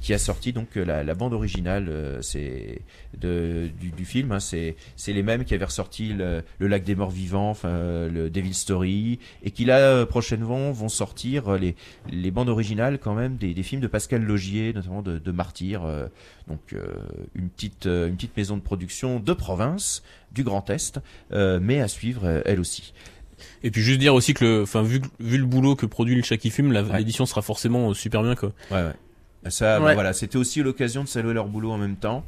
qui 0.00 0.14
a 0.14 0.18
sorti 0.18 0.52
donc 0.52 0.76
euh, 0.76 0.84
la, 0.84 1.02
la 1.04 1.14
bande 1.14 1.32
originale 1.32 1.88
euh, 1.88 2.22
c'est 2.22 2.82
de, 3.20 3.68
du, 3.80 3.90
du 3.90 4.04
film. 4.04 4.32
hein, 4.32 4.38
c'est 4.40 4.76
les 5.06 5.22
mêmes 5.22 5.44
qui 5.44 5.54
avaient 5.54 5.64
ressorti 5.64 6.12
le, 6.12 6.42
le 6.58 6.66
Lac 6.68 6.84
des 6.84 6.94
Morts 6.94 7.10
Vivants, 7.10 7.56
euh, 7.64 8.08
le 8.08 8.30
Devil 8.30 8.54
Story, 8.54 9.18
et 9.42 9.50
qui 9.50 9.64
là 9.64 10.06
prochainement 10.06 10.70
vont 10.72 10.88
sortir 10.88 11.56
les 11.58 11.74
les 12.10 12.30
bandes 12.30 12.48
originales 12.48 12.98
quand 12.98 13.14
même 13.14 13.36
des, 13.36 13.54
des 13.54 13.62
films 13.62 13.80
de 13.80 13.86
Pascal 13.88 14.22
Logier, 14.22 14.72
notamment 14.72 15.02
de, 15.02 15.18
de 15.18 15.32
Martyr. 15.32 15.84
euh, 15.84 16.06
donc 16.48 16.74
une 17.34 17.48
petite 17.50 17.84
une 17.86 18.14
petite 18.16 18.36
maison 18.36 18.56
de 18.56 18.62
production 18.62 19.20
de 19.20 19.32
province 19.34 20.02
du 20.32 20.44
Grand 20.44 20.68
Est, 20.70 20.98
mais 21.60 21.80
à 21.80 21.88
suivre 21.88 22.42
elle 22.46 22.60
aussi. 22.60 22.92
Et 23.62 23.70
puis 23.70 23.82
juste 23.82 24.00
dire 24.00 24.14
aussi 24.14 24.34
que 24.34 24.62
enfin 24.62 24.82
vu, 24.82 25.00
vu 25.20 25.38
le 25.38 25.44
boulot 25.44 25.76
que 25.76 25.86
produit 25.86 26.14
le 26.16 26.22
chat 26.22 26.36
qui 26.38 26.50
fume, 26.50 26.72
la- 26.72 26.82
Ouais. 26.82 26.98
l'édition 26.98 27.26
sera 27.26 27.42
forcément 27.42 27.92
super 27.94 28.22
bien 28.22 28.34
quoi. 28.34 28.52
Ouais, 28.70 28.82
ouais. 28.82 28.92
Ça, 29.48 29.78
bah, 29.80 29.94
voilà, 29.94 30.12
c'était 30.12 30.36
aussi 30.36 30.62
l'occasion 30.62 31.04
de 31.04 31.08
saluer 31.08 31.32
leur 31.32 31.46
boulot 31.48 31.70
en 31.70 31.78
même 31.78 31.96
temps 31.96 32.24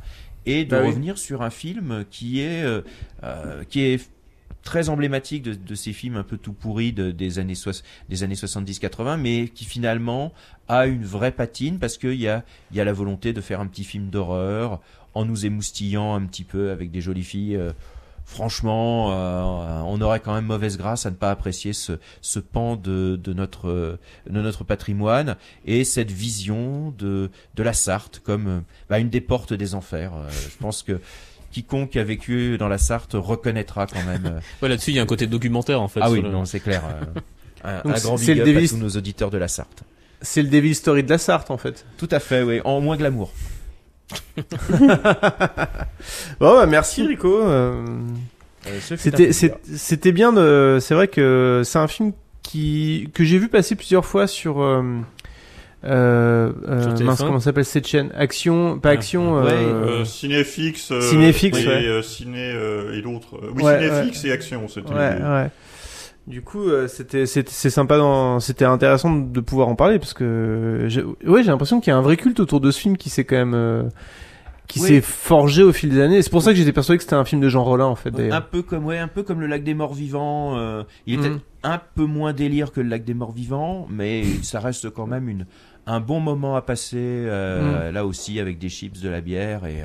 et 0.46 0.64
de 0.64 0.70
Bah 0.70 0.80
oui. 0.80 0.88
revenir 0.88 1.18
sur 1.18 1.42
un 1.42 1.50
film 1.50 2.04
qui 2.10 2.40
est 2.40 2.62
euh, 2.62 2.82
euh, 3.24 3.62
qui 3.68 3.80
est 3.82 4.08
très 4.62 4.88
emblématique 4.88 5.42
de, 5.42 5.54
de 5.54 5.74
ces 5.74 5.92
films 5.92 6.16
un 6.16 6.22
peu 6.22 6.36
tout 6.36 6.52
pourris 6.52 6.92
de- 6.92 7.10
des 7.10 7.38
années 7.38 7.54
soix- 7.54 7.82
des 8.08 8.22
années 8.22 8.36
70-80, 8.36 9.16
mais 9.16 9.48
qui 9.48 9.64
finalement 9.64 10.32
a 10.68 10.86
une 10.86 11.04
vraie 11.04 11.32
patine 11.32 11.78
parce 11.78 11.98
qu'il 11.98 12.14
y 12.20 12.28
a 12.28 12.44
il 12.70 12.76
y 12.76 12.80
a 12.80 12.84
la 12.84 12.92
volonté 12.92 13.32
de 13.32 13.40
faire 13.40 13.60
un 13.60 13.66
petit 13.66 13.84
film 13.84 14.08
d'horreur 14.10 14.80
en 15.14 15.24
nous 15.24 15.44
émoustillant 15.46 16.14
un 16.14 16.22
petit 16.26 16.44
peu 16.44 16.70
avec 16.70 16.90
des 16.90 17.00
jolies 17.00 17.24
filles. 17.24 17.56
euh, 17.56 17.72
franchement, 18.30 19.08
euh, 19.12 19.82
on 19.86 20.00
aurait 20.00 20.20
quand 20.20 20.34
même 20.34 20.46
mauvaise 20.46 20.78
grâce 20.78 21.04
à 21.06 21.10
ne 21.10 21.16
pas 21.16 21.30
apprécier 21.30 21.72
ce, 21.72 21.92
ce 22.22 22.38
pan 22.38 22.76
de, 22.76 23.18
de 23.22 23.32
notre 23.32 23.98
de 24.28 24.40
notre 24.40 24.64
patrimoine 24.64 25.36
et 25.66 25.84
cette 25.84 26.10
vision 26.10 26.94
de 26.98 27.30
de 27.54 27.62
la 27.62 27.72
Sarthe 27.72 28.20
comme 28.24 28.62
bah, 28.88 28.98
une 28.98 29.10
des 29.10 29.20
portes 29.20 29.52
des 29.52 29.74
enfers. 29.74 30.12
Euh, 30.14 30.28
je 30.30 30.56
pense 30.58 30.82
que 30.82 31.00
quiconque 31.52 31.96
a 31.96 32.04
vécu 32.04 32.56
dans 32.58 32.68
la 32.68 32.78
Sarthe 32.78 33.14
reconnaîtra 33.14 33.86
quand 33.86 34.04
même. 34.04 34.26
euh, 34.26 34.40
Ouais, 34.62 34.68
là-dessus, 34.68 34.92
il 34.92 34.94
y 34.96 34.98
a 35.00 35.02
un 35.02 35.06
côté 35.06 35.26
documentaire 35.26 35.82
en 35.82 35.88
fait. 35.88 36.00
ah 36.02 36.10
oui, 36.10 36.22
le- 36.22 36.30
non, 36.30 36.44
c'est 36.44 36.60
clair. 36.60 36.82
euh, 36.86 37.20
un, 37.64 37.82
Donc, 37.82 37.96
un 37.96 38.00
grand 38.00 38.16
c'est 38.16 38.34
big 38.34 38.44
le 38.46 38.56
up 38.58 38.64
à 38.64 38.68
tous 38.68 38.76
nos 38.76 38.90
auditeurs 38.90 39.30
de 39.30 39.38
la 39.38 39.48
Sarthe. 39.48 39.82
C'est 40.22 40.42
le 40.42 40.48
Devil 40.48 40.74
Story 40.74 41.02
de 41.02 41.10
la 41.10 41.18
Sarthe 41.18 41.50
en 41.50 41.56
fait. 41.58 41.84
Tout 41.98 42.08
à 42.12 42.20
fait, 42.20 42.42
oui, 42.42 42.60
en 42.64 42.80
moins 42.80 42.96
glamour. 42.96 43.32
Bon, 46.40 46.54
bah, 46.54 46.66
merci 46.66 47.06
Rico. 47.06 47.40
euh, 47.42 47.84
Euh, 48.66 48.78
C'était 49.76 50.12
bien 50.12 50.32
de. 50.32 50.78
C'est 50.80 50.94
vrai 50.94 51.08
que 51.08 51.62
c'est 51.64 51.78
un 51.78 51.88
film 51.88 52.12
qui 52.42 53.08
que 53.14 53.24
j'ai 53.24 53.38
vu 53.38 53.48
passer 53.48 53.74
plusieurs 53.74 54.04
fois 54.04 54.26
sur. 54.26 54.60
Euh, 54.62 54.82
euh, 55.84 56.52
euh, 56.68 57.02
mince, 57.02 57.20
TF1? 57.20 57.26
comment 57.26 57.40
s'appelle 57.40 57.64
cette 57.64 57.86
chaîne? 57.86 58.10
Action, 58.14 58.78
pas 58.78 58.90
Ah, 58.90 58.92
Action. 58.92 59.42
Ouais, 59.42 59.50
euh, 59.52 60.00
euh, 60.00 60.04
Cinéfix, 60.04 60.90
euh, 60.92 61.00
Cinéfix, 61.00 61.58
et, 61.58 61.66
ouais. 61.66 61.86
euh, 61.86 62.02
Ciné 62.02 62.52
euh, 62.54 62.92
et 62.98 63.00
l'autre. 63.00 63.40
Oui, 63.54 63.62
Ouais, 63.62 63.78
Cinéfix 63.88 64.22
ouais. 64.24 64.28
et 64.28 64.32
Action, 64.32 64.68
c'était. 64.68 64.92
Ouais, 64.92 65.16
ouais. 65.22 65.50
Du 66.30 66.42
coup, 66.42 66.68
euh, 66.68 66.86
c'était 66.86 67.26
c'est 67.26 67.70
sympa, 67.70 67.98
dans- 67.98 68.38
c'était 68.38 68.64
intéressant 68.64 69.14
de 69.16 69.40
pouvoir 69.40 69.66
en 69.68 69.74
parler 69.74 69.98
parce 69.98 70.14
que 70.14 70.84
j'ai- 70.86 71.02
ouais, 71.02 71.42
j'ai 71.42 71.50
l'impression 71.50 71.80
qu'il 71.80 71.90
y 71.90 71.94
a 71.94 71.96
un 71.96 72.02
vrai 72.02 72.16
culte 72.16 72.38
autour 72.38 72.60
de 72.60 72.70
ce 72.70 72.78
film 72.78 72.96
qui 72.96 73.10
s'est 73.10 73.24
quand 73.24 73.36
même 73.36 73.54
euh, 73.54 73.82
qui 74.68 74.78
Oui. 74.80 74.86
s'est 74.88 75.00
forgé 75.00 75.64
au 75.64 75.72
fil 75.72 75.90
des 75.90 76.00
années. 76.00 76.22
C'est 76.22 76.30
pour 76.30 76.42
ça 76.42 76.52
que 76.52 76.56
j'étais 76.56 76.72
persuadé 76.72 76.98
que 76.98 77.02
c'était 77.02 77.16
un 77.16 77.24
film 77.24 77.40
de 77.40 77.48
Jean 77.48 77.64
Rollin 77.64 77.86
en 77.86 77.96
fait. 77.96 78.12
Un 78.30 78.40
peu 78.40 78.62
comme 78.62 78.86
ouais, 78.86 78.98
un 78.98 79.08
peu 79.08 79.24
comme 79.24 79.40
le 79.40 79.48
lac 79.48 79.64
des 79.64 79.74
morts 79.74 79.94
vivants. 79.94 80.56
euh, 80.56 80.84
il 81.06 81.18
était 81.18 81.30
Mhm. 81.30 81.40
un 81.64 81.80
peu 81.96 82.04
moins 82.04 82.32
délire 82.32 82.70
que 82.70 82.80
le 82.80 82.88
lac 82.88 83.04
des 83.04 83.14
morts 83.14 83.32
vivants, 83.32 83.88
mais 83.90 84.22
ça 84.42 84.60
reste 84.60 84.88
quand 84.90 85.08
même 85.08 85.28
une 85.28 85.46
un 85.88 85.98
bon 85.98 86.20
moment 86.20 86.54
à 86.54 86.62
passer 86.62 86.96
Mhm. 87.26 87.90
là 87.92 88.06
aussi 88.06 88.38
avec 88.38 88.58
des 88.58 88.68
chips, 88.68 89.00
de 89.00 89.08
la 89.08 89.20
bière 89.20 89.66
et 89.66 89.82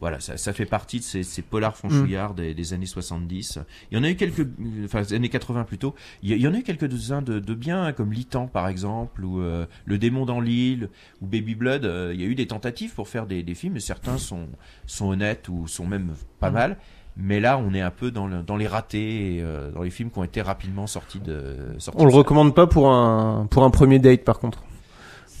voilà, 0.00 0.18
ça, 0.20 0.36
ça 0.38 0.52
fait 0.54 0.64
partie 0.66 0.98
de 0.98 1.04
ces, 1.04 1.22
ces 1.22 1.42
polars 1.42 1.76
franchouillards 1.76 2.32
des, 2.34 2.54
des 2.54 2.72
années 2.72 2.86
70. 2.86 3.58
Il 3.90 3.98
y 3.98 4.00
en 4.00 4.04
a 4.04 4.08
eu 4.10 4.16
quelques, 4.16 4.46
enfin 4.84 5.02
des 5.02 5.12
années 5.14 5.28
80 5.28 5.64
plutôt. 5.64 5.94
Il 6.22 6.34
y, 6.34 6.48
en 6.48 6.54
a 6.54 6.58
eu 6.58 6.62
quelques-uns 6.62 7.20
de, 7.22 7.38
de 7.38 7.54
bien, 7.54 7.82
hein, 7.84 7.92
comme 7.92 8.12
Litan 8.12 8.46
par 8.46 8.66
exemple, 8.68 9.24
ou 9.24 9.40
euh, 9.42 9.66
Le 9.84 9.98
démon 9.98 10.24
dans 10.24 10.40
l'île, 10.40 10.88
ou 11.20 11.26
Baby 11.26 11.54
Blood. 11.54 11.84
Euh, 11.84 12.12
il 12.14 12.20
y 12.20 12.24
a 12.24 12.26
eu 12.26 12.34
des 12.34 12.46
tentatives 12.46 12.94
pour 12.94 13.08
faire 13.08 13.26
des, 13.26 13.42
des 13.42 13.54
films, 13.54 13.76
et 13.76 13.80
certains 13.80 14.16
sont, 14.18 14.46
sont 14.86 15.08
honnêtes 15.10 15.48
ou 15.50 15.68
sont 15.68 15.86
même 15.86 16.14
pas 16.38 16.48
Mhm. 16.48 16.54
mal. 16.54 16.76
Mais 17.16 17.38
là, 17.40 17.58
on 17.58 17.74
est 17.74 17.80
un 17.82 17.90
peu 17.90 18.10
dans, 18.10 18.26
le- 18.26 18.42
dans 18.42 18.56
les 18.56 18.66
ratés, 18.68 19.36
et, 19.36 19.42
euh, 19.42 19.70
dans 19.72 19.82
les 19.82 19.90
films 19.90 20.10
qui 20.10 20.18
ont 20.18 20.24
été 20.24 20.40
rapidement 20.40 20.86
sortis 20.86 21.20
de. 21.20 21.56
Sortis 21.78 22.00
On 22.00 22.06
le 22.06 22.10
de- 22.12 22.16
recommande 22.16 22.54
pas 22.54 22.66
pour 22.66 22.90
un 22.90 23.46
pour 23.50 23.64
un 23.64 23.70
premier 23.70 23.98
date 23.98 24.24
par 24.24 24.38
contre? 24.38 24.62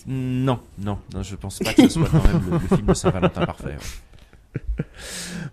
Non, 0.06 0.60
non, 0.78 0.98
non, 1.14 1.22
je 1.22 1.36
pense 1.36 1.58
pas 1.60 1.72
que 1.74 1.82
ce 1.82 1.88
soit 1.88 2.08
quand 2.10 2.24
même 2.26 2.42
le, 2.50 2.58
le 2.58 2.76
film 2.76 2.86
de 2.88 2.94
Saint-Valentin 2.94 3.44
parfait. 3.46 3.66
ouais. 3.66 3.76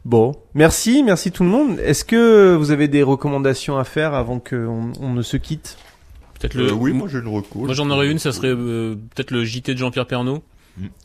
Bon, 0.05 0.35
merci, 0.53 1.03
merci 1.03 1.31
tout 1.31 1.43
le 1.43 1.49
monde. 1.49 1.79
Est-ce 1.79 2.05
que 2.05 2.55
vous 2.55 2.71
avez 2.71 2.87
des 2.87 3.03
recommandations 3.03 3.77
à 3.77 3.83
faire 3.83 4.13
avant 4.13 4.39
qu'on 4.39 4.91
on 5.01 5.13
ne 5.13 5.21
se 5.21 5.35
quitte? 5.35 5.77
Peut-être 6.39 6.53
le. 6.53 6.67
Euh, 6.69 6.73
oui, 6.73 6.93
moi 6.93 7.07
j'ai 7.11 7.17
une 7.19 7.27
reco. 7.27 7.59
Moi 7.59 7.73
j'en 7.73 7.89
aurais 7.89 8.09
une, 8.09 8.19
ça 8.19 8.31
serait 8.31 8.53
euh, 8.55 8.95
peut-être 9.15 9.31
le 9.31 9.43
JT 9.43 9.73
de 9.73 9.77
Jean-Pierre 9.79 10.05
Pernaud 10.07 10.43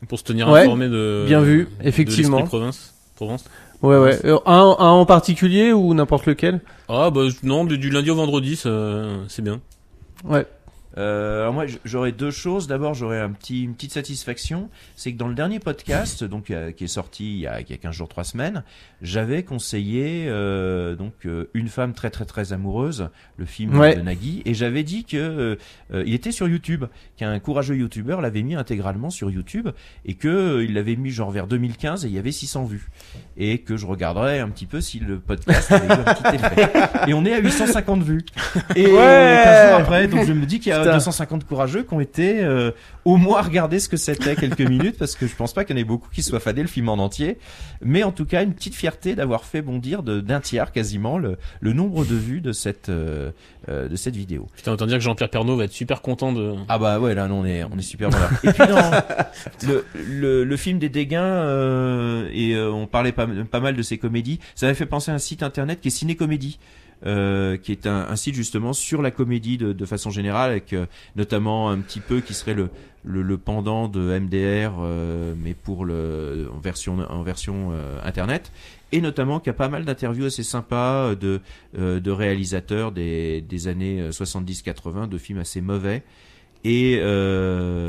pour 0.09 0.19
se 0.19 0.25
tenir 0.25 0.49
Ouais, 0.49 0.61
informé 0.61 0.89
de. 0.89 1.25
bien 1.27 1.41
vu, 1.41 1.65
de 1.81 1.87
effectivement. 1.89 2.37
l'esprit 2.39 2.49
Provence. 2.59 2.95
Provence. 3.17 3.45
Ouais, 3.83 3.99
ouais. 3.99 4.19
Euh, 4.25 4.39
un, 4.47 4.77
un 4.79 4.91
en 4.91 5.07
particulier 5.07 5.73
ou 5.73 5.95
n'importe 5.95 6.27
lequel? 6.27 6.61
Ah 6.89 7.11
bah 7.11 7.23
non, 7.43 7.65
du, 7.65 7.79
du 7.79 7.91
lundi 7.91 8.11
au 8.11 8.15
vendredi, 8.15 8.55
c'est 8.57 9.43
bien. 9.43 9.61
Ouais. 10.25 10.47
Euh, 10.99 11.41
alors 11.43 11.53
moi, 11.55 11.65
j'aurais 11.85 12.13
deux 12.13 12.31
choses. 12.31 12.67
D'abord, 12.67 12.95
j'aurais 12.95 13.21
un 13.21 13.31
petit, 13.31 13.65
une 13.65 13.75
petite 13.75 13.93
satisfaction, 13.93 14.69
c'est 14.97 15.13
que 15.13 15.19
dans 15.19 15.29
le 15.29 15.35
dernier 15.35 15.59
podcast, 15.59 16.23
donc 16.25 16.51
euh, 16.51 16.71
qui 16.73 16.85
est 16.85 16.89
sorti 16.89 17.25
il 17.35 17.41
y, 17.41 17.47
a, 17.47 17.61
il 17.61 17.71
y 17.71 17.73
a 17.73 17.77
15 17.79 17.95
jours, 17.95 18.09
3 18.09 18.25
semaines, 18.25 18.63
j'avais 19.01 19.43
conseillé 19.43 20.27
euh, 20.29 20.95
donc 20.95 21.13
euh, 21.27 21.49
une 21.55 21.69
femme 21.69 21.93
très 21.95 22.11
très 22.11 22.25
très 22.25 22.53
amoureuse, 22.53 23.09
le 23.37 23.45
film 23.47 23.79
Ouais. 23.79 23.97
de 23.97 24.01
Nagui, 24.03 24.43
et 24.45 24.55
j'avais 24.55 24.83
dit 24.83 25.05
que 25.05 25.57
euh, 25.93 26.03
il 26.07 26.13
était 26.15 26.33
sur 26.33 26.47
YouTube, 26.49 26.85
qu'un 27.17 27.39
courageux 27.39 27.77
YouTuber 27.77 28.19
l'avait 28.21 28.43
mis 28.43 28.55
intégralement 28.55 29.11
sur 29.11 29.31
YouTube, 29.31 29.69
et 30.05 30.15
que 30.15 30.63
il 30.63 30.75
l'avait 30.75 30.97
mis 30.97 31.11
genre 31.11 31.31
vers 31.31 31.47
2015 31.47 32.05
et 32.05 32.09
il 32.09 32.15
y 32.15 32.19
avait 32.19 32.33
600 32.33 32.65
vues, 32.65 32.91
et 33.37 33.59
que 33.59 33.77
je 33.77 33.87
regarderais 33.87 34.41
un 34.41 34.49
petit 34.51 34.67
peu 34.67 34.81
si 34.81 34.99
le 35.01 35.19
podcast 35.19 35.73
avait 35.73 35.87
eu 35.87 35.91
un 35.91 36.15
petit 36.15 36.35
effet. 36.37 36.71
Et 37.09 37.15
on 37.15 37.25
est 37.25 37.33
à 37.33 37.39
850 37.39 38.03
vues. 38.03 38.25
Et 38.77 38.87
Ouais 38.87 39.41
15 39.45 39.69
jours 39.71 39.79
après, 39.81 40.09
donc 40.09 40.25
je 40.27 40.33
me 40.33 40.45
dis 40.47 40.61
qu'il 40.61 40.69
y 40.71 40.73
a 40.73 40.82
Putain. 40.83 40.95
250 40.95 41.45
courageux 41.45 41.83
qui 41.83 41.95
ont 41.95 42.01
été 42.01 42.43
euh, 42.43 42.71
au 43.05 43.17
moins 43.17 43.41
regarder 43.43 43.79
ce 43.81 43.89
que 43.89 43.97
c'était 43.97 44.37
quelques 44.37 44.61
minutes 44.69 44.99
parce 44.99 45.15
que 45.17 45.27
je 45.27 45.35
pense 45.35 45.53
pas 45.53 45.65
qu'il 45.65 45.77
y 45.77 45.79
en 45.79 45.83
ait 45.83 45.85
beaucoup 45.85 46.09
qui 46.13 46.23
soient 46.23 46.41
fadés 46.41 46.63
le 46.63 46.69
film 46.69 46.89
en 46.89 46.95
entier 46.95 47.39
mais 47.81 48.03
en 48.03 48.13
tout 48.13 48.25
cas 48.25 48.43
une 48.43 48.55
petite 48.55 48.75
fierté 48.75 49.15
d'avoir 49.15 49.45
fait 49.45 49.63
bondir 49.63 50.03
d'un 50.03 50.41
tiers 50.41 50.73
quasiment 50.73 51.19
le, 51.19 51.39
le 51.61 51.73
nombre 51.73 52.05
de 52.05 52.15
vues 52.15 52.41
de 52.41 52.53
cette 52.53 52.89
euh, 52.89 53.31
euh, 53.69 53.89
de 53.89 53.95
cette 53.95 54.17
vidéo. 54.17 54.49
Putain, 54.57 54.73
autant 54.73 54.87
dire 54.87 54.99
que 54.99 55.05
Jean-Pierre 55.05 55.31
Pernaud 55.31 55.57
va 55.57 55.65
être 55.65 55.73
super 55.73 56.03
content 56.03 56.33
de. 56.33 56.55
Ah 56.69 56.79
bah 56.81 56.99
ouais 56.99 57.15
là 57.15 57.29
non, 57.29 57.43
on 57.43 57.45
est 57.45 57.63
on 57.63 57.79
est 57.79 57.83
super 57.83 58.11
voilà. 58.11 58.29
Et 58.43 58.53
puis 58.53 58.67
dans 58.67 58.91
le, 59.69 59.85
le, 59.95 60.43
le 60.43 60.57
film 60.57 60.81
des 60.81 60.89
Dégains 60.89 61.23
euh, 61.23 62.29
et 62.33 62.55
euh, 62.57 62.73
on 62.73 62.89
parlait 62.89 63.13
pas, 63.13 63.29
pas 63.51 63.61
mal 63.61 63.77
de 63.77 63.83
ces 63.83 63.99
comédies, 63.99 64.41
ça 64.57 64.67
m'a 64.67 64.75
fait 64.75 64.87
penser 64.87 65.13
à 65.13 65.15
un 65.15 65.19
site 65.19 65.45
internet 65.45 65.81
qui 65.81 65.89
est 65.89 65.93
Ciné 65.93 66.17
Comédie. 66.17 66.59
Euh, 67.07 67.57
qui 67.57 67.73
est 67.73 67.87
un, 67.87 68.07
un 68.09 68.17
site 68.17 68.35
justement 68.35 68.73
sur 68.73 69.03
la 69.03 69.11
comédie 69.11 69.59
de, 69.59 69.73
de 69.73 69.85
façon 69.85 70.11
générale, 70.11 70.51
avec 70.51 70.73
euh, 70.73 70.87
notamment 71.17 71.71
un 71.71 71.79
petit 71.79 72.01
peu 72.01 72.21
qui 72.21 72.35
serait 72.35 72.55
le, 72.55 72.71
le, 73.05 73.23
le 73.23 73.39
pendant 73.39 73.89
de 73.89 74.19
MDR, 74.19 74.75
euh, 74.81 75.35
mais 75.37 75.55
pour 75.55 75.85
le 75.85 76.49
en 76.55 76.59
version 76.61 76.99
en 77.09 77.23
version 77.23 77.71
euh, 77.73 77.99
internet, 78.05 78.53
et 78.93 79.01
notamment 79.01 79.41
qui 79.41 79.51
a 79.51 79.53
pas 79.55 79.69
mal 79.69 79.85
d'interviews 79.85 80.27
assez 80.27 80.43
sympas 80.43 81.11
euh, 81.11 81.15
de 81.15 81.41
de 81.77 82.11
réalisateurs 82.11 82.93
des 82.93 83.41
des 83.41 83.69
années 83.69 84.01
euh, 84.01 84.11
70-80, 84.11 85.09
de 85.09 85.19
films 85.19 85.39
assez 85.41 85.61
mauvais. 85.61 86.03
Et 86.65 86.99
euh, 87.03 87.89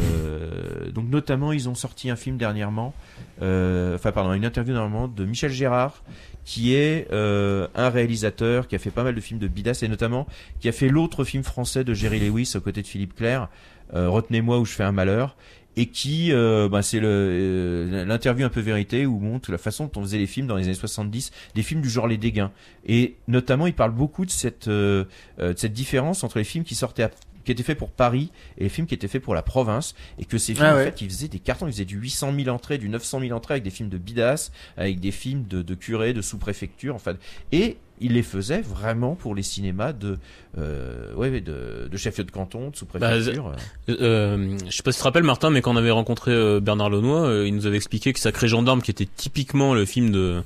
donc 0.92 1.08
notamment 1.10 1.52
ils 1.52 1.70
ont 1.70 1.76
sorti 1.76 2.10
un 2.10 2.16
film 2.16 2.38
dernièrement, 2.38 2.94
euh, 3.42 3.96
enfin 3.96 4.12
pardon, 4.12 4.34
une 4.34 4.46
interview 4.46 4.74
dernièrement 4.74 5.08
de 5.08 5.26
Michel 5.26 5.52
Gérard, 5.52 6.02
qui 6.44 6.74
est 6.74 7.08
euh, 7.12 7.68
un 7.76 7.90
réalisateur 7.90 8.68
qui 8.68 8.76
a 8.76 8.80
fait 8.80 8.90
pas 8.90 9.04
mal 9.04 9.14
de 9.14 9.22
films 9.22 9.40
de 9.40 9.48
Bidas 9.48 9.80
et 9.84 9.88
notamment 9.88 10.28
qui 10.60 10.70
a 10.70 10.72
fait 10.72 10.90
l'autre 10.90 11.24
film 11.24 11.44
français 11.44 11.84
de 11.84 11.94
Jerry 11.94 12.20
Lewis 12.20 12.54
aux 12.56 12.62
côtés 12.62 12.82
de 12.82 12.88
Philippe 12.88 13.16
Clair, 13.16 13.48
euh, 13.94 14.10
Retenez-moi 14.10 14.60
où 14.60 14.66
je 14.66 14.74
fais 14.74 14.84
un 14.84 14.92
malheur. 14.92 15.36
Et 15.76 15.88
qui, 15.88 16.32
euh, 16.32 16.70
bah, 16.70 16.84
c'est 16.84 17.00
euh, 17.02 18.06
l'interview 18.06 18.46
un 18.46 18.50
peu 18.50 18.60
vérité 18.60 19.08
où 19.08 19.18
montre 19.18 19.52
la 19.52 19.58
façon 19.58 19.86
dont 19.86 20.02
on 20.02 20.04
faisait 20.04 20.20
les 20.20 20.28
films 20.28 20.46
dans 20.46 20.56
les 20.56 20.66
années 20.66 20.76
70, 20.76 21.32
des 21.56 21.64
films 21.64 21.82
du 21.82 21.90
genre 21.90 22.08
Les 22.08 22.18
Dégains. 22.18 22.52
Et 22.86 23.16
notamment, 23.28 23.66
il 23.66 23.74
parle 23.74 23.90
beaucoup 23.90 24.24
de 24.24 24.30
cette 24.30 24.70
de 24.70 25.08
cette 25.56 25.74
différence 25.74 26.24
entre 26.24 26.38
les 26.38 26.44
films 26.44 26.64
qui 26.64 26.76
sortaient 26.76 27.02
à 27.02 27.10
qui 27.44 27.52
étaient 27.52 27.64
faits 27.64 27.78
pour 27.78 27.90
Paris 27.90 28.32
et 28.58 28.64
les 28.64 28.70
films 28.70 28.88
qui 28.88 28.94
étaient 28.94 29.08
faits 29.08 29.22
pour 29.22 29.36
la 29.36 29.42
province 29.42 29.96
et 30.20 30.26
que 30.26 30.38
ces 30.38 30.54
films 30.54 30.68
Ah 30.70 30.76
en 30.76 30.84
fait 30.84 31.02
ils 31.02 31.10
faisaient 31.10 31.28
des 31.28 31.40
cartons 31.40 31.68
ils 31.68 31.74
faisaient 31.74 31.86
du 31.86 31.98
800 31.98 32.34
000 32.36 32.50
entrées 32.50 32.78
du 32.78 32.90
900 32.90 33.20
000 33.22 33.32
entrées 33.34 33.56
avec 33.56 33.64
des 33.64 33.70
films 33.70 33.90
de 33.90 33.98
bidas 33.98 34.52
avec 34.78 35.00
des 35.00 35.12
films 35.12 35.46
de, 35.48 35.62
de 35.62 35.76
curés 35.76 36.14
de 36.14 36.22
sous-préfecture 36.22 36.96
enfin 36.96 37.14
et 37.52 37.78
il 38.02 38.14
les 38.14 38.24
faisait 38.24 38.62
vraiment 38.62 39.16
pour 39.16 39.36
les 39.36 39.44
cinémas 39.44 39.94
de 39.94 40.18
euh, 40.58 41.14
ouais, 41.16 41.42
de, 41.42 41.88
de 41.92 41.98
chefs 41.98 42.20
de 42.20 42.32
canton 42.32 42.60
de 42.60 42.66
Bah, 42.66 42.72
sous-préfecture 42.78 43.54
euh, 43.90 43.96
euh, 44.02 44.58
je 44.70 44.76
sais 44.76 44.84
pas 44.84 44.92
si 44.92 44.98
tu 44.98 45.02
te 45.02 45.04
rappelles 45.04 45.24
Martin, 45.24 45.50
mais 45.50 45.62
quand 45.62 45.74
on 45.74 45.78
avait 45.78 45.92
rencontré 45.92 46.32
euh, 46.32 46.60
Bernard 46.60 46.90
Lenoy, 46.90 47.28
euh, 47.28 47.48
il 47.48 47.56
nous 47.56 47.66
avait 47.66 47.78
expliqué 47.78 48.12
que 48.14 48.20
Sacré 48.20 48.48
Gendarme, 48.48 48.82
qui 48.82 48.92
était 48.92 49.08
typiquement 49.16 49.74
le 49.74 49.86
film 49.86 50.12
de 50.12 50.44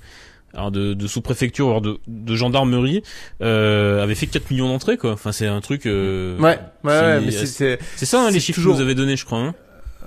alors 0.53 0.71
de, 0.71 0.93
de 0.93 1.07
sous-préfecture, 1.07 1.67
alors 1.67 1.81
de, 1.81 1.97
de 2.07 2.35
gendarmerie, 2.35 3.03
euh, 3.41 4.01
avait 4.03 4.15
fait 4.15 4.27
4 4.27 4.49
millions 4.51 4.67
d'entrées 4.69 4.97
quoi. 4.97 5.11
Enfin 5.13 5.31
c'est 5.31 5.47
un 5.47 5.61
truc. 5.61 5.85
Euh, 5.85 6.37
Ouais, 6.39 6.59
ouais, 6.83 6.91
ouais, 6.91 7.21
mais 7.21 7.31
c'est- 7.31 7.77
c'est- 7.95 8.05
ça 8.05 8.21
hein, 8.25 8.31
les 8.31 8.39
chiffres 8.39 8.55
toujours- 8.57 8.73
que 8.73 8.77
vous 8.77 8.83
avez 8.83 8.95
donnés, 8.95 9.15
je 9.17 9.25
crois. 9.25 9.39
Hein 9.39 9.53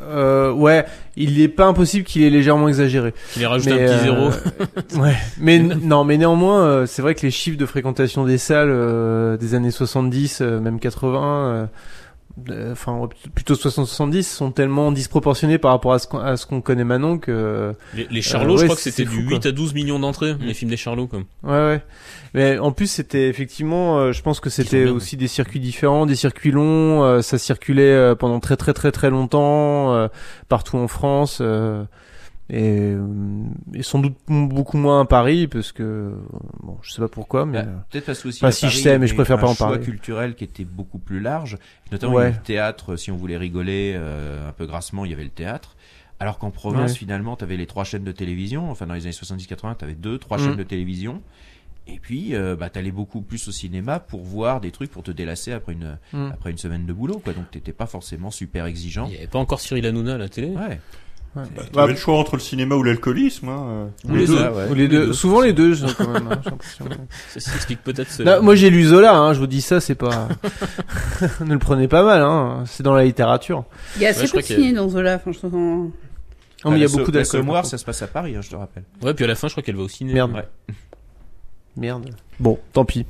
Euh, 0.03 0.51
ouais, 0.53 0.87
il 1.17 1.43
est 1.43 1.49
pas 1.49 1.67
impossible 1.67 2.05
qu'il 2.07 2.23
ait 2.23 2.31
légèrement 2.31 2.69
exagéré. 2.69 3.13
Qu'il 3.35 3.43
ait 3.43 3.47
rajouté 3.47 3.75
Mais, 3.75 3.83
un 3.83 3.87
petit 3.99 4.09
euh, 4.09 4.31
zéro. 4.31 4.31
ouais, 5.03 5.15
mais 5.39 5.59
non, 5.59 6.05
mais 6.05 6.17
néanmoins, 6.17 6.65
euh, 6.65 6.87
c'est 6.87 7.03
vrai 7.03 7.15
que 7.15 7.21
les 7.21 7.31
chiffres 7.31 7.59
de 7.59 7.67
fréquentation 7.67 8.25
des 8.25 8.39
salles 8.39 8.71
euh, 8.71 9.37
des 9.37 9.55
années 9.55 9.71
70, 9.71 10.39
euh, 10.41 10.59
même 10.59 10.81
80, 10.81 11.21
euh, 11.23 11.53
euh, 11.53 11.67
enfin 12.73 13.09
plutôt 13.35 13.55
60-70, 13.55 14.23
sont 14.23 14.51
tellement 14.51 14.93
disproportionnés 14.93 15.59
par 15.59 15.73
rapport 15.73 15.93
à 15.93 15.99
ce 15.99 16.07
qu'on 16.07 16.19
à 16.19 16.37
ce 16.37 16.47
qu'on 16.47 16.61
connaît 16.61 16.85
maintenant 16.85 17.19
que 17.19 17.75
Les, 17.95 18.07
les 18.11 18.23
Charlots, 18.23 18.55
euh, 18.55 18.57
je 18.57 18.63
ouais, 18.63 18.67
crois 18.69 18.77
que 18.77 18.83
c'était 18.83 19.05
du 19.05 19.25
quoi. 19.25 19.37
8 19.37 19.47
à 19.47 19.53
12 19.53 19.75
millions 19.75 19.99
d'entrées, 19.99 20.35
les 20.41 20.55
films 20.55 20.71
des 20.71 20.77
Charlots 20.77 21.07
quoi. 21.07 21.21
Ouais, 21.43 21.51
ouais. 21.51 21.83
Mais 22.35 22.59
en 22.59 22.71
plus, 22.73 22.87
c'était 22.87 23.29
effectivement, 23.29 23.99
euh, 23.99 24.13
je 24.13 24.23
pense 24.23 24.39
que 24.41 24.51
c'était 24.51 24.85
bien, 24.85 24.93
aussi 24.93 25.17
des 25.17 25.27
circuits 25.27 25.61
différents, 25.61 26.07
des 26.07 26.15
circuits 26.15 26.53
longs. 26.53 27.03
euh, 27.03 27.23
ça 27.23 27.39
circulait 27.39 27.83
euh, 27.83 28.15
pendant 28.15 28.41
très 28.41 28.57
très 28.57 28.73
très 28.73 28.93
très 28.93 29.11
longtemps 29.11 29.93
euh, 29.95 30.09
partout 30.49 30.77
en 30.79 30.89
France. 30.89 31.43
Et, 32.53 32.81
euh, 32.95 33.07
et 33.75 33.83
sans 33.85 34.01
doute 34.01 34.17
beaucoup 34.29 34.77
moins 34.77 35.03
à 35.03 35.05
Paris, 35.05 35.47
parce 35.47 35.71
que 35.71 36.15
bon, 36.63 36.77
je 36.83 36.91
sais 36.91 37.01
pas 37.01 37.09
pourquoi, 37.09 37.47
mais 37.47 37.63
Bah, 37.63 37.85
Peut-être 37.91 38.07
parce 38.07 38.21
que 38.23 38.29
aussi 38.29 38.39
Enfin, 38.39 38.49
à 38.49 38.53
si 38.53 38.63
Paris, 38.63 38.75
je 38.77 38.81
sais, 38.83 38.99
mais 38.99 39.07
je 39.07 39.15
préfère 39.15 39.39
pas 39.39 39.47
un 39.47 39.51
en 39.51 39.55
choix 39.55 39.69
parler. 39.69 39.85
culturel 39.85 40.35
qui 40.35 40.43
était 40.45 40.65
beaucoup 40.65 40.99
plus 40.99 41.21
large. 41.21 41.59
Notamment, 41.93 42.15
Ouais. 42.15 42.23
il 42.23 42.25
y 42.25 42.29
avait 42.29 42.37
le 42.39 42.43
théâtre, 42.43 42.97
si 42.97 43.13
on 43.13 43.17
voulait 43.17 43.37
rigoler 43.37 43.95
euh, 43.97 44.49
un 44.49 44.53
peu 44.53 44.67
grassement, 44.67 45.05
il 45.05 45.13
y 45.13 45.15
avait 45.15 45.23
le 45.25 45.31
théâtre. 45.31 45.77
Alors 46.19 46.39
qu'en 46.39 46.51
province, 46.51 46.93
Ouais. 46.93 46.99
finalement, 46.99 47.37
tu 47.37 47.45
avais 47.45 47.57
les 47.57 47.67
trois 47.67 47.85
chaînes 47.85 48.05
de 48.05 48.13
télévision. 48.13 48.69
Enfin, 48.71 48.87
dans 48.87 48.95
les 48.95 49.05
années 49.05 49.13
70-80, 49.13 49.77
tu 49.79 49.85
avais 49.85 49.95
deux, 49.95 50.19
trois 50.19 50.37
Mm. 50.37 50.41
chaînes 50.41 50.57
de 50.57 50.63
télévision. 50.65 51.23
Et 51.87 51.99
puis, 51.99 52.35
euh, 52.35 52.57
bah, 52.57 52.69
t'allais 52.69 52.91
beaucoup 52.91 53.21
plus 53.23 53.49
au 53.49 53.53
cinéma 53.53 54.01
pour 54.01 54.23
voir 54.23 54.61
des 54.61 54.71
trucs 54.71 54.91
pour 54.91 55.03
te 55.03 55.11
délasser 55.13 55.53
après 55.53 55.73
une, 55.73 55.99
Mm. 56.13 56.31
après 56.33 56.51
une 56.51 56.59
semaine 56.59 56.85
de 56.85 56.93
boulot, 56.93 57.21
quoi. 57.25 57.33
Donc, 57.33 57.51
t'étais 57.53 57.73
pas 57.73 57.87
forcément 57.87 58.31
super 58.31 58.67
exigeant. 58.67 59.07
Il 59.07 59.13
n'y 59.13 59.17
avait 59.19 59.27
pas 59.29 59.39
encore 59.39 59.61
Cyril 59.61 59.87
Hanouna 59.87 60.15
à 60.15 60.19
la 60.19 60.29
télé. 60.29 60.49
Ouais. 60.49 60.79
Bah, 61.35 61.43
T'avais 61.73 61.93
le 61.93 61.99
choix 61.99 62.19
entre 62.19 62.35
le 62.37 62.41
cinéma 62.41 62.75
ou 62.75 62.83
l'alcoolisme. 62.83 63.49
Hein. 63.49 63.91
Ou 64.09 64.15
les, 64.17 64.27
deux. 64.27 64.39
Ou 64.71 64.75
les 64.75 64.89
deux. 64.89 65.13
Souvent 65.13 65.41
les 65.41 65.53
deux, 65.53 65.75
j'ai- 65.75 65.87
quand 65.97 66.09
même. 66.11 66.29
hein. 66.29 66.41
Ça 67.29 67.39
s'explique 67.41 67.83
peut-être. 67.85 68.11
ce- 68.11 68.23
Là, 68.25 68.41
moi 68.41 68.57
j'ai 68.57 68.69
lu 68.71 68.85
Zola, 68.85 69.15
hein, 69.17 69.33
je 69.33 69.39
vous 69.39 69.47
dis 69.47 69.61
ça, 69.63 69.81
c'est 69.81 69.95
pas. 69.95 70.27
ne 71.45 71.53
le 71.53 71.59
prenez 71.59 71.87
pas 71.87 72.03
mal, 72.03 72.23
hein. 72.23 72.65
C'est 72.67 72.83
dans 72.83 72.95
la 72.95 73.05
littérature. 73.05 73.65
Il 73.97 74.03
y 74.03 74.07
a 74.07 74.11
assez 74.11 74.23
Ouais, 74.23 74.29
peu 74.33 74.39
de 74.39 74.43
signes 74.43 74.75
dans 74.75 74.89
Zola, 74.89 75.17
enfin, 75.17 75.31
je 75.33 75.39
trouve. 75.39 75.55
en- 75.55 75.59
Non, 75.59 75.93
mais 76.67 76.71
il 76.73 76.73
y 76.73 76.83
a 76.83 76.87
la 76.87 76.89
so- 76.89 76.99
beaucoup 76.99 77.13
La 77.13 77.23
d'alcool. 77.23 77.47
Par 77.47 77.55
contre. 77.57 77.69
ça 77.69 77.79
se 77.79 77.85
passe 77.85 78.03
à 78.03 78.07
Paris, 78.09 78.35
hein, 78.37 78.41
je 78.43 78.51
te 78.51 78.57
rappelle. 78.57 78.83
Ouais, 79.03 79.15
puis 79.15 79.25
à 79.25 79.29
la 79.29 79.35
fin, 79.37 79.47
je 79.49 79.53
crois 79.55 79.63
qu'elle 79.63 79.77
va 79.77 79.83
au 79.85 79.89
ciné. 79.89 80.13
Merde. 80.13 80.45
Merde. 81.77 82.11
Bon, 82.41 82.59
tant 82.73 82.85
pis. 82.85 83.07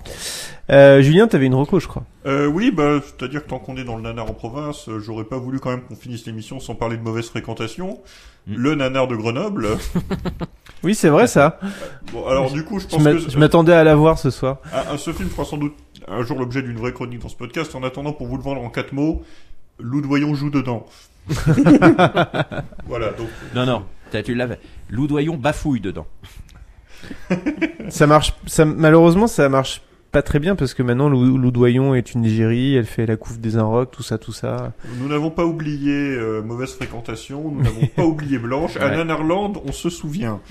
Euh, 0.71 1.03
Julien, 1.03 1.27
t'avais 1.29 1.47
une 1.47 1.55
reco, 1.55 1.81
je 1.81 1.89
crois. 1.89 2.05
Euh, 2.27 2.47
oui, 2.47 2.71
bah, 2.71 3.01
c'est-à-dire 3.03 3.43
que 3.45 3.49
tant 3.49 3.59
qu'on 3.59 3.77
est 3.77 3.85
dans 3.85 3.97
le 3.97 4.03
nanar 4.03 4.31
en 4.31 4.35
province, 4.35 4.89
euh, 4.89 5.01
j'aurais 5.01 5.25
pas 5.25 5.39
voulu 5.39 5.59
quand 5.59 5.71
même 5.71 5.83
qu'on 5.83 5.97
finisse 5.97 6.27
l'émission 6.27 6.61
sans 6.61 6.75
parler 6.75 6.97
de 6.97 7.03
mauvaise 7.03 7.29
fréquentation. 7.29 8.01
Mm. 8.47 8.55
Le 8.57 8.75
nanar 8.75 9.09
de 9.09 9.17
Grenoble. 9.17 9.69
Oui, 10.83 10.95
c'est 10.95 11.11
vrai 11.11 11.27
ça. 11.27 11.61
bon, 12.11 12.27
alors 12.27 12.51
du 12.51 12.65
coup, 12.65 12.79
je 12.81 12.87
pense 12.87 13.05
que 13.05 13.19
je 13.19 13.39
m'attendais 13.39 13.75
à 13.75 13.85
la 13.85 13.95
voir 13.95 14.19
ce 14.19 14.31
soir. 14.31 14.61
Ah, 14.73 14.85
ah, 14.93 14.97
ce 14.97 15.13
film 15.13 15.29
fera 15.29 15.45
sans 15.45 15.59
doute 15.59 15.75
un 16.09 16.23
jour 16.23 16.39
l'objet 16.39 16.63
d'une 16.63 16.79
vraie 16.79 16.95
chronique 16.95 17.21
dans 17.21 17.29
ce 17.29 17.37
podcast. 17.37 17.75
En 17.75 17.83
attendant, 17.83 18.15
pour 18.15 18.27
vous 18.29 18.39
le 18.39 18.43
vendre 18.43 18.63
en 18.63 18.71
quatre 18.71 18.93
mots, 18.95 19.23
Lou 19.79 20.01
Doyon 20.01 20.35
joue 20.35 20.49
dedans. 20.49 20.87
voilà, 22.87 23.11
donc. 23.11 23.29
Non, 23.55 23.67
non, 23.67 23.85
t'as- 24.11 24.23
tu 24.23 24.35
l'avais. 24.35 24.59
Loudoyon 24.89 25.37
bafouille 25.37 25.83
dedans. 25.83 26.07
Ça 27.91 28.07
marche, 28.07 28.35
ça, 28.47 28.65
malheureusement, 28.65 29.27
ça 29.27 29.49
marche 29.49 29.83
pas 30.13 30.23
très 30.23 30.41
bien 30.41 30.57
parce 30.57 30.75
que 30.75 30.83
maintenant 30.83 31.09
Lou, 31.09 31.39
Lou 31.39 31.51
Doyon 31.53 31.95
est 31.95 32.15
une 32.15 32.25
égérie, 32.25 32.75
elle 32.75 32.85
fait 32.87 33.07
la 33.07 33.17
couve 33.17 33.41
des 33.41 33.57
Inrocks, 33.57 33.93
tout 33.93 34.03
ça, 34.03 34.19
tout 34.19 34.33
ça. 34.33 34.73
Nous 34.99 35.07
n'avons 35.09 35.31
pas 35.31 35.45
oublié 35.45 35.93
euh, 36.17 36.43
mauvaise 36.43 36.73
fréquentation, 36.75 37.49
nous 37.53 37.63
n'avons 37.63 37.87
pas 37.87 38.05
oublié 38.07 38.39
Blanche. 38.39 38.77
À 38.77 38.87
Ouais. 38.89 38.97
Nanarland, 38.97 39.53
on 39.65 39.71
se 39.73 39.89
souvient. 39.91 40.41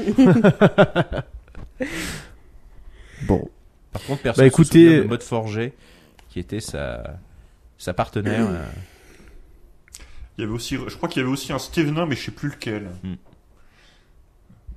Bon. 3.28 3.50
Par 3.92 4.02
contre, 4.04 4.22
personne 4.22 4.42
Bah, 4.42 4.46
ne 4.46 4.50
se 4.50 4.54
écoutez- 4.54 4.86
souvient 4.86 5.02
de 5.04 5.08
Maud 5.08 5.24
Forger, 5.24 5.74
qui 6.30 6.40
était 6.40 6.60
sa, 6.60 7.04
sa 7.78 7.94
partenaire. 7.94 8.48
euh, 8.50 8.64
Il 10.38 10.42
y 10.42 10.44
avait 10.46 10.54
aussi, 10.54 10.78
je 10.88 10.96
crois 10.96 11.10
qu'il 11.10 11.22
y 11.22 11.26
avait 11.26 11.32
aussi 11.34 11.52
un 11.52 11.60
Stevenin, 11.60 12.06
mais 12.06 12.16
je 12.16 12.26
sais 12.26 12.32
plus 12.32 12.50
lequel. 12.50 12.90
Hmm. 13.04 13.16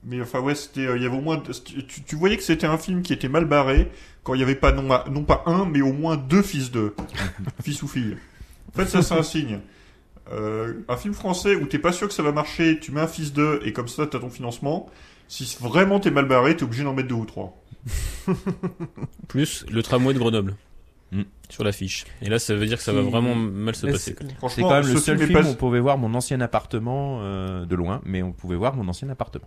Mais 0.05 0.21
enfin 0.21 0.41
ouais, 0.41 0.55
c'était, 0.55 0.87
euh, 0.87 0.97
il 0.97 1.03
y 1.03 1.07
avait 1.07 1.17
au 1.17 1.21
moins, 1.21 1.41
tu, 1.65 2.03
tu 2.03 2.17
voyais 2.17 2.37
que 2.37 2.43
c'était 2.43 2.67
un 2.67 2.79
film 2.79 3.03
qui 3.03 3.13
était 3.13 3.29
mal 3.29 3.45
barré 3.45 3.91
quand 4.25 4.35
il 4.35 4.41
y 4.41 4.43
avait 4.43 4.57
pas 4.57 4.73
non, 4.73 4.83
non 5.11 5.23
pas 5.25 5.43
un, 5.47 5.65
mais 5.65 5.81
au 5.81 5.93
moins 5.93 6.17
deux 6.17 6.43
fils 6.43 6.71
de, 6.73 6.95
fils 7.63 7.83
ou 7.83 7.89
filles. 7.89 8.17
En 8.73 8.77
fait, 8.77 8.87
ça 8.87 9.03
c'est 9.03 9.15
un 9.15 9.23
signe. 9.23 9.61
Euh, 10.33 10.75
un 10.89 10.97
film 10.97 11.15
français 11.15 11.55
où 11.57 11.67
t'es 11.67 11.79
pas 11.79 11.93
sûr 11.93 12.09
que 12.09 12.15
ça 12.15 12.23
va 12.23 12.33
marcher, 12.33 12.79
tu 12.81 12.91
mets 12.93 13.01
un 13.01 13.07
fils 13.07 13.33
de 13.33 13.61
et 13.65 13.73
comme 13.73 13.89
ça 13.89 14.07
t'as 14.07 14.19
ton 14.19 14.31
financement. 14.31 14.89
Si 15.29 15.57
vraiment 15.61 16.01
t'es 16.01 16.11
mal 16.11 16.27
barré, 16.27 16.57
t'es 16.57 16.65
obligé 16.65 16.83
d'en 16.85 16.95
mettre 16.95 17.09
deux 17.09 17.15
ou 17.15 17.25
trois. 17.25 17.57
Plus 19.29 19.65
le 19.71 19.83
tramway 19.83 20.15
de 20.15 20.19
Grenoble. 20.19 20.55
Mm. 21.13 21.23
Sur 21.49 21.65
l'affiche. 21.65 22.05
Et 22.23 22.29
là, 22.31 22.39
ça 22.39 22.55
veut 22.55 22.67
dire 22.67 22.79
que 22.79 22.83
ça 22.85 22.93
va 22.93 23.03
vraiment 23.03 23.35
mal 23.35 23.75
se 23.75 23.85
Mais 23.87 23.93
passer. 23.93 24.17
c'est- 24.19 24.63
quand 24.63 24.71
même 24.71 24.87
le 24.87 24.97
seul 24.99 25.19
film 25.19 25.33
pas- 25.33 25.43
où 25.47 25.51
on 25.51 25.55
pouvait 25.55 25.81
voir 25.81 25.99
mon 25.99 26.15
ancien 26.15 26.41
appartement 26.41 27.19
euh, 27.23 27.67
de 27.67 27.75
loin, 27.77 28.01
mais 28.05 28.23
on 28.23 28.33
pouvait 28.33 28.57
voir 28.57 28.75
mon 28.75 28.89
ancien 28.89 29.09
appartement. 29.11 29.47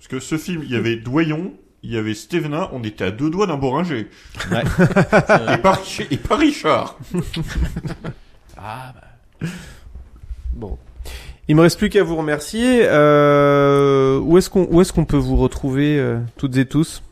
Parce 0.00 0.08
que 0.08 0.18
ce 0.18 0.38
film, 0.38 0.62
il 0.64 0.70
y 0.72 0.76
avait 0.76 0.96
Doyon, 0.96 1.52
il 1.82 1.92
y 1.92 1.98
avait 1.98 2.14
Stevenin, 2.14 2.70
on 2.72 2.82
était 2.84 3.04
à 3.04 3.10
deux 3.10 3.28
doigts 3.28 3.46
d'un 3.46 3.58
Boringer. 3.58 4.06
Ouais. 4.50 4.62
et, 5.54 5.58
pas, 5.58 5.72
Rich- 5.72 6.06
et 6.10 6.16
pas 6.16 6.36
Richard. 6.36 6.98
ah 8.56 8.94
bah. 8.94 9.48
Bon. 10.54 10.78
Il 11.48 11.56
me 11.56 11.60
reste 11.60 11.76
plus 11.78 11.90
qu'à 11.90 12.02
vous 12.02 12.16
remercier. 12.16 12.80
Euh, 12.84 14.18
où 14.20 14.38
est-ce 14.38 14.48
qu'on 14.48 14.66
où 14.70 14.80
est-ce 14.80 14.94
qu'on 14.94 15.04
peut 15.04 15.18
vous 15.18 15.36
retrouver 15.36 15.98
euh, 15.98 16.18
toutes 16.38 16.56
et 16.56 16.64
tous? 16.64 17.02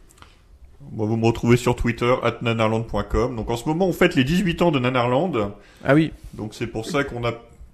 Bon, 0.80 1.04
vous 1.04 1.18
me 1.18 1.26
retrouvez 1.26 1.58
sur 1.58 1.76
Twitter, 1.76 2.14
at 2.22 2.36
nanarland.com. 2.40 3.36
Donc 3.36 3.50
en 3.50 3.56
ce 3.58 3.68
moment, 3.68 3.86
on 3.86 3.92
fête 3.92 4.14
les 4.14 4.24
18 4.24 4.62
ans 4.62 4.70
de 4.70 4.78
Nanarland. 4.78 5.52
Ah 5.84 5.94
oui. 5.94 6.10
Donc 6.32 6.54
c'est 6.54 6.66
pour 6.66 6.86
ça 6.86 7.04
qu'on 7.04 7.22
a 7.26 7.32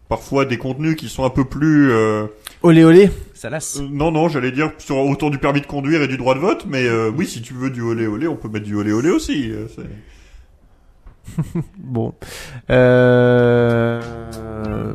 parfois 0.09 0.45
des 0.45 0.59
contenus 0.59 0.97
qui 0.97 1.09
sont 1.09 1.25
un 1.25 1.31
peu 1.31 1.45
plus... 1.45 1.91
Euh... 1.91 2.27
Olé 2.63 2.83
olé. 2.85 3.11
Ça 3.35 3.51
lasse. 3.51 3.79
euh, 3.81 3.87
non, 3.91 4.11
non, 4.11 4.29
j'allais 4.29 4.53
dire 4.53 4.71
sur 4.79 4.97
autour 4.99 5.31
du 5.31 5.39
permis 5.39 5.61
de 5.61 5.67
conduire 5.67 6.01
et 6.03 6.09
du 6.09 6.17
droit 6.17 6.35
de 6.35 6.41
vote, 6.41 6.65
mais 6.69 6.85
euh, 6.87 7.11
oui, 7.15 7.27
si 7.27 7.43
tu 7.43 7.53
veux 7.55 7.71
du 7.71 7.83
olé 7.83 8.07
olé, 8.07 8.27
on 8.27 8.37
peut 8.37 8.49
mettre 8.49 8.65
du 8.65 8.75
olé 8.75 8.93
olé 8.93 9.11
aussi. 9.11 9.51
euh, 9.51 9.67
c'est- 9.75 11.43
Bon. 11.79 12.13
Euh... 12.71 14.01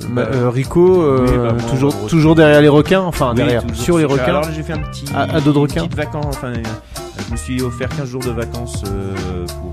ma- 0.09 0.21
euh, 0.21 0.49
Rico, 0.49 1.01
euh, 1.01 1.25
Oui, 1.27 1.37
bah, 1.37 1.53
moi, 1.53 1.69
toujours, 1.69 2.07
toujours 2.07 2.35
derrière 2.35 2.61
les 2.61 2.67
requins, 2.69 3.01
enfin 3.01 3.29
Oui, 3.31 3.35
derrière, 3.37 3.63
toujours 3.65 3.83
sur 3.83 3.97
les 3.97 4.05
requins. 4.05 4.23
Alors 4.25 4.41
là, 4.43 4.51
j'ai 4.55 4.63
fait 4.63 4.73
un 4.73 4.79
petit, 4.79 5.05
à, 5.13 5.21
à 5.23 5.41
dos 5.41 5.53
de 5.53 5.73
petite 5.73 5.95
vacances. 5.95 6.37
Enfin, 6.37 6.53
euh, 6.53 6.63
je 7.27 7.31
me 7.31 7.37
suis 7.37 7.61
offert 7.61 7.89
15 7.89 8.07
jours 8.09 8.23
de 8.23 8.31
vacances 8.31 8.83
euh, 8.85 8.89
euh, 8.89 9.15
euh, 9.43 9.45
pour 9.61 9.68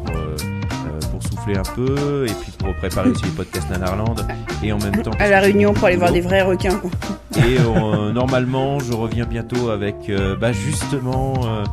souffler 1.46 1.58
un 1.58 1.74
peu 1.74 2.26
et 2.26 2.32
puis 2.32 2.52
pour 2.58 2.74
préparer 2.76 3.10
aussi 3.10 3.24
les 3.24 3.30
podcasts 3.30 3.70
Nanarland 3.70 4.16
et 4.62 4.72
en 4.72 4.78
même 4.78 5.02
temps. 5.02 5.10
À 5.18 5.28
la 5.28 5.40
Réunion 5.40 5.72
pour 5.72 5.84
aller 5.86 5.96
voir 5.96 6.12
des 6.12 6.20
vrais 6.20 6.42
requins. 6.42 6.80
Et 7.36 7.58
euh, 7.60 8.12
normalement, 8.12 8.78
je 8.80 8.94
reviens 8.94 9.26
bientôt 9.26 9.68
avec 9.68 9.94
euh, 10.08 10.36
bah, 10.36 10.52
justement 10.52 11.34
euh, 11.44 11.64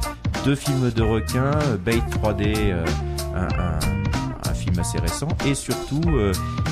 deux 0.43 0.55
films 0.55 0.91
de 0.91 1.01
requins, 1.01 1.51
Bait 1.86 1.99
3D, 2.21 2.53
euh, 2.57 2.86
un, 3.34 3.43
un- 3.43 3.80
un 3.80 3.93
film 4.64 4.80
assez 4.80 4.99
récent, 4.99 5.28
et 5.45 5.53
surtout 5.55 6.01
euh, 6.09 6.32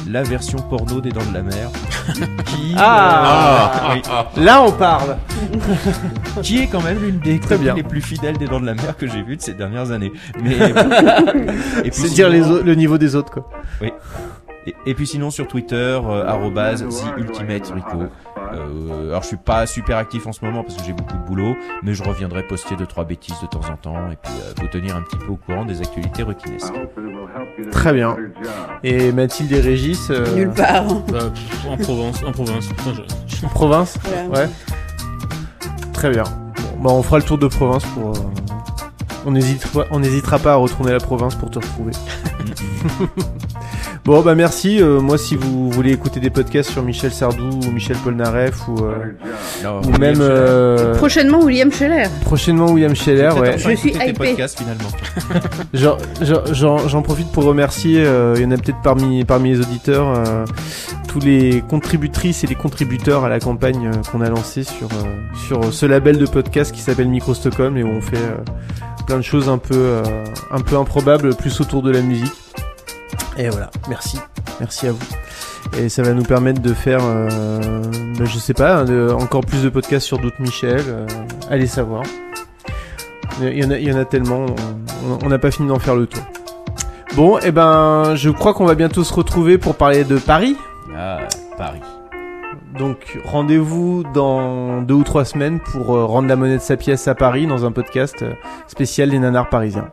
la 0.09 0.23
version 0.23 0.57
porno 0.59 1.01
des 1.01 1.09
Dents 1.11 1.25
de 1.29 1.33
la 1.33 1.43
Mer, 1.43 1.69
qui, 2.45 2.73
Ah. 2.77 3.71
euh, 3.91 3.93
oui, 3.95 4.43
Là, 4.43 4.61
on 4.61 4.71
parle. 4.71 5.17
qui 6.41 6.59
est 6.59 6.67
quand 6.67 6.81
même 6.81 6.99
l'une 7.01 7.19
des 7.19 7.39
bien. 7.57 7.75
les 7.75 7.83
plus 7.83 8.01
fidèles 8.01 8.37
des 8.37 8.45
Dents 8.47 8.59
de 8.61 8.65
la 8.65 8.73
Mer 8.75 8.95
que 8.97 9.07
j'ai 9.07 9.21
vues 9.21 9.37
de 9.37 9.41
ces 9.41 9.53
dernières 9.53 9.91
années. 9.91 10.11
Mais 10.41 10.53
et 11.83 11.89
puis 11.89 11.91
C'est 11.91 12.09
dire 12.09 12.29
les 12.29 12.41
le 12.63 12.75
niveau 12.75 12.97
des 12.97 13.15
autres, 13.15 13.31
quoi. 13.31 13.49
oui. 13.81 13.91
Et, 14.67 14.75
et 14.85 14.93
puis 14.93 15.07
sinon 15.07 15.31
sur 15.31 15.47
Twitter, 15.47 15.75
euh, 16.05 16.27
arrobase 16.27 16.83
The 16.87 17.17
Ultimate 17.19 17.71
Rico. 17.73 18.03
Euh, 18.53 19.09
alors 19.09 19.21
je 19.23 19.27
suis 19.27 19.37
pas 19.37 19.65
super 19.65 19.97
actif 19.97 20.27
en 20.27 20.31
ce 20.31 20.43
moment 20.43 20.63
parce 20.63 20.75
que 20.77 20.83
j'ai 20.83 20.93
beaucoup 20.93 21.13
de 21.17 21.23
boulot, 21.25 21.55
mais 21.83 21.93
je 21.93 22.03
reviendrai 22.03 22.43
poster 22.47 22.75
deux 22.75 22.85
trois 22.85 23.03
bêtises 23.05 23.39
de 23.41 23.47
temps 23.47 23.61
en 23.71 23.77
temps 23.77 24.11
et 24.11 24.15
puis 24.21 24.33
euh, 24.41 24.53
vous 24.59 24.67
tenir 24.67 24.95
un 24.95 25.01
petit 25.01 25.17
peu 25.17 25.31
au 25.31 25.35
courant 25.37 25.65
des 25.65 25.79
actualités 25.81 26.23
requinesques. 26.23 26.73
Très 27.71 27.93
bien. 27.93 28.15
Et 28.83 29.11
Mathilde 29.11 29.51
et 29.53 29.59
Régis. 29.61 30.09
euh, 30.09 30.35
Nulle 30.35 30.49
part. 30.51 30.85
Bah, 31.11 31.19
en 31.69 31.77
Provence, 31.77 32.23
en 32.23 32.31
province. 32.31 32.69
Je- 33.27 33.45
En 33.45 33.49
province. 33.49 33.97
Ouais. 34.33 34.49
Très 35.93 36.09
bien. 36.09 36.23
Bon, 36.23 36.83
bah 36.83 36.89
on 36.91 37.03
fera 37.03 37.17
le 37.19 37.23
tour 37.23 37.37
de 37.37 37.47
province 37.47 37.83
pour. 37.85 38.09
euh, 38.09 38.13
On 39.25 39.31
n'hésitera 39.31 39.85
on 39.91 39.99
n'hésitera 39.99 40.39
pas 40.39 40.53
à 40.53 40.55
retourner 40.55 40.89
à 40.91 40.93
la 40.95 40.99
province 40.99 41.35
pour 41.35 41.49
te 41.51 41.59
retrouver. 41.59 41.91
bon 44.05 44.21
bah 44.21 44.35
merci. 44.35 44.81
euh, 44.81 44.99
moi 44.99 45.17
si 45.17 45.35
vous 45.35 45.69
voulez 45.69 45.91
écouter 45.91 46.19
des 46.19 46.29
podcasts 46.29 46.71
sur 46.71 46.83
Michel 46.83 47.11
Sardou 47.11 47.49
ou 47.67 47.71
Michel 47.71 47.97
Polnareff 47.97 48.67
ou, 48.67 48.83
euh, 48.85 48.95
Non, 49.63 49.81
ou 49.81 49.97
même 49.99 50.17
euh, 50.19 50.95
Prochainement, 50.95 51.41
William 51.41 51.71
Scheller. 51.71 52.05
prochainement 52.25 52.71
William 52.71 52.95
Scheller. 52.95 53.29
Ouais. 53.39 53.57
Je 53.57 53.75
suis 53.75 53.89
hypé. 53.91 54.13
podcasts 54.13 54.57
finalement. 54.59 54.89
J'en- 55.73 55.97
j'en- 56.87 57.01
profite 57.01 57.31
pour 57.31 57.43
remercier, 57.45 58.03
euh, 58.05 58.33
il 58.37 58.43
y 58.43 58.45
en 58.45 58.51
a 58.51 58.57
peut-être 58.57 58.81
parmi, 58.83 59.23
parmi 59.25 59.49
les 59.51 59.59
auditeurs, 59.59 60.07
euh, 60.15 60.45
tous 61.07 61.19
les 61.19 61.63
contributrices 61.67 62.43
et 62.43 62.47
les 62.47 62.55
contributeurs 62.55 63.23
à 63.25 63.29
la 63.29 63.39
campagne 63.39 63.87
euh, 63.87 63.91
qu'on 64.11 64.21
a 64.21 64.29
lancée 64.29 64.63
sur, 64.63 64.87
euh, 64.87 65.05
sur 65.47 65.73
ce 65.73 65.85
label 65.85 66.17
de 66.17 66.25
podcast 66.25 66.71
qui 66.73 66.81
s'appelle 66.81 67.07
Micro 67.09 67.33
Stockholm 67.33 67.75
et 67.77 67.83
où 67.83 67.87
on 67.89 68.01
fait 68.01 68.17
euh, 68.17 68.37
plein 69.07 69.17
de 69.17 69.23
choses 69.23 69.49
un 69.49 69.57
peu, 69.57 69.75
euh, 69.75 70.03
un 70.51 70.61
peu 70.61 70.77
improbables, 70.77 71.35
plus 71.35 71.59
autour 71.59 71.81
de 71.81 71.91
la 71.91 72.01
musique. 72.01 72.31
Et 73.37 73.49
voilà, 73.49 73.69
merci, 73.89 74.19
merci 74.59 74.87
à 74.87 74.91
vous. 74.91 74.99
Et 75.77 75.89
ça 75.89 76.03
va 76.03 76.13
nous 76.13 76.23
permettre 76.23 76.61
de 76.61 76.73
faire, 76.73 76.99
euh, 77.03 77.81
bah, 78.17 78.25
je 78.25 78.37
sais 78.37 78.53
pas, 78.53 78.83
de- 78.83 79.09
encore 79.17 79.41
plus 79.41 79.63
de 79.63 79.69
podcasts 79.69 80.05
sur 80.05 80.19
d'autres 80.19 80.39
Michel, 80.41 80.81
euh, 80.87 81.05
allez 81.49 81.67
savoir. 81.67 82.03
Il 83.41 83.57
y 83.57 83.65
en 83.65 83.71
a, 83.71 83.77
il 83.77 83.87
y 83.87 83.93
en 83.93 83.97
a 83.97 84.05
tellement, 84.05 84.45
on- 85.23 85.29
n'a 85.29 85.39
pas 85.39 85.49
fini 85.51 85.67
d'en 85.69 85.79
faire 85.79 85.95
le 85.95 86.05
tour. 86.07 86.23
Bon, 87.15 87.39
et 87.39 87.51
ben, 87.51 88.15
je 88.15 88.29
crois 88.29 88.53
qu'on 88.53 88.65
va 88.65 88.75
bientôt 88.75 89.03
se 89.03 89.13
retrouver 89.13 89.57
pour 89.57 89.75
parler 89.75 90.03
de 90.03 90.17
Paris. 90.17 90.55
Ah, 90.95 91.19
Paris. 91.57 91.81
Donc 92.77 93.17
rendez-vous 93.25 94.03
dans 94.13 94.81
deux 94.81 94.93
ou 94.93 95.03
trois 95.03 95.25
semaines 95.25 95.59
pour 95.59 95.95
euh, 95.95 96.05
rendre 96.05 96.27
la 96.29 96.35
monnaie 96.37 96.57
de 96.57 96.61
sa 96.61 96.77
pièce 96.77 97.07
à 97.07 97.15
Paris 97.15 97.45
dans 97.47 97.65
un 97.65 97.71
podcast 97.71 98.23
spécial 98.67 99.09
des 99.09 99.19
nanars 99.19 99.49
parisiens. 99.49 99.89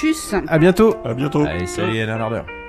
Tchuss. 0.00 0.34
À 0.48 0.58
bientôt. 0.58 0.94
À 1.04 1.12
bientôt. 1.12 1.44
Allez, 1.44 1.66
salut, 1.66 2.00
à 2.00 2.14
un 2.14 2.59